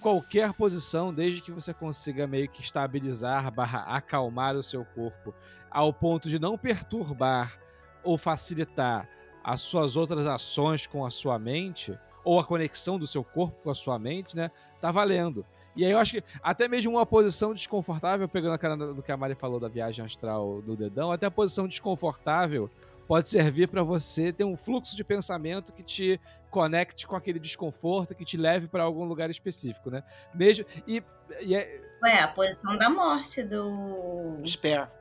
qualquer 0.00 0.54
posição, 0.54 1.12
desde 1.12 1.42
que 1.42 1.52
você 1.52 1.74
consiga 1.74 2.26
meio 2.26 2.48
que 2.48 2.62
estabilizar, 2.62 3.52
barra 3.52 3.80
acalmar 3.80 4.56
o 4.56 4.62
seu 4.62 4.82
corpo, 4.82 5.34
ao 5.70 5.92
ponto 5.92 6.30
de 6.30 6.38
não 6.38 6.56
perturbar 6.56 7.60
ou 8.02 8.16
facilitar 8.16 9.06
as 9.44 9.60
suas 9.60 9.94
outras 9.94 10.26
ações 10.26 10.86
com 10.86 11.04
a 11.04 11.10
sua 11.10 11.38
mente, 11.38 11.98
ou 12.24 12.40
a 12.40 12.44
conexão 12.44 12.98
do 12.98 13.06
seu 13.06 13.22
corpo 13.22 13.62
com 13.62 13.70
a 13.70 13.74
sua 13.74 13.98
mente, 13.98 14.34
né? 14.34 14.50
Tá 14.80 14.90
valendo. 14.90 15.44
E 15.78 15.84
aí 15.84 15.92
eu 15.92 15.98
acho 15.98 16.14
que 16.14 16.24
até 16.42 16.66
mesmo 16.66 16.90
uma 16.90 17.06
posição 17.06 17.54
desconfortável, 17.54 18.28
pegando 18.28 18.52
a 18.52 18.58
cara 18.58 18.76
do 18.76 19.00
que 19.00 19.12
a 19.12 19.16
Mari 19.16 19.36
falou 19.36 19.60
da 19.60 19.68
viagem 19.68 20.04
astral 20.04 20.60
do 20.60 20.74
dedão, 20.74 21.12
até 21.12 21.26
a 21.26 21.30
posição 21.30 21.68
desconfortável 21.68 22.68
pode 23.06 23.30
servir 23.30 23.68
para 23.68 23.84
você 23.84 24.32
ter 24.32 24.42
um 24.42 24.56
fluxo 24.56 24.96
de 24.96 25.04
pensamento 25.04 25.72
que 25.72 25.84
te 25.84 26.20
conecte 26.50 27.06
com 27.06 27.14
aquele 27.14 27.38
desconforto, 27.38 28.12
que 28.12 28.24
te 28.24 28.36
leve 28.36 28.66
para 28.66 28.82
algum 28.82 29.04
lugar 29.04 29.30
específico, 29.30 29.88
né? 29.88 30.02
Mesmo 30.34 30.66
e, 30.84 31.00
e 31.42 31.54
é- 31.54 31.80
Ué, 32.02 32.22
a 32.22 32.28
posição 32.28 32.76
da 32.76 32.90
morte 32.90 33.44
do. 33.44 34.40
Espera. 34.42 34.92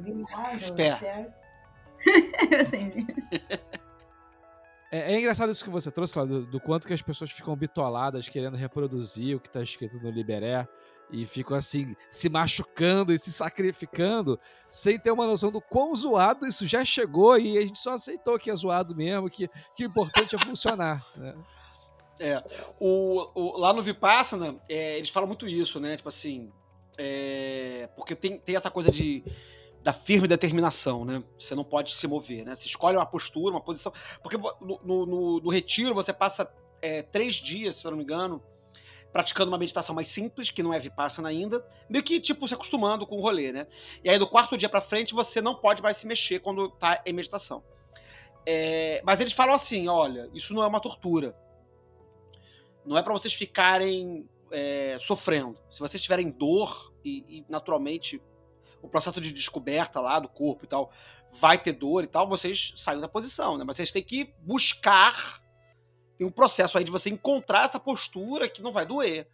Viado, 0.00 0.56
Espera. 0.56 1.36
Assim, 2.62 3.06
É, 4.94 5.12
é 5.14 5.18
engraçado 5.18 5.50
isso 5.50 5.64
que 5.64 5.70
você 5.70 5.90
trouxe, 5.90 6.12
Flávio, 6.14 6.40
do, 6.42 6.46
do 6.46 6.60
quanto 6.60 6.86
que 6.86 6.94
as 6.94 7.02
pessoas 7.02 7.32
ficam 7.32 7.56
bitoladas 7.56 8.28
querendo 8.28 8.56
reproduzir 8.56 9.36
o 9.36 9.40
que 9.40 9.50
tá 9.50 9.60
escrito 9.60 9.98
no 10.00 10.08
Liberé 10.08 10.68
e 11.10 11.26
ficam 11.26 11.56
assim, 11.56 11.96
se 12.08 12.28
machucando 12.28 13.12
e 13.12 13.18
se 13.18 13.32
sacrificando 13.32 14.38
sem 14.68 14.96
ter 14.98 15.10
uma 15.10 15.26
noção 15.26 15.50
do 15.50 15.60
quão 15.60 15.92
zoado 15.96 16.46
isso 16.46 16.64
já 16.64 16.84
chegou 16.84 17.36
e 17.36 17.58
a 17.58 17.62
gente 17.62 17.78
só 17.78 17.94
aceitou 17.94 18.38
que 18.38 18.50
é 18.50 18.54
zoado 18.54 18.94
mesmo, 18.94 19.28
que, 19.28 19.48
que 19.74 19.84
o 19.84 19.86
importante 19.88 20.36
é 20.36 20.38
funcionar. 20.38 21.04
Né? 21.16 21.34
É. 22.20 22.44
O, 22.78 23.28
o- 23.34 23.58
lá 23.58 23.72
no 23.72 23.82
Vipassana, 23.82 24.56
é, 24.68 24.96
eles 24.96 25.10
falam 25.10 25.26
muito 25.26 25.48
isso, 25.48 25.80
né? 25.80 25.96
Tipo 25.96 26.08
assim. 26.08 26.52
é, 26.96 27.88
porque 27.96 28.14
tem, 28.14 28.38
tem 28.38 28.54
essa 28.54 28.70
coisa 28.70 28.92
de 28.92 29.24
da 29.84 29.92
firme 29.92 30.26
determinação, 30.26 31.04
né? 31.04 31.22
Você 31.38 31.54
não 31.54 31.62
pode 31.62 31.92
se 31.92 32.06
mover, 32.08 32.44
né? 32.44 32.56
Você 32.56 32.66
escolhe 32.66 32.96
uma 32.96 33.04
postura, 33.04 33.50
uma 33.54 33.60
posição. 33.60 33.92
Porque 34.22 34.38
no, 34.38 34.80
no- 34.82 35.40
no- 35.40 35.50
retiro 35.50 35.94
você 35.94 36.10
passa 36.10 36.50
é, 36.80 37.02
três 37.02 37.34
dias, 37.34 37.76
se 37.76 37.84
eu 37.86 37.90
não 37.90 37.98
me 37.98 38.02
engano, 38.02 38.42
praticando 39.12 39.50
uma 39.50 39.58
meditação 39.58 39.94
mais 39.94 40.08
simples, 40.08 40.50
que 40.50 40.62
não 40.62 40.72
é 40.72 40.78
Vipassana 40.78 41.28
ainda, 41.28 41.64
meio 41.88 42.02
que, 42.02 42.18
tipo, 42.18 42.48
se 42.48 42.54
acostumando 42.54 43.06
com 43.06 43.18
o 43.18 43.20
rolê, 43.20 43.52
né? 43.52 43.66
E 44.02 44.08
aí, 44.08 44.18
do 44.18 44.26
quarto 44.26 44.56
dia 44.56 44.70
pra 44.70 44.80
frente, 44.80 45.12
você 45.12 45.42
não 45.42 45.54
pode 45.54 45.82
mais 45.82 45.98
se 45.98 46.06
mexer 46.06 46.40
quando 46.40 46.70
tá 46.70 47.02
em 47.04 47.12
meditação. 47.12 47.62
É, 48.46 49.02
mas 49.04 49.20
eles 49.20 49.34
falam 49.34 49.54
assim: 49.54 49.86
olha, 49.86 50.30
isso 50.32 50.54
não 50.54 50.62
é 50.62 50.66
uma 50.66 50.80
tortura. 50.80 51.36
Não 52.86 52.96
é 52.96 53.02
pra 53.02 53.12
vocês 53.12 53.34
ficarem 53.34 54.26
é, 54.50 54.96
sofrendo. 54.98 55.58
Se 55.70 55.78
vocês 55.80 56.02
tiverem 56.02 56.30
dor 56.30 56.92
e, 57.04 57.38
e, 57.38 57.44
naturalmente 57.50 58.20
o 58.84 58.88
processo 58.88 59.20
de 59.20 59.32
descoberta 59.32 60.00
lá 60.00 60.18
do 60.18 60.28
corpo 60.28 60.64
e 60.64 60.68
tal 60.68 60.92
vai 61.32 61.58
ter 61.58 61.72
dor 61.72 62.04
e 62.04 62.06
tal, 62.06 62.28
vocês 62.28 62.72
saem 62.76 63.00
da 63.00 63.08
posição, 63.08 63.58
né? 63.58 63.64
Mas 63.66 63.76
vocês 63.76 63.90
têm 63.90 64.02
que 64.02 64.32
buscar 64.38 65.42
tem 66.16 66.26
um 66.26 66.30
processo 66.30 66.78
aí 66.78 66.84
de 66.84 66.92
você 66.92 67.10
encontrar 67.10 67.64
essa 67.64 67.80
postura 67.80 68.48
que 68.48 68.62
não 68.62 68.72
vai 68.72 68.86
doer, 68.86 69.26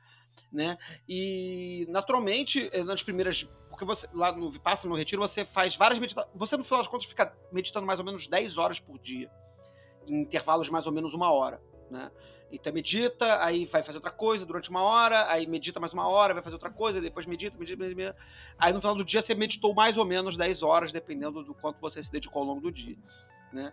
né? 0.50 0.78
E 1.06 1.86
naturalmente 1.90 2.70
eh, 2.72 2.82
nas 2.82 3.02
primeiras 3.02 3.46
porque 3.68 3.84
você 3.84 4.08
lá 4.12 4.32
no 4.32 4.50
Vipassana, 4.50 4.90
no 4.90 4.98
retiro, 4.98 5.22
você 5.22 5.44
faz 5.44 5.74
várias 5.74 5.98
meditações. 5.98 6.34
Você, 6.34 6.56
no 6.56 6.64
final 6.64 6.80
das 6.80 6.88
contas, 6.88 7.06
fica 7.06 7.34
meditando 7.50 7.86
mais 7.86 7.98
ou 7.98 8.04
menos 8.04 8.26
10 8.26 8.58
horas 8.58 8.78
por 8.78 8.98
dia, 8.98 9.30
em 10.06 10.20
intervalos 10.20 10.66
de 10.66 10.72
mais 10.72 10.86
ou 10.86 10.92
menos 10.92 11.14
uma 11.14 11.32
hora, 11.32 11.62
né? 11.90 12.10
Então 12.52 12.72
medita, 12.72 13.42
aí 13.44 13.64
vai 13.64 13.82
fazer 13.82 13.98
outra 13.98 14.10
coisa 14.10 14.44
durante 14.44 14.70
uma 14.70 14.82
hora, 14.82 15.30
aí 15.30 15.46
medita 15.46 15.78
mais 15.78 15.92
uma 15.92 16.08
hora, 16.08 16.34
vai 16.34 16.42
fazer 16.42 16.56
outra 16.56 16.70
coisa, 16.70 17.00
depois 17.00 17.24
medita, 17.24 17.56
medita, 17.56 17.82
medita. 17.82 18.16
Aí 18.58 18.72
no 18.72 18.80
final 18.80 18.96
do 18.96 19.04
dia 19.04 19.22
você 19.22 19.34
meditou 19.34 19.72
mais 19.72 19.96
ou 19.96 20.04
menos 20.04 20.36
10 20.36 20.62
horas, 20.62 20.90
dependendo 20.90 21.44
do 21.44 21.54
quanto 21.54 21.80
você 21.80 22.02
se 22.02 22.10
dedicou 22.10 22.42
ao 22.42 22.48
longo 22.48 22.60
do 22.60 22.72
dia, 22.72 22.96
né? 23.52 23.70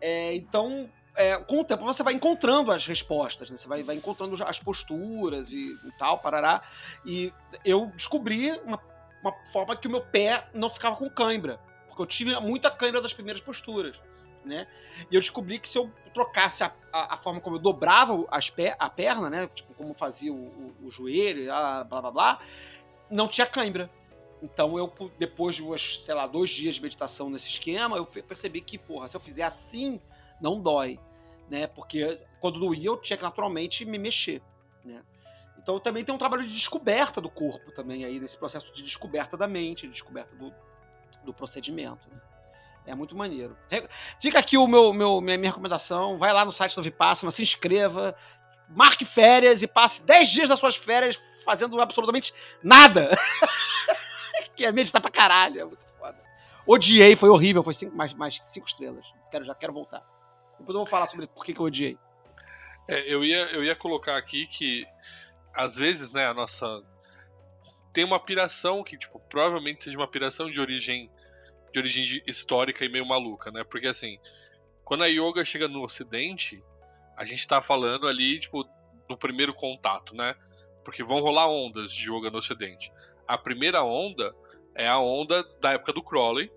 É, 0.00 0.34
então, 0.34 0.90
é, 1.14 1.36
com 1.36 1.60
o 1.60 1.64
tempo 1.64 1.84
você 1.84 2.02
vai 2.02 2.14
encontrando 2.14 2.72
as 2.72 2.86
respostas, 2.86 3.50
né? 3.50 3.56
Você 3.58 3.68
vai, 3.68 3.82
vai 3.82 3.96
encontrando 3.96 4.42
as 4.42 4.58
posturas 4.58 5.50
e, 5.52 5.72
e 5.84 5.92
tal, 5.98 6.18
parará. 6.18 6.62
E 7.04 7.32
eu 7.64 7.92
descobri 7.94 8.52
uma, 8.64 8.80
uma 9.22 9.32
forma 9.52 9.76
que 9.76 9.86
o 9.86 9.90
meu 9.90 10.00
pé 10.00 10.48
não 10.54 10.70
ficava 10.70 10.96
com 10.96 11.10
cãibra, 11.10 11.60
porque 11.86 12.00
eu 12.00 12.06
tive 12.06 12.38
muita 12.40 12.70
cãibra 12.70 13.02
das 13.02 13.12
primeiras 13.12 13.42
posturas 13.42 14.00
né? 14.44 14.66
E 15.10 15.14
eu 15.14 15.20
descobri 15.20 15.58
que 15.58 15.68
se 15.68 15.78
eu 15.78 15.90
trocasse 16.12 16.62
a, 16.62 16.72
a, 16.92 17.14
a 17.14 17.16
forma 17.16 17.40
como 17.40 17.56
eu 17.56 17.60
dobrava 17.60 18.24
as 18.30 18.50
pe 18.50 18.74
a 18.78 18.88
perna, 18.88 19.28
né? 19.30 19.48
Tipo, 19.48 19.74
como 19.74 19.94
fazia 19.94 20.32
o, 20.32 20.36
o, 20.36 20.86
o 20.86 20.90
joelho, 20.90 21.44
blá, 21.46 21.84
blá 21.84 22.00
blá 22.00 22.10
blá, 22.10 22.40
não 23.10 23.28
tinha 23.28 23.46
cãibra. 23.46 23.90
Então 24.42 24.78
eu, 24.78 24.92
depois 25.18 25.56
de, 25.56 25.62
umas, 25.62 26.00
sei 26.04 26.14
lá, 26.14 26.26
dois 26.26 26.50
dias 26.50 26.74
de 26.74 26.82
meditação 26.82 27.30
nesse 27.30 27.48
esquema, 27.48 27.96
eu 27.96 28.04
percebi 28.04 28.60
que, 28.60 28.76
porra, 28.76 29.08
se 29.08 29.16
eu 29.16 29.20
fizer 29.20 29.42
assim, 29.42 30.00
não 30.40 30.60
dói, 30.60 31.00
né? 31.48 31.66
Porque 31.66 32.20
quando 32.40 32.60
doía, 32.60 32.88
eu 32.88 32.96
tinha 32.98 33.16
que 33.16 33.22
naturalmente 33.22 33.84
me 33.84 33.98
mexer, 33.98 34.42
né? 34.84 35.02
Então 35.58 35.80
também 35.80 36.04
tem 36.04 36.14
um 36.14 36.18
trabalho 36.18 36.42
de 36.42 36.52
descoberta 36.52 37.22
do 37.22 37.30
corpo 37.30 37.72
também 37.72 38.04
aí, 38.04 38.20
nesse 38.20 38.36
processo 38.36 38.70
de 38.72 38.82
descoberta 38.82 39.34
da 39.34 39.48
mente, 39.48 39.86
de 39.86 39.92
descoberta 39.92 40.36
do, 40.36 40.52
do 41.24 41.32
procedimento, 41.32 42.06
né? 42.10 42.20
É 42.86 42.94
muito 42.94 43.16
maneiro. 43.16 43.56
Fica 44.20 44.38
aqui 44.38 44.58
o 44.58 44.66
meu, 44.66 44.92
meu, 44.92 45.20
minha, 45.20 45.38
minha 45.38 45.50
recomendação. 45.50 46.18
Vai 46.18 46.32
lá 46.32 46.44
no 46.44 46.52
site 46.52 46.74
do 46.74 46.82
Vipassana, 46.82 47.30
se 47.30 47.42
inscreva, 47.42 48.14
marque 48.68 49.04
férias 49.04 49.62
e 49.62 49.66
passe 49.66 50.04
10 50.04 50.28
dias 50.28 50.48
das 50.48 50.58
suas 50.58 50.76
férias 50.76 51.18
fazendo 51.44 51.80
absolutamente 51.80 52.32
nada. 52.62 53.10
que 54.54 54.64
é 54.64 54.72
meditar 54.72 55.00
pra 55.00 55.10
caralho. 55.10 55.60
É 55.60 55.64
muito 55.64 55.84
foda. 55.98 56.18
Odiei, 56.66 57.16
foi 57.16 57.28
horrível, 57.28 57.62
foi 57.62 57.74
cinco, 57.74 57.96
mais, 57.96 58.12
mais 58.14 58.38
cinco 58.42 58.66
estrelas. 58.66 59.04
Quero, 59.30 59.44
já 59.44 59.54
quero 59.54 59.72
voltar. 59.72 60.02
Depois 60.58 60.74
eu 60.74 60.80
vou 60.80 60.86
falar 60.86 61.06
sobre 61.06 61.26
por 61.26 61.44
que, 61.44 61.52
que 61.52 61.60
eu 61.60 61.66
odiei. 61.66 61.98
É, 62.88 63.12
eu, 63.12 63.24
ia, 63.24 63.46
eu 63.46 63.64
ia 63.64 63.74
colocar 63.74 64.16
aqui 64.16 64.46
que, 64.46 64.86
às 65.54 65.74
vezes, 65.76 66.12
né, 66.12 66.26
a 66.26 66.34
nossa 66.34 66.82
tem 67.92 68.04
uma 68.04 68.18
piração 68.18 68.82
que, 68.82 68.98
tipo, 68.98 69.20
provavelmente 69.30 69.82
seja 69.82 69.96
uma 69.96 70.08
piração 70.08 70.50
de 70.50 70.60
origem 70.60 71.08
de 71.74 71.80
origem 71.80 72.22
histórica 72.26 72.84
e 72.84 72.88
meio 72.88 73.04
maluca, 73.04 73.50
né? 73.50 73.64
Porque 73.64 73.88
assim, 73.88 74.18
quando 74.84 75.02
a 75.02 75.08
yoga 75.08 75.44
chega 75.44 75.66
no 75.66 75.82
ocidente, 75.82 76.62
a 77.16 77.24
gente 77.24 77.46
tá 77.46 77.60
falando 77.60 78.06
ali, 78.06 78.38
tipo, 78.38 78.64
do 79.08 79.16
primeiro 79.16 79.52
contato, 79.52 80.14
né? 80.14 80.36
Porque 80.84 81.02
vão 81.02 81.20
rolar 81.20 81.48
ondas 81.48 81.92
de 81.92 82.08
yoga 82.08 82.30
no 82.30 82.38
ocidente. 82.38 82.92
A 83.26 83.36
primeira 83.36 83.82
onda 83.82 84.32
é 84.74 84.86
a 84.86 84.98
onda 84.98 85.42
da 85.60 85.72
época 85.72 85.92
do 85.92 86.02
Crowley, 86.02 86.50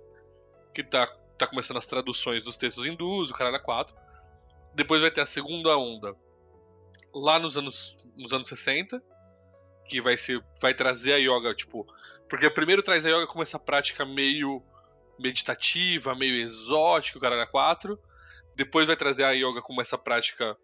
que 0.74 0.84
tá, 0.84 1.07
tá 1.36 1.47
começando 1.47 1.78
as 1.78 1.88
traduções 1.88 2.43
dos 2.43 2.57
textos 2.57 2.86
hindus, 2.86 3.32
o 3.32 3.34
Caralho 3.34 3.61
4. 3.63 3.95
Depois 4.76 5.01
vai 5.01 5.09
ter 5.09 5.22
a 5.22 5.26
segunda 5.26 5.76
onda 5.76 6.15
lá 7.11 7.39
nos 7.39 7.57
anos, 7.57 7.97
nos 8.15 8.34
anos 8.34 8.47
60, 8.47 9.01
que 9.89 9.99
vai 9.99 10.15
ser 10.15 10.43
vai 10.61 10.76
trazer 10.76 11.13
a 11.13 11.18
yoga, 11.18 11.55
tipo, 11.55 11.88
porque 12.30 12.49
primeiro 12.51 12.84
traz 12.84 13.03
a 13.03 13.09
yoga 13.09 13.26
como 13.26 13.41
essa 13.41 13.57
prática 13.57 14.05
meio 14.05 14.61
meditativa, 15.20 16.15
meio 16.15 16.36
exótica, 16.36 17.18
o 17.18 17.22
Caralho 17.22 17.49
4. 17.49 17.99
Depois 18.55 18.88
vai 18.88 18.95
trazer 18.95 19.24
a 19.24 19.32
yoga 19.32 19.61
como 19.61 19.82
essa 19.82 19.97
prática 19.97 20.57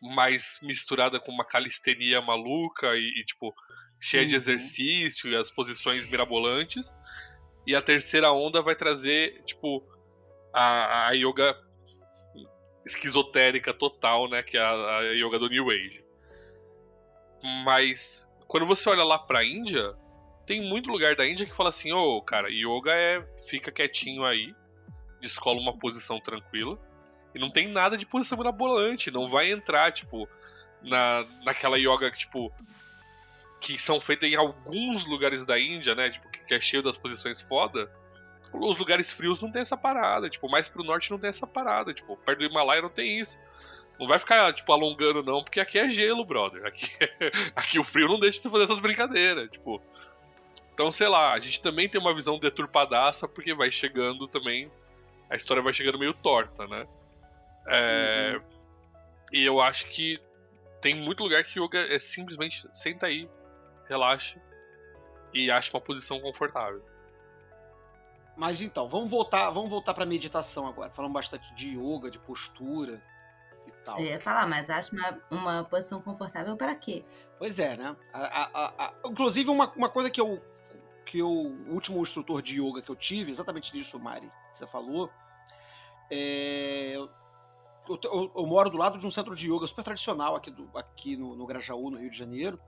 mais 0.00 0.58
misturada 0.62 1.18
com 1.18 1.32
uma 1.32 1.44
calistenia 1.44 2.20
maluca 2.20 2.94
e, 2.94 3.20
e, 3.20 3.24
tipo, 3.24 3.54
cheia 4.00 4.26
de 4.26 4.34
Uhum. 4.34 4.36
exercício 4.36 5.30
e 5.30 5.36
as 5.36 5.50
posições 5.50 6.08
mirabolantes. 6.08 6.92
E 7.66 7.74
a 7.74 7.82
terceira 7.82 8.30
onda 8.32 8.62
vai 8.62 8.76
trazer, 8.76 9.42
tipo, 9.44 9.82
a, 10.52 11.08
a 11.08 11.10
yoga 11.12 11.56
esquizotérica 12.84 13.74
total, 13.74 14.28
né? 14.28 14.42
Que 14.42 14.56
é 14.56 14.60
a, 14.60 14.98
a 14.98 15.02
yoga 15.12 15.38
do 15.38 15.48
New 15.48 15.70
Age. 15.70 16.04
Mas 17.64 18.30
quando 18.46 18.66
você 18.66 18.88
olha 18.88 19.02
lá 19.02 19.18
pra 19.18 19.44
Índia, 19.44 19.94
tem 20.46 20.62
muito 20.62 20.90
lugar 20.90 21.16
da 21.16 21.26
Índia 21.26 21.44
que 21.44 21.54
fala 21.54 21.70
assim, 21.70 21.92
ô, 21.92 22.22
cara, 22.22 22.48
yoga 22.48 22.92
é 22.92 23.20
fica 23.46 23.72
quietinho 23.72 24.24
aí, 24.24 24.54
descola 25.20 25.60
uma 25.60 25.76
posição 25.76 26.20
tranquila. 26.20 26.78
E 27.34 27.38
não 27.38 27.50
tem 27.50 27.68
nada 27.68 27.96
de 27.98 28.06
posição 28.06 28.38
mirabolante, 28.38 29.10
não 29.10 29.28
vai 29.28 29.50
entrar, 29.50 29.92
tipo, 29.92 30.26
na, 30.82 31.26
naquela 31.44 31.76
yoga 31.76 32.10
que, 32.10 32.18
tipo, 32.18 32.50
que 33.60 33.76
são 33.76 34.00
feitas 34.00 34.30
em 34.30 34.36
alguns 34.36 35.04
lugares 35.04 35.44
da 35.44 35.58
Índia, 35.58 35.94
né? 35.94 36.08
Tipo, 36.08 36.30
que 36.30 36.54
é 36.54 36.60
cheio 36.60 36.82
das 36.82 36.96
posições 36.96 37.42
foda. 37.42 37.90
Os 38.52 38.78
lugares 38.78 39.12
frios 39.12 39.42
não 39.42 39.50
tem 39.50 39.62
essa 39.62 39.76
parada, 39.76 40.30
tipo, 40.30 40.48
mais 40.48 40.68
pro 40.68 40.84
norte 40.84 41.10
não 41.10 41.18
tem 41.18 41.28
essa 41.28 41.46
parada, 41.46 41.92
tipo, 41.92 42.16
perto 42.18 42.38
do 42.38 42.44
Himalaia 42.44 42.80
não 42.80 42.88
tem 42.88 43.18
isso. 43.20 43.36
Não 43.98 44.06
vai 44.06 44.18
ficar, 44.18 44.52
tipo, 44.52 44.72
alongando 44.72 45.22
não, 45.22 45.42
porque 45.42 45.58
aqui 45.58 45.78
é 45.78 45.88
gelo, 45.88 46.24
brother. 46.24 46.64
Aqui, 46.66 46.90
aqui 47.56 47.78
o 47.78 47.84
frio 47.84 48.08
não 48.08 48.20
deixa 48.20 48.40
você 48.40 48.50
fazer 48.50 48.64
essas 48.64 48.78
brincadeiras, 48.78 49.50
tipo. 49.50 49.82
Então, 50.76 50.90
sei 50.90 51.08
lá, 51.08 51.32
a 51.32 51.40
gente 51.40 51.62
também 51.62 51.88
tem 51.88 51.98
uma 51.98 52.14
visão 52.14 52.38
deturpadaça, 52.38 53.26
porque 53.26 53.54
vai 53.54 53.70
chegando 53.70 54.28
também. 54.28 54.70
A 55.30 55.34
história 55.34 55.62
vai 55.62 55.72
chegando 55.72 55.98
meio 55.98 56.12
torta, 56.12 56.66
né? 56.66 56.86
É, 57.66 58.38
E 59.32 59.42
eu 59.42 59.58
acho 59.58 59.86
que 59.88 60.20
tem 60.82 60.94
muito 60.94 61.22
lugar 61.22 61.42
que 61.44 61.58
yoga 61.58 61.78
é 61.78 61.98
simplesmente 61.98 62.62
senta 62.70 63.06
aí, 63.06 63.26
relaxa 63.88 64.38
e 65.32 65.50
acha 65.50 65.74
uma 65.74 65.80
posição 65.80 66.20
confortável. 66.20 66.84
Mas 68.36 68.60
então, 68.60 68.86
vamos 68.86 69.10
voltar, 69.10 69.48
vamos 69.48 69.70
voltar 69.70 69.94
para 69.94 70.04
meditação 70.04 70.66
agora. 70.66 70.90
Falamos 70.90 71.14
bastante 71.14 71.54
de 71.54 71.70
yoga, 71.70 72.10
de 72.10 72.18
postura 72.18 73.02
e 73.66 73.70
tal. 73.82 73.98
Eu 73.98 74.04
ia 74.04 74.20
falar, 74.20 74.46
mas 74.46 74.68
acho 74.68 74.94
uma, 74.94 75.18
uma 75.30 75.64
posição 75.64 76.02
confortável 76.02 76.54
para 76.54 76.74
quê? 76.74 77.02
Pois 77.38 77.58
é, 77.58 77.78
né? 77.78 77.96
A- 78.12 78.20
a- 78.42 78.50
a- 78.52 78.86
a- 78.88 78.94
inclusive, 79.08 79.48
uma, 79.48 79.72
uma 79.72 79.88
coisa 79.88 80.10
que 80.10 80.20
eu. 80.20 80.44
Que 81.06 81.18
eu, 81.20 81.28
o 81.30 81.72
último 81.72 82.02
instrutor 82.02 82.42
de 82.42 82.60
yoga 82.60 82.82
que 82.82 82.90
eu 82.90 82.96
tive, 82.96 83.30
exatamente 83.30 83.72
disso, 83.72 83.98
Mari, 83.98 84.30
que 84.52 84.58
você 84.58 84.66
falou. 84.66 85.10
É, 86.10 86.92
eu, 86.96 87.08
eu- 87.88 88.32
eu 88.36 88.46
moro 88.46 88.70
do 88.70 88.76
lado 88.76 88.98
de 88.98 89.06
um 89.06 89.10
centro 89.10 89.34
de 89.34 89.50
yoga 89.50 89.66
super 89.66 89.82
tradicional 89.84 90.36
aqui, 90.36 90.50
do, 90.50 90.68
aqui 90.74 91.16
no, 91.16 91.36
no 91.36 91.46
Grajaú, 91.46 91.90
no 91.90 91.98
Rio 91.98 92.10
de 92.10 92.18
Janeiro. 92.18 92.58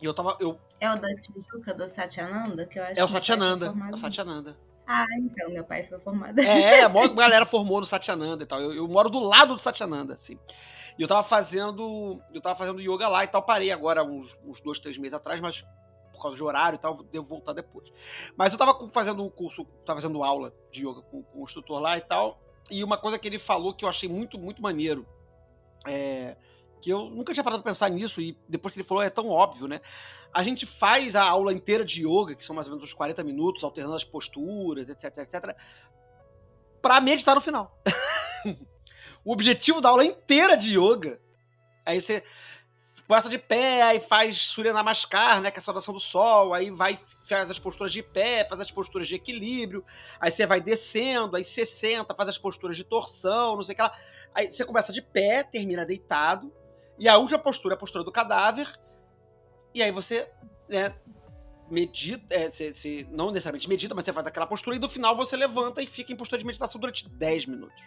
E 0.00 0.04
eu 0.04 0.14
tava. 0.14 0.36
Eu, 0.40 0.58
É 0.80 0.90
o 0.90 0.96
da 0.98 1.08
Tijuca, 1.14 1.74
do 1.74 1.86
Satyananda, 1.86 2.66
que 2.66 2.78
eu 2.78 2.84
acho 2.84 2.98
é 3.00 3.04
o 3.04 3.08
Satyananda. 3.08 3.66
É 3.66 3.70
o 3.70 3.74
nisso. 3.74 3.98
Satyananda. 3.98 4.56
Ah, 4.86 5.04
então, 5.20 5.50
meu 5.50 5.62
pai 5.64 5.84
foi 5.84 6.00
formado. 6.00 6.40
É, 6.40 6.82
a 6.82 6.88
maior 6.88 7.08
galera 7.14 7.44
formou 7.46 7.80
no 7.80 7.86
Satyananda 7.86 8.42
e 8.42 8.46
tal. 8.46 8.60
Eu, 8.60 8.72
eu 8.72 8.88
moro 8.88 9.10
do 9.10 9.20
lado 9.20 9.54
do 9.54 9.60
Satyananda, 9.60 10.14
assim. 10.14 10.38
E 10.98 11.02
eu 11.02 11.06
tava 11.06 11.22
fazendo. 11.22 12.20
Eu 12.32 12.40
tava 12.40 12.56
fazendo 12.56 12.80
yoga 12.80 13.08
lá 13.08 13.22
e 13.24 13.28
tal. 13.28 13.42
Parei 13.42 13.70
agora 13.70 14.02
uns, 14.02 14.36
uns 14.44 14.60
dois, 14.62 14.78
três 14.78 14.96
meses 14.96 15.14
atrás, 15.14 15.38
mas 15.40 15.64
por 16.20 16.24
causa 16.24 16.36
de 16.36 16.42
horário 16.44 16.76
e 16.76 16.78
tal, 16.78 17.02
devo 17.04 17.24
voltar 17.24 17.54
depois. 17.54 17.90
Mas 18.36 18.52
eu 18.52 18.58
tava 18.58 18.86
fazendo 18.88 19.24
um 19.24 19.30
curso, 19.30 19.64
tava 19.86 20.00
fazendo 20.00 20.22
aula 20.22 20.54
de 20.70 20.86
yoga 20.86 21.00
com, 21.00 21.22
com 21.22 21.40
o 21.40 21.44
instrutor 21.44 21.80
lá 21.80 21.96
e 21.96 22.02
tal. 22.02 22.38
E 22.70 22.84
uma 22.84 22.98
coisa 22.98 23.18
que 23.18 23.26
ele 23.26 23.38
falou 23.38 23.72
que 23.72 23.84
eu 23.84 23.88
achei 23.88 24.08
muito, 24.08 24.38
muito 24.38 24.60
maneiro. 24.60 25.06
É, 25.86 26.36
que 26.82 26.90
eu 26.90 27.08
nunca 27.08 27.32
tinha 27.32 27.42
parado 27.42 27.62
pra 27.62 27.72
pensar 27.72 27.88
nisso, 27.88 28.20
e 28.20 28.36
depois 28.48 28.72
que 28.72 28.80
ele 28.80 28.86
falou, 28.86 29.02
é 29.02 29.08
tão 29.08 29.28
óbvio, 29.28 29.66
né? 29.66 29.80
A 30.32 30.42
gente 30.42 30.66
faz 30.66 31.16
a 31.16 31.24
aula 31.24 31.52
inteira 31.52 31.84
de 31.84 32.06
yoga, 32.06 32.34
que 32.34 32.44
são 32.44 32.54
mais 32.54 32.66
ou 32.66 32.72
menos 32.72 32.84
uns 32.84 32.94
40 32.94 33.24
minutos, 33.24 33.64
alternando 33.64 33.96
as 33.96 34.04
posturas, 34.04 34.88
etc, 34.88 35.18
etc, 35.18 35.56
pra 36.80 37.00
meditar 37.00 37.34
no 37.34 37.40
final. 37.40 37.78
o 39.24 39.32
objetivo 39.32 39.80
da 39.80 39.88
aula 39.88 40.04
inteira 40.04 40.56
de 40.56 40.78
yoga, 40.78 41.20
aí 41.84 42.00
você 42.00 42.22
começa 43.10 43.28
de 43.28 43.38
pé, 43.38 43.82
aí 43.82 43.98
faz 43.98 44.38
Surya 44.38 44.72
Namaskar, 44.72 45.40
né, 45.40 45.50
que 45.50 45.58
é 45.58 45.60
a 45.60 45.62
saudação 45.62 45.92
do 45.92 45.98
sol, 45.98 46.54
aí 46.54 46.70
vai 46.70 46.96
faz 47.24 47.50
as 47.50 47.58
posturas 47.58 47.92
de 47.92 48.04
pé, 48.04 48.46
faz 48.48 48.60
as 48.60 48.70
posturas 48.70 49.08
de 49.08 49.16
equilíbrio, 49.16 49.84
aí 50.20 50.30
você 50.30 50.46
vai 50.46 50.60
descendo, 50.60 51.36
aí 51.36 51.42
você 51.42 51.64
senta, 51.64 52.14
faz 52.14 52.28
as 52.28 52.38
posturas 52.38 52.76
de 52.76 52.84
torção, 52.84 53.56
não 53.56 53.64
sei 53.64 53.72
o 53.72 53.76
que 53.76 53.82
lá. 53.82 53.92
Aí 54.32 54.50
você 54.50 54.64
começa 54.64 54.92
de 54.92 55.02
pé, 55.02 55.42
termina 55.42 55.84
deitado, 55.84 56.52
e 57.00 57.08
a 57.08 57.18
última 57.18 57.38
postura 57.40 57.74
é 57.74 57.76
a 57.76 57.78
postura 57.78 58.04
do 58.04 58.12
cadáver, 58.12 58.68
e 59.74 59.82
aí 59.82 59.90
você, 59.90 60.30
né, 60.68 60.94
medita, 61.68 62.32
é, 62.32 62.48
você 62.48 63.08
não 63.10 63.32
necessariamente 63.32 63.68
medita, 63.68 63.92
mas 63.92 64.04
você 64.04 64.12
faz 64.12 64.24
aquela 64.24 64.46
postura, 64.46 64.76
e 64.76 64.78
no 64.78 64.88
final 64.88 65.16
você 65.16 65.36
levanta 65.36 65.82
e 65.82 65.86
fica 65.86 66.12
em 66.12 66.16
postura 66.16 66.38
de 66.38 66.46
meditação 66.46 66.80
durante 66.80 67.08
10 67.08 67.46
minutos. 67.46 67.82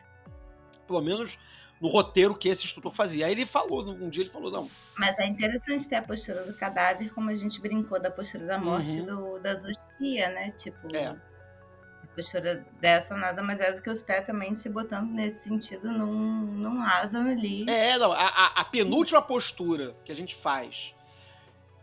Pelo 0.85 0.99
menos 0.99 1.39
no 1.81 1.87
roteiro 1.89 2.33
que 2.35 2.47
esse 2.49 2.63
instrutor 2.65 2.91
fazia. 2.93 3.25
Aí 3.25 3.31
ele 3.33 3.45
falou, 3.45 3.83
um 3.89 4.09
dia 4.09 4.23
ele 4.23 4.29
falou, 4.31 4.49
não, 4.51 4.69
Mas 4.97 5.17
é 5.19 5.25
interessante 5.25 5.87
ter 5.89 5.95
a 5.95 6.01
postura 6.01 6.43
do 6.45 6.53
cadáver, 6.53 7.13
como 7.13 7.29
a 7.29 7.35
gente 7.35 7.59
brincou 7.59 7.99
da 7.99 8.09
postura 8.09 8.45
da 8.45 8.57
morte 8.57 8.99
Uhum. 9.01 9.05
do, 9.05 9.39
da 9.39 9.53
zoospia, 9.55 10.29
né? 10.29 10.51
Tipo, 10.57 10.95
É. 10.95 11.07
a 11.07 12.07
postura 12.15 12.65
dessa 12.79 13.15
nada 13.17 13.43
mais 13.43 13.59
é 13.59 13.71
do 13.73 13.81
que 13.81 13.89
os 13.89 14.01
pés 14.01 14.25
também 14.25 14.55
se 14.55 14.69
botando 14.69 15.09
nesse 15.11 15.43
sentido 15.49 15.91
num, 15.91 16.07
num 16.45 16.81
asana 16.83 17.31
ali. 17.31 17.69
É, 17.69 17.97
não. 17.97 18.13
A, 18.13 18.27
a- 18.55 18.65
penúltima 18.65 19.21
postura 19.21 19.95
que 20.05 20.11
a 20.11 20.15
gente 20.15 20.35
faz 20.35 20.95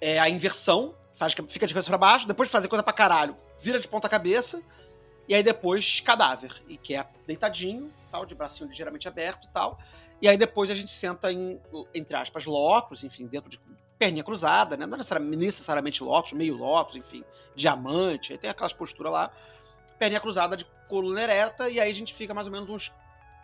é 0.00 0.18
a 0.18 0.28
inversão. 0.30 0.94
Faz, 1.14 1.34
fica 1.34 1.66
de 1.66 1.74
cabeça 1.74 1.88
pra 1.90 1.98
baixo, 1.98 2.26
depois 2.26 2.48
de 2.48 2.52
fazer 2.52 2.66
coisa 2.68 2.82
pra 2.82 2.94
caralho, 2.94 3.36
vira 3.60 3.78
de 3.78 3.86
ponta 3.86 4.08
cabeça. 4.08 4.62
E 5.30 5.34
aí 5.36 5.44
depois 5.44 6.00
cadáver. 6.00 6.60
E 6.66 6.76
que 6.76 6.96
é 6.96 7.06
deitadinho, 7.24 7.88
tal, 8.10 8.26
de 8.26 8.34
bracinho 8.34 8.68
ligeiramente 8.68 9.06
aberto 9.06 9.46
tal. 9.54 9.78
E 10.20 10.28
aí 10.28 10.36
depois 10.36 10.68
a 10.72 10.74
gente 10.74 10.90
senta 10.90 11.32
em, 11.32 11.60
entre 11.94 12.16
aspas, 12.16 12.44
lótus, 12.46 13.04
enfim, 13.04 13.28
dentro 13.28 13.48
de 13.48 13.60
perninha 13.96 14.24
cruzada, 14.24 14.76
né? 14.76 14.86
Não 14.86 14.96
necessariamente, 14.96 15.36
necessariamente 15.36 16.02
lótus, 16.02 16.32
meio 16.32 16.56
lótus, 16.56 16.96
enfim, 16.96 17.24
diamante. 17.54 18.32
Aí 18.32 18.38
tem 18.38 18.50
aquelas 18.50 18.72
posturas 18.72 19.12
lá. 19.12 19.30
Perninha 20.00 20.20
cruzada 20.20 20.56
de 20.56 20.66
coluna 20.88 21.22
ereta. 21.22 21.70
E 21.70 21.78
aí 21.78 21.88
a 21.88 21.94
gente 21.94 22.12
fica 22.12 22.34
mais 22.34 22.48
ou 22.48 22.52
menos 22.52 22.68
uns 22.68 22.92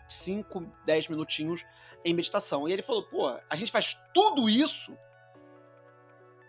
5, 0.09 0.67
10 0.85 1.07
minutinhos 1.07 1.65
em 2.05 2.13
meditação. 2.13 2.69
E 2.69 2.73
ele 2.73 2.83
falou, 2.83 3.05
pô, 3.05 3.29
a 3.49 3.55
gente 3.55 3.71
faz 3.71 3.97
tudo 4.13 4.49
isso 4.49 4.99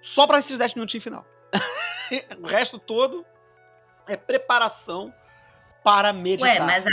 só 0.01 0.25
para 0.25 0.39
esses 0.39 0.57
10 0.57 0.73
minutinhos 0.73 1.03
final. 1.03 1.23
o 2.41 2.47
resto 2.47 2.79
todo 2.79 3.23
é 4.07 4.17
preparação 4.17 5.13
para 5.83 6.11
meditar. 6.13 6.49
Ué, 6.51 6.59
mas 6.59 6.85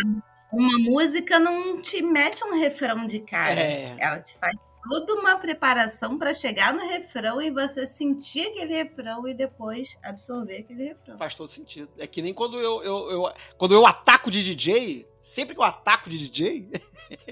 uma 0.53 0.78
música 0.78 1.39
não 1.41 1.80
te 1.82 2.01
mete 2.03 2.43
um 2.45 2.59
refrão 2.59 3.07
de 3.07 3.20
cara. 3.20 3.59
É. 3.61 3.97
Ela 3.99 4.20
te 4.20 4.35
faz 4.39 4.55
toda 4.89 5.14
uma 5.14 5.37
preparação 5.37 6.18
pra 6.18 6.35
chegar 6.35 6.72
no 6.74 6.87
refrão 6.87 7.41
e 7.41 7.51
você 7.51 7.87
sentir 7.87 8.47
aquele 8.49 8.74
refrão 8.74 9.26
e 9.26 9.32
depois 9.32 9.97
absorver 10.03 10.59
aquele 10.59 10.85
refrão. 10.89 11.16
Faz 11.18 11.35
todo 11.35 11.49
sentido. 11.49 11.89
É 11.99 12.07
que 12.07 12.20
nem 12.20 12.35
quando 12.35 12.61
eu, 12.61 12.82
eu, 12.82 13.11
eu- 13.11 13.32
quando 13.57 13.74
eu 13.74 13.87
ataco 13.87 14.30
de 14.30 14.43
DJ, 14.45 15.09
sempre 15.22 15.55
que 15.55 15.61
eu 15.61 15.64
ataco 15.64 16.11
de 16.11 16.18
DJ, 16.18 16.70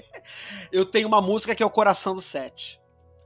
eu 0.71 0.85
tenho 0.85 1.07
uma 1.07 1.21
música 1.21 1.53
que 1.55 1.61
é 1.61 1.65
o 1.65 1.69
coração 1.69 2.15
do 2.15 2.21
set. 2.21 2.81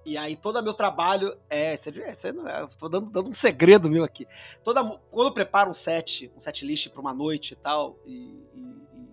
E 0.07 0.17
aí 0.17 0.37
todo 0.37 0.63
meu 0.63 0.73
trabalho 0.73 1.37
é, 1.49 1.73
isso 1.73 1.89
é- 1.89 2.31
não 2.31 2.47
é- 2.47 2.61
eu 2.61 2.69
tô 2.69 2.87
dando, 2.87 3.09
dando 3.09 3.29
um 3.29 3.33
segredo 3.33 3.89
meu 3.89 4.05
aqui. 4.05 4.25
Toda 4.63 4.81
quando 5.11 5.27
eu 5.27 5.33
preparo 5.33 5.69
um 5.69 5.73
set, 5.73 6.31
um 6.33 6.39
set 6.39 6.65
list 6.65 6.87
para 6.87 7.01
uma 7.01 7.13
noite 7.13 7.51
e 7.51 7.55
tal, 7.57 7.99
e, 8.05 8.13
e- 8.53 8.87
e 8.93 9.09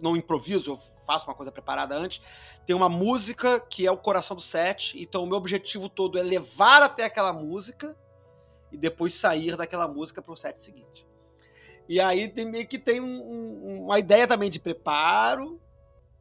não 0.00 0.16
improviso, 0.16 0.72
eu 0.72 0.78
faço 1.06 1.28
uma 1.28 1.34
coisa 1.36 1.52
preparada 1.52 1.94
antes, 1.94 2.20
tem 2.66 2.74
uma 2.74 2.88
música 2.88 3.60
que 3.60 3.86
é 3.86 3.90
o 3.92 3.96
coração 3.96 4.34
do 4.34 4.42
set, 4.42 5.00
então 5.00 5.22
o 5.22 5.26
meu 5.28 5.36
objetivo 5.36 5.88
todo 5.88 6.18
é 6.18 6.22
levar 6.24 6.82
até 6.82 7.04
aquela 7.04 7.32
música 7.32 7.96
e 8.72 8.76
depois 8.76 9.14
sair 9.14 9.56
daquela 9.56 9.86
música 9.86 10.20
para 10.20 10.32
o 10.32 10.36
set 10.36 10.58
seguinte. 10.58 11.06
E 11.88 12.00
aí 12.00 12.28
tem 12.28 12.44
meio 12.44 12.66
que 12.66 12.80
tem 12.80 13.00
um- 13.00 13.22
um- 13.22 13.84
uma 13.84 14.00
ideia 14.00 14.26
também 14.26 14.50
de 14.50 14.58
preparo, 14.58 15.60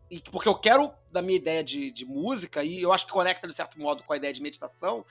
e 0.09 0.19
que- 0.19 0.29
porque 0.31 0.47
eu 0.49 0.55
quero, 0.55 0.91
da 1.11 1.21
minha 1.21 1.37
ideia 1.37 1.63
de, 1.63 1.89
de 1.91 2.05
música, 2.05 2.63
e 2.63 2.81
eu 2.81 2.91
acho 2.93 3.05
que 3.05 3.11
conecta 3.11 3.47
de 3.47 3.53
certo 3.53 3.79
modo 3.79 4.03
com 4.03 4.13
a 4.13 4.17
ideia 4.17 4.33
de 4.33 4.41
meditação, 4.41 5.05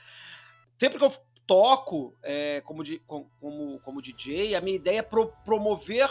sempre 0.78 0.98
que 0.98 1.04
eu 1.04 1.12
toco 1.46 2.16
é, 2.22 2.60
como, 2.62 2.82
com- 3.06 3.28
como, 3.40 3.80
como 3.80 4.00
DJ, 4.02 4.54
a 4.54 4.60
minha 4.60 4.76
ideia 4.76 4.98
é 5.00 5.02
pro- 5.02 5.32
promover 5.44 6.10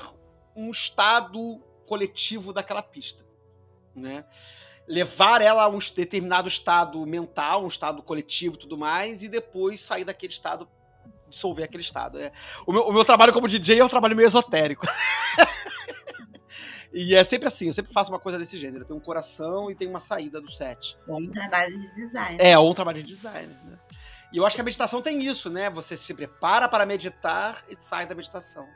um 0.55 0.69
estado 0.69 1.59
coletivo 1.87 2.53
daquela 2.53 2.81
pista, 2.83 3.25
né? 3.95 4.23
Levar 4.87 5.41
ela 5.41 5.63
a 5.63 5.67
um 5.69 5.79
determinado 5.79 6.47
estado 6.47 7.03
mental, 7.05 7.63
um 7.63 7.67
estado 7.67 8.03
coletivo 8.03 8.55
e 8.55 8.59
tudo 8.59 8.77
mais, 8.77 9.23
e 9.23 9.29
depois 9.29 9.79
sair 9.79 10.03
daquele 10.03 10.33
estado, 10.33 10.67
dissolver 11.29 11.63
aquele 11.65 11.81
estado. 11.83 12.19
É. 12.19 12.31
O, 12.67 12.71
meu, 12.73 12.83
o 12.89 12.93
meu 12.93 13.05
trabalho 13.05 13.31
como 13.33 13.47
DJ 13.47 13.79
é 13.79 13.85
um 13.85 13.89
trabalho 13.89 14.15
meio 14.15 14.27
esotérico. 14.27 14.85
e 16.93 17.15
é 17.15 17.23
sempre 17.23 17.47
assim, 17.47 17.67
eu 17.67 17.73
sempre 17.73 17.91
faço 17.91 18.11
uma 18.11 18.19
coisa 18.19 18.37
desse 18.37 18.57
gênero. 18.59 18.83
Eu 18.83 18.87
tenho 18.87 18.99
um 18.99 19.03
coração 19.03 19.69
e 19.71 19.75
tenho 19.75 19.89
uma 19.89 19.99
saída 19.99 20.39
do 20.39 20.49
set. 20.51 20.97
Bom 21.07 21.25
trabalho 21.27 21.77
de 21.77 21.93
design. 21.95 22.37
É, 22.39 22.57
ou 22.57 22.69
um 22.69 22.73
trabalho 22.73 23.01
de 23.03 23.15
design, 23.15 23.51
né? 23.65 23.79
E 24.31 24.37
eu 24.37 24.45
acho 24.45 24.55
que 24.55 24.61
a 24.61 24.65
meditação 24.65 25.01
tem 25.01 25.21
isso, 25.25 25.49
né? 25.49 25.69
Você 25.69 25.95
se 25.97 26.13
prepara 26.13 26.67
para 26.67 26.85
meditar 26.85 27.63
e 27.69 27.75
sai 27.79 28.05
da 28.07 28.15
meditação. 28.15 28.67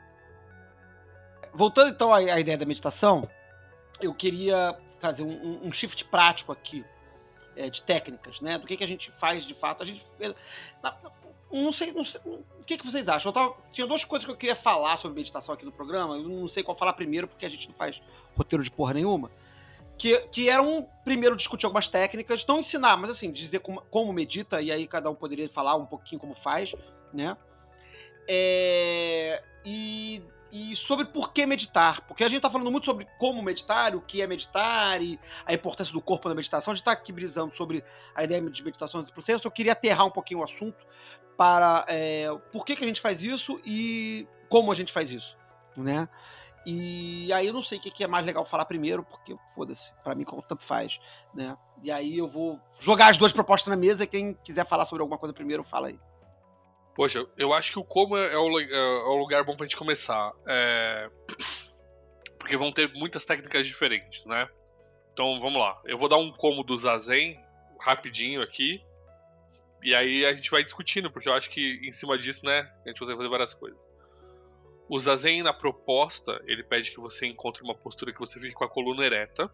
Voltando 1.52 1.90
então 1.90 2.12
à, 2.12 2.18
à 2.18 2.38
ideia 2.40 2.56
da 2.58 2.66
meditação, 2.66 3.28
eu 4.00 4.14
queria 4.14 4.76
fazer 5.00 5.22
um, 5.22 5.30
um- 5.30 5.66
um 5.68 5.72
shift 5.72 6.04
prático 6.04 6.52
aqui 6.52 6.84
é, 7.56 7.68
de 7.68 7.82
técnicas, 7.82 8.40
né? 8.40 8.58
Do 8.58 8.66
que, 8.66 8.76
que 8.76 8.84
a 8.84 8.88
gente 8.88 9.10
faz 9.10 9.44
de 9.44 9.54
fato. 9.54 9.82
A 9.82 9.86
gente. 9.86 10.04
é, 10.20 10.28
na- 10.82 10.96
Não 11.50 11.72
sei, 11.72 11.92
não 11.92 12.04
sei- 12.04 12.20
o 12.24 12.64
que, 12.66 12.76
que 12.76 12.84
vocês 12.86 13.08
acham? 13.08 13.30
Eu 13.30 13.32
tava- 13.32 13.54
tinha 13.72 13.86
duas 13.86 14.04
coisas 14.04 14.24
que 14.26 14.30
eu 14.30 14.36
queria 14.36 14.54
falar 14.56 14.96
sobre 14.98 15.16
meditação 15.16 15.54
aqui 15.54 15.64
no 15.64 15.72
programa. 15.72 16.16
Eu 16.16 16.28
não 16.28 16.46
sei 16.48 16.62
qual 16.62 16.76
falar 16.76 16.92
primeiro, 16.92 17.26
porque 17.26 17.46
a 17.46 17.48
gente 17.48 17.68
não 17.68 17.74
faz 17.74 18.02
roteiro 18.36 18.62
de 18.62 18.70
porra 18.70 18.94
nenhuma 18.94 19.30
que, 19.98 20.16
que 20.30 20.48
eram, 20.48 20.88
primeiro, 21.04 21.34
discutir 21.34 21.66
algumas 21.66 21.88
técnicas, 21.88 22.46
não 22.46 22.60
ensinar, 22.60 22.96
mas 22.96 23.10
assim, 23.10 23.32
dizer 23.32 23.58
como, 23.58 23.82
como 23.90 24.12
medita, 24.12 24.62
e 24.62 24.70
aí 24.70 24.86
cada 24.86 25.10
um 25.10 25.14
poderia 25.14 25.48
falar 25.48 25.74
um 25.74 25.84
pouquinho 25.86 26.20
como 26.20 26.36
faz, 26.36 26.72
né? 27.12 27.36
É, 28.28 29.42
e, 29.64 30.22
e 30.52 30.76
sobre 30.76 31.04
por 31.06 31.32
que 31.32 31.44
meditar. 31.46 32.02
Porque 32.02 32.22
a 32.22 32.28
gente 32.28 32.42
tá 32.42 32.50
falando 32.50 32.70
muito 32.70 32.84
sobre 32.84 33.06
como 33.18 33.42
meditar, 33.42 33.96
o 33.96 34.00
que 34.00 34.22
é 34.22 34.26
meditar 34.26 35.02
e 35.02 35.18
a 35.44 35.52
importância 35.52 35.92
do 35.92 36.00
corpo 36.00 36.28
na 36.28 36.34
meditação. 36.34 36.72
A 36.72 36.74
gente 36.74 36.84
tá 36.84 36.92
aqui 36.92 37.10
brisando 37.10 37.54
sobre 37.56 37.82
a 38.14 38.22
ideia 38.22 38.40
de 38.40 38.62
meditação 38.62 39.00
nesse 39.00 39.12
processo. 39.12 39.46
Eu 39.46 39.50
queria 39.50 39.72
aterrar 39.72 40.06
um 40.06 40.10
pouquinho 40.10 40.40
o 40.40 40.44
assunto 40.44 40.86
para 41.38 41.86
é, 41.88 42.26
por 42.52 42.66
que, 42.66 42.74
que 42.74 42.84
a 42.84 42.86
gente 42.86 43.00
faz 43.00 43.22
isso 43.22 43.60
e 43.64 44.26
como 44.48 44.72
a 44.72 44.74
gente 44.74 44.92
faz 44.92 45.12
isso, 45.12 45.38
né? 45.76 46.08
E 46.66 47.32
aí 47.32 47.46
eu 47.46 47.52
não 47.54 47.62
sei 47.62 47.78
o 47.78 47.80
que 47.80 47.90
que 47.92 48.04
é 48.04 48.06
mais 48.08 48.26
legal 48.26 48.44
falar 48.44 48.64
primeiro, 48.64 49.04
porque 49.04 49.34
foda-se, 49.54 49.94
pra 50.02 50.14
mim 50.14 50.26
tanto 50.46 50.64
faz, 50.64 50.98
né? 51.32 51.56
E 51.82 51.90
aí 51.90 52.18
eu 52.18 52.26
vou 52.26 52.60
jogar 52.80 53.06
as 53.08 53.16
duas 53.16 53.32
propostas 53.32 53.70
na 53.70 53.76
mesa, 53.76 54.06
quem 54.06 54.34
quiser 54.44 54.66
falar 54.66 54.84
sobre 54.84 55.00
alguma 55.00 55.16
coisa 55.16 55.32
primeiro, 55.32 55.62
fala 55.62 55.86
aí. 55.88 55.98
Poxa, 56.94 57.24
eu 57.36 57.52
acho 57.52 57.70
que 57.70 57.78
o 57.78 57.84
como 57.84 58.16
é 58.16 58.36
o, 58.36 58.48
lu- 58.48 58.60
é 58.60 59.04
o 59.04 59.16
lugar 59.16 59.44
bom 59.44 59.54
pra 59.54 59.64
gente 59.64 59.76
começar. 59.76 60.32
É... 60.44 61.08
Porque 62.36 62.56
vão 62.56 62.72
ter 62.72 62.92
muitas 62.92 63.24
técnicas 63.24 63.64
diferentes, 63.66 64.26
né? 64.26 64.48
Então 65.12 65.38
vamos 65.40 65.60
lá. 65.60 65.80
Eu 65.84 65.96
vou 65.96 66.08
dar 66.08 66.16
um 66.16 66.32
como 66.32 66.64
do 66.64 66.76
Zazen 66.76 67.40
rapidinho 67.80 68.42
aqui. 68.42 68.82
E 69.82 69.94
aí 69.94 70.24
a 70.24 70.34
gente 70.34 70.50
vai 70.50 70.64
discutindo, 70.64 71.10
porque 71.10 71.28
eu 71.28 71.32
acho 71.32 71.48
que 71.50 71.80
em 71.82 71.92
cima 71.92 72.18
disso, 72.18 72.44
né, 72.44 72.70
a 72.84 72.88
gente 72.88 72.98
consegue 72.98 73.16
fazer 73.16 73.28
várias 73.28 73.54
coisas. 73.54 73.88
O 74.88 74.98
Zazen, 74.98 75.42
na 75.42 75.52
proposta, 75.52 76.42
ele 76.46 76.62
pede 76.62 76.90
que 76.90 76.98
você 76.98 77.26
encontre 77.26 77.62
uma 77.62 77.74
postura 77.74 78.12
que 78.12 78.18
você 78.18 78.40
fique 78.40 78.54
com 78.54 78.64
a 78.64 78.68
coluna 78.68 79.04
ereta, 79.04 79.50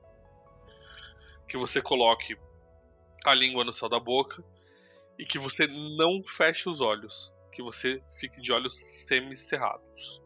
que 1.48 1.56
você 1.56 1.82
coloque 1.82 2.36
a 3.24 3.34
língua 3.34 3.64
no 3.64 3.72
céu 3.72 3.88
da 3.88 3.98
boca 3.98 4.44
e 5.18 5.26
que 5.26 5.38
você 5.38 5.66
não 5.66 6.22
feche 6.24 6.68
os 6.68 6.80
olhos, 6.80 7.32
que 7.52 7.62
você 7.62 8.02
fique 8.14 8.40
de 8.40 8.52
olhos 8.52 8.78
semicerrados. 9.06 10.22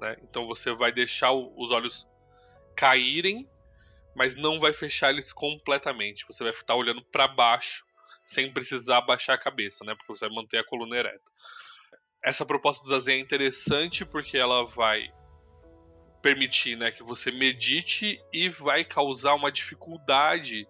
Né? 0.00 0.16
Então 0.22 0.46
você 0.46 0.72
vai 0.72 0.92
deixar 0.92 1.32
os 1.32 1.70
olhos 1.70 2.06
caírem, 2.74 3.48
mas 4.14 4.36
não 4.36 4.60
vai 4.60 4.72
fechar 4.72 5.10
eles 5.10 5.32
completamente. 5.32 6.26
Você 6.26 6.44
vai 6.44 6.52
estar 6.52 6.74
olhando 6.74 7.02
para 7.06 7.26
baixo 7.26 7.86
sem 8.26 8.52
precisar 8.52 9.00
baixar 9.02 9.34
a 9.34 9.38
cabeça, 9.38 9.84
né? 9.84 9.94
Porque 9.94 10.12
você 10.12 10.26
vai 10.26 10.34
manter 10.34 10.58
a 10.58 10.64
coluna 10.64 10.96
ereta. 10.96 11.30
Essa 12.22 12.44
proposta 12.44 12.82
do 12.82 12.90
Zazen 12.90 13.18
é 13.18 13.20
interessante 13.20 14.04
porque 14.04 14.36
ela 14.36 14.66
vai 14.66 15.08
permitir, 16.20 16.76
né, 16.76 16.90
que 16.90 17.04
você 17.04 17.30
medite 17.30 18.20
e 18.32 18.48
vai 18.48 18.84
causar 18.84 19.34
uma 19.34 19.52
dificuldade 19.52 20.66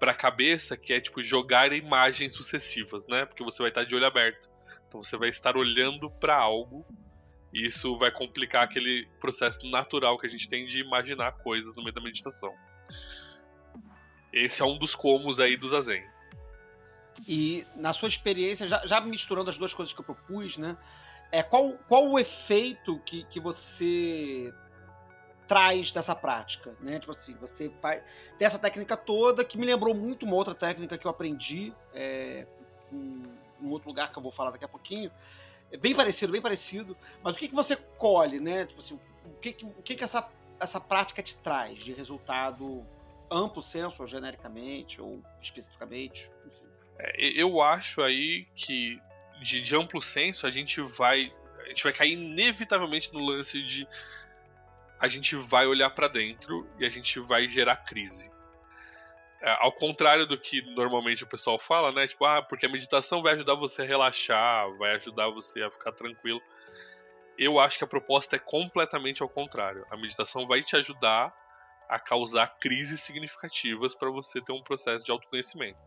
para 0.00 0.10
a 0.10 0.14
cabeça, 0.14 0.76
que 0.76 0.92
é 0.92 1.00
tipo 1.00 1.22
jogar 1.22 1.72
imagens 1.72 2.34
sucessivas, 2.34 3.06
né? 3.06 3.24
Porque 3.24 3.44
você 3.44 3.62
vai 3.62 3.70
estar 3.70 3.84
de 3.84 3.94
olho 3.94 4.06
aberto. 4.06 4.50
Então 4.88 5.02
você 5.02 5.16
vai 5.16 5.28
estar 5.28 5.56
olhando 5.56 6.10
para 6.10 6.36
algo 6.36 6.84
e 7.52 7.66
isso 7.66 7.96
vai 7.96 8.10
complicar 8.10 8.64
aquele 8.64 9.06
processo 9.20 9.66
natural 9.70 10.18
que 10.18 10.26
a 10.26 10.30
gente 10.30 10.48
tem 10.48 10.66
de 10.66 10.80
imaginar 10.80 11.32
coisas 11.32 11.74
no 11.76 11.82
meio 11.82 11.94
da 11.94 12.00
meditação. 12.00 12.52
Esse 14.32 14.62
é 14.62 14.64
um 14.64 14.78
dos 14.78 14.94
comos 14.94 15.40
aí 15.40 15.56
do 15.56 15.68
Zazen. 15.68 16.04
E 17.26 17.66
na 17.76 17.92
sua 17.92 18.08
experiência, 18.08 18.66
já, 18.66 18.86
já 18.86 19.00
misturando 19.00 19.50
as 19.50 19.56
duas 19.56 19.72
coisas 19.72 19.92
que 19.92 20.00
eu 20.00 20.04
propus, 20.04 20.56
né? 20.56 20.76
É, 21.30 21.42
qual, 21.42 21.72
qual 21.88 22.08
o 22.08 22.18
efeito 22.18 22.98
que, 23.00 23.24
que 23.24 23.40
você 23.40 24.52
traz 25.46 25.92
dessa 25.92 26.14
prática, 26.14 26.74
né? 26.80 26.98
Tipo 26.98 27.12
assim, 27.12 27.34
você 27.34 27.70
faz 27.80 28.02
tem 28.38 28.46
essa 28.46 28.58
técnica 28.58 28.96
toda 28.96 29.44
que 29.44 29.56
me 29.56 29.64
lembrou 29.64 29.94
muito 29.94 30.26
uma 30.26 30.34
outra 30.34 30.54
técnica 30.54 30.98
que 30.98 31.06
eu 31.06 31.10
aprendi 31.10 31.72
é, 31.94 32.46
em 32.92 33.22
um 33.62 33.70
outro 33.70 33.88
lugar 33.88 34.12
que 34.12 34.18
eu 34.18 34.22
vou 34.22 34.32
falar 34.32 34.50
daqui 34.50 34.64
a 34.64 34.68
pouquinho. 34.68 35.10
É 35.70 35.76
bem 35.76 35.94
parecido, 35.94 36.32
bem 36.32 36.42
parecido. 36.42 36.96
Mas 37.22 37.34
o 37.34 37.38
que, 37.38 37.48
que 37.48 37.54
você 37.54 37.76
colhe, 37.76 38.40
né? 38.40 38.66
Tipo 38.66 38.80
assim, 38.80 39.00
o 39.24 39.40
que, 39.40 39.52
que, 39.52 39.64
o 39.64 39.82
que, 39.82 39.94
que 39.94 40.04
essa, 40.04 40.28
essa 40.60 40.80
prática 40.80 41.22
te 41.22 41.36
traz 41.36 41.78
de 41.78 41.92
resultado 41.92 42.84
amplo 43.30 43.62
senso, 43.62 44.02
ou 44.02 44.08
genericamente, 44.08 45.00
ou 45.00 45.20
especificamente, 45.40 46.30
enfim. 46.46 46.65
É, 46.98 47.12
eu 47.40 47.60
acho 47.60 48.02
aí 48.02 48.46
que 48.54 49.00
de, 49.42 49.60
de 49.60 49.76
amplo 49.76 50.00
senso 50.00 50.46
a 50.46 50.50
gente 50.50 50.80
vai 50.80 51.32
a 51.64 51.68
gente 51.68 51.82
vai 51.82 51.92
cair 51.92 52.12
inevitavelmente 52.12 53.12
no 53.12 53.20
lance 53.20 53.62
de 53.62 53.86
a 54.98 55.08
gente 55.08 55.36
vai 55.36 55.66
olhar 55.66 55.90
pra 55.90 56.08
dentro 56.08 56.66
e 56.78 56.86
a 56.86 56.88
gente 56.88 57.20
vai 57.20 57.48
gerar 57.48 57.76
crise. 57.76 58.30
É, 59.40 59.50
ao 59.60 59.72
contrário 59.72 60.26
do 60.26 60.38
que 60.38 60.62
normalmente 60.74 61.22
o 61.22 61.26
pessoal 61.26 61.58
fala, 61.58 61.92
né? 61.92 62.06
Tipo, 62.06 62.24
ah, 62.24 62.42
porque 62.42 62.64
a 62.64 62.68
meditação 62.68 63.22
vai 63.22 63.34
ajudar 63.34 63.54
você 63.54 63.82
a 63.82 63.84
relaxar, 63.84 64.70
vai 64.78 64.94
ajudar 64.94 65.28
você 65.28 65.62
a 65.62 65.70
ficar 65.70 65.92
tranquilo. 65.92 66.40
Eu 67.36 67.60
acho 67.60 67.76
que 67.76 67.84
a 67.84 67.86
proposta 67.86 68.36
é 68.36 68.38
completamente 68.38 69.22
ao 69.22 69.28
contrário. 69.28 69.84
A 69.90 69.96
meditação 69.96 70.46
vai 70.46 70.62
te 70.62 70.74
ajudar 70.76 71.34
a 71.88 71.98
causar 71.98 72.56
crises 72.58 73.02
significativas 73.02 73.94
para 73.94 74.10
você 74.10 74.40
ter 74.40 74.52
um 74.52 74.62
processo 74.62 75.04
de 75.04 75.10
autoconhecimento. 75.10 75.78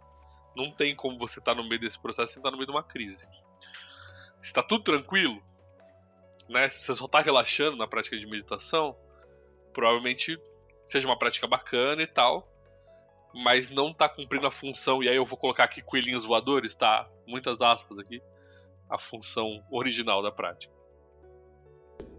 Não 0.56 0.72
tem 0.72 0.96
como 0.96 1.18
você 1.18 1.40
estar 1.40 1.56
no 1.56 1.68
meio 1.68 1.80
desse 1.80 2.00
processo 2.00 2.34
sem 2.34 2.40
estar 2.40 2.52
no 2.52 2.58
meio 2.58 2.68
de 2.68 2.72
uma 2.72 2.84
crise. 2.84 3.28
Se 4.42 4.54
tá 4.54 4.64
tudo 4.64 4.84
tranquilo, 4.84 5.42
né? 6.50 6.70
Se 6.70 6.84
você 6.84 6.96
só 6.96 7.08
tá 7.08 7.20
relaxando 7.20 7.78
na 7.78 7.88
prática 7.88 8.18
de 8.18 8.26
meditação, 8.26 8.96
provavelmente 9.74 10.38
seja 10.88 11.08
uma 11.08 11.18
prática 11.18 11.48
bacana 11.48 12.02
e 12.02 12.08
tal, 12.08 12.52
mas 13.34 13.70
não 13.70 13.94
tá 13.94 14.10
cumprindo 14.10 14.48
a 14.48 14.52
função, 14.52 15.04
e 15.04 15.10
aí 15.10 15.16
eu 15.16 15.26
vou 15.26 15.38
colocar 15.38 15.66
aqui 15.66 15.82
coelhinhos 15.82 16.26
voadores, 16.26 16.76
tá? 16.76 17.08
Muitas 17.28 17.62
aspas 17.62 18.00
aqui, 18.00 18.22
a 18.90 18.98
função 18.98 19.64
original 19.70 20.24
da 20.24 20.32
prática. 20.32 20.74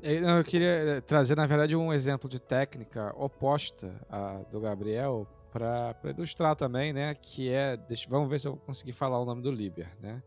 Eu 0.03 0.29
eu 0.29 0.45
queria 0.45 0.69
eh, 0.69 1.01
trazer, 1.01 1.37
na 1.37 1.47
verdade, 1.47 1.75
um 1.75 1.93
exemplo 1.93 2.29
de 2.29 2.39
técnica 2.39 3.13
oposta 3.17 3.93
à 4.09 4.39
do 4.51 4.61
Gabriel 4.61 5.27
para 5.53 5.95
ilustrar 6.17 6.57
também, 6.57 6.93
né? 6.93 7.15
Que 7.15 7.53
é, 7.53 7.77
deixa, 7.77 8.09
vamos 8.09 8.29
ver 8.31 8.41
se 8.41 8.49
eu 8.49 8.57
consegui 8.57 8.93
falar 8.93 9.19
o 9.21 9.25
nome 9.25 9.43
do 9.43 9.51
Liber, 9.51 9.89
né? 10.01 10.23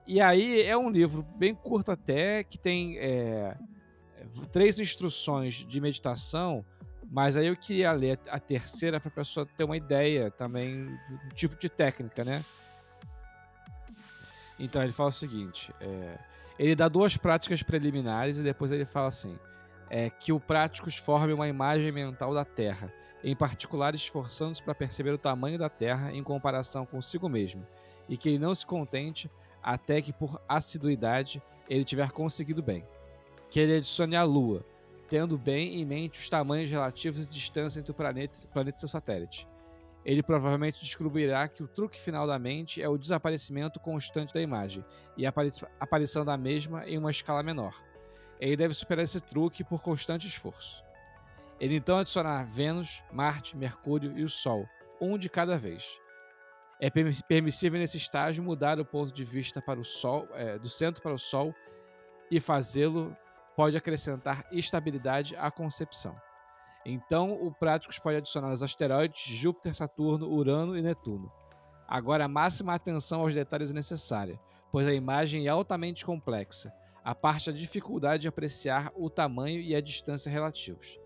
E 0.07 0.21
aí 0.21 0.61
é 0.61 0.77
um 0.77 0.89
livro 0.89 1.23
bem 1.37 1.55
curto 1.55 1.91
até, 1.91 2.43
que 2.43 2.57
tem 2.57 2.97
é, 2.97 3.57
três 4.51 4.79
instruções 4.79 5.55
de 5.55 5.81
meditação, 5.81 6.65
mas 7.09 7.37
aí 7.37 7.47
eu 7.47 7.55
queria 7.55 7.91
ler 7.91 8.19
a 8.29 8.39
terceira 8.39 8.99
para 8.99 9.09
a 9.09 9.11
pessoa 9.11 9.47
ter 9.57 9.63
uma 9.63 9.77
ideia 9.77 10.31
também 10.31 10.85
do 10.85 11.35
tipo 11.35 11.55
de 11.55 11.69
técnica, 11.69 12.23
né? 12.23 12.43
Então 14.59 14.81
ele 14.81 14.91
fala 14.91 15.09
o 15.09 15.13
seguinte: 15.13 15.73
é, 15.79 16.17
ele 16.57 16.75
dá 16.75 16.87
duas 16.87 17.17
práticas 17.17 17.61
preliminares 17.61 18.37
e 18.37 18.43
depois 18.43 18.71
ele 18.71 18.85
fala 18.85 19.07
assim: 19.07 19.37
é, 19.89 20.09
que 20.09 20.31
o 20.31 20.39
práticos 20.39 20.97
forme 20.97 21.33
uma 21.33 21.47
imagem 21.47 21.91
mental 21.91 22.33
da 22.33 22.45
Terra, 22.45 22.93
em 23.23 23.35
particular 23.35 23.95
esforçando-se 23.95 24.61
para 24.61 24.75
perceber 24.75 25.11
o 25.11 25.17
tamanho 25.17 25.57
da 25.57 25.69
Terra 25.69 26.13
em 26.13 26.23
comparação 26.23 26.85
consigo 26.85 27.27
mesmo, 27.27 27.65
e 28.07 28.17
que 28.17 28.29
ele 28.29 28.39
não 28.39 28.53
se 28.53 28.65
contente 28.65 29.29
até 29.63 30.01
que 30.01 30.13
por 30.13 30.39
assiduidade 30.47 31.41
ele 31.67 31.83
tiver 31.83 32.11
conseguido 32.11 32.61
bem. 32.61 32.85
Que 33.49 33.59
ele 33.59 33.77
adicione 33.77 34.15
a 34.15 34.23
Lua, 34.23 34.63
tendo 35.09 35.37
bem 35.37 35.81
em 35.81 35.85
mente 35.85 36.19
os 36.19 36.29
tamanhos 36.29 36.69
relativos 36.69 37.25
e 37.25 37.29
distância 37.29 37.79
entre 37.79 37.91
o 37.91 37.95
planeta, 37.95 38.47
planeta 38.53 38.77
e 38.77 38.79
seu 38.79 38.89
satélite. 38.89 39.47
Ele 40.03 40.21
provavelmente 40.21 40.81
descobrirá 40.81 41.47
que 41.47 41.63
o 41.63 41.67
truque 41.67 41.99
final 41.99 42.27
da 42.27 42.37
mente 42.37 42.79
é 42.79 42.87
o 42.87 42.97
desaparecimento 42.97 43.79
constante 43.79 44.33
da 44.33 44.41
imagem 44.41 44.85
e 45.17 45.25
a 45.25 45.29
apari- 45.29 45.49
aparição 45.79 46.23
da 46.23 46.37
mesma 46.37 46.87
em 46.87 46.97
uma 46.97 47.09
escala 47.09 47.41
menor. 47.41 47.73
Ele 48.39 48.57
deve 48.57 48.73
superar 48.73 49.03
esse 49.03 49.21
truque 49.21 49.63
por 49.63 49.81
constante 49.81 50.27
esforço. 50.27 50.83
Ele 51.59 51.75
então 51.75 51.97
adicionará 51.97 52.43
Vênus, 52.43 53.01
Marte, 53.11 53.55
Mercúrio 53.55 54.17
e 54.17 54.23
o 54.23 54.29
Sol, 54.29 54.67
um 54.99 55.17
de 55.17 55.29
cada 55.29 55.57
vez. 55.57 55.99
É 56.79 56.89
permi- 56.89 57.23
permissível 57.27 57.79
nesse 57.79 57.97
estágio 57.97 58.43
mudar 58.43 58.79
o 58.79 58.85
ponto 58.85 59.13
de 59.13 59.23
vista 59.23 59.61
para 59.61 59.79
o 59.79 59.85
Sol, 59.85 60.27
é, 60.33 60.59
do 60.59 60.67
centro 60.67 61.01
para 61.01 61.13
o 61.13 61.19
Sol, 61.19 61.55
e 62.29 62.41
fazê-lo 62.41 63.15
pode 63.55 63.77
acrescentar 63.77 64.45
estabilidade 64.51 65.35
à 65.37 65.49
concepção. 65.49 66.15
Então, 66.85 67.31
o 67.31 67.51
Práticos 67.53 67.97
pode 67.97 68.17
adicionar 68.17 68.51
os 68.51 68.61
asteroides 68.61 69.21
Júpiter, 69.21 69.73
Saturno, 69.73 70.27
Urano 70.27 70.77
e 70.77 70.81
Netuno. 70.81 71.31
Agora, 71.87 72.27
máxima 72.27 72.73
atenção 72.73 73.21
aos 73.21 73.33
detalhes 73.33 73.71
é 73.71 73.73
necessária, 73.73 74.39
pois 74.71 74.85
a 74.85 74.93
imagem 74.93 75.47
é 75.47 75.49
altamente 75.49 76.05
complexa, 76.05 76.73
a 77.05 77.13
parte 77.13 77.51
da 77.51 77.55
dificuldade 77.55 78.23
de 78.23 78.27
apreciar 78.27 78.91
o 78.95 79.11
tamanho 79.11 79.61
e 79.61 79.75
a 79.75 79.79
distância 79.79 80.27
relativos. 80.27 80.99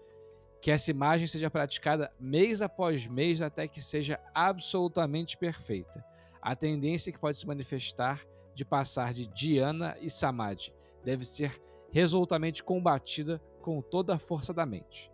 Que 0.61 0.71
essa 0.71 0.89
imagem 0.89 1.27
seja 1.27 1.51
praticada 1.51 2.09
mês 2.17 2.61
após 2.61 3.05
mês 3.05 3.41
até 3.41 3.67
que 3.67 3.81
seja 3.81 4.17
absolutamente 4.33 5.37
perfeita. 5.37 6.01
A 6.41 6.55
tendência 6.55 7.11
que 7.11 7.19
pode 7.19 7.37
se 7.37 7.45
manifestar 7.45 8.25
de 8.55 8.63
passar 8.63 9.11
de 9.11 9.27
Dhyana 9.27 9.97
e 9.99 10.09
Samadhi 10.09 10.73
deve 11.03 11.25
ser 11.25 11.61
resolutamente 11.91 12.63
combatida 12.63 13.41
com 13.61 13.81
toda 13.81 14.15
a 14.15 14.19
força 14.19 14.53
da 14.53 14.65
mente. 14.65 15.11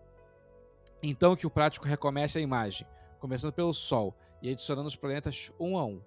Então 1.01 1.35
que 1.35 1.47
o 1.47 1.51
prático 1.51 1.87
recomece 1.87 2.37
a 2.37 2.41
imagem, 2.43 2.85
começando 3.19 3.53
pelo 3.53 3.73
Sol 3.73 4.15
e 4.39 4.51
adicionando 4.51 4.87
os 4.87 4.95
planetas 4.95 5.51
um 5.59 5.79
a 5.79 5.83
um, 5.85 5.99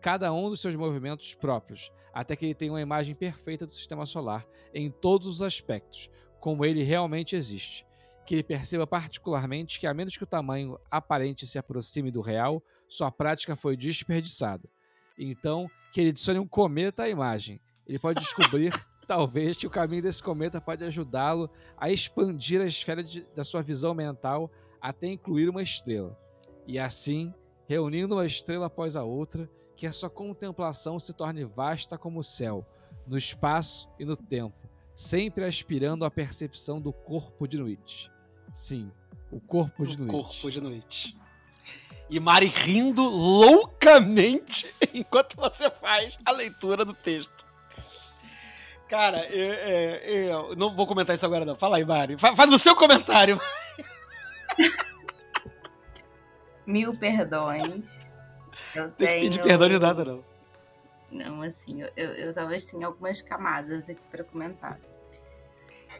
cada 0.00 0.32
um 0.32 0.48
dos 0.48 0.60
seus 0.60 0.74
movimentos 0.74 1.34
próprios, 1.34 1.90
até 2.12 2.36
que 2.36 2.44
ele 2.46 2.54
tenha 2.54 2.72
uma 2.72 2.80
imagem 2.80 3.14
perfeita 3.14 3.66
do 3.66 3.72
sistema 3.72 4.06
solar 4.06 4.46
em 4.72 4.90
todos 4.90 5.26
os 5.26 5.42
aspectos, 5.42 6.10
como 6.40 6.64
ele 6.64 6.82
realmente 6.82 7.36
existe. 7.36 7.86
Que 8.26 8.34
ele 8.34 8.42
perceba 8.42 8.86
particularmente 8.86 9.78
que, 9.78 9.86
a 9.86 9.94
menos 9.94 10.16
que 10.16 10.24
o 10.24 10.26
tamanho 10.26 10.78
aparente 10.90 11.46
se 11.46 11.58
aproxime 11.58 12.10
do 12.10 12.20
real, 12.20 12.62
sua 12.88 13.10
prática 13.10 13.54
foi 13.54 13.76
desperdiçada. 13.76 14.68
Então, 15.18 15.68
que 15.92 16.00
ele 16.00 16.10
adicione 16.10 16.38
um 16.38 16.46
cometa 16.46 17.04
à 17.04 17.08
imagem. 17.08 17.60
Ele 17.86 17.98
pode 17.98 18.20
descobrir, 18.20 18.72
talvez, 19.06 19.56
que 19.56 19.66
o 19.66 19.70
caminho 19.70 20.02
desse 20.02 20.22
cometa 20.22 20.60
pode 20.60 20.84
ajudá-lo 20.84 21.50
a 21.76 21.90
expandir 21.90 22.60
a 22.60 22.66
esfera 22.66 23.02
de- 23.02 23.24
da 23.34 23.44
sua 23.44 23.62
visão 23.62 23.94
mental 23.94 24.50
até 24.80 25.06
incluir 25.06 25.48
uma 25.48 25.62
estrela. 25.62 26.18
E 26.66 26.78
assim, 26.78 27.32
reunindo 27.66 28.14
uma 28.14 28.26
estrela 28.26 28.66
após 28.66 28.96
a 28.96 29.04
outra, 29.04 29.48
que 29.76 29.86
a 29.86 29.92
sua 29.92 30.10
contemplação 30.10 30.98
se 30.98 31.12
torne 31.12 31.44
vasta 31.44 31.98
como 31.98 32.20
o 32.20 32.24
céu, 32.24 32.66
no 33.06 33.16
espaço 33.16 33.88
e 33.98 34.04
no 34.04 34.16
tempo, 34.16 34.56
sempre 34.94 35.44
aspirando 35.44 36.04
à 36.04 36.10
percepção 36.10 36.80
do 36.80 36.92
corpo 36.92 37.46
de 37.46 37.58
noite. 37.58 38.10
Sim, 38.52 38.90
o 39.30 39.40
corpo 39.40 39.86
de 39.86 39.96
O 39.96 40.06
noite. 40.06 40.10
corpo 40.12 40.50
de 40.50 40.60
noite. 40.60 41.16
E 42.08 42.20
Mari 42.20 42.46
rindo 42.46 43.02
loucamente 43.02 44.72
enquanto 44.94 45.36
você 45.36 45.68
faz 45.70 46.16
a 46.24 46.30
leitura 46.30 46.84
do 46.84 46.94
texto. 46.94 47.44
Cara, 48.88 49.18
é, 49.18 50.00
é, 50.04 50.32
eu 50.32 50.54
não 50.54 50.74
vou 50.74 50.86
comentar 50.86 51.16
isso 51.16 51.26
agora, 51.26 51.44
não. 51.44 51.56
Fala 51.56 51.78
aí, 51.78 51.84
Mari. 51.84 52.16
Fa- 52.16 52.36
Faz 52.36 52.52
o 52.52 52.58
seu 52.58 52.76
comentário. 52.76 53.40
Mil 56.64 56.96
perdões. 56.96 58.08
Eu 58.76 58.90
Tem 58.92 59.06
que 59.06 59.20
pedir 59.26 59.42
perdão 59.42 59.68
de 59.68 59.78
nada, 59.78 60.04
não. 60.04 60.24
Não, 61.10 61.42
assim, 61.42 61.82
eu, 61.82 61.90
eu, 61.96 62.10
eu 62.14 62.34
talvez 62.34 62.64
tenha 62.64 62.86
algumas 62.86 63.22
camadas 63.22 63.88
aqui 63.88 64.02
para 64.10 64.24
comentar. 64.24 64.78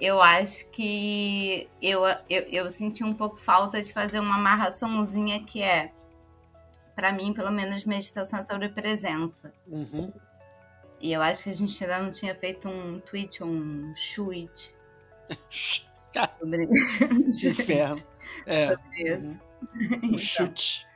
Eu 0.00 0.20
acho 0.20 0.68
que 0.70 1.68
eu, 1.80 2.02
eu, 2.28 2.42
eu 2.50 2.68
senti 2.68 3.04
um 3.04 3.14
pouco 3.14 3.36
falta 3.36 3.80
de 3.80 3.92
fazer 3.92 4.18
uma 4.18 4.34
amarraçãozinha 4.34 5.42
que 5.44 5.62
é, 5.62 5.92
para 6.94 7.12
mim, 7.12 7.32
pelo 7.32 7.50
menos, 7.50 7.84
meditação 7.84 8.38
é 8.38 8.42
sobre 8.42 8.68
presença. 8.68 9.54
Uhum. 9.66 10.12
E 11.00 11.12
eu 11.12 11.22
acho 11.22 11.44
que 11.44 11.50
a 11.50 11.54
gente 11.54 11.84
ainda 11.84 12.00
não 12.00 12.10
tinha 12.10 12.34
feito 12.34 12.68
um 12.68 12.98
tweet, 13.00 13.44
um 13.44 13.92
tweet 14.14 14.76
sobre, 16.38 16.64
inferno. 17.28 18.02
É, 18.46 18.68
sobre 18.68 19.14
isso. 19.14 19.38
um 19.62 20.06
Então, 20.08 20.18
chute. 20.18 20.86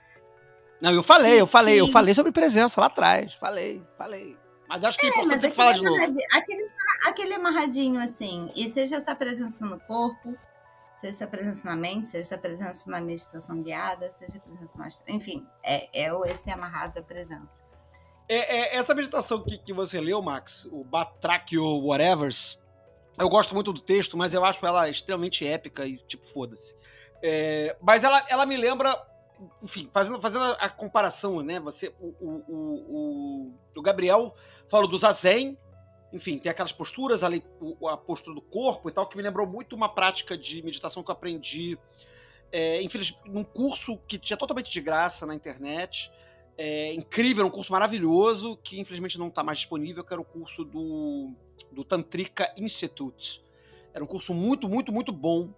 Não, 0.80 0.92
eu 0.92 1.02
falei, 1.02 1.40
eu 1.40 1.46
falei, 1.46 1.80
eu 1.80 1.86
Sim. 1.86 1.92
falei 1.92 2.14
sobre 2.14 2.32
presença 2.32 2.80
lá 2.80 2.86
atrás. 2.86 3.34
Falei, 3.34 3.82
falei. 3.98 4.36
Mas 4.68 4.84
acho 4.84 4.98
que 4.98 5.06
é 5.06 5.08
importante 5.08 5.34
mas 5.34 5.42
você 5.42 5.50
falar 5.50 5.72
de 5.72 5.82
novo. 5.84 6.02
Aquele, 6.32 6.70
aquele 7.04 7.34
amarradinho 7.34 8.00
assim, 8.00 8.50
e 8.54 8.68
seja 8.68 8.96
essa 8.96 9.14
presença 9.14 9.66
no 9.66 9.80
corpo, 9.80 10.36
seja 10.96 11.10
essa 11.10 11.26
presença 11.26 11.60
na 11.64 11.74
mente, 11.74 12.06
seja 12.06 12.20
essa 12.20 12.38
presença 12.38 12.90
na 12.90 13.00
meditação 13.00 13.62
guiada, 13.62 14.10
seja 14.12 14.38
a 14.38 14.40
presença 14.40 14.82
astro- 14.82 15.04
Enfim, 15.12 15.44
é, 15.62 15.88
é 15.92 16.10
esse 16.30 16.50
amarrado 16.50 16.94
da 16.94 17.02
presença. 17.02 17.64
É, 18.28 18.58
é, 18.58 18.76
essa 18.76 18.94
meditação 18.94 19.42
que, 19.42 19.58
que 19.58 19.72
você 19.72 20.00
leu, 20.00 20.22
Max, 20.22 20.66
o 20.70 20.84
Batrachio 20.84 21.64
Whatevers, 21.84 22.58
eu 23.18 23.28
gosto 23.28 23.54
muito 23.56 23.72
do 23.72 23.80
texto, 23.80 24.16
mas 24.16 24.32
eu 24.34 24.44
acho 24.44 24.64
ela 24.64 24.88
extremamente 24.88 25.44
épica 25.44 25.84
e, 25.84 25.96
tipo, 25.96 26.24
foda-se. 26.24 26.76
É, 27.20 27.76
mas 27.82 28.04
ela, 28.04 28.24
ela 28.30 28.46
me 28.46 28.56
lembra, 28.56 28.96
enfim, 29.62 29.88
fazendo, 29.92 30.20
fazendo 30.20 30.44
a 30.44 30.68
comparação, 30.68 31.42
né? 31.42 31.58
Você, 31.60 31.94
o, 32.00 32.08
o, 32.20 32.44
o, 32.48 33.54
o- 33.76 33.82
Gabriel 33.82 34.34
falou 34.68 34.86
do 34.88 34.96
Zazen, 34.98 35.56
enfim, 36.12 36.38
tem 36.38 36.50
aquelas 36.50 36.72
posturas, 36.72 37.22
o- 37.60 37.88
a 37.88 37.96
postura 37.96 38.34
do 38.34 38.42
corpo 38.42 38.88
e 38.88 38.92
tal, 38.92 39.06
que 39.08 39.16
me 39.16 39.22
lembrou 39.22 39.46
muito 39.46 39.74
uma 39.76 39.88
prática 39.88 40.36
de 40.36 40.62
meditação 40.62 41.02
que 41.02 41.10
eu 41.10 41.14
aprendi, 41.14 41.78
é, 42.52 42.82
infeliz- 42.82 43.14
num 43.24 43.44
curso 43.44 43.96
que 44.08 44.18
tinha 44.18 44.36
totalmente 44.36 44.70
de 44.70 44.80
graça 44.80 45.24
na 45.26 45.34
internet. 45.34 46.10
É, 46.58 46.92
incrível, 46.92 47.46
um 47.46 47.50
curso 47.50 47.72
maravilhoso, 47.72 48.56
que 48.62 48.78
infelizmente 48.80 49.18
não 49.18 49.28
está 49.28 49.42
mais 49.42 49.58
disponível, 49.58 50.04
que 50.04 50.12
era 50.12 50.20
o 50.20 50.24
curso 50.24 50.62
do, 50.64 51.32
do 51.72 51.82
Tantrika 51.84 52.52
Institute. 52.56 53.42
Era 53.94 54.04
um 54.04 54.06
curso 54.06 54.34
muito, 54.34 54.68
muito, 54.68 54.92
muito 54.92 55.10
bom. 55.12 55.48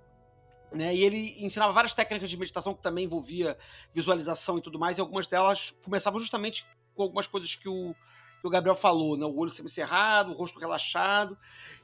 Né? 0.74 0.94
E 0.94 1.04
ele 1.04 1.36
ensinava 1.44 1.72
várias 1.72 1.92
técnicas 1.92 2.30
de 2.30 2.36
meditação 2.36 2.74
que 2.74 2.82
também 2.82 3.04
envolvia 3.04 3.56
visualização 3.92 4.58
e 4.58 4.62
tudo 4.62 4.78
mais, 4.78 4.98
e 4.98 5.00
algumas 5.00 5.26
delas 5.26 5.74
começavam 5.84 6.18
justamente 6.18 6.66
com 6.94 7.02
algumas 7.02 7.26
coisas 7.26 7.54
que 7.54 7.68
o, 7.68 7.94
que 8.40 8.46
o 8.46 8.50
Gabriel 8.50 8.74
falou, 8.74 9.16
né? 9.16 9.26
O 9.26 9.36
olho 9.36 9.50
semicerrado, 9.50 10.32
o 10.32 10.34
rosto 10.34 10.58
relaxado, 10.58 11.36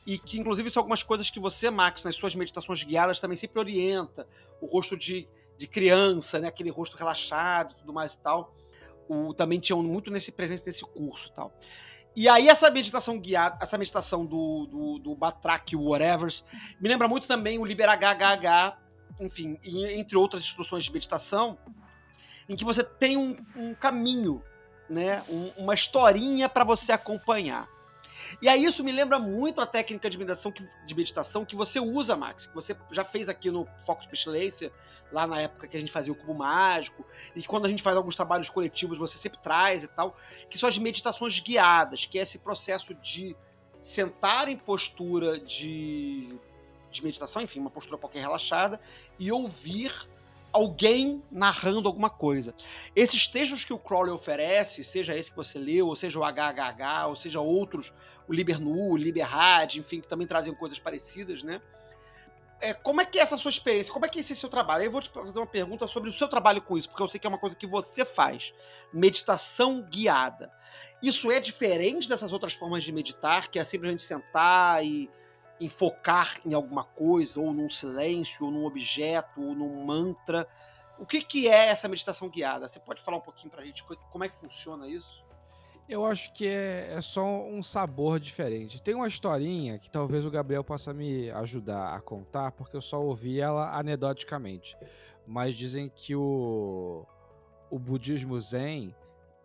e 0.06 0.18
que 0.18 0.38
inclusive 0.38 0.70
são 0.70 0.80
algumas 0.80 1.02
coisas 1.02 1.28
que 1.28 1.38
você, 1.38 1.70
Max, 1.70 2.04
nas 2.04 2.16
suas 2.16 2.34
meditações 2.34 2.82
guiadas 2.82 3.20
também 3.20 3.36
sempre 3.36 3.58
orienta. 3.58 4.26
O 4.60 4.66
rosto 4.66 4.96
de, 4.96 5.28
de 5.56 5.66
criança, 5.66 6.38
né? 6.38 6.48
Aquele 6.48 6.70
rosto 6.70 6.96
relaxado 6.96 7.74
tudo 7.74 7.92
mais 7.92 8.14
e 8.14 8.20
tal 8.20 8.54
o, 9.08 9.32
também 9.32 9.58
tinham 9.58 9.82
muito 9.82 10.10
nesse 10.10 10.30
presente 10.30 10.64
nesse 10.66 10.84
curso 10.84 11.28
e 11.28 11.32
tal. 11.32 11.52
E 12.18 12.28
aí 12.28 12.48
essa 12.48 12.68
meditação 12.68 13.16
guiada, 13.16 13.56
essa 13.62 13.78
meditação 13.78 14.26
do, 14.26 14.66
do, 14.66 14.98
do 14.98 15.14
Batraque 15.14 15.76
Whatevers, 15.76 16.44
me 16.80 16.88
lembra 16.88 17.06
muito 17.06 17.28
também 17.28 17.60
o 17.60 17.64
Libera 17.64 17.92
HHH, 17.96 18.76
enfim, 19.20 19.56
entre 19.62 20.16
outras 20.16 20.42
instruções 20.42 20.82
de 20.82 20.92
meditação, 20.92 21.56
em 22.48 22.56
que 22.56 22.64
você 22.64 22.82
tem 22.82 23.16
um, 23.16 23.36
um 23.54 23.72
caminho, 23.72 24.42
né, 24.90 25.22
um- 25.28 25.52
uma 25.58 25.74
historinha 25.74 26.48
para 26.48 26.64
você 26.64 26.90
acompanhar. 26.90 27.68
E 28.40 28.48
aí 28.48 28.64
isso 28.64 28.82
me 28.84 28.92
lembra 28.92 29.18
muito 29.18 29.60
a 29.60 29.66
técnica 29.66 30.08
de 30.08 30.18
meditação 30.18 30.52
que, 30.52 30.64
de 30.86 30.94
meditação 30.94 31.44
que 31.44 31.56
você 31.56 31.80
usa, 31.80 32.16
Max, 32.16 32.46
que 32.46 32.54
você 32.54 32.76
já 32.90 33.04
fez 33.04 33.28
aqui 33.28 33.50
no 33.50 33.66
Focus 33.84 34.06
Pestilência, 34.06 34.72
lá 35.10 35.26
na 35.26 35.40
época 35.40 35.66
que 35.66 35.76
a 35.76 35.80
gente 35.80 35.92
fazia 35.92 36.12
o 36.12 36.16
Cubo 36.16 36.34
Mágico, 36.34 37.04
e 37.34 37.42
quando 37.42 37.66
a 37.66 37.68
gente 37.68 37.82
faz 37.82 37.96
alguns 37.96 38.14
trabalhos 38.14 38.48
coletivos 38.48 38.98
você 38.98 39.16
sempre 39.16 39.38
traz 39.42 39.82
e 39.82 39.88
tal, 39.88 40.16
que 40.50 40.58
são 40.58 40.68
as 40.68 40.76
meditações 40.78 41.38
guiadas, 41.40 42.04
que 42.04 42.18
é 42.18 42.22
esse 42.22 42.38
processo 42.38 42.94
de 42.94 43.36
sentar 43.80 44.48
em 44.48 44.56
postura 44.56 45.38
de, 45.38 46.36
de 46.90 47.02
meditação, 47.02 47.42
enfim, 47.42 47.60
uma 47.60 47.70
postura 47.70 47.96
qualquer 47.96 48.20
relaxada, 48.20 48.80
e 49.18 49.32
ouvir 49.32 49.92
alguém 50.52 51.22
narrando 51.30 51.88
alguma 51.88 52.10
coisa. 52.10 52.54
Esses 52.94 53.26
textos 53.26 53.64
que 53.64 53.72
o 53.72 53.78
Crowley 53.78 54.12
oferece, 54.12 54.82
seja 54.82 55.16
esse 55.16 55.30
que 55.30 55.36
você 55.36 55.58
leu, 55.58 55.88
ou 55.88 55.96
seja 55.96 56.18
o 56.18 56.24
HHH, 56.24 57.06
ou 57.08 57.16
seja 57.16 57.40
outros, 57.40 57.92
o 58.26 58.32
Liber 58.32 58.60
Nu, 58.60 58.90
o 58.90 58.96
Liber 58.96 59.26
Rad, 59.26 59.76
enfim, 59.76 60.00
que 60.00 60.08
também 60.08 60.26
trazem 60.26 60.54
coisas 60.54 60.78
parecidas, 60.78 61.42
né? 61.42 61.60
É, 62.60 62.74
como 62.74 63.00
é 63.00 63.04
que 63.04 63.18
é 63.18 63.22
essa 63.22 63.36
sua 63.36 63.50
experiência? 63.50 63.92
Como 63.92 64.04
é 64.04 64.08
que 64.08 64.18
é 64.18 64.20
esse 64.20 64.34
seu 64.34 64.48
trabalho? 64.48 64.82
Eu 64.82 64.90
vou 64.90 65.00
te 65.00 65.10
fazer 65.10 65.38
uma 65.38 65.46
pergunta 65.46 65.86
sobre 65.86 66.10
o 66.10 66.12
seu 66.12 66.26
trabalho 66.26 66.60
com 66.60 66.76
isso, 66.76 66.88
porque 66.88 67.02
eu 67.02 67.08
sei 67.08 67.20
que 67.20 67.26
é 67.26 67.30
uma 67.30 67.38
coisa 67.38 67.54
que 67.54 67.66
você 67.66 68.04
faz. 68.04 68.52
Meditação 68.92 69.80
guiada. 69.80 70.52
Isso 71.00 71.30
é 71.30 71.38
diferente 71.38 72.08
dessas 72.08 72.32
outras 72.32 72.54
formas 72.54 72.82
de 72.82 72.90
meditar, 72.90 73.48
que 73.48 73.60
é 73.60 73.64
simplesmente 73.64 74.02
sentar 74.02 74.84
e 74.84 75.08
enfocar 75.60 76.38
em 76.44 76.54
alguma 76.54 76.84
coisa, 76.84 77.40
ou 77.40 77.52
num 77.52 77.68
silêncio, 77.68 78.46
ou 78.46 78.50
num 78.50 78.64
objeto, 78.64 79.40
ou 79.40 79.54
num 79.54 79.84
mantra. 79.84 80.48
O 80.98 81.06
que, 81.06 81.22
que 81.22 81.48
é 81.48 81.68
essa 81.68 81.88
meditação 81.88 82.28
guiada? 82.28 82.68
Você 82.68 82.78
pode 82.80 83.00
falar 83.00 83.18
um 83.18 83.22
pouquinho 83.22 83.50
pra 83.50 83.64
gente 83.64 83.84
como 83.84 84.24
é 84.24 84.28
que 84.28 84.36
funciona 84.36 84.88
isso? 84.88 85.24
Eu 85.88 86.04
acho 86.04 86.32
que 86.34 86.46
é, 86.46 86.92
é 86.92 87.00
só 87.00 87.24
um 87.24 87.62
sabor 87.62 88.20
diferente. 88.20 88.82
Tem 88.82 88.94
uma 88.94 89.08
historinha 89.08 89.78
que 89.78 89.90
talvez 89.90 90.24
o 90.24 90.30
Gabriel 90.30 90.62
possa 90.62 90.92
me 90.92 91.30
ajudar 91.30 91.94
a 91.94 92.00
contar, 92.00 92.52
porque 92.52 92.76
eu 92.76 92.82
só 92.82 93.00
ouvi 93.00 93.40
ela 93.40 93.74
anedoticamente. 93.74 94.76
Mas 95.26 95.54
dizem 95.54 95.88
que 95.88 96.14
o, 96.14 97.06
o 97.70 97.78
budismo 97.78 98.38
zen 98.38 98.94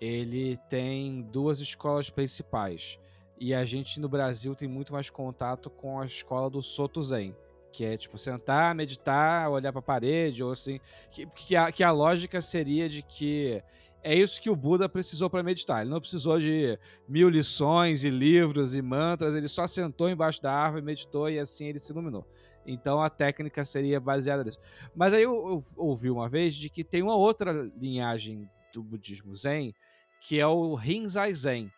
ele 0.01 0.57
tem 0.69 1.21
duas 1.21 1.61
escolas 1.61 2.09
principais. 2.09 2.99
E 3.43 3.53
a 3.53 3.65
gente 3.65 3.99
no 3.99 4.07
Brasil 4.07 4.55
tem 4.55 4.69
muito 4.69 4.93
mais 4.93 5.09
contato 5.09 5.69
com 5.69 5.99
a 5.99 6.05
escola 6.05 6.49
do 6.49 6.61
Soto 6.61 7.03
Zen, 7.03 7.35
que 7.73 7.83
é 7.83 7.97
tipo 7.97 8.17
sentar, 8.17 8.73
meditar, 8.73 9.49
olhar 9.51 9.73
para 9.73 9.79
a 9.79 9.83
parede, 9.83 10.41
ou 10.41 10.53
assim, 10.53 10.79
que, 11.11 11.25
que, 11.25 11.53
a, 11.53 11.69
que 11.69 11.83
a 11.83 11.91
lógica 11.91 12.39
seria 12.39 12.87
de 12.87 13.01
que 13.01 13.61
é 14.01 14.15
isso 14.15 14.41
que 14.41 14.49
o 14.49 14.55
Buda 14.55 14.87
precisou 14.87 15.29
para 15.29 15.43
meditar. 15.43 15.81
Ele 15.81 15.89
não 15.89 15.99
precisou 15.99 16.39
de 16.39 16.79
mil 17.05 17.27
lições 17.27 18.05
e 18.05 18.09
livros 18.09 18.75
e 18.75 18.81
mantras, 18.81 19.35
ele 19.35 19.49
só 19.49 19.67
sentou 19.67 20.09
embaixo 20.09 20.41
da 20.41 20.53
árvore, 20.53 20.81
meditou 20.81 21.29
e 21.29 21.37
assim 21.37 21.65
ele 21.65 21.79
se 21.79 21.91
iluminou. 21.91 22.25
Então 22.65 23.01
a 23.01 23.09
técnica 23.09 23.65
seria 23.65 23.99
baseada 23.99 24.45
nisso. 24.45 24.59
Mas 24.95 25.13
aí 25.13 25.23
eu, 25.23 25.33
eu 25.33 25.63
ouvi 25.75 26.09
uma 26.09 26.29
vez 26.29 26.55
de 26.55 26.69
que 26.69 26.81
tem 26.81 27.03
uma 27.03 27.17
outra 27.17 27.69
linhagem 27.75 28.49
do 28.73 28.81
budismo 28.81 29.35
zen, 29.35 29.75
que 30.21 30.39
é 30.39 30.47
o 30.47 30.75
Rinzai 30.75 31.35
Zen, 31.35 31.69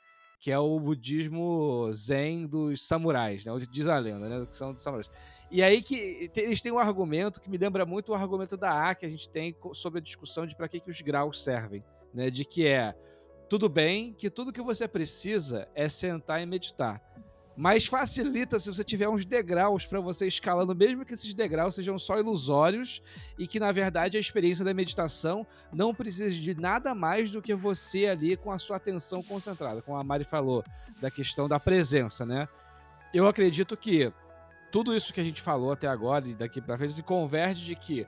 que 0.45 0.51
é 0.51 0.59
o 0.59 0.79
budismo 0.79 1.91
zen 1.91 2.45
dos 2.45 2.87
samurais, 2.87 3.43
né? 3.45 3.51
Diz 3.71 3.87
a 3.87 3.97
lenda, 3.97 4.29
né? 4.29 4.45
Que 4.45 4.55
são 4.55 4.73
dos 4.73 4.83
samurais. 4.83 5.09
E 5.49 5.63
aí 5.63 5.81
que 5.81 6.29
eles 6.35 6.61
têm 6.61 6.71
um 6.71 6.77
argumento 6.77 7.41
que 7.41 7.49
me 7.49 7.57
lembra 7.57 7.83
muito 7.83 8.11
o 8.11 8.13
argumento 8.13 8.55
da 8.55 8.89
A 8.89 8.93
que 8.93 9.07
a 9.07 9.09
gente 9.09 9.27
tem 9.27 9.57
sobre 9.73 9.97
a 9.97 10.03
discussão 10.03 10.45
de 10.45 10.55
para 10.55 10.67
que, 10.67 10.79
que 10.79 10.91
os 10.91 11.01
graus 11.01 11.41
servem, 11.41 11.83
né? 12.13 12.29
De 12.29 12.45
que 12.45 12.67
é 12.67 12.93
tudo 13.49 13.67
bem 13.67 14.13
que 14.13 14.29
tudo 14.29 14.53
que 14.53 14.61
você 14.61 14.87
precisa 14.87 15.67
é 15.73 15.89
sentar 15.89 16.39
e 16.43 16.45
meditar. 16.45 17.01
Mas 17.57 17.85
facilita 17.85 18.59
se 18.59 18.67
você 18.67 18.83
tiver 18.83 19.07
uns 19.07 19.25
degraus 19.25 19.85
para 19.85 19.99
você 20.01 20.27
escalando, 20.27 20.75
mesmo 20.75 21.05
que 21.05 21.13
esses 21.13 21.33
degraus 21.33 21.75
sejam 21.75 21.97
só 21.97 22.19
ilusórios 22.19 23.01
e 23.39 23.47
que 23.47 23.59
na 23.59 23.71
verdade 23.71 24.17
a 24.17 24.19
experiência 24.19 24.65
da 24.65 24.73
meditação 24.73 25.47
não 25.71 25.93
precise 25.93 26.39
de 26.39 26.53
nada 26.53 26.93
mais 26.93 27.31
do 27.31 27.41
que 27.41 27.55
você 27.55 28.07
ali 28.07 28.35
com 28.35 28.51
a 28.51 28.57
sua 28.57 28.75
atenção 28.75 29.23
concentrada, 29.23 29.81
como 29.81 29.97
a 29.97 30.03
Mari 30.03 30.25
falou, 30.25 30.63
da 31.01 31.09
questão 31.09 31.47
da 31.47 31.59
presença, 31.59 32.25
né? 32.25 32.47
Eu 33.13 33.27
acredito 33.27 33.77
que 33.77 34.11
tudo 34.69 34.93
isso 34.93 35.13
que 35.13 35.21
a 35.21 35.23
gente 35.23 35.41
falou 35.41 35.71
até 35.71 35.87
agora 35.87 36.27
e 36.27 36.33
daqui 36.33 36.59
para 36.59 36.77
frente 36.77 36.95
se 36.95 37.03
converge 37.03 37.65
de 37.65 37.75
que 37.75 38.05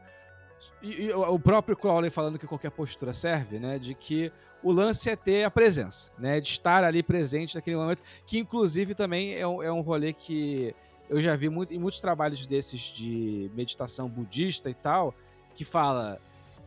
e, 0.82 1.06
e, 1.06 1.14
o 1.14 1.40
próprio 1.40 1.76
Crowley 1.76 2.10
falando 2.10 2.38
que 2.38 2.48
qualquer 2.48 2.72
postura 2.72 3.14
serve, 3.14 3.60
né? 3.60 3.80
De 3.80 3.94
que 3.94 4.32
o 4.64 4.72
lance 4.72 5.10
é 5.10 5.16
ter 5.16 5.44
a 5.44 5.52
presença, 5.52 6.12
né? 6.18 6.40
De 6.40 6.50
estar 6.50 6.84
ali 6.84 7.02
presente 7.02 7.56
naquele 7.56 7.76
momento, 7.76 8.04
que 8.26 8.38
inclusive 8.38 8.94
também 8.94 9.36
é 9.36 9.48
um, 9.48 9.64
é 9.64 9.72
um 9.72 9.82
rolê 9.82 10.14
que 10.14 10.76
eu 11.10 11.20
já 11.20 11.36
vi 11.36 11.50
muito, 11.50 11.74
em 11.74 11.80
muitos 11.80 12.02
trabalhos 12.02 12.46
desses 12.46 12.82
de 12.82 13.50
meditação 13.56 14.10
budista 14.10 14.70
e 14.70 14.74
tal, 14.74 15.14
que 15.56 15.66
fala: 15.66 16.20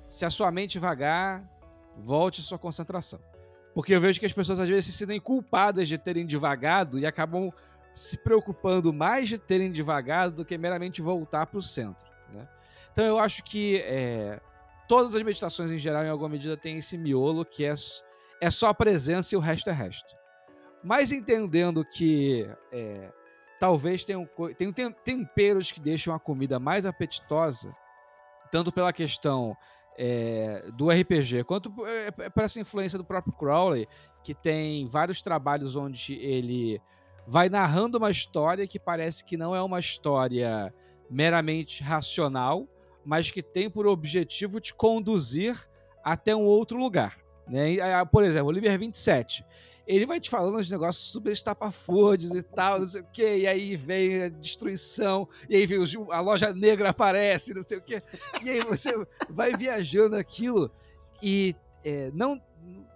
se 0.09 0.25
a 0.25 0.31
sua 0.31 0.51
mente 0.51 0.79
vagar, 0.79 1.45
volte 1.97 2.43
sua 2.43 2.59
concentração. 2.59 3.21
Porque 3.75 3.95
eu 3.95 4.01
vejo 4.01 4.19
que 4.19 4.27
as 4.27 4.33
pessoas 4.33 4.59
às 4.59 4.69
vezes 4.69 4.87
se 4.87 4.93
sentem 4.93 5.21
culpadas 5.21 5.87
de 5.87 5.97
terem 5.97 6.27
devagado 6.27 6.99
e 6.99 7.07
acabam 7.07 7.53
se 7.93 8.19
preocupando 8.19 8.93
mais 8.93 9.29
de 9.29 9.39
terem 9.39 9.71
devagado 9.71 10.37
do 10.37 10.45
que 10.45 10.57
meramente 10.59 11.01
voltar 11.01 11.47
para 11.47 11.59
o 11.59 11.63
centro. 11.63 12.07
Né? 12.33 12.49
Então 12.93 13.05
eu 13.05 13.19
acho 13.19 13.43
que 13.45 13.79
é, 13.79 14.41
todas 14.89 15.15
as 15.15 15.23
meditações 15.23 15.71
em 15.71 15.79
geral, 15.79 16.05
em 16.05 16.09
alguma 16.09 16.29
medida, 16.29 16.57
tem 16.57 16.79
esse 16.79 16.99
miolo 16.99 17.45
que 17.45 17.65
é, 17.65 17.75
é 18.41 18.51
só 18.51 18.69
a 18.69 18.75
presença 18.75 19.35
e 19.35 19.39
o 19.39 19.41
resto 19.41 19.71
é 19.71 19.73
resto. 19.73 20.17
Mas 20.83 21.13
entendendo 21.13 21.85
que 21.85 22.49
é, 22.73 23.13
talvez 23.59 24.05
tenham, 24.05 24.29
tenham 24.57 24.93
temperos 24.93 25.71
que 25.71 25.81
deixam 25.81 26.15
a 26.15 26.19
comida 26.19 26.59
mais 26.59 26.87
apetitosa, 26.87 27.75
tanto 28.51 28.73
pela 28.73 28.93
questão 28.93 29.57
é, 29.99 30.71
do 30.75 30.89
RPG, 30.89 31.45
quanto 31.45 31.87
é, 31.87 32.07
é, 32.07 32.31
por 32.31 32.43
essa 32.43 32.59
influência 32.59 32.99
do 32.99 33.05
próprio 33.05 33.35
Crowley, 33.35 33.87
que 34.25 34.35
tem 34.35 34.89
vários 34.89 35.21
trabalhos 35.21 35.77
onde 35.77 36.15
ele 36.15 36.81
vai 37.27 37.51
narrando 37.51 37.99
uma 37.99 38.11
história 38.11 38.67
que 38.67 38.79
parece 38.79 39.23
que 39.23 39.37
não 39.37 39.55
é 39.55 39.63
uma 39.63 39.79
história 39.79 40.73
meramente 41.11 41.83
racional, 41.83 42.67
mas 43.05 43.31
que 43.31 43.43
tem 43.43 43.71
por 43.71 43.87
objetivo 43.87 44.61
te 44.61 44.75
conduzir 44.75 45.57
até 46.03 46.35
um 46.35 46.45
outro 46.45 46.79
lugar. 46.79 47.19
Né? 47.47 47.77
Por 48.11 48.25
exemplo, 48.25 48.49
o 48.49 48.53
Liber 48.53 48.79
27. 48.79 49.45
Ele 49.87 50.07
vai 50.07 50.21
te 50.21 50.31
falando 50.31 50.57
uns 50.57 50.71
negócios 50.71 51.11
super 51.11 51.33
estapafúrdios 51.33 52.33
e 52.33 52.43
tal, 52.43 52.79
não 52.79 52.87
sei 52.87 53.01
o 53.01 53.07
quê, 53.13 53.39
e 53.39 53.47
aí 53.47 53.75
vem 53.75 54.23
a 54.23 54.29
destruição, 54.29 55.29
e 55.49 55.57
aí 55.57 55.67
vem 55.67 55.79
a 56.11 56.21
loja 56.21 56.53
negra 56.53 56.91
aparece, 56.91 57.53
não 57.53 57.63
sei 57.63 57.79
o 57.79 57.83
quê, 57.83 58.01
e 58.41 58.51
aí 58.51 58.61
você 58.61 58.93
vai 59.29 59.53
viajando 59.53 60.15
aquilo, 60.15 60.71
e 61.21 61.57
é, 61.83 62.09
não 62.15 62.41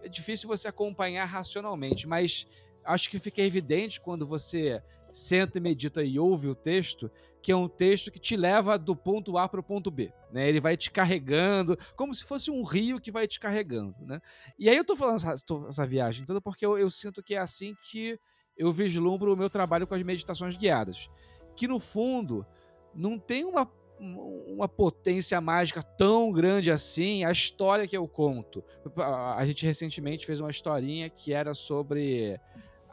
é 0.04 0.08
difícil 0.08 0.46
você 0.46 0.68
acompanhar 0.68 1.24
racionalmente, 1.24 2.06
mas 2.06 2.46
acho 2.84 3.10
que 3.10 3.18
fica 3.18 3.42
evidente 3.42 4.00
quando 4.00 4.24
você 4.24 4.80
senta 5.14 5.58
e 5.58 5.60
medita 5.60 6.02
e 6.02 6.18
ouve 6.18 6.48
o 6.48 6.56
texto, 6.56 7.08
que 7.40 7.52
é 7.52 7.56
um 7.56 7.68
texto 7.68 8.10
que 8.10 8.18
te 8.18 8.36
leva 8.36 8.76
do 8.76 8.96
ponto 8.96 9.38
A 9.38 9.48
para 9.48 9.60
o 9.60 9.62
ponto 9.62 9.88
B. 9.88 10.12
Né? 10.32 10.48
Ele 10.48 10.60
vai 10.60 10.76
te 10.76 10.90
carregando, 10.90 11.78
como 11.94 12.12
se 12.12 12.24
fosse 12.24 12.50
um 12.50 12.64
rio 12.64 13.00
que 13.00 13.12
vai 13.12 13.28
te 13.28 13.38
carregando. 13.38 13.94
Né? 14.00 14.20
E 14.58 14.68
aí 14.68 14.74
eu 14.74 14.82
estou 14.82 14.96
falando 14.96 15.16
essa, 15.16 15.34
essa, 15.68 15.86
viagem 15.86 16.26
toda 16.26 16.40
porque 16.40 16.66
eu, 16.66 16.76
eu 16.76 16.90
sinto 16.90 17.22
que 17.22 17.36
é 17.36 17.38
assim 17.38 17.76
que 17.88 18.18
eu 18.56 18.72
vislumbro 18.72 19.32
o 19.32 19.36
meu 19.36 19.48
trabalho 19.48 19.86
com 19.86 19.94
as 19.94 20.02
meditações 20.02 20.56
guiadas. 20.56 21.08
Que 21.54 21.68
no 21.68 21.78
fundo 21.78 22.44
não 22.92 23.16
tem 23.16 23.44
uma, 23.44 23.70
uma 24.00 24.68
potência 24.68 25.40
mágica 25.40 25.80
tão 25.80 26.32
grande 26.32 26.72
assim 26.72 27.24
a 27.24 27.30
história 27.30 27.86
que 27.86 27.96
eu 27.96 28.08
conto. 28.08 28.64
A 28.96 29.46
gente 29.46 29.64
recentemente 29.64 30.26
fez 30.26 30.40
uma 30.40 30.50
historinha 30.50 31.08
que 31.08 31.32
era 31.32 31.54
sobre 31.54 32.40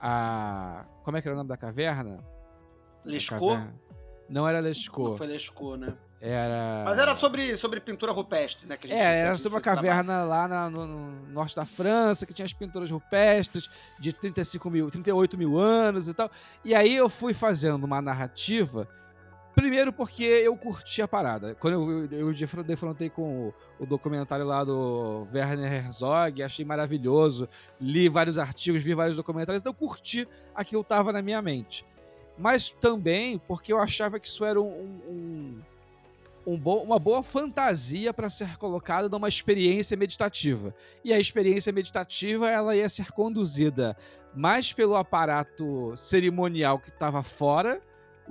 a. 0.02 0.86
Como 1.04 1.18
é 1.18 1.22
que 1.22 1.28
era 1.28 1.36
o 1.36 1.38
nome 1.38 1.50
da 1.50 1.58
caverna? 1.58 2.24
Lescaut? 3.06 3.62
Não 4.28 4.48
era 4.48 4.60
Lescaut. 4.60 5.12
Não 5.12 5.18
foi 5.18 5.28
Lescaut, 5.28 5.80
né? 5.80 5.94
Era. 6.20 6.84
Mas 6.86 7.00
era 7.00 7.16
sobre, 7.16 7.58
sobre 7.58 7.80
pintura 7.80 8.12
rupestre, 8.12 8.68
né? 8.68 8.78
é, 8.90 9.22
era 9.22 9.38
sobre 9.38 9.58
uma 9.58 9.62
caverna 9.62 10.24
lá 10.24 10.48
na, 10.48 10.70
no, 10.70 10.86
no, 10.86 11.28
norte 11.30 11.56
da 11.56 11.66
França, 11.66 12.28
que 12.28 12.34
tinha 12.34 12.46
as 12.46 12.54
pinturas 12.54 12.92
rupestres 12.92 13.68
de 14.00 14.14
35 14.14 14.70
mil, 14.70 14.92
38 14.92 15.36
mil 15.36 15.58
anos 15.58 16.08
e 16.08 16.14
tal. 16.14 16.30
E 16.64 16.76
aí 16.76 16.96
eu 16.96 17.10
fui 17.10 17.34
fazendo 17.34 17.86
uma 17.86 18.04
narrativa 18.04 18.88
Primeiro 19.54 19.92
porque 19.92 20.24
eu 20.24 20.56
curti 20.56 21.02
a 21.02 21.08
parada. 21.08 21.56
Quando 21.56 21.74
eu, 21.74 22.20
eu, 22.20 22.34
eu 22.34 22.64
defrontei 22.64 23.10
com 23.10 23.48
o, 23.48 23.54
o, 23.80 23.86
documentário 23.86 24.46
lá 24.46 24.64
do 24.64 25.28
Werner 25.34 25.72
Herzog, 25.72 26.42
achei 26.42 26.64
maravilhoso. 26.64 27.50
Li 27.80 28.08
vários 28.08 28.40
artigos, 28.40 28.82
vi 28.82 28.94
vários 28.94 29.18
documentários, 29.18 29.62
então 29.62 29.72
eu 29.72 29.76
curti 29.76 30.28
aquilo 30.56 30.84
que 30.84 30.86
estava 30.86 31.12
na 31.12 31.22
minha 31.22 31.42
mente. 31.42 31.86
Mas 32.38 32.70
também 32.70 33.38
porque 33.40 33.74
eu 33.74 33.80
achava 33.80 34.20
que 34.20 34.28
isso 34.28 34.46
era 34.46 34.60
um, 34.60 34.66
um, 34.66 35.62
um 36.48 36.58
bo 36.58 36.78
uma 36.78 36.98
boa 36.98 37.22
fantasia 37.22 38.14
para 38.14 38.30
ser 38.30 38.58
colocada 38.58 39.10
numa 39.10 39.28
experiência 39.28 39.98
meditativa. 39.98 40.74
E 41.04 41.14
a 41.14 41.20
experiência 41.20 41.74
meditativa 41.74 42.50
ela 42.50 42.74
ia 42.74 42.88
ser 42.88 43.12
conduzida 43.12 43.98
mais 44.34 44.72
pelo 44.72 44.96
aparato 44.96 45.94
cerimonial 45.98 46.80
que 46.80 46.90
estava 46.90 47.22
fora, 47.22 47.82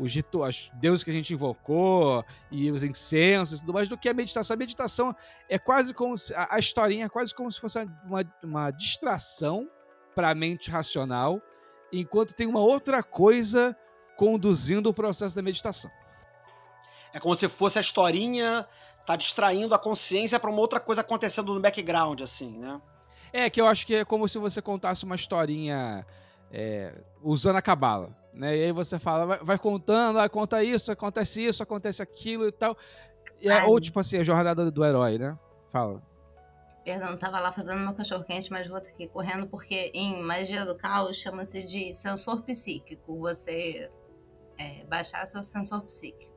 os 0.00 0.14
rituais, 0.14 0.70
deuses 0.74 1.04
que 1.04 1.10
a 1.10 1.12
gente 1.12 1.34
invocou 1.34 2.24
e 2.50 2.70
os 2.70 2.82
incensos 2.82 3.58
e 3.58 3.60
tudo 3.60 3.74
mais, 3.74 3.86
do 3.86 3.98
que 3.98 4.08
a 4.08 4.14
meditação. 4.14 4.54
A 4.54 4.58
meditação 4.58 5.16
é 5.48 5.58
quase 5.58 5.92
como 5.92 6.16
se, 6.16 6.34
a, 6.34 6.48
a 6.52 6.58
historinha 6.58 7.04
é 7.04 7.08
quase 7.08 7.34
como 7.34 7.52
se 7.52 7.60
fosse 7.60 7.78
uma, 8.04 8.24
uma 8.42 8.70
distração 8.70 9.68
para 10.14 10.30
a 10.30 10.34
mente 10.34 10.70
racional, 10.70 11.40
enquanto 11.92 12.34
tem 12.34 12.46
uma 12.46 12.60
outra 12.60 13.02
coisa 13.02 13.76
conduzindo 14.16 14.88
o 14.88 14.94
processo 14.94 15.36
da 15.36 15.42
meditação. 15.42 15.90
É 17.12 17.20
como 17.20 17.34
se 17.34 17.48
fosse 17.48 17.78
a 17.78 17.82
historinha 17.82 18.66
tá 19.04 19.16
distraindo 19.16 19.74
a 19.74 19.78
consciência 19.78 20.38
para 20.38 20.50
uma 20.50 20.60
outra 20.60 20.78
coisa 20.78 21.00
acontecendo 21.00 21.52
no 21.52 21.60
background, 21.60 22.20
assim, 22.20 22.58
né? 22.58 22.80
É, 23.32 23.50
que 23.50 23.60
eu 23.60 23.66
acho 23.66 23.86
que 23.86 23.94
é 23.96 24.04
como 24.04 24.28
se 24.28 24.38
você 24.38 24.62
contasse 24.62 25.04
uma 25.04 25.14
historinha 25.14 26.06
é, 26.50 26.94
usando 27.22 27.56
a 27.56 27.62
cabala, 27.62 28.14
né? 28.32 28.56
E 28.56 28.64
aí 28.64 28.72
você 28.72 28.98
fala, 28.98 29.26
vai, 29.26 29.38
vai 29.38 29.58
contando, 29.58 30.18
ah, 30.18 30.28
conta 30.28 30.62
isso, 30.62 30.92
acontece 30.92 31.44
isso, 31.44 31.62
acontece 31.62 32.02
aquilo 32.02 32.46
e 32.46 32.52
tal. 32.52 32.76
E 33.40 33.48
é, 33.48 33.64
ou 33.64 33.80
tipo 33.80 33.98
assim, 34.00 34.18
a 34.18 34.22
jornada 34.22 34.70
do 34.70 34.84
herói, 34.84 35.18
né? 35.18 35.38
Fala. 35.70 36.02
Perdão, 36.84 37.16
tava 37.16 37.38
lá 37.38 37.52
fazendo 37.52 37.78
meu 37.78 37.92
cachorro 37.92 38.24
quente, 38.24 38.50
mas 38.50 38.66
vou 38.66 38.80
ter 38.80 38.92
que 38.92 39.04
ir 39.04 39.08
correndo 39.08 39.46
porque 39.46 39.90
em 39.94 40.22
magia 40.22 40.64
do 40.64 40.74
caos 40.74 41.16
chama-se 41.16 41.64
de 41.64 41.92
sensor 41.92 42.42
psíquico. 42.42 43.18
Você 43.20 43.90
é, 44.58 44.84
baixar 44.84 45.26
seu 45.26 45.42
sensor 45.42 45.82
psíquico. 45.82 46.34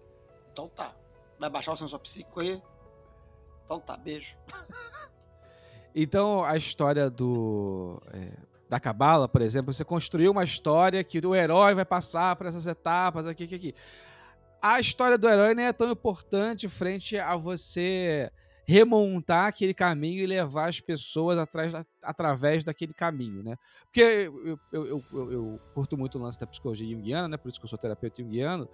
Então 0.52 0.68
tá. 0.70 0.94
Vai 1.40 1.50
baixar 1.50 1.74
o 1.74 1.78
sensor 1.78 2.00
psíquico 2.00 2.42
aí? 2.42 2.62
Então 3.66 3.80
tá, 3.80 3.98
beijo. 3.98 4.38
Então, 5.96 6.44
a 6.44 6.58
história 6.58 7.08
do 7.08 8.02
é, 8.12 8.32
da 8.74 8.80
Cabala, 8.80 9.30
por 9.30 9.42
exemplo, 9.42 9.72
você 9.72 9.86
construiu 9.86 10.32
uma 10.32 10.44
história 10.44 11.04
que 11.04 11.20
o 11.20 11.36
herói 11.36 11.76
vai 11.76 11.86
passar 11.86 12.36
por 12.36 12.48
essas 12.48 12.66
etapas 12.66 13.28
aqui, 13.28 13.44
aqui, 13.44 13.56
aqui. 13.56 13.76
A 14.60 14.80
história 14.80 15.16
do 15.18 15.30
herói 15.30 15.54
nem 15.54 15.66
é 15.68 15.74
tão 15.74 15.92
importante 15.92 16.68
frente 16.68 17.18
a 17.18 17.36
você 17.36 18.32
remontar 18.66 19.48
aquele 19.48 19.74
caminho 19.74 20.24
e 20.24 20.26
levar 20.26 20.70
as 20.70 20.80
pessoas 20.80 21.38
atrás, 21.38 21.74
através 22.02 22.64
daquele 22.64 22.94
caminho, 22.94 23.44
né? 23.44 23.58
Porque 23.86 24.02
eu, 24.02 24.60
eu, 24.72 25.04
eu, 25.12 25.32
eu- 25.32 25.60
curto 25.76 25.98
muito 25.98 26.18
o 26.18 26.22
lance 26.22 26.40
da 26.40 26.48
psicologia 26.48 26.90
junguiana, 26.90 27.28
né? 27.28 27.38
Por 27.38 27.50
isso 27.50 27.60
que 27.60 27.66
eu 27.66 27.70
sou 27.70 27.78
terapeuta 27.78 28.24
junguiano. 28.24 28.68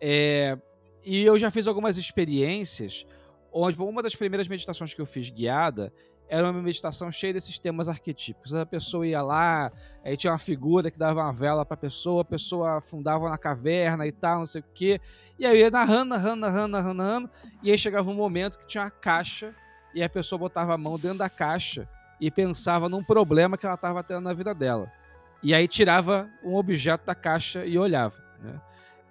É, 0.00 0.56
e 1.04 1.22
eu 1.24 1.36
já 1.36 1.50
fiz 1.50 1.66
algumas 1.66 1.98
experiências 1.98 3.04
onde 3.52 3.76
uma 3.78 4.02
das 4.02 4.14
primeiras 4.14 4.48
meditações 4.48 4.94
que 4.94 5.00
eu 5.00 5.06
fiz 5.06 5.28
guiada 5.28 5.92
era 6.28 6.50
uma 6.50 6.62
meditação 6.62 7.10
cheia 7.12 7.32
desses 7.32 7.58
temas 7.58 7.88
arquetípicos. 7.88 8.54
A 8.54 8.64
pessoa 8.64 9.06
ia 9.06 9.22
lá, 9.22 9.70
aí 10.04 10.16
tinha 10.16 10.32
uma 10.32 10.38
figura 10.38 10.90
que 10.90 10.98
dava 10.98 11.20
uma 11.20 11.32
vela 11.32 11.64
pra 11.64 11.76
pessoa, 11.76 12.22
a 12.22 12.24
pessoa 12.24 12.78
afundava 12.78 13.28
na 13.28 13.36
caverna 13.36 14.06
e 14.06 14.12
tal, 14.12 14.38
não 14.38 14.46
sei 14.46 14.60
o 14.60 14.64
quê. 14.72 15.00
E 15.38 15.46
aí 15.46 15.60
ia 15.60 15.70
narrando, 15.70 16.10
narrando, 16.10 16.40
narrando, 16.40 16.68
narrando, 16.68 16.94
narrando, 16.94 17.30
e 17.62 17.70
aí 17.70 17.78
chegava 17.78 18.10
um 18.10 18.14
momento 18.14 18.58
que 18.58 18.66
tinha 18.66 18.84
uma 18.84 18.90
caixa 18.90 19.54
e 19.94 20.02
a 20.02 20.08
pessoa 20.08 20.38
botava 20.38 20.74
a 20.74 20.78
mão 20.78 20.98
dentro 20.98 21.18
da 21.18 21.28
caixa 21.28 21.88
e 22.20 22.30
pensava 22.30 22.88
num 22.88 23.02
problema 23.02 23.58
que 23.58 23.66
ela 23.66 23.74
estava 23.74 24.02
tendo 24.02 24.20
na 24.20 24.32
vida 24.32 24.54
dela. 24.54 24.90
E 25.42 25.52
aí 25.52 25.66
tirava 25.66 26.30
um 26.42 26.54
objeto 26.54 27.04
da 27.04 27.14
caixa 27.14 27.66
e 27.66 27.76
olhava. 27.76 28.22
Né? 28.40 28.60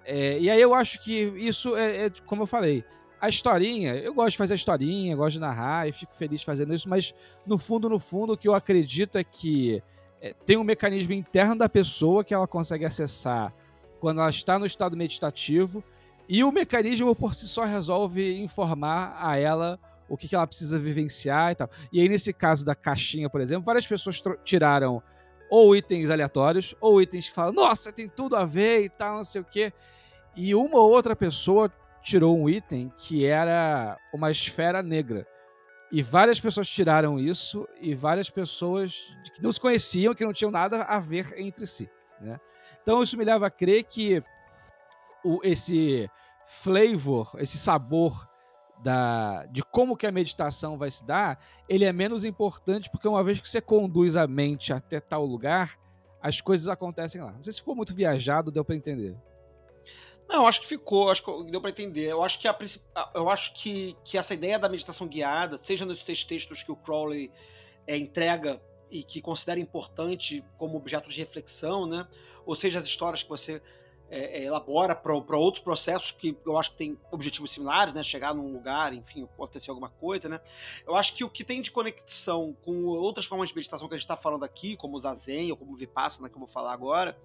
É, 0.04 0.38
e 0.38 0.50
aí 0.50 0.60
eu 0.60 0.74
acho 0.74 0.98
que 1.00 1.12
isso 1.36 1.76
é, 1.76 2.06
é, 2.06 2.10
como 2.24 2.42
eu 2.42 2.46
falei, 2.46 2.84
a 3.22 3.28
historinha, 3.28 3.94
eu 3.94 4.12
gosto 4.12 4.32
de 4.32 4.36
fazer 4.36 4.54
a 4.54 4.56
historinha, 4.56 5.14
gosto 5.14 5.34
de 5.34 5.38
narrar 5.38 5.88
e 5.88 5.92
fico 5.92 6.12
feliz 6.12 6.42
fazendo 6.42 6.74
isso, 6.74 6.88
mas 6.88 7.14
no 7.46 7.56
fundo, 7.56 7.88
no 7.88 8.00
fundo, 8.00 8.32
o 8.32 8.36
que 8.36 8.48
eu 8.48 8.54
acredito 8.54 9.16
é 9.16 9.22
que 9.22 9.80
é, 10.20 10.34
tem 10.44 10.56
um 10.56 10.64
mecanismo 10.64 11.12
interno 11.12 11.54
da 11.54 11.68
pessoa 11.68 12.24
que 12.24 12.34
ela 12.34 12.48
consegue 12.48 12.84
acessar 12.84 13.54
quando 14.00 14.20
ela 14.20 14.28
está 14.28 14.58
no 14.58 14.66
estado 14.66 14.96
meditativo 14.96 15.84
e 16.28 16.42
o 16.42 16.50
mecanismo 16.50 17.14
por 17.14 17.32
si 17.32 17.46
só 17.46 17.62
resolve 17.62 18.42
informar 18.42 19.16
a 19.16 19.38
ela 19.38 19.78
o 20.08 20.16
que, 20.16 20.26
que 20.26 20.34
ela 20.34 20.46
precisa 20.46 20.76
vivenciar 20.76 21.52
e 21.52 21.54
tal. 21.54 21.70
E 21.92 22.00
aí, 22.00 22.08
nesse 22.08 22.32
caso 22.32 22.64
da 22.64 22.74
caixinha, 22.74 23.30
por 23.30 23.40
exemplo, 23.40 23.64
várias 23.64 23.86
pessoas 23.86 24.20
tiraram 24.42 25.00
ou 25.48 25.76
itens 25.76 26.10
aleatórios, 26.10 26.74
ou 26.80 27.00
itens 27.00 27.28
que 27.28 27.34
falam, 27.34 27.52
nossa, 27.52 27.92
tem 27.92 28.08
tudo 28.08 28.34
a 28.34 28.44
ver 28.44 28.82
e 28.82 28.88
tal, 28.88 29.18
não 29.18 29.24
sei 29.24 29.40
o 29.40 29.44
quê. 29.44 29.72
E 30.34 30.56
uma 30.56 30.78
ou 30.78 30.90
outra 30.90 31.14
pessoa 31.14 31.70
tirou 32.02 32.38
um 32.38 32.48
item 32.48 32.92
que 32.96 33.24
era 33.24 33.98
uma 34.12 34.30
esfera 34.30 34.82
negra. 34.82 35.26
E 35.90 36.02
várias 36.02 36.40
pessoas 36.40 36.68
tiraram 36.68 37.18
isso, 37.18 37.68
e 37.80 37.94
várias 37.94 38.30
pessoas 38.30 39.14
que 39.34 39.42
não 39.42 39.52
se 39.52 39.60
conheciam, 39.60 40.14
que 40.14 40.24
não 40.24 40.32
tinham 40.32 40.50
nada 40.50 40.82
a 40.84 40.98
ver 40.98 41.34
entre 41.38 41.66
si. 41.66 41.88
Né? 42.20 42.40
Então 42.82 43.02
isso 43.02 43.16
me 43.16 43.24
leva 43.24 43.46
a 43.46 43.50
crer 43.50 43.84
que 43.84 44.22
o, 45.22 45.40
esse 45.42 46.10
flavor, 46.46 47.30
esse 47.38 47.58
sabor 47.58 48.26
da, 48.82 49.46
de 49.46 49.62
como 49.62 49.96
que 49.96 50.06
a 50.06 50.12
meditação 50.12 50.76
vai 50.76 50.90
se 50.90 51.04
dar, 51.04 51.38
ele 51.68 51.84
é 51.84 51.92
menos 51.92 52.24
importante 52.24 52.90
porque 52.90 53.06
uma 53.06 53.22
vez 53.22 53.40
que 53.40 53.48
você 53.48 53.60
conduz 53.60 54.16
a 54.16 54.26
mente 54.26 54.72
até 54.72 54.98
tal 54.98 55.24
lugar, 55.24 55.78
as 56.20 56.40
coisas 56.40 56.68
acontecem 56.68 57.20
lá. 57.20 57.32
Não 57.32 57.42
sei 57.42 57.52
se 57.52 57.60
ficou 57.60 57.76
muito 57.76 57.94
viajado, 57.94 58.50
deu 58.50 58.64
para 58.64 58.74
entender. 58.74 59.16
Não, 60.28 60.46
acho 60.46 60.60
que 60.60 60.66
ficou, 60.66 61.10
acho 61.10 61.22
que 61.22 61.50
deu 61.50 61.60
pra 61.60 61.70
entender. 61.70 62.06
Eu 62.10 62.22
acho 62.22 62.38
que 62.38 62.48
a- 62.48 62.56
eu 63.14 63.28
acho 63.28 63.52
que, 63.54 63.96
que 64.04 64.16
essa 64.16 64.32
ideia 64.34 64.58
da 64.58 64.68
meditação 64.68 65.06
guiada, 65.06 65.58
seja 65.58 65.84
nos 65.84 66.02
seis 66.02 66.24
textos 66.24 66.62
que 66.62 66.72
o 66.72 66.76
Crowley 66.76 67.30
é, 67.86 67.96
entrega 67.96 68.60
e 68.90 69.02
que 69.02 69.20
considera 69.20 69.58
importante 69.60 70.44
como 70.56 70.76
objeto 70.76 71.10
de 71.10 71.18
reflexão, 71.18 71.86
né? 71.86 72.06
Ou 72.46 72.54
seja, 72.54 72.78
as 72.78 72.86
histórias 72.86 73.22
que 73.22 73.28
você 73.28 73.60
é, 74.14 74.40
é, 74.40 74.44
elabora 74.44 74.94
para 74.94 75.14
outros 75.38 75.64
processos 75.64 76.10
que 76.10 76.36
eu 76.44 76.58
acho 76.58 76.72
que 76.72 76.76
tem 76.76 77.00
objetivos 77.10 77.50
similares, 77.50 77.94
né? 77.94 78.02
Chegar 78.02 78.34
num 78.34 78.52
lugar, 78.52 78.92
enfim, 78.92 79.24
acontecer 79.24 79.70
alguma 79.70 79.88
coisa, 79.88 80.28
né? 80.28 80.38
Eu 80.86 80.94
acho 80.94 81.14
que 81.14 81.24
o 81.24 81.30
que 81.30 81.42
tem 81.42 81.62
de 81.62 81.70
conexão 81.70 82.54
com 82.62 82.84
outras 82.84 83.24
formas 83.24 83.48
de 83.48 83.54
meditação 83.56 83.88
que 83.88 83.94
a 83.94 83.96
gente 83.96 84.04
está 84.04 84.16
falando 84.16 84.44
aqui, 84.44 84.76
como 84.76 84.98
o 84.98 85.00
Zazen 85.00 85.50
ou 85.50 85.56
como 85.56 85.72
o 85.72 85.76
Vipassana, 85.76 86.28
que 86.28 86.34
eu 86.34 86.38
vou 86.40 86.46
falar 86.46 86.74
agora, 86.74 87.18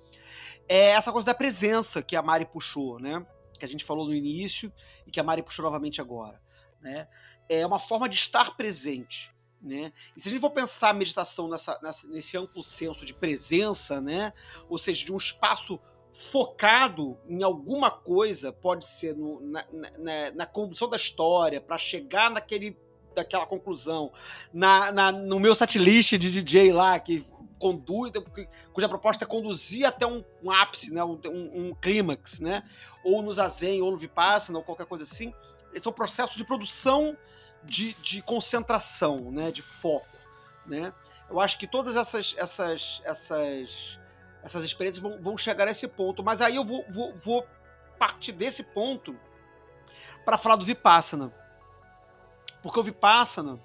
é 0.65 0.91
essa 0.91 1.11
coisa 1.11 1.25
da 1.25 1.33
presença 1.33 2.01
que 2.01 2.15
a 2.15 2.21
Mari 2.21 2.45
puxou, 2.45 2.99
né? 2.99 3.25
Que 3.59 3.65
a 3.65 3.67
gente 3.67 3.83
falou 3.83 4.05
no 4.05 4.13
início 4.13 4.71
e 5.05 5.11
que 5.11 5.19
a 5.19 5.23
Mari 5.23 5.43
puxou 5.43 5.63
novamente 5.65 5.99
agora, 5.99 6.41
né? 6.81 7.09
É 7.49 7.65
uma 7.67 7.79
forma 7.79 8.07
de 8.07 8.15
estar 8.15 8.55
presente, 8.55 9.29
né? 9.61 9.91
E 10.15 10.21
se 10.21 10.29
a 10.29 10.31
gente 10.31 10.39
for 10.39 10.51
pensar 10.51 10.91
a 10.91 10.93
meditação 10.93 11.49
nessa, 11.49 11.77
nessa- 11.83 12.07
nesse 12.07 12.37
amplo 12.37 12.63
senso 12.63 13.05
de 13.05 13.13
presença, 13.13 13.99
né? 13.99 14.31
Ou 14.69 14.77
seja, 14.77 15.03
de 15.03 15.11
um 15.11 15.17
espaço 15.17 15.77
focado 16.17 17.17
em 17.29 17.43
alguma 17.43 17.91
coisa, 17.91 18.51
pode 18.51 18.85
ser 18.85 19.15
no- 19.15 19.39
na, 19.41 19.65
na- 19.99 20.31
na- 20.31 20.45
condução 20.47 20.89
da 20.89 20.97
história, 20.97 21.61
para 21.61 21.77
chegar 21.77 22.31
naquele 22.31 22.75
daquela 23.15 23.47
conclusão, 23.47 24.11
na, 24.53 24.91
na- 24.91 25.11
no 25.11 25.39
meu 25.39 25.55
setlist 25.55 26.11
de 26.19 26.29
DJ 26.31 26.71
lá, 26.71 26.99
que 26.99 27.25
conduz, 27.57 28.11
cuja 28.71 28.87
proposta 28.87 29.23
é 29.25 29.27
conduzir 29.27 29.85
até 29.87 30.05
um, 30.05 30.23
um 30.43 30.51
ápice, 30.51 30.93
né? 30.93 31.03
um, 31.03 31.19
um- 31.25 31.69
um 31.69 31.73
clímax, 31.75 32.39
né? 32.39 32.61
ou 33.03 33.23
no 33.23 33.33
Zazen, 33.33 33.81
ou 33.81 33.89
no 33.89 33.97
Vipassana, 33.97 34.59
ou 34.59 34.63
qualquer 34.63 34.85
coisa 34.85 35.03
assim. 35.03 35.33
Esse 35.73 35.87
é 35.87 35.89
um 35.89 35.93
processo 35.93 36.37
de 36.37 36.43
produção 36.45 37.17
de, 37.63 37.93
de 38.03 38.21
concentração, 38.21 39.31
né? 39.31 39.51
de 39.51 39.63
foco. 39.63 40.05
Né? 40.65 40.93
Eu 41.27 41.39
acho 41.39 41.57
que 41.57 41.65
todas 41.65 41.95
essas, 41.95 42.35
essas, 42.37 43.01
essas, 43.03 43.99
essas 44.43 44.63
experiências 44.63 45.01
vão, 45.01 45.21
vão 45.21 45.37
chegar 45.37 45.67
a 45.67 45.71
esse 45.71 45.87
ponto, 45.87 46.23
mas 46.23 46.41
aí 46.41 46.55
eu 46.55 46.63
vou, 46.63 46.85
vou, 46.89 47.13
vou 47.15 47.47
partir 47.97 48.31
desse 48.31 48.63
ponto 48.63 49.17
para 50.23 50.37
falar 50.37 50.55
do 50.55 50.65
Vipassana. 50.65 51.33
Porque 52.61 52.79
o 52.79 52.83
Vipassana, 52.83 53.59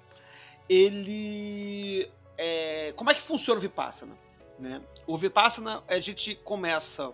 ele 0.69 2.09
é, 2.37 2.93
como 2.95 3.11
é 3.11 3.13
que 3.13 3.21
funciona 3.21 3.57
o 3.57 3.61
Vipassana? 3.61 4.17
Né? 4.57 4.81
O 5.05 5.17
Vipassana, 5.17 5.83
a 5.87 5.99
gente 5.99 6.35
começa 6.35 7.11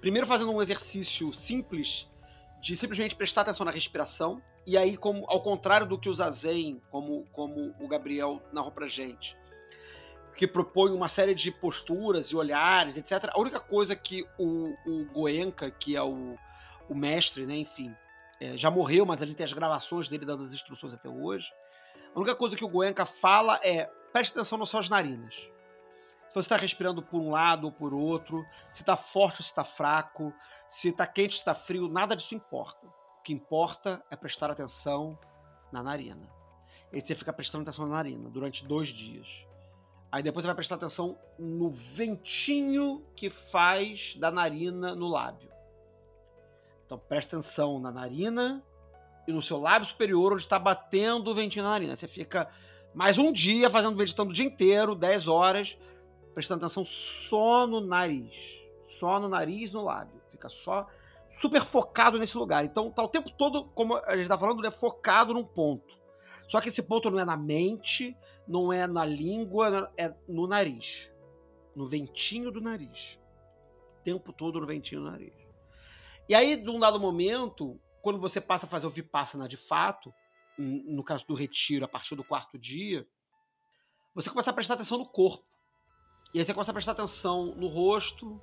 primeiro 0.00 0.26
fazendo 0.26 0.52
um 0.52 0.62
exercício 0.62 1.32
simples 1.32 2.08
de 2.60 2.76
simplesmente 2.76 3.14
prestar 3.14 3.42
atenção 3.42 3.64
na 3.64 3.72
respiração. 3.72 4.42
E 4.66 4.76
aí, 4.76 4.96
como, 4.96 5.24
ao 5.28 5.40
contrário 5.40 5.86
do 5.86 5.98
que 5.98 6.08
o 6.08 6.14
Zazen, 6.14 6.80
como, 6.90 7.24
como 7.32 7.74
o 7.78 7.86
Gabriel 7.86 8.42
narrou 8.52 8.72
pra 8.72 8.86
gente, 8.86 9.36
que 10.36 10.46
propõe 10.46 10.92
uma 10.92 11.08
série 11.08 11.34
de 11.34 11.50
posturas 11.50 12.26
e 12.26 12.36
olhares, 12.36 12.96
etc. 12.96 13.30
A 13.32 13.40
única 13.40 13.58
coisa 13.58 13.96
que 13.96 14.24
o, 14.38 14.74
o 14.86 15.04
Goenka, 15.12 15.70
que 15.70 15.96
é 15.96 16.02
o, 16.02 16.36
o 16.88 16.94
mestre, 16.94 17.46
né, 17.46 17.56
enfim, 17.56 17.94
é, 18.40 18.56
já 18.56 18.70
morreu, 18.70 19.06
mas 19.06 19.22
a 19.22 19.26
gente 19.26 19.36
tem 19.36 19.44
as 19.44 19.52
gravações 19.52 20.08
dele 20.08 20.26
dando 20.26 20.44
as 20.44 20.52
instruções 20.52 20.92
até 20.92 21.08
hoje. 21.08 21.50
A 22.14 22.18
única 22.18 22.34
coisa 22.34 22.54
que 22.54 22.64
o 22.64 22.68
Goenka 22.68 23.06
fala 23.06 23.58
é 23.62 23.86
preste 24.12 24.32
atenção 24.32 24.58
nas 24.58 24.68
suas 24.68 24.88
narinas. 24.88 25.34
Se 25.34 26.34
você 26.34 26.40
está 26.40 26.56
respirando 26.56 27.02
por 27.02 27.18
um 27.18 27.30
lado 27.30 27.64
ou 27.64 27.72
por 27.72 27.94
outro, 27.94 28.44
se 28.70 28.82
está 28.82 28.96
forte 28.96 29.40
ou 29.40 29.44
se 29.44 29.50
está 29.50 29.64
fraco, 29.64 30.34
se 30.68 30.88
está 30.88 31.06
quente 31.06 31.32
ou 31.32 31.32
se 31.32 31.38
está 31.38 31.54
frio, 31.54 31.88
nada 31.88 32.14
disso 32.14 32.34
importa. 32.34 32.86
O 33.18 33.22
que 33.22 33.32
importa 33.32 34.04
é 34.10 34.16
prestar 34.16 34.50
atenção 34.50 35.18
na 35.72 35.82
narina. 35.82 36.30
E 36.92 37.00
você 37.00 37.14
fica 37.14 37.32
prestando 37.32 37.62
atenção 37.62 37.86
na 37.86 37.96
narina 37.96 38.28
durante 38.28 38.66
dois 38.66 38.88
dias. 38.88 39.46
Aí 40.10 40.22
depois 40.22 40.44
você 40.44 40.46
vai 40.46 40.54
prestar 40.54 40.76
atenção 40.76 41.18
no 41.38 41.70
ventinho 41.70 43.04
que 43.14 43.28
faz 43.28 44.16
da 44.16 44.30
narina 44.30 44.94
no 44.94 45.08
lábio. 45.08 45.50
Então 46.84 46.98
presta 46.98 47.36
atenção 47.36 47.80
na 47.80 47.90
narina 47.90 48.62
e 49.26 49.32
no 49.32 49.42
seu 49.42 49.60
lábio 49.60 49.88
superior, 49.88 50.32
onde 50.32 50.42
está 50.42 50.58
batendo 50.58 51.30
o 51.30 51.34
ventinho 51.34 51.64
na 51.64 51.70
narina. 51.70 51.96
Você 51.96 52.06
fica 52.06 52.48
mais 52.94 53.18
um 53.18 53.32
dia 53.32 53.68
fazendo, 53.68 53.96
meditando 53.96 54.30
o 54.30 54.32
dia 54.32 54.46
inteiro, 54.46 54.94
10 54.94 55.28
horas, 55.28 55.76
prestando 56.32 56.64
atenção 56.64 56.84
só 56.84 57.66
no 57.66 57.80
nariz. 57.80 58.32
Só 58.88 59.18
no 59.18 59.28
nariz 59.28 59.72
no 59.72 59.84
lábio. 59.84 60.20
Fica 60.30 60.48
só 60.48 60.86
super 61.40 61.62
focado 61.62 62.18
nesse 62.18 62.38
lugar. 62.38 62.64
Então 62.64 62.90
tá 62.90 63.02
o 63.02 63.08
tempo 63.08 63.30
todo, 63.30 63.64
como 63.74 63.96
a 63.96 64.16
gente 64.16 64.28
tá 64.28 64.38
falando, 64.38 64.62
né, 64.62 64.70
focado 64.70 65.34
num 65.34 65.44
ponto. 65.44 65.98
Só 66.48 66.60
que 66.60 66.68
esse 66.68 66.82
ponto 66.82 67.10
não 67.10 67.18
é 67.18 67.24
na 67.24 67.36
mente, 67.36 68.16
não 68.46 68.72
é 68.72 68.86
na 68.86 69.04
língua, 69.04 69.92
é 69.96 70.14
no 70.28 70.46
nariz. 70.46 71.10
No 71.74 71.86
ventinho 71.86 72.50
do 72.50 72.60
nariz. 72.60 73.18
O 74.00 74.02
tempo 74.04 74.32
todo 74.32 74.60
no 74.60 74.66
ventinho 74.66 75.02
do 75.02 75.10
nariz. 75.10 75.34
E 76.28 76.34
aí, 76.34 76.56
num 76.56 76.78
dado 76.78 76.98
momento, 76.98 77.80
quando 78.02 78.18
você 78.18 78.40
passa 78.40 78.66
a 78.66 78.68
fazer 78.68 78.86
o 78.86 78.90
Vipassana 78.90 79.48
de 79.48 79.56
fato, 79.56 80.12
no 80.58 81.04
caso 81.04 81.26
do 81.26 81.34
retiro, 81.34 81.84
a 81.84 81.88
partir 81.88 82.14
do 82.14 82.24
quarto 82.24 82.58
dia, 82.58 83.06
você 84.14 84.30
começa 84.30 84.50
a 84.50 84.54
prestar 84.54 84.74
atenção 84.74 84.98
no 84.98 85.06
corpo. 85.06 85.44
E 86.32 86.38
aí 86.38 86.44
você 86.44 86.54
começa 86.54 86.70
a 86.70 86.74
prestar 86.74 86.92
atenção 86.92 87.54
no 87.54 87.66
rosto, 87.66 88.40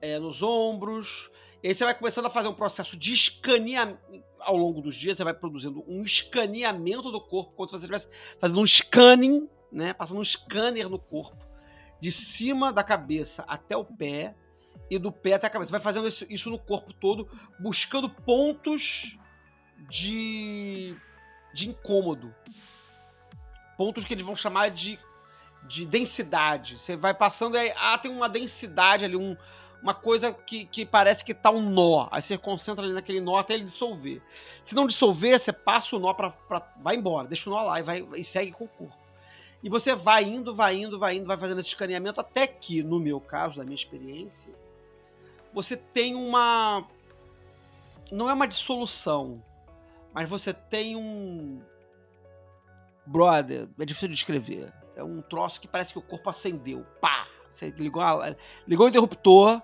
é, 0.00 0.18
nos 0.18 0.42
ombros. 0.42 1.30
E 1.64 1.68
aí 1.68 1.74
você 1.74 1.82
vai 1.82 1.94
começando 1.94 2.26
a 2.26 2.30
fazer 2.30 2.48
um 2.48 2.52
processo 2.52 2.94
de 2.94 3.14
escaneamento. 3.14 3.98
Ao 4.38 4.54
longo 4.54 4.82
dos 4.82 4.94
dias, 4.94 5.16
você 5.16 5.24
vai 5.24 5.32
produzindo 5.32 5.82
um 5.88 6.02
escaneamento 6.02 7.10
do 7.10 7.18
corpo, 7.18 7.54
como 7.56 7.66
se 7.66 7.72
você 7.72 7.86
estivesse 7.86 8.06
fazendo 8.38 8.60
um 8.60 8.66
scanning, 8.66 9.48
né? 9.72 9.94
Passando 9.94 10.20
um 10.20 10.24
scanner 10.24 10.90
no 10.90 10.98
corpo, 10.98 11.42
de 11.98 12.12
cima 12.12 12.70
da 12.70 12.84
cabeça 12.84 13.46
até 13.48 13.74
o 13.74 13.82
pé, 13.82 14.34
e 14.90 14.98
do 14.98 15.10
pé 15.10 15.32
até 15.32 15.46
a 15.46 15.50
cabeça. 15.50 15.68
Você 15.68 15.72
vai 15.72 15.80
fazendo 15.80 16.06
isso, 16.06 16.26
isso 16.28 16.50
no 16.50 16.58
corpo 16.58 16.92
todo, 16.92 17.26
buscando 17.58 18.10
pontos 18.10 19.18
de, 19.88 20.94
de 21.54 21.70
incômodo. 21.70 22.34
Pontos 23.78 24.04
que 24.04 24.12
eles 24.12 24.26
vão 24.26 24.36
chamar 24.36 24.70
de, 24.70 24.98
de 25.66 25.86
densidade. 25.86 26.78
Você 26.78 26.94
vai 26.94 27.14
passando 27.14 27.56
e 27.56 27.60
aí, 27.60 27.72
ah, 27.74 27.96
tem 27.96 28.10
uma 28.10 28.28
densidade 28.28 29.06
ali, 29.06 29.16
um, 29.16 29.34
uma 29.84 29.92
coisa 29.92 30.32
que, 30.32 30.64
que 30.64 30.86
parece 30.86 31.22
que 31.22 31.34
tá 31.34 31.50
um 31.50 31.60
nó. 31.60 32.08
Aí 32.10 32.22
você 32.22 32.38
concentra 32.38 32.82
ali 32.82 32.94
naquele 32.94 33.20
nó 33.20 33.36
até 33.36 33.52
ele 33.52 33.64
dissolver. 33.64 34.22
Se 34.64 34.74
não 34.74 34.86
dissolver, 34.86 35.38
você 35.38 35.52
passa 35.52 35.94
o 35.94 35.98
nó 35.98 36.14
pra, 36.14 36.30
pra 36.30 36.72
vai 36.80 36.96
embora, 36.96 37.28
deixa 37.28 37.50
o 37.50 37.52
nó 37.52 37.62
lá 37.62 37.78
e, 37.78 37.82
vai, 37.82 38.08
e 38.16 38.24
segue 38.24 38.50
com 38.50 38.64
o 38.64 38.68
corpo. 38.68 38.96
E 39.62 39.68
você 39.68 39.94
vai 39.94 40.24
indo, 40.24 40.54
vai 40.54 40.76
indo, 40.76 40.98
vai 40.98 41.16
indo, 41.16 41.26
vai 41.26 41.36
fazendo 41.36 41.60
esse 41.60 41.68
escaneamento 41.68 42.18
até 42.18 42.46
que, 42.46 42.82
no 42.82 42.98
meu 42.98 43.20
caso, 43.20 43.58
na 43.58 43.64
minha 43.64 43.74
experiência, 43.74 44.54
você 45.52 45.76
tem 45.76 46.14
uma. 46.14 46.88
Não 48.10 48.30
é 48.30 48.32
uma 48.32 48.48
dissolução, 48.48 49.42
mas 50.14 50.30
você 50.30 50.54
tem 50.54 50.96
um. 50.96 51.60
Brother, 53.04 53.68
é 53.78 53.84
difícil 53.84 54.08
de 54.08 54.14
descrever. 54.14 54.72
É 54.96 55.04
um 55.04 55.20
troço 55.20 55.60
que 55.60 55.68
parece 55.68 55.92
que 55.92 55.98
o 55.98 56.02
corpo 56.02 56.30
acendeu. 56.30 56.86
Pá! 57.02 57.26
Você 57.52 57.68
ligou, 57.70 58.02
ligou 58.66 58.86
o 58.86 58.88
interruptor 58.88 59.62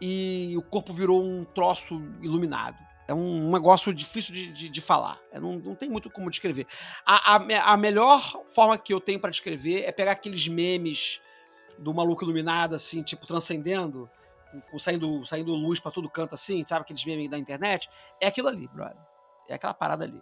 e 0.00 0.54
o 0.56 0.62
corpo 0.62 0.92
virou 0.92 1.22
um 1.22 1.44
troço 1.44 2.02
iluminado. 2.22 2.76
É 3.08 3.14
um, 3.14 3.52
negócio 3.52 3.94
difícil 3.94 4.34
de, 4.34 4.52
de, 4.52 4.68
de 4.68 4.80
falar. 4.80 5.20
É, 5.30 5.38
não, 5.38 5.56
não 5.58 5.74
tem 5.74 5.88
muito 5.88 6.10
como 6.10 6.28
descrever. 6.28 6.66
A, 7.04 7.36
a, 7.36 7.72
a 7.72 7.76
melhor 7.76 8.42
forma 8.48 8.76
que 8.76 8.92
eu 8.92 9.00
tenho 9.00 9.20
pra 9.20 9.30
descrever 9.30 9.84
é 9.84 9.92
pegar 9.92 10.12
aqueles 10.12 10.48
memes 10.48 11.20
do 11.78 11.94
maluco 11.94 12.24
iluminado, 12.24 12.74
assim, 12.74 13.02
tipo, 13.02 13.26
transcendendo, 13.26 14.10
saindo, 14.78 15.24
saindo 15.24 15.54
luz 15.54 15.78
pra 15.78 15.92
todo 15.92 16.10
canto, 16.10 16.34
assim, 16.34 16.64
sabe? 16.66 16.82
Aqueles 16.82 17.04
memes 17.04 17.30
da 17.30 17.38
internet. 17.38 17.88
É 18.20 18.26
aquilo 18.26 18.48
ali, 18.48 18.66
brother. 18.68 18.96
É 19.48 19.54
aquela 19.54 19.74
parada 19.74 20.04
ali. 20.04 20.20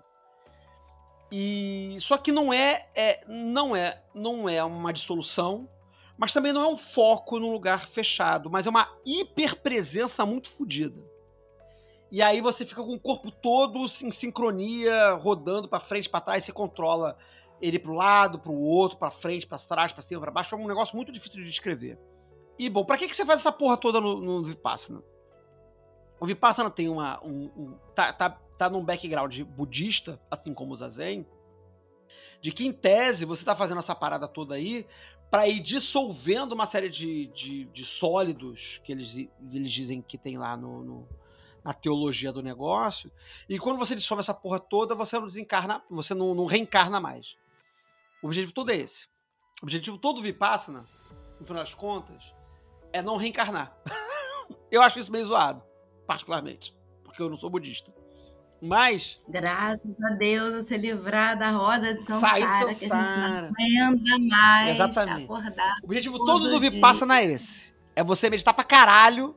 E 1.33 1.97
só 2.01 2.19
que 2.19 2.31
não 2.31 2.53
é, 2.53 2.87
é 2.95 3.25
não 3.27 3.75
é, 3.75 4.03
não 4.15 4.49
é 4.49 4.63
uma 4.63 4.93
dissolução, 4.93 5.69
mas 6.17 6.33
também 6.33 6.53
não 6.53 6.63
é 6.63 6.69
um 6.69 6.77
foco 6.77 7.39
num 7.39 7.53
lugar 7.53 7.87
fechado, 7.89 8.49
mas 8.51 8.67
é 8.67 8.71
uma 8.71 8.89
hiperpresença 9.05 10.25
muito 10.25 10.49
fodida. 10.49 11.03
E 12.11 12.23
aí 12.23 12.41
você 12.41 12.65
fica 12.65 12.83
com 12.83 12.93
o 12.95 13.01
corpo 13.01 13.31
todo 13.31 13.81
em 13.81 14.13
sincronia, 14.13 15.13
rodando 15.15 15.69
pra 15.69 15.81
frente, 15.81 16.09
pra 16.09 16.21
trás, 16.21 16.45
você 16.45 16.53
controla 16.53 17.17
ele 17.61 17.79
pro 17.79 17.95
lado, 17.95 18.39
pro 18.39 18.53
outro, 18.53 18.99
pra 18.99 19.11
frente, 19.11 19.47
pra 19.47 19.59
trás, 19.59 19.93
pra 19.93 20.03
cima, 20.03 20.21
pra 20.21 20.31
baixo. 20.31 20.55
É 20.55 20.59
um 20.59 20.69
negócio 20.69 20.95
muito 20.95 21.11
difícil 21.11 21.43
de 21.43 21.51
descrever. 21.51 21.99
E 22.57 22.69
bom, 22.71 22.85
pra 22.85 22.97
que, 22.97 23.09
que 23.09 23.17
você 23.17 23.25
faz 23.25 23.41
essa 23.41 23.51
porra 23.51 23.77
toda 23.77 24.01
no, 24.01 24.21
no 24.21 24.43
Vipassana? 24.45 25.03
O 26.21 26.27
Vipassana 26.27 26.71
tem 26.71 26.89
uma. 26.89 27.21
Um, 27.25 27.51
um- 27.57 27.79
tá, 27.95 28.13
tá, 28.13 28.31
tá 28.31 28.71
num 28.71 28.85
background 28.85 29.41
budista, 29.41 30.21
assim 30.31 30.55
como 30.55 30.73
o 30.73 30.77
Zazen, 30.77 31.27
de 32.41 32.53
que 32.53 32.65
em 32.67 32.73
tese 32.73 33.25
você 33.25 33.45
tá 33.45 33.57
fazendo 33.57 33.79
essa 33.79 33.95
parada 33.95 34.29
toda 34.29 34.55
aí 34.55 34.87
pra 35.31 35.49
ir 35.49 35.61
dissolvendo 35.61 36.53
uma 36.53 36.67
série 36.67 36.89
de, 36.89 37.27
de, 37.29 37.65
de 37.67 37.85
sólidos 37.85 38.81
que 38.85 38.93
eles, 38.93 39.17
eles 39.53 39.73
dizem 39.73 40.01
que 40.01 40.17
tem 40.17 40.39
lá 40.39 40.57
no, 40.57 40.85
no- 40.85 41.09
na 41.65 41.73
teologia 41.73 42.31
do 42.33 42.43
negócio. 42.43 43.11
E 43.49 43.59
quando 43.59 43.79
você 43.79 43.97
dissolve 43.97 44.21
essa 44.21 44.35
porra 44.35 44.61
toda, 44.61 44.95
você 44.95 45.19
não 45.19 45.27
desencarna, 45.27 45.83
você 45.91 46.13
não, 46.15 46.35
não 46.35 46.45
reencarna 46.45 47.01
mais. 47.01 47.37
O 48.23 48.27
objetivo 48.27 48.53
todo 48.53 48.71
é 48.71 48.77
esse. 48.77 49.07
O 49.63 49.65
objetivo 49.65 49.97
todo 49.99 50.17
do 50.17 50.23
Vipassana, 50.23 50.85
no 51.41 51.47
final 51.47 51.63
das 51.63 51.73
contas, 51.75 52.23
é 52.93 53.01
não 53.01 53.17
reencarnar. 53.17 53.75
eu 54.71 54.83
acho 54.83 54.99
isso 54.99 55.11
meio 55.11 55.25
zoado, 55.25 55.63
particularmente, 56.07 56.77
porque 57.03 57.21
eu 57.23 57.31
não 57.31 57.37
sou 57.37 57.49
budista. 57.51 57.93
Mas 58.67 59.17
Graças 59.29 59.97
a 60.03 60.11
Deus 60.15 60.55
você 60.55 60.77
livrar 60.77 61.39
da 61.39 61.51
roda 61.51 61.95
de 61.95 62.03
Sair 62.03 62.21
Sansara, 62.43 62.69
de 62.69 62.75
que 62.79 62.85
a 62.93 63.05
gente 63.05 63.17
não 63.19 63.87
aguenta 63.91 64.19
mais 64.19 64.75
Exatamente. 64.75 65.25
acordar. 65.25 65.77
o 65.83 65.87
objetivo 65.87 66.19
Todo 66.19 66.27
todo 66.27 66.51
do. 66.51 66.61
Vipassana 66.61 67.21
é 67.21 67.25
esse. 67.27 67.73
É 67.97 68.03
você 68.03 68.29
meditar 68.29 68.53
pra 68.53 68.65
caralho 68.65 69.37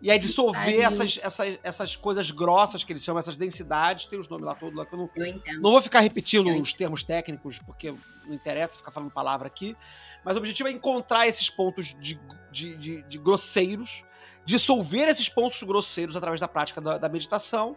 e 0.00 0.10
aí 0.10 0.18
dissolver 0.18 0.80
essas, 0.80 1.18
essas, 1.22 1.58
essas 1.62 1.94
coisas 1.96 2.30
grossas 2.30 2.82
que 2.82 2.90
eles 2.90 3.04
chamam, 3.04 3.18
essas 3.18 3.36
densidades, 3.36 4.06
tem 4.06 4.18
os 4.18 4.28
nomes 4.30 4.46
lá 4.46 4.54
todos 4.54 4.74
lá 4.74 4.86
que 4.86 4.94
eu 4.94 4.98
não, 4.98 5.10
Eu 5.14 5.26
entendo. 5.26 5.60
Não 5.60 5.70
vou 5.72 5.82
ficar 5.82 6.00
repetindo 6.00 6.48
os 6.58 6.72
termos 6.72 7.02
técnicos, 7.04 7.58
porque 7.58 7.92
não 8.26 8.34
interessa 8.34 8.78
ficar 8.78 8.90
falando 8.92 9.10
palavra 9.10 9.46
aqui. 9.46 9.76
Mas 10.24 10.36
o 10.36 10.38
objetivo 10.38 10.70
é 10.70 10.72
encontrar 10.72 11.26
esses 11.28 11.50
pontos 11.50 11.94
de, 12.00 12.18
de, 12.50 12.76
de- 12.76 13.02
de 13.02 13.18
grosseiros, 13.18 14.02
dissolver 14.46 15.06
esses 15.08 15.28
pontos 15.28 15.62
grosseiros 15.62 16.16
através 16.16 16.40
da 16.40 16.48
prática 16.48 16.80
da, 16.80 16.96
da 16.96 17.08
meditação, 17.10 17.76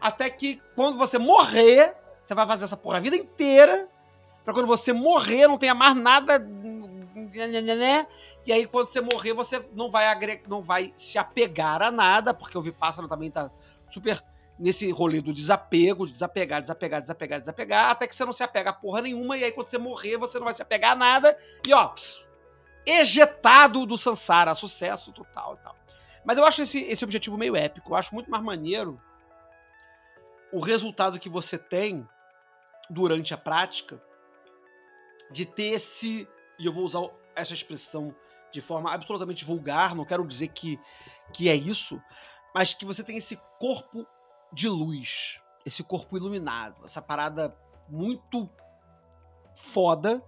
até 0.00 0.30
que 0.30 0.60
quando 0.74 0.96
você 0.96 1.18
morrer, 1.18 1.94
você 2.24 2.34
vai 2.34 2.46
fazer 2.46 2.64
essa 2.64 2.76
porra 2.76 2.98
a 2.98 3.00
vida 3.00 3.16
inteira, 3.16 3.88
pra 4.44 4.54
quando 4.54 4.66
você 4.66 4.92
morrer 4.92 5.46
não 5.46 5.58
tenha 5.58 5.74
mais 5.74 5.94
nada. 5.94 6.38
né? 6.38 8.06
E 8.46 8.52
aí, 8.52 8.66
quando 8.66 8.88
você 8.88 9.00
morrer, 9.00 9.34
você 9.34 9.62
não 9.74 9.90
vai, 9.90 10.06
agre... 10.06 10.42
não 10.48 10.62
vai 10.62 10.94
se 10.96 11.18
apegar 11.18 11.82
a 11.82 11.90
nada, 11.90 12.32
porque 12.32 12.56
o 12.56 12.62
Vipassana 12.62 13.08
também 13.08 13.30
tá 13.30 13.50
super 13.90 14.22
nesse 14.58 14.90
rolê 14.90 15.20
do 15.20 15.32
desapego, 15.32 16.06
de 16.06 16.12
desapegar, 16.12 16.60
desapegar, 16.60 17.00
desapegar, 17.00 17.40
desapegar, 17.40 17.90
até 17.90 18.06
que 18.06 18.14
você 18.14 18.24
não 18.24 18.32
se 18.32 18.42
apega 18.42 18.70
a 18.70 18.74
porra 18.74 19.00
nenhuma, 19.00 19.36
e 19.36 19.44
aí 19.44 19.52
quando 19.52 19.68
você 19.68 19.78
morrer, 19.78 20.18
você 20.18 20.38
não 20.38 20.44
vai 20.44 20.54
se 20.54 20.60
apegar 20.60 20.92
a 20.92 20.96
nada, 20.96 21.36
e 21.66 21.72
ó, 21.72 21.88
pss, 21.88 22.28
ejetado 22.84 23.86
do 23.86 23.96
Sansara, 23.96 24.54
sucesso 24.54 25.12
total 25.12 25.54
e 25.54 25.64
tal. 25.64 25.76
Mas 26.24 26.36
eu 26.36 26.44
acho 26.44 26.60
esse, 26.60 26.82
esse 26.82 27.02
objetivo 27.02 27.38
meio 27.38 27.56
épico, 27.56 27.92
eu 27.92 27.96
acho 27.96 28.14
muito 28.14 28.30
mais 28.30 28.42
maneiro 28.42 29.00
o 30.52 30.60
resultado 30.60 31.18
que 31.18 31.28
você 31.28 31.56
tem 31.56 32.06
durante 32.88 33.32
a 33.32 33.38
prática 33.38 34.02
de 35.30 35.46
ter 35.46 35.74
esse, 35.74 36.28
e 36.58 36.66
eu 36.66 36.72
vou 36.72 36.84
usar 36.84 37.08
essa 37.36 37.54
expressão 37.54 38.14
de 38.52 38.60
forma 38.60 38.92
absolutamente 38.92 39.44
vulgar, 39.44 39.94
não 39.94 40.04
quero 40.04 40.26
dizer 40.26 40.48
que, 40.48 40.78
que 41.32 41.48
é 41.48 41.54
isso, 41.54 42.02
mas 42.54 42.74
que 42.74 42.84
você 42.84 43.04
tem 43.04 43.16
esse 43.16 43.36
corpo 43.58 44.06
de 44.52 44.68
luz, 44.68 45.40
esse 45.64 45.84
corpo 45.84 46.16
iluminado, 46.16 46.84
essa 46.84 47.00
parada 47.00 47.56
muito 47.88 48.50
foda, 49.54 50.22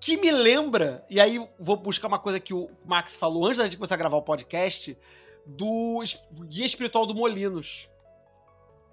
que 0.00 0.16
me 0.16 0.30
lembra, 0.30 1.04
e 1.08 1.20
aí 1.20 1.38
vou 1.58 1.76
buscar 1.76 2.08
uma 2.08 2.18
coisa 2.18 2.40
que 2.40 2.52
o 2.52 2.70
Max 2.84 3.14
falou 3.14 3.46
antes 3.46 3.58
da 3.58 3.64
gente 3.64 3.76
começar 3.76 3.94
a 3.94 3.98
gravar 3.98 4.16
o 4.16 4.22
podcast, 4.22 4.98
do 5.46 6.02
Guia 6.46 6.66
Espiritual 6.66 7.06
do 7.06 7.14
Molinos, 7.14 7.88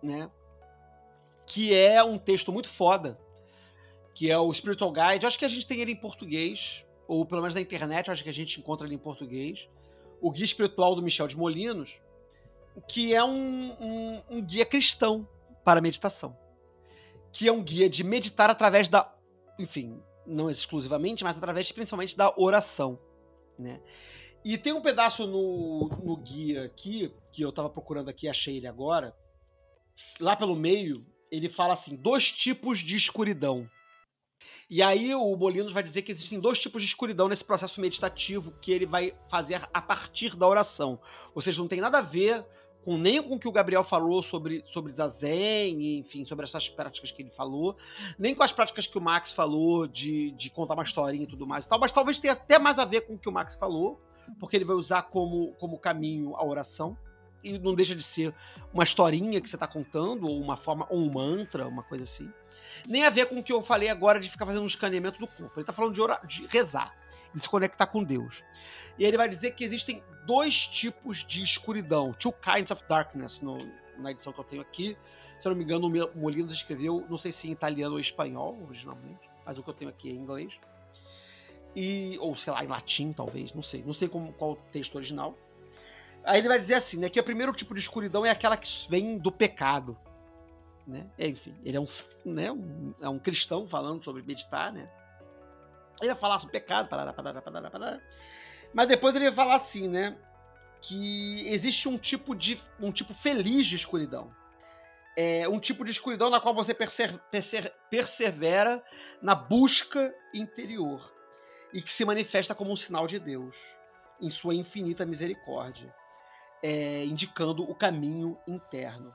né? 0.02 0.30
Que 1.54 1.76
é 1.76 2.04
um 2.04 2.18
texto 2.18 2.52
muito 2.52 2.68
foda, 2.68 3.20
que 4.16 4.32
é 4.32 4.38
o 4.38 4.52
Spiritual 4.52 4.92
Guide. 4.92 5.24
Eu 5.24 5.28
acho 5.28 5.38
que 5.38 5.46
a 5.46 5.50
gente 5.50 5.68
tem 5.68 5.80
ele 5.80 5.92
em 5.92 5.96
português, 5.96 6.84
ou 7.08 7.24
pelo 7.26 7.42
menos 7.42 7.54
na 7.54 7.62
internet, 7.62 8.08
eu 8.08 8.12
acho 8.12 8.24
que 8.24 8.30
a 8.30 8.34
gente 8.34 8.60
encontra 8.60 8.88
ele 8.88 8.96
em 8.96 9.00
português. 9.00 9.70
O 10.20 10.32
Guia 10.32 10.46
Espiritual 10.46 10.96
do 10.96 11.02
Michel 11.04 11.28
de 11.28 11.38
Molinos, 11.38 12.02
que 12.88 13.14
é 13.14 13.24
um, 13.24 13.72
um, 13.80 14.22
um 14.30 14.42
guia 14.42 14.66
cristão 14.66 15.28
para 15.64 15.80
meditação. 15.80 16.36
Que 17.32 17.48
é 17.48 17.52
um 17.52 17.64
guia 17.64 17.88
de 17.88 18.04
meditar 18.04 18.50
através 18.50 18.88
da. 18.88 19.14
Enfim, 19.60 20.02
não 20.26 20.50
exclusivamente, 20.50 21.24
mas 21.24 21.38
através 21.38 21.72
principalmente 21.72 22.18
da 22.18 22.34
oração. 22.36 22.98
Né? 23.60 23.80
E 24.44 24.58
tem 24.58 24.74
um 24.74 24.82
pedaço 24.82 25.28
no, 25.28 25.88
no 26.04 26.18
guia 26.18 26.66
aqui, 26.66 27.14
que 27.32 27.44
eu 27.44 27.52
tava 27.52 27.70
procurando 27.70 28.10
aqui, 28.10 28.28
achei 28.28 28.58
ele 28.58 28.68
agora. 28.68 29.16
Lá 30.20 30.36
pelo 30.36 30.56
meio, 30.56 31.06
ele 31.34 31.50
fala 31.50 31.74
assim: 31.74 31.96
dois 31.96 32.32
tipos 32.32 32.80
de 32.80 32.96
escuridão. 32.96 33.68
E 34.70 34.82
aí 34.82 35.14
o 35.14 35.36
Molinos 35.36 35.74
vai 35.74 35.84
dizer 35.84 36.04
que 36.04 36.12
existem 36.12 36.40
dois 36.40 36.60
tipos 36.60 36.82
de 36.82 36.88
escuridão 36.88 37.28
nesse 37.28 37.44
processo 37.44 37.82
meditativo 37.82 38.54
que 38.62 38.72
ele 38.72 38.86
vai 38.86 39.14
fazer 39.30 39.68
a 39.74 39.82
partir 39.82 40.36
da 40.36 40.48
oração. 40.48 41.00
Ou 41.34 41.42
seja, 41.42 41.62
não 41.62 41.68
tem 41.68 41.82
nada 41.82 41.98
a 41.98 42.02
ver 42.02 42.46
com 42.84 42.98
nem 42.98 43.22
com 43.22 43.36
o 43.36 43.40
que 43.40 43.48
o 43.48 43.52
Gabriel 43.52 43.84
falou 43.84 44.22
sobre, 44.22 44.64
sobre 44.66 44.92
Zazen, 44.92 46.00
enfim, 46.00 46.26
sobre 46.26 46.46
essas 46.46 46.70
práticas 46.70 47.12
que 47.12 47.22
ele 47.22 47.30
falou, 47.30 47.78
nem 48.20 48.36
com 48.36 48.44
as 48.44 48.52
práticas 48.52 48.86
que 48.86 48.98
o 48.98 49.02
Max 49.02 49.32
falou 49.32 49.88
de, 49.88 50.32
de 50.32 50.50
contar 50.50 50.74
uma 50.74 50.84
historinha 50.84 51.24
e 51.24 51.28
tudo 51.28 51.48
mais 51.48 51.66
e 51.66 51.70
tal, 51.70 51.80
mas 51.80 51.94
talvez 51.94 52.20
tenha 52.20 52.34
até 52.34 52.60
mais 52.60 52.80
a 52.80 52.86
ver 52.86 53.02
com 53.02 53.14
o 53.14 53.18
que 53.18 53.30
o 53.30 53.32
Max 53.32 53.56
falou, 53.56 54.02
porque 54.40 54.58
ele 54.58 54.66
vai 54.66 54.76
usar 54.76 55.04
como, 55.04 55.54
como 55.54 55.80
caminho 55.80 56.36
a 56.36 56.46
oração. 56.46 56.98
E 57.44 57.58
não 57.60 57.76
deixa 57.76 57.94
de 57.96 58.04
ser 58.04 58.34
uma 58.74 58.84
historinha 58.84 59.42
que 59.42 59.50
você 59.50 59.56
está 59.56 59.68
contando, 59.68 60.28
ou 60.28 60.40
uma 60.40 60.56
forma, 60.56 60.88
ou 60.90 61.00
um 61.00 61.12
mantra, 61.12 61.68
uma 61.68 61.84
coisa 61.84 62.04
assim. 62.04 62.32
Nem 62.88 63.06
a 63.06 63.10
ver 63.10 63.28
com 63.28 63.40
o 63.40 63.44
que 63.44 63.52
eu 63.52 63.62
falei 63.62 63.90
agora 63.90 64.20
de 64.20 64.30
ficar 64.30 64.46
fazendo 64.46 64.64
um 64.64 64.68
escaneamento 64.68 65.20
do 65.20 65.28
corpo. 65.28 65.54
Ele 65.56 65.62
está 65.62 65.74
falando 65.74 65.94
de, 65.94 66.02
orar, 66.02 66.26
de 66.26 66.48
rezar, 66.48 66.96
de 67.34 67.42
se 67.42 67.50
conectar 67.50 67.88
com 67.88 68.04
Deus. 68.04 68.44
E 68.98 69.04
ele 69.04 69.18
vai 69.18 69.28
dizer 69.28 69.52
que 69.52 69.64
existem 69.64 70.04
dois 70.26 70.68
tipos 70.68 71.26
de 71.26 71.44
escuridão, 71.44 72.14
two 72.14 72.34
kinds 72.34 72.72
of 72.72 72.84
darkness, 72.88 73.42
no, 73.42 73.58
na 73.98 74.12
edição 74.12 74.32
que 74.32 74.40
eu 74.40 74.44
tenho 74.44 74.62
aqui. 74.62 74.98
Se 75.40 75.48
eu 75.48 75.52
não 75.52 75.58
me 75.58 75.64
engano, 75.64 75.88
o 75.88 76.18
Molinos 76.18 76.54
escreveu, 76.54 77.06
não 77.10 77.18
sei 77.18 77.32
se 77.32 77.50
em 77.50 77.52
italiano 77.52 77.96
ou 77.96 78.00
espanhol, 78.00 78.58
originalmente, 78.66 79.30
mas 79.46 79.58
o 79.58 79.64
que 79.64 79.70
eu 79.70 79.74
tenho 79.74 79.90
aqui 79.90 80.10
é 80.10 80.14
em 80.14 80.18
inglês. 80.18 80.54
E, 81.76 82.18
ou 82.20 82.36
sei 82.36 82.54
lá, 82.54 82.64
em 82.64 82.68
latim, 82.68 83.12
talvez, 83.12 83.54
não 83.54 83.64
sei. 83.64 83.84
Não 83.84 83.94
sei 83.94 84.08
como, 84.08 84.32
qual 84.34 84.52
o 84.52 84.56
texto 84.72 84.96
original. 84.96 85.36
Aí 86.24 86.40
ele 86.40 86.48
vai 86.48 86.60
dizer 86.60 86.76
assim, 86.76 86.98
né? 86.98 87.10
Que 87.10 87.20
o 87.20 87.24
primeiro 87.24 87.52
tipo 87.54 87.74
de 87.74 87.80
escuridão 87.80 88.26
é 88.26 88.30
aquela 88.30 88.56
que 88.56 88.70
vem 88.90 89.18
do 89.18 89.32
pecado. 89.32 89.98
Né? 90.86 91.06
Enfim, 91.18 91.56
ele 91.64 91.78
é 91.78 91.80
um, 91.80 91.88
né, 92.26 92.52
um, 92.52 92.94
é 93.02 93.08
um 93.08 93.18
cristão 93.18 93.68
falando 93.68 94.04
sobre 94.04 94.22
meditar, 94.22 94.72
né? 94.72 94.90
Ele 96.02 96.12
vai 96.12 96.20
falar 96.20 96.40
sobre 96.40 96.52
pecado, 96.52 96.90
parará, 96.90 97.14
parará, 97.14 97.42
parará, 97.42 97.70
parará. 97.70 98.02
Mas 98.74 98.88
depois 98.88 99.16
ele 99.16 99.26
vai 99.26 99.34
falar 99.34 99.56
assim, 99.56 99.88
né? 99.88 100.18
Que 100.82 101.48
existe 101.48 101.88
um 101.88 101.98
tipo 101.98 102.36
de 102.36 102.60
um 102.80 102.92
tipo 102.92 103.14
feliz 103.14 103.68
de 103.68 103.76
escuridão. 103.76 104.30
É 105.16 105.48
um 105.48 105.60
tipo 105.60 105.86
de 105.86 105.92
escuridão 105.92 106.30
na 106.30 106.42
qual 106.42 106.54
você 106.54 106.76
persevera 107.90 108.84
na 109.22 109.36
busca 109.36 110.14
interior 110.34 111.14
e 111.72 111.82
que 111.82 111.94
se 111.94 112.04
manifesta 112.04 112.56
como 112.56 112.72
um 112.72 112.76
sinal 112.76 113.08
de 113.08 113.20
Deus 113.20 113.56
em 114.20 114.30
sua 114.30 114.56
infinita 114.56 115.06
misericórdia, 115.06 115.94
é, 116.64 117.04
indicando 117.04 117.70
o 117.70 117.76
caminho 117.76 118.38
interno. 118.48 119.14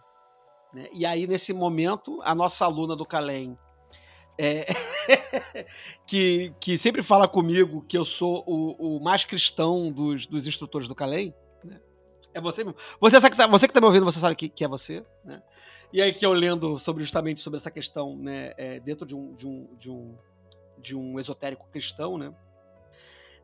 Né? 0.72 0.88
E 0.92 1.06
aí, 1.06 1.26
nesse 1.26 1.54
momento, 1.54 2.20
a 2.22 2.34
nossa 2.34 2.66
aluna 2.66 2.94
do 2.94 3.06
Calem, 3.06 3.58
é, 4.38 4.66
que, 6.06 6.54
que 6.60 6.76
sempre 6.76 7.02
fala 7.02 7.26
comigo 7.26 7.84
que 7.88 7.96
eu 7.96 8.04
sou 8.04 8.44
o, 8.46 8.96
o 8.98 9.02
mais 9.02 9.24
cristão 9.24 9.90
dos, 9.90 10.26
dos 10.26 10.46
instrutores 10.46 10.86
do 10.86 10.94
Calem, 10.94 11.34
né? 11.64 11.80
é 12.34 12.40
você 12.40 12.62
mesmo. 12.62 12.78
Você, 13.00 13.18
sabe 13.18 13.30
que 13.30 13.36
tá, 13.38 13.46
você 13.46 13.66
que 13.66 13.70
está 13.70 13.80
me 13.80 13.86
ouvindo, 13.86 14.04
você 14.04 14.20
sabe 14.20 14.36
que, 14.36 14.48
que 14.50 14.62
é 14.62 14.68
você, 14.68 15.02
né? 15.24 15.42
E 15.90 16.02
aí 16.02 16.12
que 16.12 16.24
eu 16.24 16.34
lendo 16.34 16.78
sobre 16.78 17.02
justamente 17.02 17.40
sobre 17.40 17.56
essa 17.56 17.70
questão, 17.70 18.14
né, 18.14 18.52
é, 18.58 18.78
dentro 18.78 19.06
de 19.06 19.16
um, 19.16 19.34
de 19.34 19.48
um, 19.48 19.74
de 19.78 19.90
um, 19.90 20.18
de 20.76 20.94
um 20.94 21.18
esotérico 21.18 21.66
cristão, 21.70 22.18
né? 22.18 22.30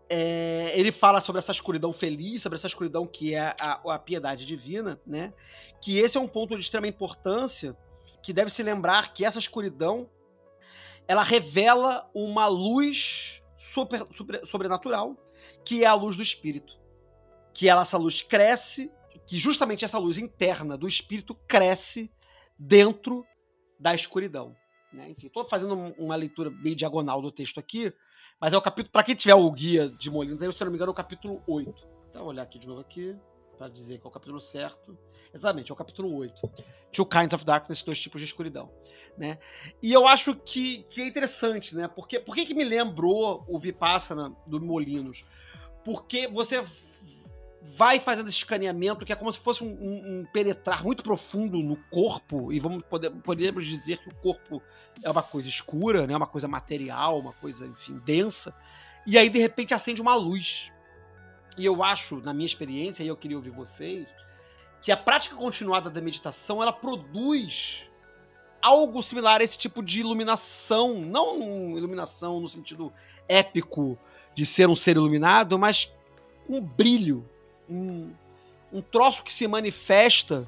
É, 0.08 0.72
ele 0.78 0.92
fala 0.92 1.20
sobre 1.20 1.38
essa 1.38 1.52
escuridão 1.52 1.92
feliz, 1.92 2.42
sobre 2.42 2.56
essa 2.56 2.66
escuridão 2.66 3.06
que 3.06 3.34
é 3.34 3.54
a, 3.58 3.80
a, 3.94 3.98
piedade 3.98 4.44
divina, 4.44 5.00
né? 5.06 5.32
Que 5.80 5.98
esse 5.98 6.16
é 6.16 6.20
um 6.20 6.28
ponto 6.28 6.54
de 6.54 6.62
extrema 6.62 6.86
importância, 6.86 7.76
que 8.22 8.32
deve 8.32 8.50
se 8.50 8.62
lembrar 8.62 9.14
que 9.14 9.24
essa 9.24 9.38
escuridão 9.38 10.08
ela 11.06 11.22
revela 11.22 12.08
uma 12.14 12.46
luz 12.46 13.42
super, 13.58 14.06
super, 14.12 14.46
sobrenatural, 14.46 15.16
que 15.64 15.84
é 15.84 15.86
a 15.86 15.94
luz 15.94 16.16
do 16.16 16.22
espírito. 16.22 16.78
Que 17.52 17.68
ela, 17.68 17.82
essa 17.82 17.98
luz 17.98 18.22
cresce, 18.22 18.90
que 19.26 19.38
justamente 19.38 19.84
essa 19.84 19.98
luz 19.98 20.18
interna 20.18 20.76
do 20.76 20.88
espírito 20.88 21.34
cresce 21.46 22.10
dentro 22.58 23.24
da 23.78 23.94
escuridão. 23.94 24.54
Né? 24.92 25.10
Enfim, 25.10 25.26
estou 25.26 25.44
fazendo 25.44 25.74
uma 25.98 26.14
leitura 26.14 26.50
meio 26.50 26.76
diagonal 26.76 27.20
do 27.20 27.32
texto 27.32 27.58
aqui, 27.58 27.92
mas 28.40 28.52
é 28.52 28.56
o 28.56 28.62
capítulo. 28.62 28.92
Para 28.92 29.04
quem 29.04 29.14
tiver 29.14 29.34
o 29.34 29.50
guia 29.50 29.88
de 29.88 30.10
Molinos, 30.10 30.42
aí, 30.42 30.52
se 30.52 30.62
eu 30.62 30.64
não 30.66 30.72
me 30.72 30.76
engano, 30.76 30.90
é 30.90 30.92
o 30.92 30.94
capítulo 30.94 31.42
8. 31.46 31.88
Então, 32.10 32.26
olhar 32.26 32.42
aqui 32.42 32.58
de 32.58 32.66
novo 32.66 32.80
aqui, 32.80 33.16
para 33.56 33.68
dizer 33.68 33.98
que 33.98 34.06
é 34.06 34.08
o 34.08 34.12
capítulo 34.12 34.40
certo. 34.40 34.96
Exatamente, 35.32 35.70
é 35.70 35.74
o 35.74 35.76
capítulo 35.76 36.14
8. 36.14 36.50
Two 36.92 37.06
Kinds 37.06 37.32
of 37.32 37.44
Darkness, 37.44 37.82
dois 37.82 38.00
tipos 38.00 38.20
de 38.20 38.26
escuridão. 38.26 38.70
Né? 39.16 39.38
E 39.82 39.92
eu 39.92 40.06
acho 40.06 40.34
que, 40.34 40.84
que 40.90 41.00
é 41.00 41.06
interessante, 41.06 41.74
né? 41.76 41.88
Porque, 41.88 42.18
por 42.18 42.34
que, 42.34 42.46
que 42.46 42.54
me 42.54 42.64
lembrou 42.64 43.44
o 43.48 43.58
Vipassana 43.58 44.34
do 44.46 44.60
Molinos? 44.60 45.24
Porque 45.84 46.26
você 46.26 46.64
vai 47.66 47.98
fazendo 47.98 48.28
esse 48.28 48.38
escaneamento 48.38 49.06
que 49.06 49.12
é 49.12 49.16
como 49.16 49.32
se 49.32 49.38
fosse 49.38 49.64
um, 49.64 49.68
um, 49.68 50.20
um, 50.20 50.26
penetrar 50.32 50.84
muito 50.84 51.02
profundo 51.02 51.62
no 51.62 51.76
corpo 51.90 52.52
e 52.52 52.60
vamos 52.60 52.84
poder, 52.84 53.10
podemos 53.10 53.66
dizer 53.66 53.98
que 53.98 54.08
o 54.10 54.14
corpo 54.14 54.62
é 55.02 55.10
uma 55.10 55.22
coisa 55.22 55.48
escura, 55.48 56.06
né, 56.06 56.14
uma 56.14 56.26
coisa 56.26 56.46
material, 56.46 57.18
uma 57.18 57.32
coisa 57.32 57.66
enfim 57.66 57.98
densa. 58.04 58.54
E 59.06 59.16
aí 59.16 59.30
de 59.30 59.38
repente 59.38 59.72
acende 59.72 60.02
uma 60.02 60.14
luz. 60.14 60.70
E 61.56 61.64
eu 61.64 61.82
acho 61.82 62.20
na 62.20 62.34
minha 62.34 62.46
experiência 62.46 63.02
e 63.02 63.08
eu 63.08 63.16
queria 63.16 63.36
ouvir 63.36 63.50
vocês 63.50 64.06
que 64.82 64.92
a 64.92 64.96
prática 64.96 65.34
continuada 65.34 65.88
da 65.88 66.02
meditação 66.02 66.62
ela 66.62 66.72
produz 66.72 67.90
algo 68.60 69.02
similar 69.02 69.40
a 69.40 69.44
esse 69.44 69.56
tipo 69.56 69.82
de 69.82 70.00
iluminação, 70.00 71.00
não 71.00 71.76
iluminação 71.78 72.40
no 72.40 72.48
sentido 72.48 72.92
épico 73.26 73.98
de 74.34 74.44
ser 74.44 74.68
um 74.68 74.76
ser 74.76 74.96
iluminado, 74.96 75.58
mas 75.58 75.90
um 76.46 76.60
brilho 76.60 77.28
um, 77.68 78.12
um 78.72 78.80
troço 78.80 79.22
que 79.22 79.32
se 79.32 79.46
manifesta 79.46 80.46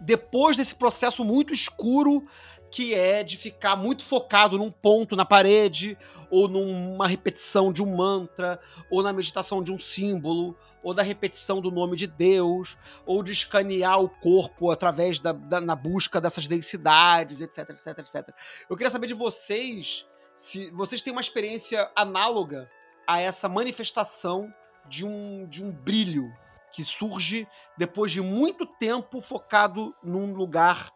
depois 0.00 0.56
desse 0.56 0.74
processo 0.74 1.24
muito 1.24 1.52
escuro 1.52 2.26
que 2.72 2.94
é 2.94 3.22
de 3.22 3.36
ficar 3.36 3.76
muito 3.76 4.02
focado 4.02 4.56
num 4.56 4.70
ponto 4.70 5.14
na 5.14 5.26
parede, 5.26 5.96
ou 6.30 6.48
numa 6.48 7.06
repetição 7.06 7.70
de 7.70 7.82
um 7.82 7.96
mantra, 7.96 8.58
ou 8.90 9.02
na 9.02 9.12
meditação 9.12 9.62
de 9.62 9.70
um 9.70 9.78
símbolo, 9.78 10.56
ou 10.82 10.94
da 10.94 11.02
repetição 11.02 11.60
do 11.60 11.70
nome 11.70 11.96
de 11.98 12.06
Deus, 12.06 12.78
ou 13.04 13.22
de 13.22 13.30
escanear 13.30 14.00
o 14.00 14.08
corpo 14.08 14.70
através 14.70 15.20
da, 15.20 15.32
da 15.32 15.60
na 15.60 15.76
busca 15.76 16.18
dessas 16.18 16.46
densidades, 16.46 17.42
etc, 17.42 17.58
etc, 17.70 17.98
etc. 17.98 18.34
Eu 18.68 18.74
queria 18.74 18.90
saber 18.90 19.06
de 19.06 19.14
vocês 19.14 20.06
se 20.34 20.70
vocês 20.70 21.02
têm 21.02 21.12
uma 21.12 21.20
experiência 21.20 21.90
análoga 21.94 22.70
a 23.06 23.20
essa 23.20 23.50
manifestação 23.50 24.52
de 24.88 25.06
um, 25.06 25.46
de 25.46 25.62
um 25.62 25.70
brilho 25.70 26.32
que 26.72 26.84
surge 26.84 27.46
depois 27.76 28.10
de 28.10 28.20
muito 28.20 28.66
tempo 28.66 29.20
focado 29.20 29.94
num 30.02 30.34
lugar 30.34 30.90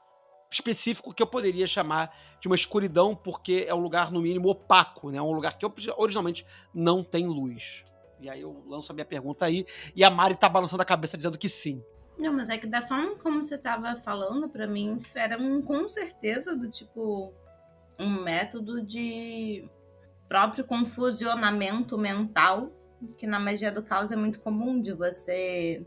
específico 0.51 1.13
que 1.13 1.23
eu 1.23 1.27
poderia 1.27 1.67
chamar 1.67 2.15
de 2.41 2.47
uma 2.47 2.55
escuridão, 2.55 3.15
porque 3.15 3.65
é 3.69 3.75
um 3.75 3.81
lugar, 3.81 4.11
no 4.11 4.21
mínimo, 4.21 4.49
opaco, 4.49 5.11
né? 5.11 5.21
Um 5.21 5.33
lugar 5.33 5.57
que 5.59 5.67
originalmente 5.97 6.47
não 6.73 7.05
tem 7.05 7.27
luz. 7.27 7.85
E 8.21 8.31
aí 8.31 8.41
eu 8.41 8.65
lanço 8.67 8.91
a 8.91 8.95
minha 8.95 9.05
pergunta 9.05 9.45
aí, 9.45 9.67
e 9.95 10.03
a 10.03 10.11
Mari 10.11 10.37
tá 10.37 10.49
balançando 10.49 10.83
a 10.83 10.87
cabeça 10.87 11.17
dizendo 11.17 11.37
que 11.37 11.49
sim. 11.49 11.85
Não, 12.19 12.33
mas 12.33 12.49
é 12.49 12.57
que 12.57 12.67
da 12.67 12.81
forma 12.81 13.17
como 13.17 13.45
você 13.45 13.59
tava 13.59 13.97
falando, 13.97 14.49
para 14.49 14.67
mim, 14.67 14.99
era 15.15 15.39
um, 15.39 15.61
com 15.61 15.87
certeza 15.87 16.57
do 16.57 16.71
tipo 16.71 17.35
um 17.99 18.23
método 18.23 18.83
de 18.83 19.69
próprio 20.29 20.65
confusionamento 20.65 21.99
mental 21.99 22.71
que 23.17 23.27
na 23.27 23.39
magia 23.39 23.71
do 23.71 23.83
caos 23.83 24.11
é 24.11 24.17
muito 24.17 24.41
comum 24.41 24.81
de 24.81 24.93
você 24.93 25.87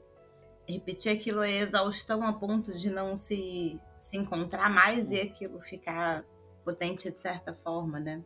repetir 0.67 1.11
aquilo 1.11 1.41
é 1.41 1.57
exaustão 1.57 2.23
a 2.23 2.33
ponto 2.33 2.77
de 2.77 2.89
não 2.89 3.17
se, 3.17 3.79
se 3.97 4.17
encontrar 4.17 4.69
mais 4.69 5.11
e 5.11 5.19
aquilo 5.19 5.59
ficar 5.59 6.23
potente 6.63 7.09
de 7.09 7.19
certa 7.19 7.53
forma, 7.53 7.99
né? 7.99 8.23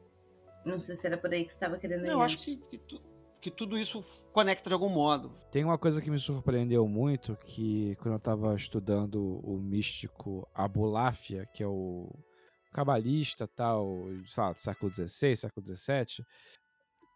Não 0.66 0.80
sei 0.80 0.96
se 0.96 1.08
era 1.08 1.18
por 1.18 1.32
aí 1.32 1.46
que 1.46 1.52
você 1.52 1.58
estava 1.58 1.78
querendo 1.78 2.06
ir. 2.06 2.10
eu 2.10 2.22
acho 2.22 2.38
que, 2.38 2.58
que, 2.58 2.78
tu, 2.78 3.02
que, 3.42 3.52
tudo 3.52 3.78
isso 3.78 4.02
conecta 4.32 4.70
de 4.70 4.74
algum 4.74 4.90
modo. 4.90 5.34
Tem 5.52 5.64
uma 5.64 5.78
coisa 5.78 6.02
que 6.02 6.12
me 6.12 6.20
surpreendeu 6.20 6.88
muito, 6.88 7.38
que 7.46 7.96
quando 7.98 8.14
eu 8.14 8.18
estava 8.18 8.56
estudando 8.56 9.40
o 9.44 9.58
místico 9.58 10.48
Abulafia, 10.54 11.46
que 11.54 11.64
é 11.64 11.68
o 11.68 12.10
cabalista 12.74 13.48
tal, 13.48 14.08
sabe, 14.26 14.62
século 14.62 14.92
XVI, 14.92 15.36
século 15.36 15.66
XVII, 15.66 16.26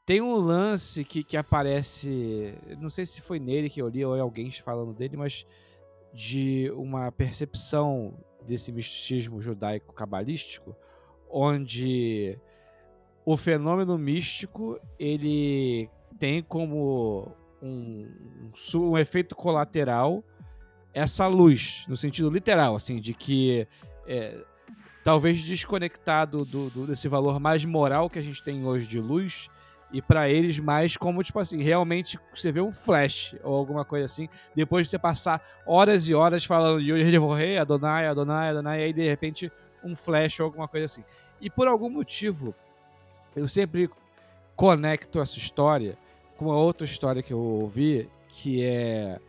tem 0.07 0.21
um 0.21 0.35
lance 0.37 1.03
que, 1.03 1.21
que 1.21 1.35
aparece. 1.35 2.55
Não 2.79 2.89
sei 2.89 3.05
se 3.05 3.21
foi 3.21 3.39
nele 3.39 3.69
que 3.69 3.81
eu 3.81 3.89
li 3.89 4.03
ou 4.05 4.15
é 4.15 4.21
alguém 4.21 4.49
falando 4.53 4.93
dele, 4.93 5.17
mas 5.17 5.45
de 6.13 6.71
uma 6.75 7.11
percepção 7.11 8.13
desse 8.47 8.71
misticismo 8.71 9.41
judaico-cabalístico, 9.41 10.73
onde 11.29 12.39
o 13.25 13.35
fenômeno 13.35 13.97
místico 13.97 14.79
ele 14.97 15.89
tem 16.17 16.41
como 16.41 17.29
um, 17.61 18.07
um 18.73 18.79
um 18.93 18.97
efeito 18.97 19.35
colateral 19.35 20.23
essa 20.93 21.27
luz, 21.27 21.83
no 21.89 21.97
sentido 21.97 22.29
literal, 22.29 22.75
assim, 22.77 23.01
de 23.01 23.13
que 23.13 23.67
é, 24.07 24.41
talvez 25.03 25.43
desconectado 25.43 26.45
do, 26.45 26.69
do- 26.69 26.87
desse 26.87 27.09
valor 27.09 27.39
mais 27.41 27.65
moral 27.65 28.09
que 28.09 28.17
a 28.17 28.21
gente 28.21 28.41
tem 28.41 28.65
hoje 28.65 28.87
de 28.87 28.99
luz, 28.99 29.49
e 29.91 30.01
pra 30.01 30.29
eles 30.29 30.59
mais 30.59 30.97
como, 30.97 31.23
tipo 31.23 31.39
assim, 31.39 31.61
realmente 31.61 32.19
você 32.33 32.51
vê 32.51 32.59
um 32.59 32.71
flash 32.71 33.35
ou 33.43 33.55
alguma 33.55 33.85
coisa 33.85 34.05
assim, 34.05 34.27
depois 34.53 34.87
de 34.87 34.91
você 34.91 34.99
passar 34.99 35.41
horas 35.65 36.07
e 36.09 36.13
horas 36.13 36.43
falando 36.43 36.81
Yehovah, 36.81 37.61
Adonai, 37.61 38.07
Adonai, 38.07 38.49
Adonai, 38.49 38.79
e 38.79 38.83
aí 38.83 38.93
de 38.93 39.07
repente 39.07 39.51
um 39.83 39.95
flash 39.95 40.39
ou 40.39 40.45
alguma 40.45 40.67
coisa 40.67 40.85
assim. 40.85 41.03
E 41.39 41.49
por 41.49 41.67
algum 41.67 41.89
motivo, 41.89 42.53
eu 43.35 43.47
sempre 43.47 43.89
conecto 44.55 45.21
essa 45.21 45.37
história 45.37 45.97
com 46.35 46.45
uma 46.45 46.57
outra 46.57 46.85
história 46.85 47.23
que 47.23 47.33
eu 47.33 47.39
ouvi, 47.39 48.09
que 48.27 48.63
é 48.63 49.19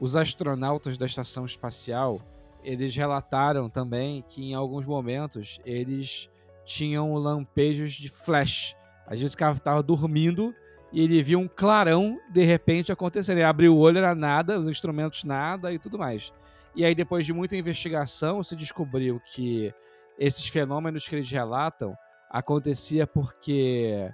os 0.00 0.16
astronautas 0.16 0.96
da 0.96 1.06
estação 1.06 1.44
espacial, 1.44 2.20
eles 2.62 2.94
relataram 2.94 3.68
também 3.68 4.24
que 4.28 4.42
em 4.42 4.54
alguns 4.54 4.84
momentos 4.84 5.60
eles 5.64 6.28
tinham 6.64 7.14
lampejos 7.14 7.92
de 7.92 8.08
flash. 8.08 8.76
Às 9.08 9.20
vezes 9.20 9.34
o 9.34 9.38
cara 9.38 9.54
estava 9.54 9.82
dormindo 9.82 10.54
e 10.92 11.02
ele 11.02 11.22
via 11.22 11.38
um 11.38 11.48
clarão 11.48 12.20
de 12.30 12.44
repente 12.44 12.92
acontecendo. 12.92 13.38
Ele 13.38 13.44
abriu 13.44 13.74
o 13.74 13.78
olho, 13.78 13.98
era 13.98 14.14
nada, 14.14 14.58
os 14.58 14.68
instrumentos 14.68 15.24
nada 15.24 15.72
e 15.72 15.78
tudo 15.78 15.98
mais. 15.98 16.32
E 16.76 16.84
aí, 16.84 16.94
depois 16.94 17.26
de 17.26 17.32
muita 17.32 17.56
investigação, 17.56 18.42
se 18.42 18.54
descobriu 18.54 19.20
que 19.20 19.74
esses 20.18 20.46
fenômenos 20.46 21.08
que 21.08 21.16
eles 21.16 21.30
relatam 21.30 21.96
acontecia 22.30 23.06
porque 23.06 24.10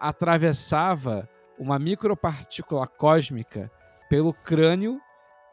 atravessava 0.00 1.28
uma 1.58 1.78
micropartícula 1.78 2.86
cósmica 2.86 3.70
pelo 4.08 4.32
crânio 4.32 5.00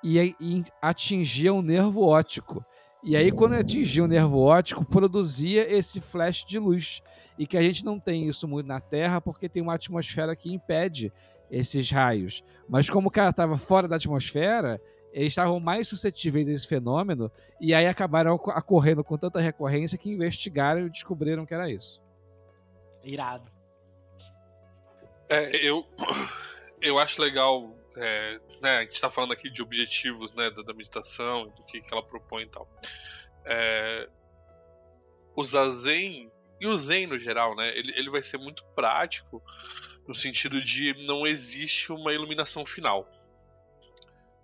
e, 0.04 0.36
e 0.40 0.64
atingia 0.82 1.54
o 1.54 1.62
nervo 1.62 2.02
óptico. 2.02 2.64
E 3.04 3.16
aí, 3.16 3.32
quando 3.32 3.54
atingia 3.54 4.04
o 4.04 4.08
nervo 4.08 4.40
óptico, 4.40 4.84
produzia 4.84 5.72
esse 5.72 6.02
flash 6.02 6.44
de 6.44 6.60
luz. 6.60 7.02
E 7.38 7.46
que 7.46 7.58
a 7.58 7.62
gente 7.62 7.86
não 7.86 8.00
tem 8.00 8.28
isso 8.28 8.48
muito 8.48 8.66
na 8.66 8.82
Terra 8.82 9.22
porque 9.22 9.48
tem 9.48 9.62
uma 9.62 9.76
atmosfera 9.76 10.36
que 10.36 10.52
impede 10.52 11.14
esses 11.52 11.90
raios. 11.92 12.44
Mas 12.68 12.90
como 12.90 13.08
o 13.10 13.12
cara 13.12 13.30
estava 13.30 13.58
fora 13.58 13.88
da 13.88 13.96
atmosfera, 13.96 14.82
eles 15.14 15.32
estavam 15.32 15.60
mais 15.60 15.88
suscetíveis 15.88 16.50
a 16.50 16.52
esse 16.52 16.68
fenômeno 16.68 17.32
e 17.62 17.74
aí 17.74 17.88
acabaram 17.88 18.34
oco- 18.34 18.52
ocorrendo 18.52 19.04
com 19.04 19.18
tanta 19.18 19.40
recorrência 19.40 19.98
que 19.98 20.10
investigaram 20.10 20.86
e 20.86 20.90
descobriram 20.90 21.46
que 21.46 21.54
era 21.54 21.70
isso. 21.70 22.02
Irado. 23.04 23.50
É, 25.30 25.56
eu, 25.66 25.86
eu 26.82 26.98
acho 27.00 27.22
legal. 27.22 27.72
É, 27.98 28.40
né, 28.62 28.78
a 28.78 28.82
gente 28.84 29.02
tá 29.02 29.10
falando 29.10 29.34
aqui 29.34 29.50
de 29.50 29.62
objetivos 29.62 30.34
né, 30.34 30.50
da, 30.52 30.62
da 30.62 30.74
meditação, 30.74 31.50
do 31.50 31.64
que, 31.64 31.82
que 31.82 31.94
ela 31.94 32.04
propõe 32.04 32.44
e 32.44 32.48
tal. 32.48 32.70
É, 33.44 34.08
o 35.36 35.44
Zazen, 35.44 36.32
e 36.60 36.68
o 36.68 36.78
Zen 36.78 37.08
no 37.08 37.20
geral, 37.20 37.56
né, 37.56 37.76
ele, 37.78 37.92
ele 37.98 38.10
vai 38.10 38.22
ser 38.22 38.38
muito 38.38 38.64
prático 38.76 39.44
no 40.08 40.14
sentido 40.14 40.64
de 40.64 40.94
não 41.06 41.26
existe 41.26 41.92
uma 41.92 42.14
iluminação 42.14 42.66
final. 42.66 43.10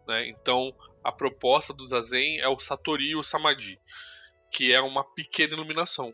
Né? 0.08 0.28
Então, 0.30 0.76
a 1.04 1.12
proposta 1.12 1.74
do 1.74 1.86
Zazen 1.86 2.40
é 2.40 2.48
o 2.48 2.60
Satori 2.60 3.10
e 3.10 3.16
o 3.16 3.24
Samadhi, 3.24 3.80
que 4.52 4.74
é 4.74 4.82
uma 4.82 5.04
pequena 5.04 5.54
iluminação 5.54 6.14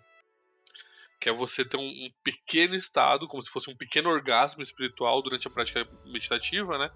que 1.19 1.27
é 1.27 1.33
você 1.33 1.65
ter 1.65 1.77
um, 1.77 1.81
um 1.81 2.09
pequeno 2.23 2.75
estado, 2.75 3.27
como 3.27 3.43
se 3.43 3.49
fosse 3.49 3.69
um 3.69 3.75
pequeno 3.75 4.09
orgasmo 4.09 4.61
espiritual 4.61 5.21
durante 5.21 5.47
a 5.47 5.51
prática 5.51 5.85
meditativa, 6.05 6.77
né? 6.77 6.89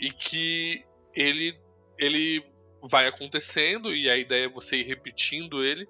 E 0.00 0.10
que 0.10 0.84
ele 1.14 1.58
ele 1.98 2.44
vai 2.82 3.06
acontecendo 3.06 3.94
e 3.94 4.08
a 4.08 4.16
ideia 4.16 4.46
é 4.46 4.48
você 4.48 4.76
ir 4.76 4.84
repetindo 4.84 5.64
ele 5.64 5.88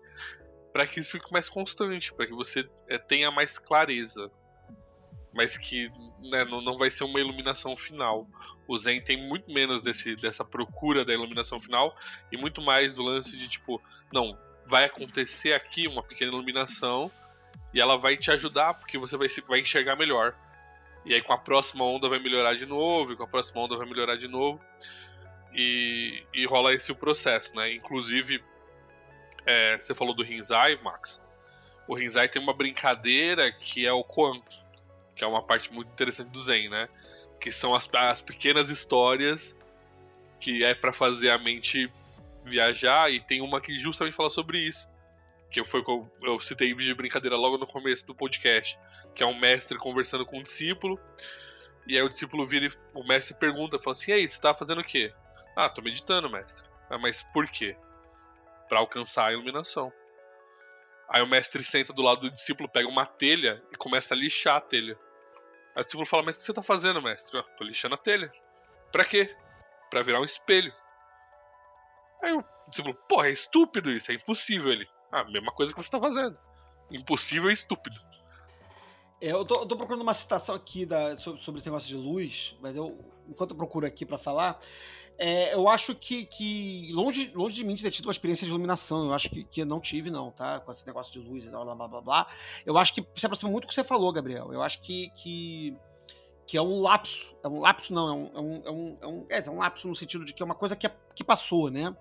para 0.72 0.86
que 0.86 1.00
isso 1.00 1.12
fique 1.12 1.32
mais 1.32 1.48
constante, 1.48 2.12
para 2.12 2.26
que 2.26 2.34
você 2.34 2.68
é, 2.88 2.98
tenha 2.98 3.30
mais 3.30 3.58
clareza, 3.58 4.30
mas 5.32 5.56
que 5.56 5.88
né, 6.20 6.44
não, 6.44 6.60
não 6.60 6.76
vai 6.78 6.90
ser 6.90 7.04
uma 7.04 7.18
iluminação 7.18 7.74
final. 7.74 8.26
O 8.68 8.76
Zen 8.76 9.00
tem 9.02 9.16
muito 9.16 9.50
menos 9.50 9.82
desse, 9.82 10.14
dessa 10.16 10.44
procura 10.44 11.04
da 11.04 11.14
iluminação 11.14 11.58
final 11.58 11.96
e 12.30 12.36
muito 12.36 12.60
mais 12.60 12.94
do 12.94 13.02
lance 13.02 13.38
de 13.38 13.48
tipo, 13.48 13.80
não, 14.12 14.38
vai 14.66 14.84
acontecer 14.84 15.52
aqui 15.52 15.88
uma 15.88 16.02
pequena 16.02 16.30
iluminação 16.30 17.10
e 17.72 17.80
ela 17.80 17.96
vai 17.96 18.16
te 18.16 18.30
ajudar 18.30 18.74
porque 18.74 18.98
você 18.98 19.16
vai, 19.16 19.28
vai 19.48 19.60
enxergar 19.60 19.96
melhor. 19.96 20.34
E 21.06 21.14
aí 21.14 21.22
com 21.22 21.32
a 21.32 21.38
próxima 21.38 21.84
onda 21.84 22.08
vai 22.08 22.18
melhorar 22.18 22.54
de 22.54 22.66
novo, 22.66 23.12
e 23.12 23.16
com 23.16 23.22
a 23.22 23.28
próxima 23.28 23.62
onda 23.62 23.76
vai 23.76 23.86
melhorar 23.86 24.16
de 24.16 24.26
novo. 24.26 24.60
E, 25.54 26.22
e 26.34 26.44
rola 26.46 26.74
esse 26.74 26.90
o 26.90 26.96
processo, 26.96 27.54
né? 27.54 27.72
Inclusive, 27.72 28.42
é, 29.46 29.78
você 29.78 29.94
falou 29.94 30.14
do 30.14 30.24
Rinzai, 30.24 30.76
Max. 30.82 31.22
O 31.86 31.94
Rinzai 31.94 32.28
tem 32.28 32.42
uma 32.42 32.52
brincadeira 32.52 33.52
que 33.52 33.86
é 33.86 33.92
o 33.92 34.02
Quanto, 34.02 34.56
que 35.14 35.22
é 35.22 35.26
uma 35.26 35.42
parte 35.42 35.72
muito 35.72 35.88
interessante 35.92 36.30
do 36.30 36.40
Zen, 36.40 36.68
né? 36.68 36.88
Que 37.40 37.52
são 37.52 37.72
as, 37.72 37.88
as 37.94 38.20
pequenas 38.20 38.68
histórias 38.68 39.56
que 40.40 40.64
é 40.64 40.74
para 40.74 40.92
fazer 40.92 41.30
a 41.30 41.38
mente 41.38 41.88
viajar, 42.44 43.10
e 43.10 43.20
tem 43.20 43.40
uma 43.40 43.60
que 43.60 43.78
justamente 43.78 44.14
fala 44.14 44.28
sobre 44.28 44.58
isso 44.58 44.86
que 45.51 45.64
foi 45.64 45.82
que 45.85 45.90
eu, 45.90 46.10
eu 46.23 46.40
citei 46.40 46.74
de 46.74 46.94
brincadeira 46.94 47.36
logo 47.36 47.59
no 47.59 47.66
começo 47.66 48.06
do 48.06 48.14
podcast, 48.14 48.78
que 49.14 49.23
é 49.23 49.27
um 49.27 49.39
mestre 49.39 49.78
conversando 49.78 50.27
com 50.27 50.39
um 50.39 50.43
discípulo, 50.43 51.01
e 51.86 51.97
aí 51.97 52.02
o 52.02 52.09
discípulo 52.09 52.44
vira 52.44 52.66
e 52.66 52.70
o 52.94 53.06
mestre 53.06 53.35
pergunta, 53.36 53.78
fala 53.78 53.93
assim, 53.93 54.10
e 54.10 54.14
aí, 54.14 54.28
você 54.28 54.40
tá 54.40 54.52
fazendo 54.52 54.81
o 54.81 54.85
quê? 54.85 55.14
Ah, 55.55 55.68
tô 55.68 55.81
meditando, 55.81 56.28
mestre. 56.28 56.68
Ah, 56.90 56.98
mas 56.98 57.23
por 57.23 57.48
quê? 57.48 57.77
Pra 58.68 58.81
alcançar 58.81 59.27
a 59.27 59.32
iluminação. 59.32 59.93
Aí 61.09 61.23
o 61.23 61.27
mestre 61.27 61.62
senta 61.62 61.93
do 61.93 62.02
lado 62.02 62.23
do 62.23 62.31
discípulo, 62.31 62.68
pega 62.68 62.89
uma 62.89 63.06
telha 63.06 63.62
e 63.73 63.77
começa 63.77 64.12
a 64.12 64.16
lixar 64.16 64.56
a 64.56 64.60
telha. 64.60 64.98
Aí 65.74 65.82
o 65.82 65.85
discípulo 65.85 66.06
fala, 66.06 66.24
mas 66.24 66.36
o 66.36 66.40
que 66.40 66.47
você 66.47 66.52
tá 66.52 66.62
fazendo, 66.62 67.01
mestre? 67.01 67.39
Ah, 67.39 67.44
tô 67.56 67.64
lixando 67.64 67.94
a 67.94 67.98
telha. 67.98 68.32
Pra 68.90 69.05
quê? 69.05 69.35
Pra 69.89 70.02
virar 70.02 70.20
um 70.20 70.24
espelho. 70.24 70.73
Aí 72.23 72.32
o 72.32 72.44
discípulo, 72.68 72.94
porra, 73.09 73.28
é 73.28 73.31
estúpido 73.31 73.90
isso, 73.90 74.10
é 74.10 74.14
impossível 74.14 74.73
ele. 74.73 74.89
Ah, 75.10 75.24
mesma 75.24 75.52
coisa 75.52 75.72
que 75.74 75.82
você 75.82 75.90
tá 75.90 76.00
fazendo. 76.00 76.36
Impossível 76.90 77.50
e 77.50 77.54
estúpido. 77.54 78.00
É, 79.20 79.32
eu, 79.32 79.44
tô, 79.44 79.60
eu 79.60 79.66
tô 79.66 79.76
procurando 79.76 80.02
uma 80.02 80.14
citação 80.14 80.54
aqui 80.54 80.84
da- 80.84 81.16
sobre, 81.16 81.42
sobre 81.42 81.58
esse 81.58 81.68
negócio 81.68 81.88
de 81.88 81.96
luz, 81.96 82.54
mas 82.60 82.76
eu, 82.76 82.98
enquanto 83.28 83.52
eu 83.52 83.56
procuro 83.56 83.86
aqui 83.86 84.04
pra 84.04 84.18
falar, 84.18 84.60
é, 85.18 85.54
eu 85.54 85.68
acho 85.68 85.94
que, 85.94 86.26
que 86.26 86.90
longe, 86.92 87.32
longe 87.34 87.56
de 87.56 87.64
mim 87.64 87.74
de 87.74 87.82
ter 87.82 87.90
tido 87.90 88.04
uma 88.06 88.12
experiência 88.12 88.44
de 88.44 88.50
iluminação, 88.50 89.06
eu 89.06 89.14
acho 89.14 89.30
que, 89.30 89.44
que 89.44 89.62
eu 89.62 89.66
não 89.66 89.80
tive, 89.80 90.10
não, 90.10 90.30
tá? 90.30 90.60
Com 90.60 90.70
esse 90.70 90.86
negócio 90.86 91.12
de 91.12 91.26
luz 91.26 91.44
e 91.44 91.48
blá, 91.48 91.64
blá, 91.64 91.74
blá, 91.74 91.88
blá, 91.88 92.00
blá. 92.02 92.26
Eu 92.66 92.76
acho 92.76 92.92
que 92.92 93.04
se 93.14 93.24
aproxima 93.24 93.50
muito 93.50 93.64
do 93.64 93.68
que 93.68 93.74
você 93.74 93.82
falou, 93.84 94.12
Gabriel. 94.12 94.52
Eu 94.52 94.60
acho 94.62 94.80
que, 94.82 95.08
que, 95.16 95.74
que 96.46 96.58
é 96.58 96.62
um 96.62 96.80
lapso. 96.82 97.34
É 97.42 97.48
um 97.48 97.60
lapso, 97.60 97.94
não, 97.94 98.08
é 98.08 98.12
um, 98.12 98.30
é 98.34 98.40
um, 98.40 98.62
é 98.66 98.70
um, 98.70 98.98
é 99.00 99.06
um, 99.06 99.26
é, 99.30 99.38
é 99.46 99.50
um 99.50 99.58
lapso 99.58 99.88
no 99.88 99.94
sentido 99.94 100.26
de 100.26 100.34
que 100.34 100.42
é 100.42 100.44
uma 100.46 100.54
coisa 100.54 100.76
que, 100.76 100.86
é- 100.86 100.94
que 101.14 101.24
passou, 101.24 101.70
né? 101.70 101.96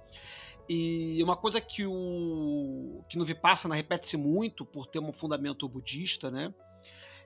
E 0.68 1.22
uma 1.24 1.36
coisa 1.36 1.62
que 1.62 1.86
o 1.86 3.04
que 3.08 3.18
no 3.18 3.26
Vipassana 3.26 3.76
repete-se 3.76 4.18
muito 4.18 4.66
por 4.66 4.88
ter 4.88 5.00
um 5.00 5.14
fundamento 5.14 5.68
budista, 5.70 6.32
né? 6.32 6.54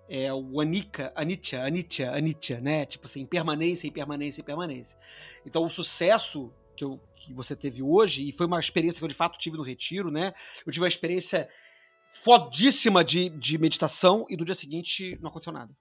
É 0.10 0.34
o 0.34 0.60
anika, 0.60 1.14
anicca, 1.16 1.64
anicca, 1.64 2.12
anicca, 2.12 2.60
né? 2.60 2.86
Tipo 2.86 3.06
assim, 3.06 3.22
impermanência, 3.22 3.88
impermanência, 3.88 4.42
impermanência. 4.42 5.00
Então 5.46 5.64
o 5.64 5.70
sucesso 5.70 6.52
que, 6.76 6.84
eu, 6.84 7.00
que 7.16 7.34
você 7.34 7.56
teve 7.56 7.82
hoje, 7.82 8.28
e 8.28 8.32
foi 8.32 8.46
uma 8.46 8.60
experiência 8.60 9.00
que 9.00 9.06
eu 9.06 9.10
de 9.10 9.16
fato 9.16 9.38
tive 9.38 9.56
no 9.56 9.64
retiro, 9.64 10.12
né? 10.12 10.34
Eu 10.66 10.72
tive 10.72 10.84
uma 10.84 10.90
experiência 10.90 11.48
fodíssima 12.12 13.04
de, 13.04 13.30
de 13.30 13.58
meditação 13.58 14.26
e 14.30 14.36
no 14.36 14.44
dia 14.44 14.56
seguinte 14.56 15.18
não 15.22 15.30
aconteceu 15.30 15.54
nada. 15.54 15.74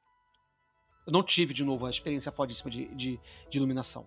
Eu 1.06 1.12
não 1.12 1.22
tive 1.22 1.55
de 1.55 1.64
novo 1.64 1.86
a 1.86 1.90
experiência 1.90 2.30
fodíssima 2.30 2.70
de, 2.70 2.94
de, 2.94 3.20
de 3.48 3.59
iluminação. 3.59 4.06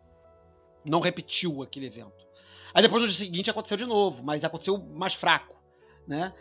Não 0.85 0.99
repetiu 0.99 1.63
aquele 1.63 1.87
evento. 1.87 2.30
Aí 2.73 2.81
depois 2.81 3.01
no 3.01 3.07
dia 3.07 3.17
seguinte 3.17 3.49
aconteceu 3.49 3.77
de 3.77 3.85
novo, 3.85 4.23
mas 4.23 4.43
aconteceu 4.43 4.77
mais 4.77 5.13
fraco, 5.13 5.55
né? 6.07 6.33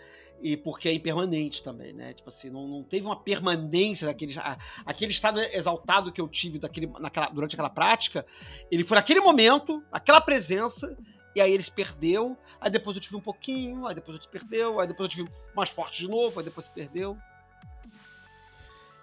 E 0.43 0.57
porque 0.57 0.89
é 0.89 0.93
impermanente 0.94 1.62
também, 1.62 1.93
né? 1.93 2.15
Tipo 2.15 2.28
assim, 2.31 2.48
não, 2.48 2.66
não 2.66 2.82
teve 2.82 3.05
uma 3.05 3.16
permanência 3.16 4.07
daquele. 4.07 4.39
a- 4.39 4.57
aquele 4.86 5.11
estado 5.12 5.39
exaltado 5.40 6.11
que 6.11 6.20
eu 6.20 6.27
tive 6.28 6.59
daquele, 6.59 6.86
naquela, 6.98 7.27
durante 7.28 7.55
aquela 7.55 7.69
prática, 7.69 8.24
ele 8.70 8.82
foi 8.85 8.97
naquele 8.97 9.20
momento, 9.20 9.85
aquela 9.93 10.20
presença, 10.20 10.97
e 11.36 11.40
aí 11.40 11.52
ele 11.52 11.62
se 11.62 11.70
perdeu. 11.70 12.39
Aí 12.59 12.70
depois 12.70 12.97
eu 12.97 13.02
tive 13.02 13.16
um 13.16 13.20
pouquinho, 13.20 13.86
aí 13.86 13.94
depois 13.94 14.16
eu 14.16 14.23
se 14.23 14.28
perdeu, 14.28 14.81
aí 14.81 14.86
depois 14.86 15.11
eu 15.11 15.16
tive 15.24 15.31
mais 15.55 15.69
forte 15.69 16.02
de 16.02 16.09
novo, 16.09 16.40
aí 16.40 16.44
depois 16.44 16.65
se 16.66 16.70
perdeu. 16.73 17.19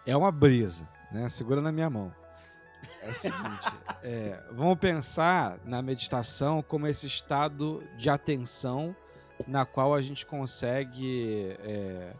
É 0.06 0.16
uma 0.16 0.32
brisa, 0.32 0.88
né? 1.12 1.28
Segura 1.30 1.62
na 1.62 1.72
minha 1.72 1.90
mão. 1.90 2.12
É 3.02 3.10
o 3.10 3.14
seguinte: 3.14 3.68
é, 4.04 4.40
vamos 4.52 4.78
pensar 4.80 5.60
na 5.66 5.82
meditação 5.82 6.62
como 6.62 6.88
esse 6.88 7.08
estado 7.08 7.84
de 7.98 8.10
atenção 8.10 8.96
na 9.48 9.66
qual 9.66 9.94
a 9.94 10.02
gente 10.02 10.26
consegue 10.26 11.56
é, 11.60 12.14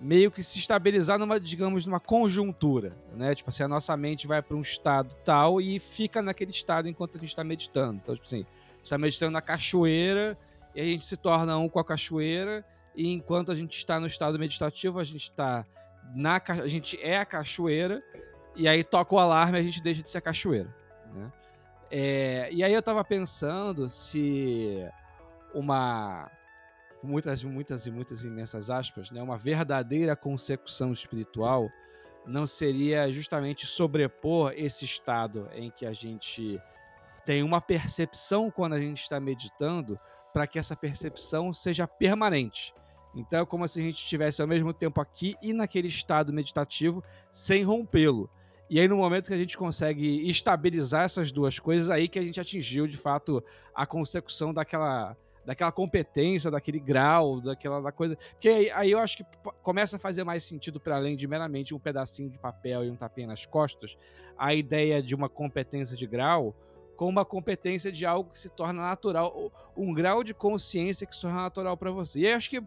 meio 0.00 0.30
que 0.30 0.42
se 0.42 0.58
estabilizar 0.58 1.18
numa, 1.18 1.40
digamos, 1.40 1.86
numa 1.86 2.00
conjuntura, 2.00 2.96
né? 3.14 3.34
Tipo 3.34 3.50
assim, 3.50 3.62
a 3.62 3.68
nossa 3.68 3.96
mente 3.96 4.26
vai 4.26 4.42
para 4.42 4.56
um 4.56 4.60
estado 4.60 5.14
tal 5.24 5.60
e 5.60 5.78
fica 5.78 6.22
naquele 6.22 6.50
estado 6.50 6.88
enquanto 6.88 7.16
a 7.16 7.20
gente 7.20 7.30
está 7.30 7.42
meditando. 7.42 8.00
Então, 8.02 8.14
tipo 8.14 8.26
assim, 8.26 8.46
está 8.82 8.98
meditando 8.98 9.32
na 9.32 9.42
cachoeira 9.42 10.38
e 10.74 10.80
a 10.80 10.84
gente 10.84 11.04
se 11.04 11.16
torna 11.16 11.56
um 11.56 11.68
com 11.68 11.78
a 11.78 11.84
cachoeira 11.84 12.64
e 12.94 13.12
enquanto 13.12 13.50
a 13.50 13.54
gente 13.54 13.76
está 13.76 13.98
no 13.98 14.06
estado 14.06 14.38
meditativo, 14.38 14.98
a 14.98 15.04
gente 15.04 15.30
está 15.30 15.64
na 16.14 16.40
a 16.46 16.68
gente 16.68 17.00
é 17.00 17.18
a 17.18 17.24
cachoeira 17.24 18.02
e 18.54 18.68
aí 18.68 18.84
toca 18.84 19.14
o 19.14 19.18
alarme 19.18 19.58
e 19.58 19.60
a 19.60 19.64
gente 19.64 19.82
deixa 19.82 20.02
de 20.02 20.08
ser 20.08 20.20
cachoeira, 20.20 20.74
né? 21.12 21.32
É, 21.90 22.48
e 22.52 22.64
aí 22.64 22.72
eu 22.72 22.82
tava 22.82 23.04
pensando 23.04 23.88
se 23.88 24.84
uma 25.54 26.30
muitas 27.02 27.44
muitas 27.44 27.86
e 27.86 27.90
muitas 27.90 28.24
imensas 28.24 28.70
aspas, 28.70 29.10
né, 29.10 29.22
uma 29.22 29.36
verdadeira 29.36 30.16
consecução 30.16 30.90
espiritual 30.90 31.70
não 32.26 32.46
seria 32.46 33.12
justamente 33.12 33.66
sobrepor 33.66 34.52
esse 34.56 34.84
estado 34.84 35.48
em 35.52 35.70
que 35.70 35.84
a 35.84 35.92
gente 35.92 36.60
tem 37.26 37.42
uma 37.42 37.60
percepção 37.60 38.50
quando 38.50 38.72
a 38.72 38.80
gente 38.80 39.02
está 39.02 39.20
meditando 39.20 39.98
para 40.32 40.46
que 40.46 40.58
essa 40.58 40.74
percepção 40.74 41.52
seja 41.52 41.86
permanente. 41.86 42.74
Então 43.14 43.40
é 43.40 43.46
como 43.46 43.66
se 43.68 43.78
a 43.78 43.82
gente 43.82 43.96
estivesse 43.96 44.42
ao 44.42 44.48
mesmo 44.48 44.72
tempo 44.72 45.00
aqui 45.00 45.36
e 45.40 45.52
naquele 45.52 45.88
estado 45.88 46.32
meditativo 46.32 47.04
sem 47.30 47.62
rompê-lo. 47.62 48.28
E 48.68 48.80
aí, 48.80 48.88
no 48.88 48.96
momento 48.96 49.28
que 49.28 49.34
a 49.34 49.38
gente 49.38 49.56
consegue 49.56 50.28
estabilizar 50.28 51.04
essas 51.04 51.30
duas 51.30 51.58
coisas, 51.58 51.90
aí 51.90 52.08
que 52.08 52.18
a 52.18 52.22
gente 52.22 52.40
atingiu 52.40 52.86
de 52.86 52.96
fato 52.96 53.44
a 53.74 53.84
consecução 53.86 54.54
daquela, 54.54 55.16
daquela 55.44 55.70
competência, 55.70 56.50
daquele 56.50 56.80
grau, 56.80 57.40
daquela 57.40 57.80
da 57.80 57.92
coisa. 57.92 58.16
Porque 58.32 58.48
aí, 58.48 58.70
aí 58.70 58.90
eu 58.90 58.98
acho 58.98 59.18
que 59.18 59.24
começa 59.62 59.96
a 59.96 59.98
fazer 59.98 60.24
mais 60.24 60.44
sentido 60.44 60.80
para 60.80 60.96
além 60.96 61.14
de 61.14 61.26
meramente 61.26 61.74
um 61.74 61.78
pedacinho 61.78 62.30
de 62.30 62.38
papel 62.38 62.84
e 62.84 62.90
um 62.90 62.96
tapinha 62.96 63.26
nas 63.26 63.44
costas, 63.44 63.98
a 64.36 64.54
ideia 64.54 65.02
de 65.02 65.14
uma 65.14 65.28
competência 65.28 65.96
de 65.96 66.06
grau 66.06 66.54
com 66.96 67.08
uma 67.08 67.24
competência 67.24 67.90
de 67.90 68.06
algo 68.06 68.30
que 68.30 68.38
se 68.38 68.48
torna 68.48 68.80
natural, 68.80 69.52
um 69.76 69.92
grau 69.92 70.22
de 70.22 70.32
consciência 70.32 71.06
que 71.06 71.14
se 71.14 71.20
torna 71.20 71.42
natural 71.42 71.76
para 71.76 71.90
você. 71.90 72.20
E 72.20 72.26
aí 72.26 72.32
eu 72.32 72.36
acho 72.36 72.48
que 72.48 72.62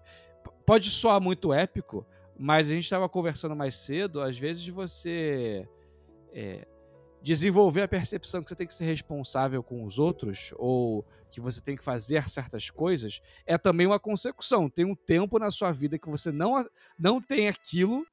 pode 0.66 0.92
soar 0.92 1.22
muito 1.22 1.54
épico, 1.54 2.06
mas 2.38 2.68
a 2.68 2.74
gente 2.74 2.84
estava 2.84 3.08
conversando 3.08 3.56
mais 3.56 3.76
cedo, 3.76 4.22
às 4.22 4.38
vezes 4.38 4.68
você 4.68 5.68
é, 6.34 6.68
desenvolver 7.22 7.82
a 7.82 7.88
percepção 7.88 8.44
que 8.44 8.50
você 8.50 8.56
tem 8.56 8.68
que 8.68 8.74
ser 8.74 8.86
responsável 8.86 9.62
com 9.64 9.84
os 9.84 10.00
outros 10.00 10.54
ou 10.58 11.06
que 11.30 11.42
você 11.42 11.62
tem 11.62 11.76
que 11.76 11.84
fazer 11.84 12.30
certas 12.30 12.70
coisas 12.70 13.22
é 13.46 13.58
também 13.58 13.86
uma 13.86 14.00
consecução. 14.00 14.70
Tem 14.70 14.86
um 14.86 14.96
tempo 14.96 15.38
na 15.38 15.52
sua 15.52 15.72
vida 15.72 16.00
que 16.00 16.10
você 16.10 16.32
não, 16.32 16.66
não 16.98 17.22
tem 17.22 17.48
aquilo 17.48 18.06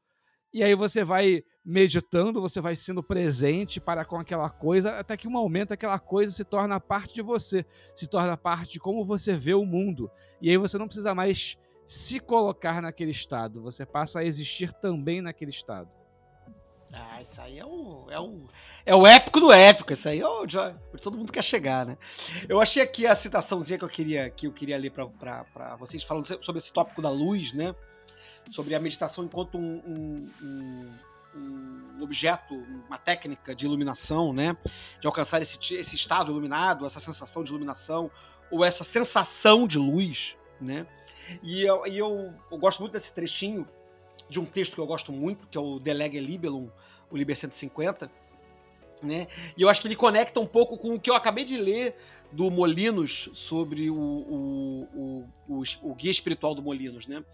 e 0.53 0.63
aí 0.63 0.75
você 0.75 1.05
vai 1.05 1.43
meditando, 1.65 2.41
você 2.41 2.61
vai 2.61 2.77
sendo 2.77 3.03
presente 3.03 3.81
para 3.81 4.05
com 4.05 4.17
aquela 4.17 4.49
coisa, 4.49 4.99
até 4.99 5.17
que 5.17 5.27
um 5.27 5.33
momento 5.33 5.73
aquela 5.73 5.99
coisa 5.99 6.33
se 6.33 6.45
torna 6.45 6.79
parte 6.79 7.15
de 7.15 7.23
você, 7.23 7.67
se 7.95 8.07
torna 8.07 8.37
parte 8.37 8.75
de 8.75 8.79
como 8.79 9.05
você 9.05 9.37
vê 9.37 9.55
o 9.55 9.65
mundo. 9.65 10.11
E 10.41 10.51
aí 10.51 10.57
você 10.57 10.79
não 10.79 10.87
precisa 10.87 11.15
mais 11.15 11.57
se 11.87 12.21
colocar 12.21 12.81
naquele 12.81 13.11
estado, 13.11 13.63
você 13.63 13.85
passa 13.85 14.21
a 14.21 14.25
existir 14.25 14.73
também 14.73 15.21
naquele 15.21 15.51
estado. 15.51 15.91
Ah, 16.97 17.21
isso 17.21 17.41
aí 17.41 17.59
é 17.59 17.65
o, 17.65 18.07
é 18.11 18.21
o, 18.21 18.43
é 18.87 18.95
o 18.95 19.07
épico 19.07 19.41
do 19.41 19.53
épico. 19.53 19.93
Isso 19.93 20.09
aí 20.09 20.21
é 20.21 20.27
o, 20.29 20.43
onde 20.43 20.57
todo 21.03 21.17
mundo 21.19 21.33
quer 21.33 21.43
chegar, 21.43 21.85
né? 21.85 21.99
Eu 22.49 22.61
achei 22.61 22.83
aqui 22.83 23.07
a 23.07 23.15
citaçãozinha 23.15 23.79
que 23.79 23.85
eu 23.85 23.89
queria, 23.89 24.31
que 24.31 24.47
eu 24.47 24.53
queria 24.53 24.79
ler 24.79 24.91
para 24.91 25.77
vocês, 25.79 26.03
falando 26.05 26.27
sobre 26.45 26.59
esse 26.59 26.73
tópico 26.73 27.03
da 27.03 27.11
luz, 27.11 27.53
né? 27.53 27.75
Sobre 28.51 28.75
a 28.75 28.81
meditação 28.81 29.25
enquanto 29.25 29.57
um, 29.59 29.83
um- 29.87 30.31
um- 30.43 31.95
um 31.99 32.03
objeto, 32.03 32.55
uma 32.87 32.99
técnica 32.99 33.55
de 33.55 33.65
iluminação, 33.65 34.33
né? 34.33 34.57
De 35.01 35.07
alcançar 35.07 35.43
esse, 35.43 35.59
esse 35.75 35.97
estado 35.97 36.31
iluminado, 36.31 36.87
essa 36.87 37.01
sensação 37.01 37.43
de 37.43 37.51
iluminação, 37.51 38.11
ou 38.51 38.65
essa 38.65 38.85
sensação 38.85 39.67
de 39.67 39.79
luz, 39.79 40.37
né? 40.61 40.87
E 41.43 41.63
eu, 41.63 41.87
e 41.87 41.99
eu, 41.99 42.33
eu 42.53 42.59
gosto 42.59 42.81
muito 42.81 42.93
desse 42.93 43.13
trechinho 43.13 43.67
de 44.29 44.41
um 44.41 44.45
texto 44.45 44.75
que 44.75 44.81
eu 44.81 44.87
gosto 44.87 45.13
muito, 45.13 45.47
que 45.49 45.59
é 45.59 45.61
o 45.61 45.79
Delege 45.79 46.19
Libellum, 46.21 46.69
o 47.11 47.17
Liber 47.17 47.37
150, 47.37 48.11
né? 49.03 49.29
E 49.57 49.63
eu 49.63 49.69
acho 49.69 49.81
que 49.81 49.87
ele 49.87 49.97
conecta 49.97 50.41
um 50.41 50.47
pouco 50.47 50.79
com 50.79 50.95
o 50.95 51.01
que 51.01 51.11
eu 51.11 51.15
acabei 51.15 51.45
de 51.45 51.57
ler 51.57 51.97
do 52.33 52.51
Molinos 52.51 53.29
sobre 53.35 53.91
o, 53.91 53.97
o, 53.97 54.89
o, 54.95 55.29
o, 55.49 55.63
o 55.83 55.95
guia 55.95 56.11
espiritual 56.11 56.55
do 56.55 56.63
Molinos, 56.63 57.07
né? 57.07 57.25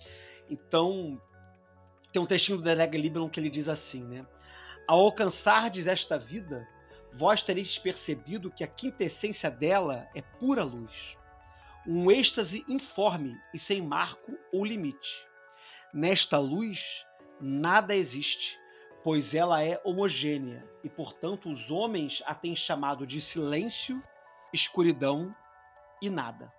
Então, 0.51 1.21
tem 2.12 2.21
um 2.21 2.27
trechinho 2.27 2.59
do 2.59 2.65
Delege 2.65 2.99
Libellum 2.99 3.29
que 3.29 3.39
ele 3.39 3.51
diz 3.51 3.69
assim, 3.69 4.03
né? 4.03 4.27
Ao 4.87 5.01
alcançardes 5.01 5.87
esta 5.87 6.19
vida, 6.19 6.67
vós 7.12 7.43
tereis 7.43 7.79
percebido 7.79 8.51
que 8.51 8.65
a 8.65 8.67
quintessência 8.67 9.51
dela 9.51 10.09
é 10.15 10.21
pura 10.21 10.65
luz. 10.65 11.17
Um 11.87 12.11
êxtase 12.11 12.65
informe 12.69 13.37
e 13.55 13.59
sem 13.59 13.81
marco 13.81 14.37
ou 14.53 14.65
limite. 14.65 15.30
Nesta 15.93 16.39
luz, 16.39 17.05
nada 17.41 17.97
existe, 17.97 18.57
pois 19.03 19.35
ela 19.35 19.65
é 19.65 19.81
homogênea 19.85 20.65
e, 20.85 20.89
portanto, 20.89 21.51
os 21.51 21.71
homens 21.71 22.23
a 22.27 22.35
têm 22.35 22.55
chamado 22.55 23.05
de 23.05 23.21
silêncio, 23.21 24.01
escuridão 24.53 25.35
e 26.01 26.09
nada. 26.09 26.53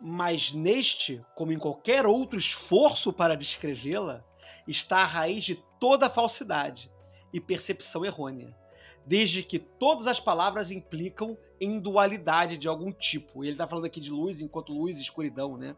Mas 0.00 0.52
neste, 0.52 1.24
como 1.34 1.52
em 1.52 1.58
qualquer 1.58 2.06
outro 2.06 2.38
esforço 2.38 3.12
para 3.12 3.36
descrevê-la, 3.36 4.24
está 4.68 4.98
a 4.98 5.06
raiz 5.06 5.44
de 5.44 5.56
toda 5.80 6.10
falsidade 6.10 6.90
e 7.32 7.40
percepção 7.40 8.04
errônea, 8.04 8.56
desde 9.04 9.42
que 9.42 9.58
todas 9.58 10.06
as 10.06 10.20
palavras 10.20 10.70
implicam 10.70 11.36
em 11.60 11.80
dualidade 11.80 12.56
de 12.58 12.68
algum 12.68 12.92
tipo. 12.92 13.42
Ele 13.42 13.52
está 13.52 13.66
falando 13.66 13.86
aqui 13.86 14.00
de 14.00 14.10
luz 14.10 14.40
enquanto 14.40 14.72
luz 14.72 14.98
e 14.98 15.02
escuridão, 15.02 15.56
né? 15.56 15.74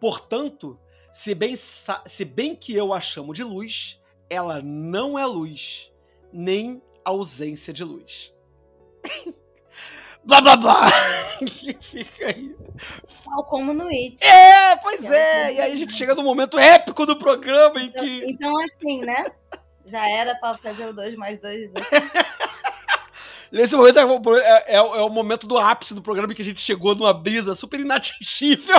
Portanto, 0.00 0.78
se 1.12 1.34
bem, 1.34 1.54
se 1.56 2.24
bem 2.24 2.54
que 2.54 2.74
eu 2.74 2.92
a 2.92 3.00
chamo 3.00 3.32
de 3.34 3.42
luz, 3.42 3.98
ela 4.30 4.60
não 4.62 5.18
é 5.18 5.24
luz, 5.26 5.90
nem 6.32 6.82
ausência 7.04 7.72
de 7.72 7.84
luz. 7.84 8.32
blá 10.24 10.40
blá 10.40 10.56
blá! 10.56 10.86
Fica 11.80 12.26
aí. 12.28 12.54
Tal 13.24 13.44
como 13.44 13.72
no 13.72 13.86
It. 13.88 14.22
É, 14.24 14.76
pois 14.76 15.04
é! 15.10 15.54
E 15.54 15.60
aí 15.60 15.72
a 15.72 15.76
gente 15.76 15.94
chega 15.94 16.14
no 16.14 16.22
momento 16.22 16.58
épico 16.58 17.06
do 17.06 17.16
programa 17.16 17.80
em 17.80 17.86
Então, 17.86 18.04
que. 18.04 18.24
então, 18.30 18.52
assim, 18.60 19.00
né? 19.04 19.26
Já 19.86 20.08
era 20.10 20.34
pra 20.34 20.56
fazer 20.58 20.86
o 20.88 20.92
2 20.92 21.14
mais 21.16 21.38
2. 21.40 21.70
Nesse 23.50 23.74
momento 23.74 23.98
é, 23.98 24.02
é- 24.42 24.74
é 24.74 24.76
é 24.76 24.80
o 24.82 25.08
momento 25.08 25.46
do 25.46 25.56
ápice 25.56 25.94
do 25.94 26.02
programa 26.02 26.32
em 26.32 26.36
que 26.36 26.42
a 26.42 26.44
gente 26.44 26.60
chegou 26.60 26.94
numa 26.94 27.14
brisa 27.14 27.54
super 27.54 27.80
inatingível. 27.80 28.76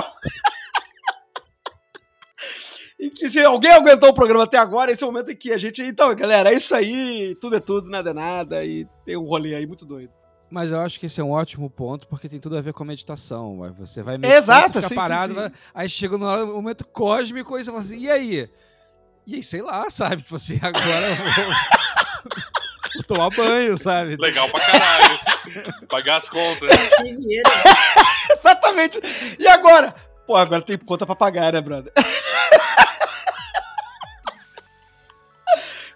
E 3.00 3.08
que 3.10 3.30
se 3.30 3.42
alguém 3.42 3.70
aguentou 3.70 4.10
o 4.10 4.14
programa 4.14 4.44
até 4.44 4.58
agora, 4.58 4.92
esse 4.92 5.02
é 5.02 5.06
o 5.06 5.10
momento 5.10 5.30
em 5.30 5.36
que 5.36 5.52
a 5.52 5.56
gente. 5.58 5.82
Então, 5.82 6.14
galera, 6.14 6.52
é 6.52 6.54
isso 6.54 6.74
aí, 6.74 7.34
tudo 7.40 7.56
é 7.56 7.60
tudo, 7.60 7.88
nada 7.88 8.10
é 8.10 8.12
nada, 8.12 8.62
e 8.64 8.86
tem 9.06 9.16
um 9.16 9.24
rolê 9.24 9.54
aí 9.54 9.66
muito 9.66 9.86
doido. 9.86 10.12
Mas 10.50 10.70
eu 10.70 10.80
acho 10.80 11.00
que 11.00 11.06
esse 11.06 11.18
é 11.20 11.24
um 11.24 11.30
ótimo 11.30 11.70
ponto, 11.70 12.06
porque 12.08 12.28
tem 12.28 12.38
tudo 12.40 12.58
a 12.58 12.60
ver 12.60 12.72
com 12.74 12.82
a 12.82 12.86
meditação. 12.86 13.72
Você 13.78 14.02
vai 14.02 14.18
meditando, 14.18 14.36
Exato, 14.38 14.66
você 14.72 14.82
fica 14.82 14.88
sim, 14.88 14.94
parado, 14.96 15.32
sim, 15.32 15.40
sim. 15.40 15.48
vai- 15.48 15.52
aí 15.74 15.88
chega 15.88 16.18
no 16.18 16.46
momento 16.48 16.84
cósmico 16.84 17.56
e 17.56 17.64
você 17.64 17.70
fala 17.70 17.82
assim, 17.82 18.00
e 18.00 18.10
aí? 18.10 18.50
E 19.26 19.36
aí, 19.36 19.42
sei 19.42 19.62
lá, 19.62 19.88
sabe? 19.88 20.22
Tipo 20.22 20.34
assim, 20.34 20.58
agora 20.60 21.06
eu 21.08 21.14
vou, 21.16 22.34
vou 22.96 23.02
tomar 23.04 23.30
banho, 23.30 23.78
sabe? 23.78 24.16
Legal 24.16 24.48
pra 24.50 24.60
caralho. 24.60 25.18
Pagar 25.88 26.16
as 26.18 26.28
contas. 26.28 26.68
Vira. 27.02 27.50
Exatamente. 28.32 29.00
E 29.38 29.46
agora? 29.46 29.94
Pô, 30.26 30.36
agora 30.36 30.62
tem 30.62 30.76
conta 30.78 31.06
pra 31.06 31.16
pagar, 31.16 31.52
né, 31.52 31.60
brother? 31.60 31.92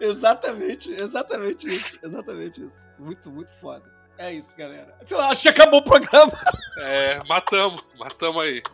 Exatamente, 0.04 0.92
exatamente 0.92 1.74
isso. 1.74 1.98
Exatamente 2.02 2.64
isso. 2.64 2.90
Muito, 2.98 3.30
muito 3.30 3.52
foda. 3.54 3.84
É 4.16 4.32
isso, 4.32 4.56
galera. 4.56 4.94
Sei 5.04 5.16
lá, 5.16 5.30
acho 5.30 5.42
que 5.42 5.48
acabou 5.48 5.80
o 5.80 5.84
programa. 5.84 6.32
É, 6.78 7.22
matamos. 7.24 7.82
Matamos 7.98 8.42
aí. 8.42 8.62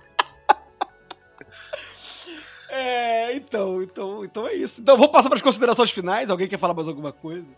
É, 2.72 3.34
então, 3.34 3.82
então, 3.82 4.24
então 4.24 4.46
é 4.46 4.54
isso. 4.54 4.80
Então, 4.80 4.96
vamos 4.96 5.10
passar 5.10 5.28
para 5.28 5.34
as 5.34 5.42
considerações 5.42 5.90
finais. 5.90 6.30
Alguém 6.30 6.46
quer 6.46 6.56
falar 6.56 6.72
mais 6.72 6.86
alguma 6.86 7.12
coisa? 7.12 7.48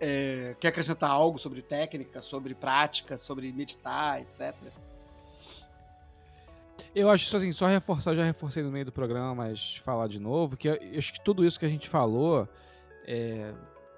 É, 0.00 0.54
quer 0.60 0.68
acrescentar 0.68 1.10
algo 1.10 1.36
sobre 1.36 1.60
técnica, 1.62 2.20
sobre 2.20 2.54
prática, 2.54 3.16
sobre 3.16 3.52
meditar, 3.52 4.20
etc. 4.20 4.54
Eu 6.94 7.10
acho 7.10 7.36
assim, 7.36 7.50
só 7.50 7.66
reforçar, 7.66 8.14
já 8.14 8.22
reforcei 8.22 8.62
no 8.62 8.70
meio 8.70 8.84
do 8.84 8.92
programa, 8.92 9.34
mas 9.34 9.76
falar 9.78 10.06
de 10.06 10.20
novo, 10.20 10.56
que 10.56 10.68
eu 10.68 10.78
acho 10.96 11.12
que 11.12 11.20
tudo 11.20 11.44
isso 11.44 11.58
que 11.58 11.66
a 11.66 11.68
gente 11.68 11.88
falou 11.88 12.48
é, 13.06 13.52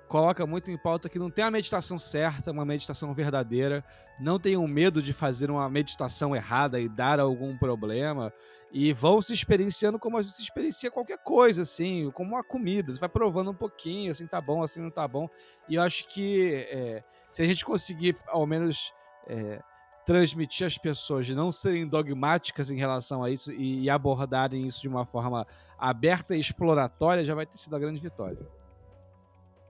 coloca 0.09 0.47
muito 0.47 0.71
em 0.71 0.79
pauta 0.79 1.09
que 1.09 1.19
não 1.19 1.31
tem 1.31 1.45
a 1.45 1.51
meditação 1.51 1.99
certa, 1.99 2.51
uma 2.51 2.65
meditação 2.65 3.13
verdadeira. 3.13 3.85
Não 4.21 4.39
tenham 4.39 4.67
medo 4.67 5.03
de 5.03 5.13
fazer 5.13 5.51
uma 5.51 5.69
meditação 5.69 6.35
errada 6.35 6.81
e 6.81 6.89
dar 6.89 7.21
algum 7.21 7.57
problema. 7.57 8.33
E 8.73 8.93
vão 8.93 9.23
se 9.23 9.33
experienciando 9.33 9.99
como 9.99 10.23
se 10.23 10.43
experiencia 10.43 10.91
qualquer 10.91 11.19
coisa, 11.19 11.63
assim, 11.63 12.11
como 12.13 12.35
uma 12.35 12.45
comida. 12.45 12.93
Você 12.93 13.01
vai 13.01 13.09
provando 13.09 13.51
um 13.51 13.55
pouquinho, 13.55 14.11
assim 14.11 14.27
tá 14.27 14.41
bom, 14.41 14.63
assim 14.63 14.81
não 14.81 14.91
tá 14.91 15.07
bom. 15.07 15.29
E 15.69 15.77
eu 15.77 15.83
acho 15.83 16.07
que 16.09 16.67
é, 16.69 17.03
se 17.31 17.43
a 17.43 17.47
gente 17.47 17.65
conseguir, 17.65 18.17
ao 18.27 18.47
menos, 18.47 18.93
é, 19.27 19.61
transmitir 20.05 20.67
às 20.67 20.79
pessoas 20.79 21.27
de 21.27 21.35
não 21.35 21.51
serem 21.51 21.87
dogmáticas 21.87 22.71
em 22.71 22.77
relação 22.77 23.25
a 23.25 23.31
isso 23.31 23.53
e, 23.53 23.83
e 23.83 23.91
abordarem 23.91 24.67
isso 24.67 24.81
de 24.81 24.89
uma 24.89 25.05
forma 25.05 25.47
aberta 25.79 26.37
e 26.37 26.41
exploratória, 26.41 27.25
já 27.25 27.35
vai 27.35 27.47
ter 27.47 27.59
sido 27.59 27.75
a 27.75 27.79
grande 27.79 28.01
vitória. 28.01 28.39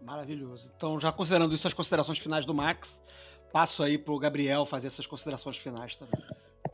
Maravilhoso. 0.07 0.73
Então, 0.77 1.01
já 1.01 1.11
considerando 1.11 1.53
isso, 1.53 1.67
as 1.67 1.75
considerações 1.75 2.19
finais 2.19 2.47
do 2.47 2.55
Max, 2.55 3.03
passo 3.53 3.83
aí 3.83 3.99
pro 3.99 4.17
Gabriel 4.21 4.65
fazer 4.65 4.89
suas 4.89 5.07
considerações 5.07 5.57
finais 5.57 5.97
também. 5.97 6.25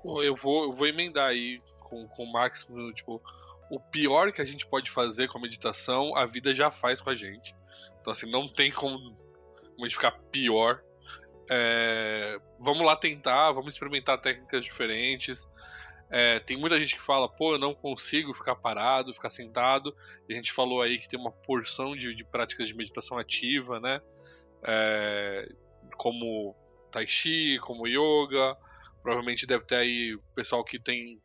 Eu 0.04 0.36
vou, 0.36 0.64
eu 0.64 0.72
vou 0.72 0.86
emendar 0.86 1.28
aí 1.28 1.62
com, 1.80 2.06
com 2.08 2.24
o 2.24 2.32
Max 2.32 2.68
no 2.68 2.92
tipo. 2.92 3.22
O 3.70 3.80
pior 3.80 4.30
que 4.32 4.42
a 4.42 4.44
gente 4.44 4.66
pode 4.66 4.90
fazer 4.90 5.28
com 5.28 5.38
a 5.38 5.40
meditação, 5.40 6.14
a 6.14 6.26
vida 6.26 6.54
já 6.54 6.70
faz 6.70 7.00
com 7.00 7.08
a 7.08 7.14
gente. 7.14 7.56
Então, 8.02 8.12
assim, 8.12 8.30
não 8.30 8.46
tem 8.46 8.70
como, 8.70 8.98
como 8.98 9.80
a 9.80 9.84
gente 9.84 9.94
ficar 9.94 10.12
pior. 10.30 10.82
É, 11.50 12.38
vamos 12.60 12.84
lá 12.84 12.94
tentar, 12.96 13.50
vamos 13.52 13.72
experimentar 13.72 14.20
técnicas 14.20 14.62
diferentes. 14.62 15.48
É, 16.14 16.38
tem 16.40 16.58
muita 16.58 16.78
gente 16.78 16.94
que 16.94 17.00
fala, 17.00 17.26
pô, 17.26 17.54
eu 17.54 17.58
não 17.58 17.74
consigo 17.74 18.34
ficar 18.34 18.54
parado, 18.54 19.14
ficar 19.14 19.30
sentado. 19.30 19.96
E 20.28 20.34
a 20.34 20.36
gente 20.36 20.52
falou 20.52 20.82
aí 20.82 20.98
que 20.98 21.08
tem 21.08 21.18
uma 21.18 21.32
porção 21.32 21.96
de, 21.96 22.14
de 22.14 22.22
práticas 22.22 22.68
de 22.68 22.74
meditação 22.74 23.16
ativa, 23.16 23.80
né? 23.80 23.98
É, 24.62 25.48
como 25.96 26.54
Tai 26.92 27.08
Chi, 27.08 27.58
como 27.62 27.88
Yoga. 27.88 28.54
Provavelmente 29.02 29.46
deve 29.46 29.64
ter 29.64 29.76
aí 29.76 30.18
pessoal 30.34 30.62
que 30.62 30.78
tem, 30.78 31.18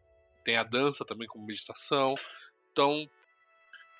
tem 0.46 0.56
a 0.56 0.64
dança 0.64 1.04
também 1.04 1.28
como 1.28 1.46
meditação. 1.46 2.16
Então, 2.72 3.06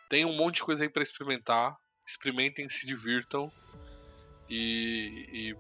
tem 0.10 0.24
um 0.24 0.38
monte 0.38 0.56
de 0.56 0.64
coisa 0.64 0.86
aí 0.86 0.90
para 0.90 1.04
experimentar. 1.04 1.76
Experimentem, 2.08 2.70
se 2.70 2.88
divirtam 2.88 3.52
e, 4.50 5.28
e 5.34 5.56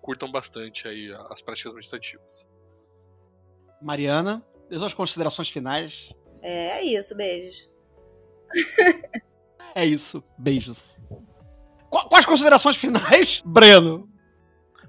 curtam 0.00 0.28
bastante 0.28 0.88
aí 0.88 1.12
as 1.30 1.40
práticas 1.40 1.72
meditativas. 1.72 2.44
Mariana, 3.80 4.44
suas 4.78 4.94
considerações 4.94 5.48
finais. 5.50 6.10
É, 6.40 6.78
é 6.78 6.82
isso, 6.84 7.14
beijos. 7.16 7.68
É 9.74 9.86
isso. 9.86 10.22
Beijos. 10.36 10.98
Qu- 11.88 12.08
Quais 12.08 12.26
considerações 12.26 12.76
finais, 12.76 13.40
Breno? 13.46 14.06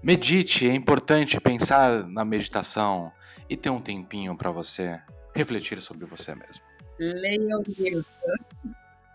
Medite, 0.03 0.67
é 0.67 0.75
importante 0.75 1.39
pensar 1.39 2.05
na 2.05 2.25
meditação 2.25 3.09
e 3.49 3.55
ter 3.55 3.69
um 3.69 3.79
tempinho 3.79 4.35
pra 4.37 4.51
você 4.51 4.99
refletir 5.33 5.81
sobre 5.81 6.05
você 6.05 6.35
mesmo. 6.35 6.61
Leiam 6.99 7.61
o 7.61 7.63
livro. 7.81 8.05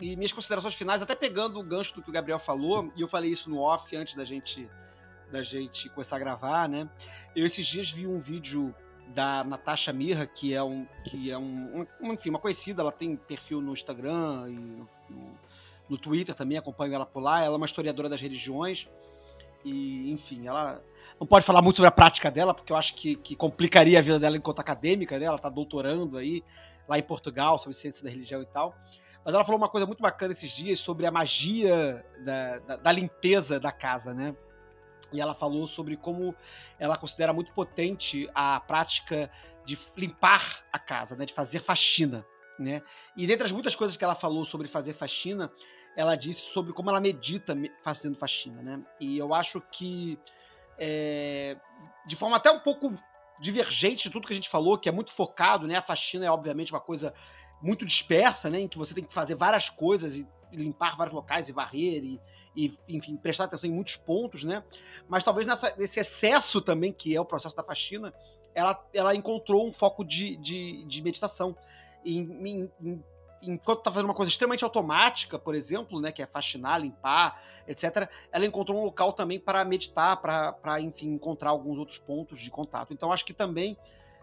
E 0.01 0.16
minhas 0.16 0.32
considerações 0.32 0.74
finais, 0.74 1.03
até 1.03 1.15
pegando 1.15 1.61
o 1.61 1.62
gancho 1.62 1.95
do 1.97 2.01
que 2.03 2.09
o 2.09 2.12
Gabriel 2.12 2.39
falou, 2.39 2.90
e 2.97 3.03
eu 3.03 3.09
falei 3.09 3.31
isso 3.31 3.51
no 3.51 3.59
off 3.59 3.95
antes 3.95 4.15
da 4.15 4.24
gente 4.24 4.66
da 5.31 5.43
gente 5.43 5.90
começar 5.90 6.16
a 6.16 6.19
gravar, 6.19 6.66
né? 6.66 6.89
Eu 7.36 7.45
esses 7.45 7.66
dias 7.66 7.90
vi 7.90 8.07
um 8.07 8.19
vídeo 8.19 8.74
da 9.14 9.43
Natasha 9.44 9.93
Mirra, 9.93 10.26
que 10.26 10.52
é 10.55 10.62
um 10.62 10.86
que 11.05 11.30
é 11.30 11.39
um, 11.39 11.86
um- 12.01 12.12
enfim, 12.12 12.30
uma 12.30 12.39
conhecida, 12.39 12.82
ela 12.82 12.93
tem 12.93 13.16
perfil 13.16 13.60
no 13.60 13.72
Instagram 13.72 14.47
e 14.48 14.52
no, 14.52 14.89
no- 15.89 15.98
Twitter 15.98 16.35
também, 16.35 16.59
acompanho 16.59 16.94
ela 16.94 17.06
por 17.06 17.20
lá. 17.20 17.43
Ela 17.43 17.55
é 17.55 17.56
uma 17.56 17.66
historiadora 17.66 18.09
das 18.09 18.20
religiões 18.20 18.86
e, 19.64 20.10
enfim, 20.12 20.47
ela 20.47 20.82
não 21.18 21.26
pode 21.26 21.44
falar 21.44 21.62
muito 21.62 21.76
sobre 21.76 21.89
a 21.89 21.93
prática 21.93 22.30
dela, 22.30 22.52
porque 22.55 22.72
eu 22.72 22.76
acho 22.76 22.94
que, 22.94 23.16
que 23.16 23.35
complicaria 23.35 23.98
a 23.98 24.02
vida 24.02 24.18
dela 24.18 24.36
enquanto 24.36 24.60
acadêmica, 24.60 25.18
né? 25.18 25.24
Ela 25.24 25.39
tá 25.39 25.48
doutorando 25.48 26.16
aí 26.18 26.44
lá 26.86 26.98
em 26.98 27.02
Portugal 27.02 27.59
sobre 27.59 27.74
ciência 27.76 28.05
da 28.05 28.10
religião 28.10 28.40
e 28.43 28.47
tal. 28.47 28.74
Mas 29.24 29.35
ela 29.35 29.44
falou 29.44 29.59
uma 29.60 29.68
coisa 29.68 29.86
muito 29.86 30.01
bacana 30.02 30.32
esses 30.32 30.52
dias 30.52 30.78
sobre 30.78 31.05
a 31.06 31.10
magia 31.10 32.05
da, 32.24 32.59
da, 32.60 32.76
da 32.76 32.93
limpeza 32.93 33.59
da 33.59 33.72
casa, 33.72 34.14
né? 34.14 34.35
E 35.12 35.20
ela 35.20 35.35
falou 35.35 35.66
sobre 35.66 35.97
como 35.97 36.35
ela 36.78 36.97
considera 36.97 37.32
muito 37.32 37.52
potente 37.52 38.28
a 38.35 38.60
prática 38.60 39.30
de 39.64 39.78
limpar 39.97 40.64
a 40.72 40.78
casa, 40.78 41.16
né? 41.16 41.24
De 41.24 41.32
fazer 41.32 41.60
faxina, 41.60 42.24
né? 42.59 42.82
E 43.16 43.26
dentre 43.26 43.44
as 43.44 43.52
muitas 43.52 43.74
coisas 43.74 43.97
que 43.97 44.05
ela 44.05 44.14
falou 44.14 44.44
sobre 44.44 44.68
fazer 44.68 44.93
faxina, 44.93 45.51
ela 45.97 46.14
disse 46.16 46.43
sobre 46.43 46.72
como 46.72 46.90
ela 46.90 47.01
medita 47.01 47.55
me- 47.55 47.72
fazendo 47.82 48.16
faxina, 48.16 48.62
né? 48.62 48.80
E 49.01 49.18
eu 49.18 49.35
acho 49.35 49.60
que 49.72 50.18
é, 50.78 51.56
de 52.06 52.14
forma 52.16 52.36
até 52.36 52.51
um 52.51 52.60
pouco 52.60 52.94
divergente 53.40 54.05
de 54.05 54.10
tudo 54.10 54.26
que 54.26 54.32
a 54.32 54.36
gente 54.36 54.48
falou, 54.48 54.78
que 54.78 54.89
é 54.89 54.93
muito 54.93 55.10
focado, 55.10 55.66
né? 55.66 55.76
A 55.76 55.82
faxina 55.82 56.26
é 56.26 56.30
obviamente 56.30 56.72
uma 56.72 56.80
coisa 56.80 57.14
muito 57.60 57.85
dispersa, 57.85 58.48
né? 58.48 58.60
Em 58.60 58.68
que 58.68 58.78
você 58.78 58.94
tem 58.94 59.05
que 59.05 59.12
fazer 59.14 59.35
várias 59.35 59.68
coisas 59.68 60.16
e 60.16 60.26
limpar 60.53 60.97
vários 60.97 61.15
locais 61.15 61.49
e 61.49 61.53
varrer 61.53 62.03
e, 62.05 62.20
e, 62.57 62.73
enfim, 62.89 63.16
prestar 63.16 63.45
atenção 63.45 63.69
em 63.69 63.73
muitos 63.73 63.97
pontos, 63.97 64.45
né? 64.45 64.62
Mas 65.09 65.23
talvez 65.25 65.47
nessa, 65.47 65.75
nesse 65.77 66.01
excesso 66.01 66.61
também, 66.61 66.93
que 66.93 67.15
é 67.15 67.20
o 67.20 67.25
processo 67.25 67.57
da 67.57 67.62
faxina, 67.62 68.12
ela, 68.55 68.85
ela 68.93 69.15
encontrou 69.15 69.66
um 69.66 69.73
foco 69.73 70.05
de, 70.05 70.37
de, 70.37 70.85
de 70.85 71.03
meditação. 71.03 71.57
Em, 72.05 72.20
em- 72.49 72.70
em- 72.81 73.05
enquanto 73.41 73.83
tá 73.83 73.93
fazendo 73.93 74.07
uma 74.07 74.15
coisa 74.15 74.31
extremamente 74.31 74.65
automática, 74.65 75.39
por 75.39 75.55
exemplo, 75.55 76.01
né? 76.01 76.11
Que 76.11 76.23
é 76.23 76.27
faxinar, 76.27 76.81
limpar, 76.81 77.41
etc., 77.69 78.09
ela 78.33 78.45
encontrou 78.45 78.81
um 78.81 78.85
local 78.85 79.12
também 79.12 79.39
para 79.39 79.65
meditar, 79.65 80.16
para, 80.16 80.81
enfim, 80.81 81.11
encontrar 81.11 81.51
alguns 81.51 81.79
outros 81.79 81.99
pontos 81.99 82.41
de 82.41 82.51
contato. 82.51 82.93
Então, 82.93 83.12
acho 83.12 83.25
que 83.25 83.33
também 83.33 83.77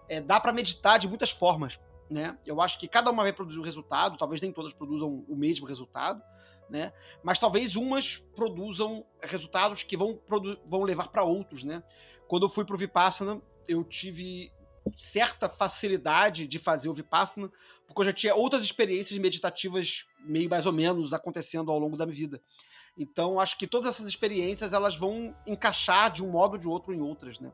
é, 0.09 0.19
dá 0.19 0.39
para 0.39 0.51
meditar 0.51 0.99
de 0.99 1.07
muitas 1.07 1.29
formas 1.29 1.79
né? 2.09 2.37
Eu 2.45 2.61
acho 2.61 2.77
que 2.79 2.87
cada 2.87 3.11
uma 3.11 3.23
vai 3.23 3.33
produzir 3.33 3.59
um 3.59 3.63
resultado, 3.63 4.17
talvez 4.17 4.41
nem 4.41 4.51
todas 4.51 4.73
produzam 4.73 5.25
o 5.27 5.35
mesmo 5.35 5.65
resultado, 5.65 6.21
né? 6.69 6.93
Mas 7.23 7.39
talvez 7.39 7.75
umas 7.75 8.17
produzam 8.35 9.05
resultados 9.21 9.83
que 9.83 9.97
vão, 9.97 10.19
vão 10.65 10.83
levar 10.83 11.09
para 11.09 11.23
outros, 11.23 11.63
né? 11.63 11.83
Quando 12.27 12.45
eu 12.45 12.49
fui 12.49 12.65
pro 12.65 12.77
Vipassana, 12.77 13.41
eu 13.67 13.83
tive 13.83 14.51
certa 14.97 15.49
facilidade 15.49 16.47
de 16.47 16.59
fazer 16.59 16.89
o 16.89 16.93
Vipassana, 16.93 17.51
porque 17.87 18.01
eu 18.01 18.05
já 18.05 18.13
tinha 18.13 18.35
outras 18.35 18.63
experiências 18.63 19.17
meditativas 19.17 20.05
meio 20.19 20.49
mais 20.49 20.65
ou 20.65 20.73
menos 20.73 21.13
acontecendo 21.13 21.71
ao 21.71 21.79
longo 21.79 21.97
da 21.97 22.05
minha 22.05 22.17
vida. 22.17 22.41
Então, 22.97 23.39
acho 23.39 23.57
que 23.57 23.67
todas 23.67 23.89
essas 23.89 24.07
experiências 24.07 24.71
elas 24.71 24.95
vão 24.95 25.35
encaixar 25.45 26.11
de 26.11 26.23
um 26.23 26.31
modo 26.31 26.53
ou 26.53 26.59
de 26.59 26.67
outro 26.67 26.93
em 26.93 27.01
outras, 27.01 27.39
né? 27.39 27.51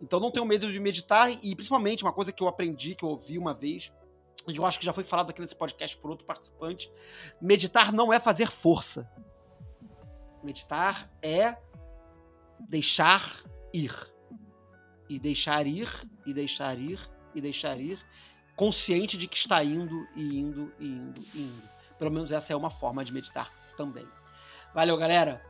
Então 0.00 0.20
não 0.20 0.30
tenho 0.30 0.44
medo 0.44 0.70
de 0.70 0.78
meditar 0.78 1.30
e 1.30 1.54
principalmente 1.54 2.02
uma 2.02 2.12
coisa 2.12 2.32
que 2.32 2.42
eu 2.42 2.48
aprendi, 2.48 2.94
que 2.94 3.04
eu 3.04 3.08
ouvi 3.08 3.38
uma 3.38 3.54
vez, 3.54 3.92
e 4.46 4.56
eu 4.56 4.66
acho 4.66 4.78
que 4.78 4.84
já 4.84 4.92
foi 4.92 5.04
falado 5.04 5.30
aqui 5.30 5.40
nesse 5.40 5.56
podcast 5.56 5.96
por 5.96 6.10
outro 6.10 6.26
participante, 6.26 6.92
meditar 7.40 7.92
não 7.92 8.12
é 8.12 8.20
fazer 8.20 8.50
força. 8.50 9.10
Meditar 10.42 11.10
é 11.22 11.56
deixar 12.68 13.42
ir. 13.72 13.94
E 15.08 15.18
deixar 15.18 15.66
ir, 15.66 15.88
e 16.26 16.34
deixar 16.34 16.78
ir, 16.78 16.98
e 17.34 17.40
deixar 17.40 17.80
ir, 17.80 17.98
consciente 18.56 19.16
de 19.16 19.26
que 19.26 19.36
está 19.36 19.62
indo, 19.64 20.06
e 20.14 20.38
indo, 20.38 20.72
e 20.78 20.86
indo, 20.86 21.20
e 21.34 21.40
indo. 21.42 21.68
Pelo 21.98 22.10
menos 22.10 22.30
essa 22.30 22.52
é 22.52 22.56
uma 22.56 22.70
forma 22.70 23.04
de 23.04 23.12
meditar 23.12 23.50
também. 23.76 24.06
Valeu, 24.74 24.96
galera. 24.96 25.42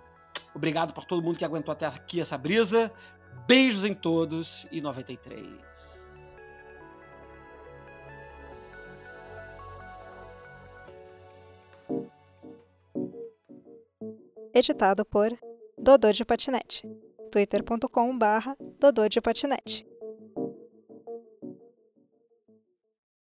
Obrigado 0.54 0.92
por 0.92 1.04
todo 1.04 1.22
mundo 1.22 1.38
que 1.38 1.44
aguentou 1.44 1.72
até 1.72 1.86
aqui 1.86 2.20
essa 2.20 2.38
brisa. 2.38 2.92
Beijos 3.46 3.84
em 3.84 3.94
todos 3.94 4.66
e 4.70 4.80
93. 4.80 6.04
Editado 14.54 15.04
por 15.04 15.36
Dodô 15.76 16.12
de 16.12 16.24
Patinete. 16.24 16.88
twitter.com 17.30 18.16
barra 18.16 18.56
Dodô 18.78 19.08
de 19.08 19.20
Patinete. 19.20 19.84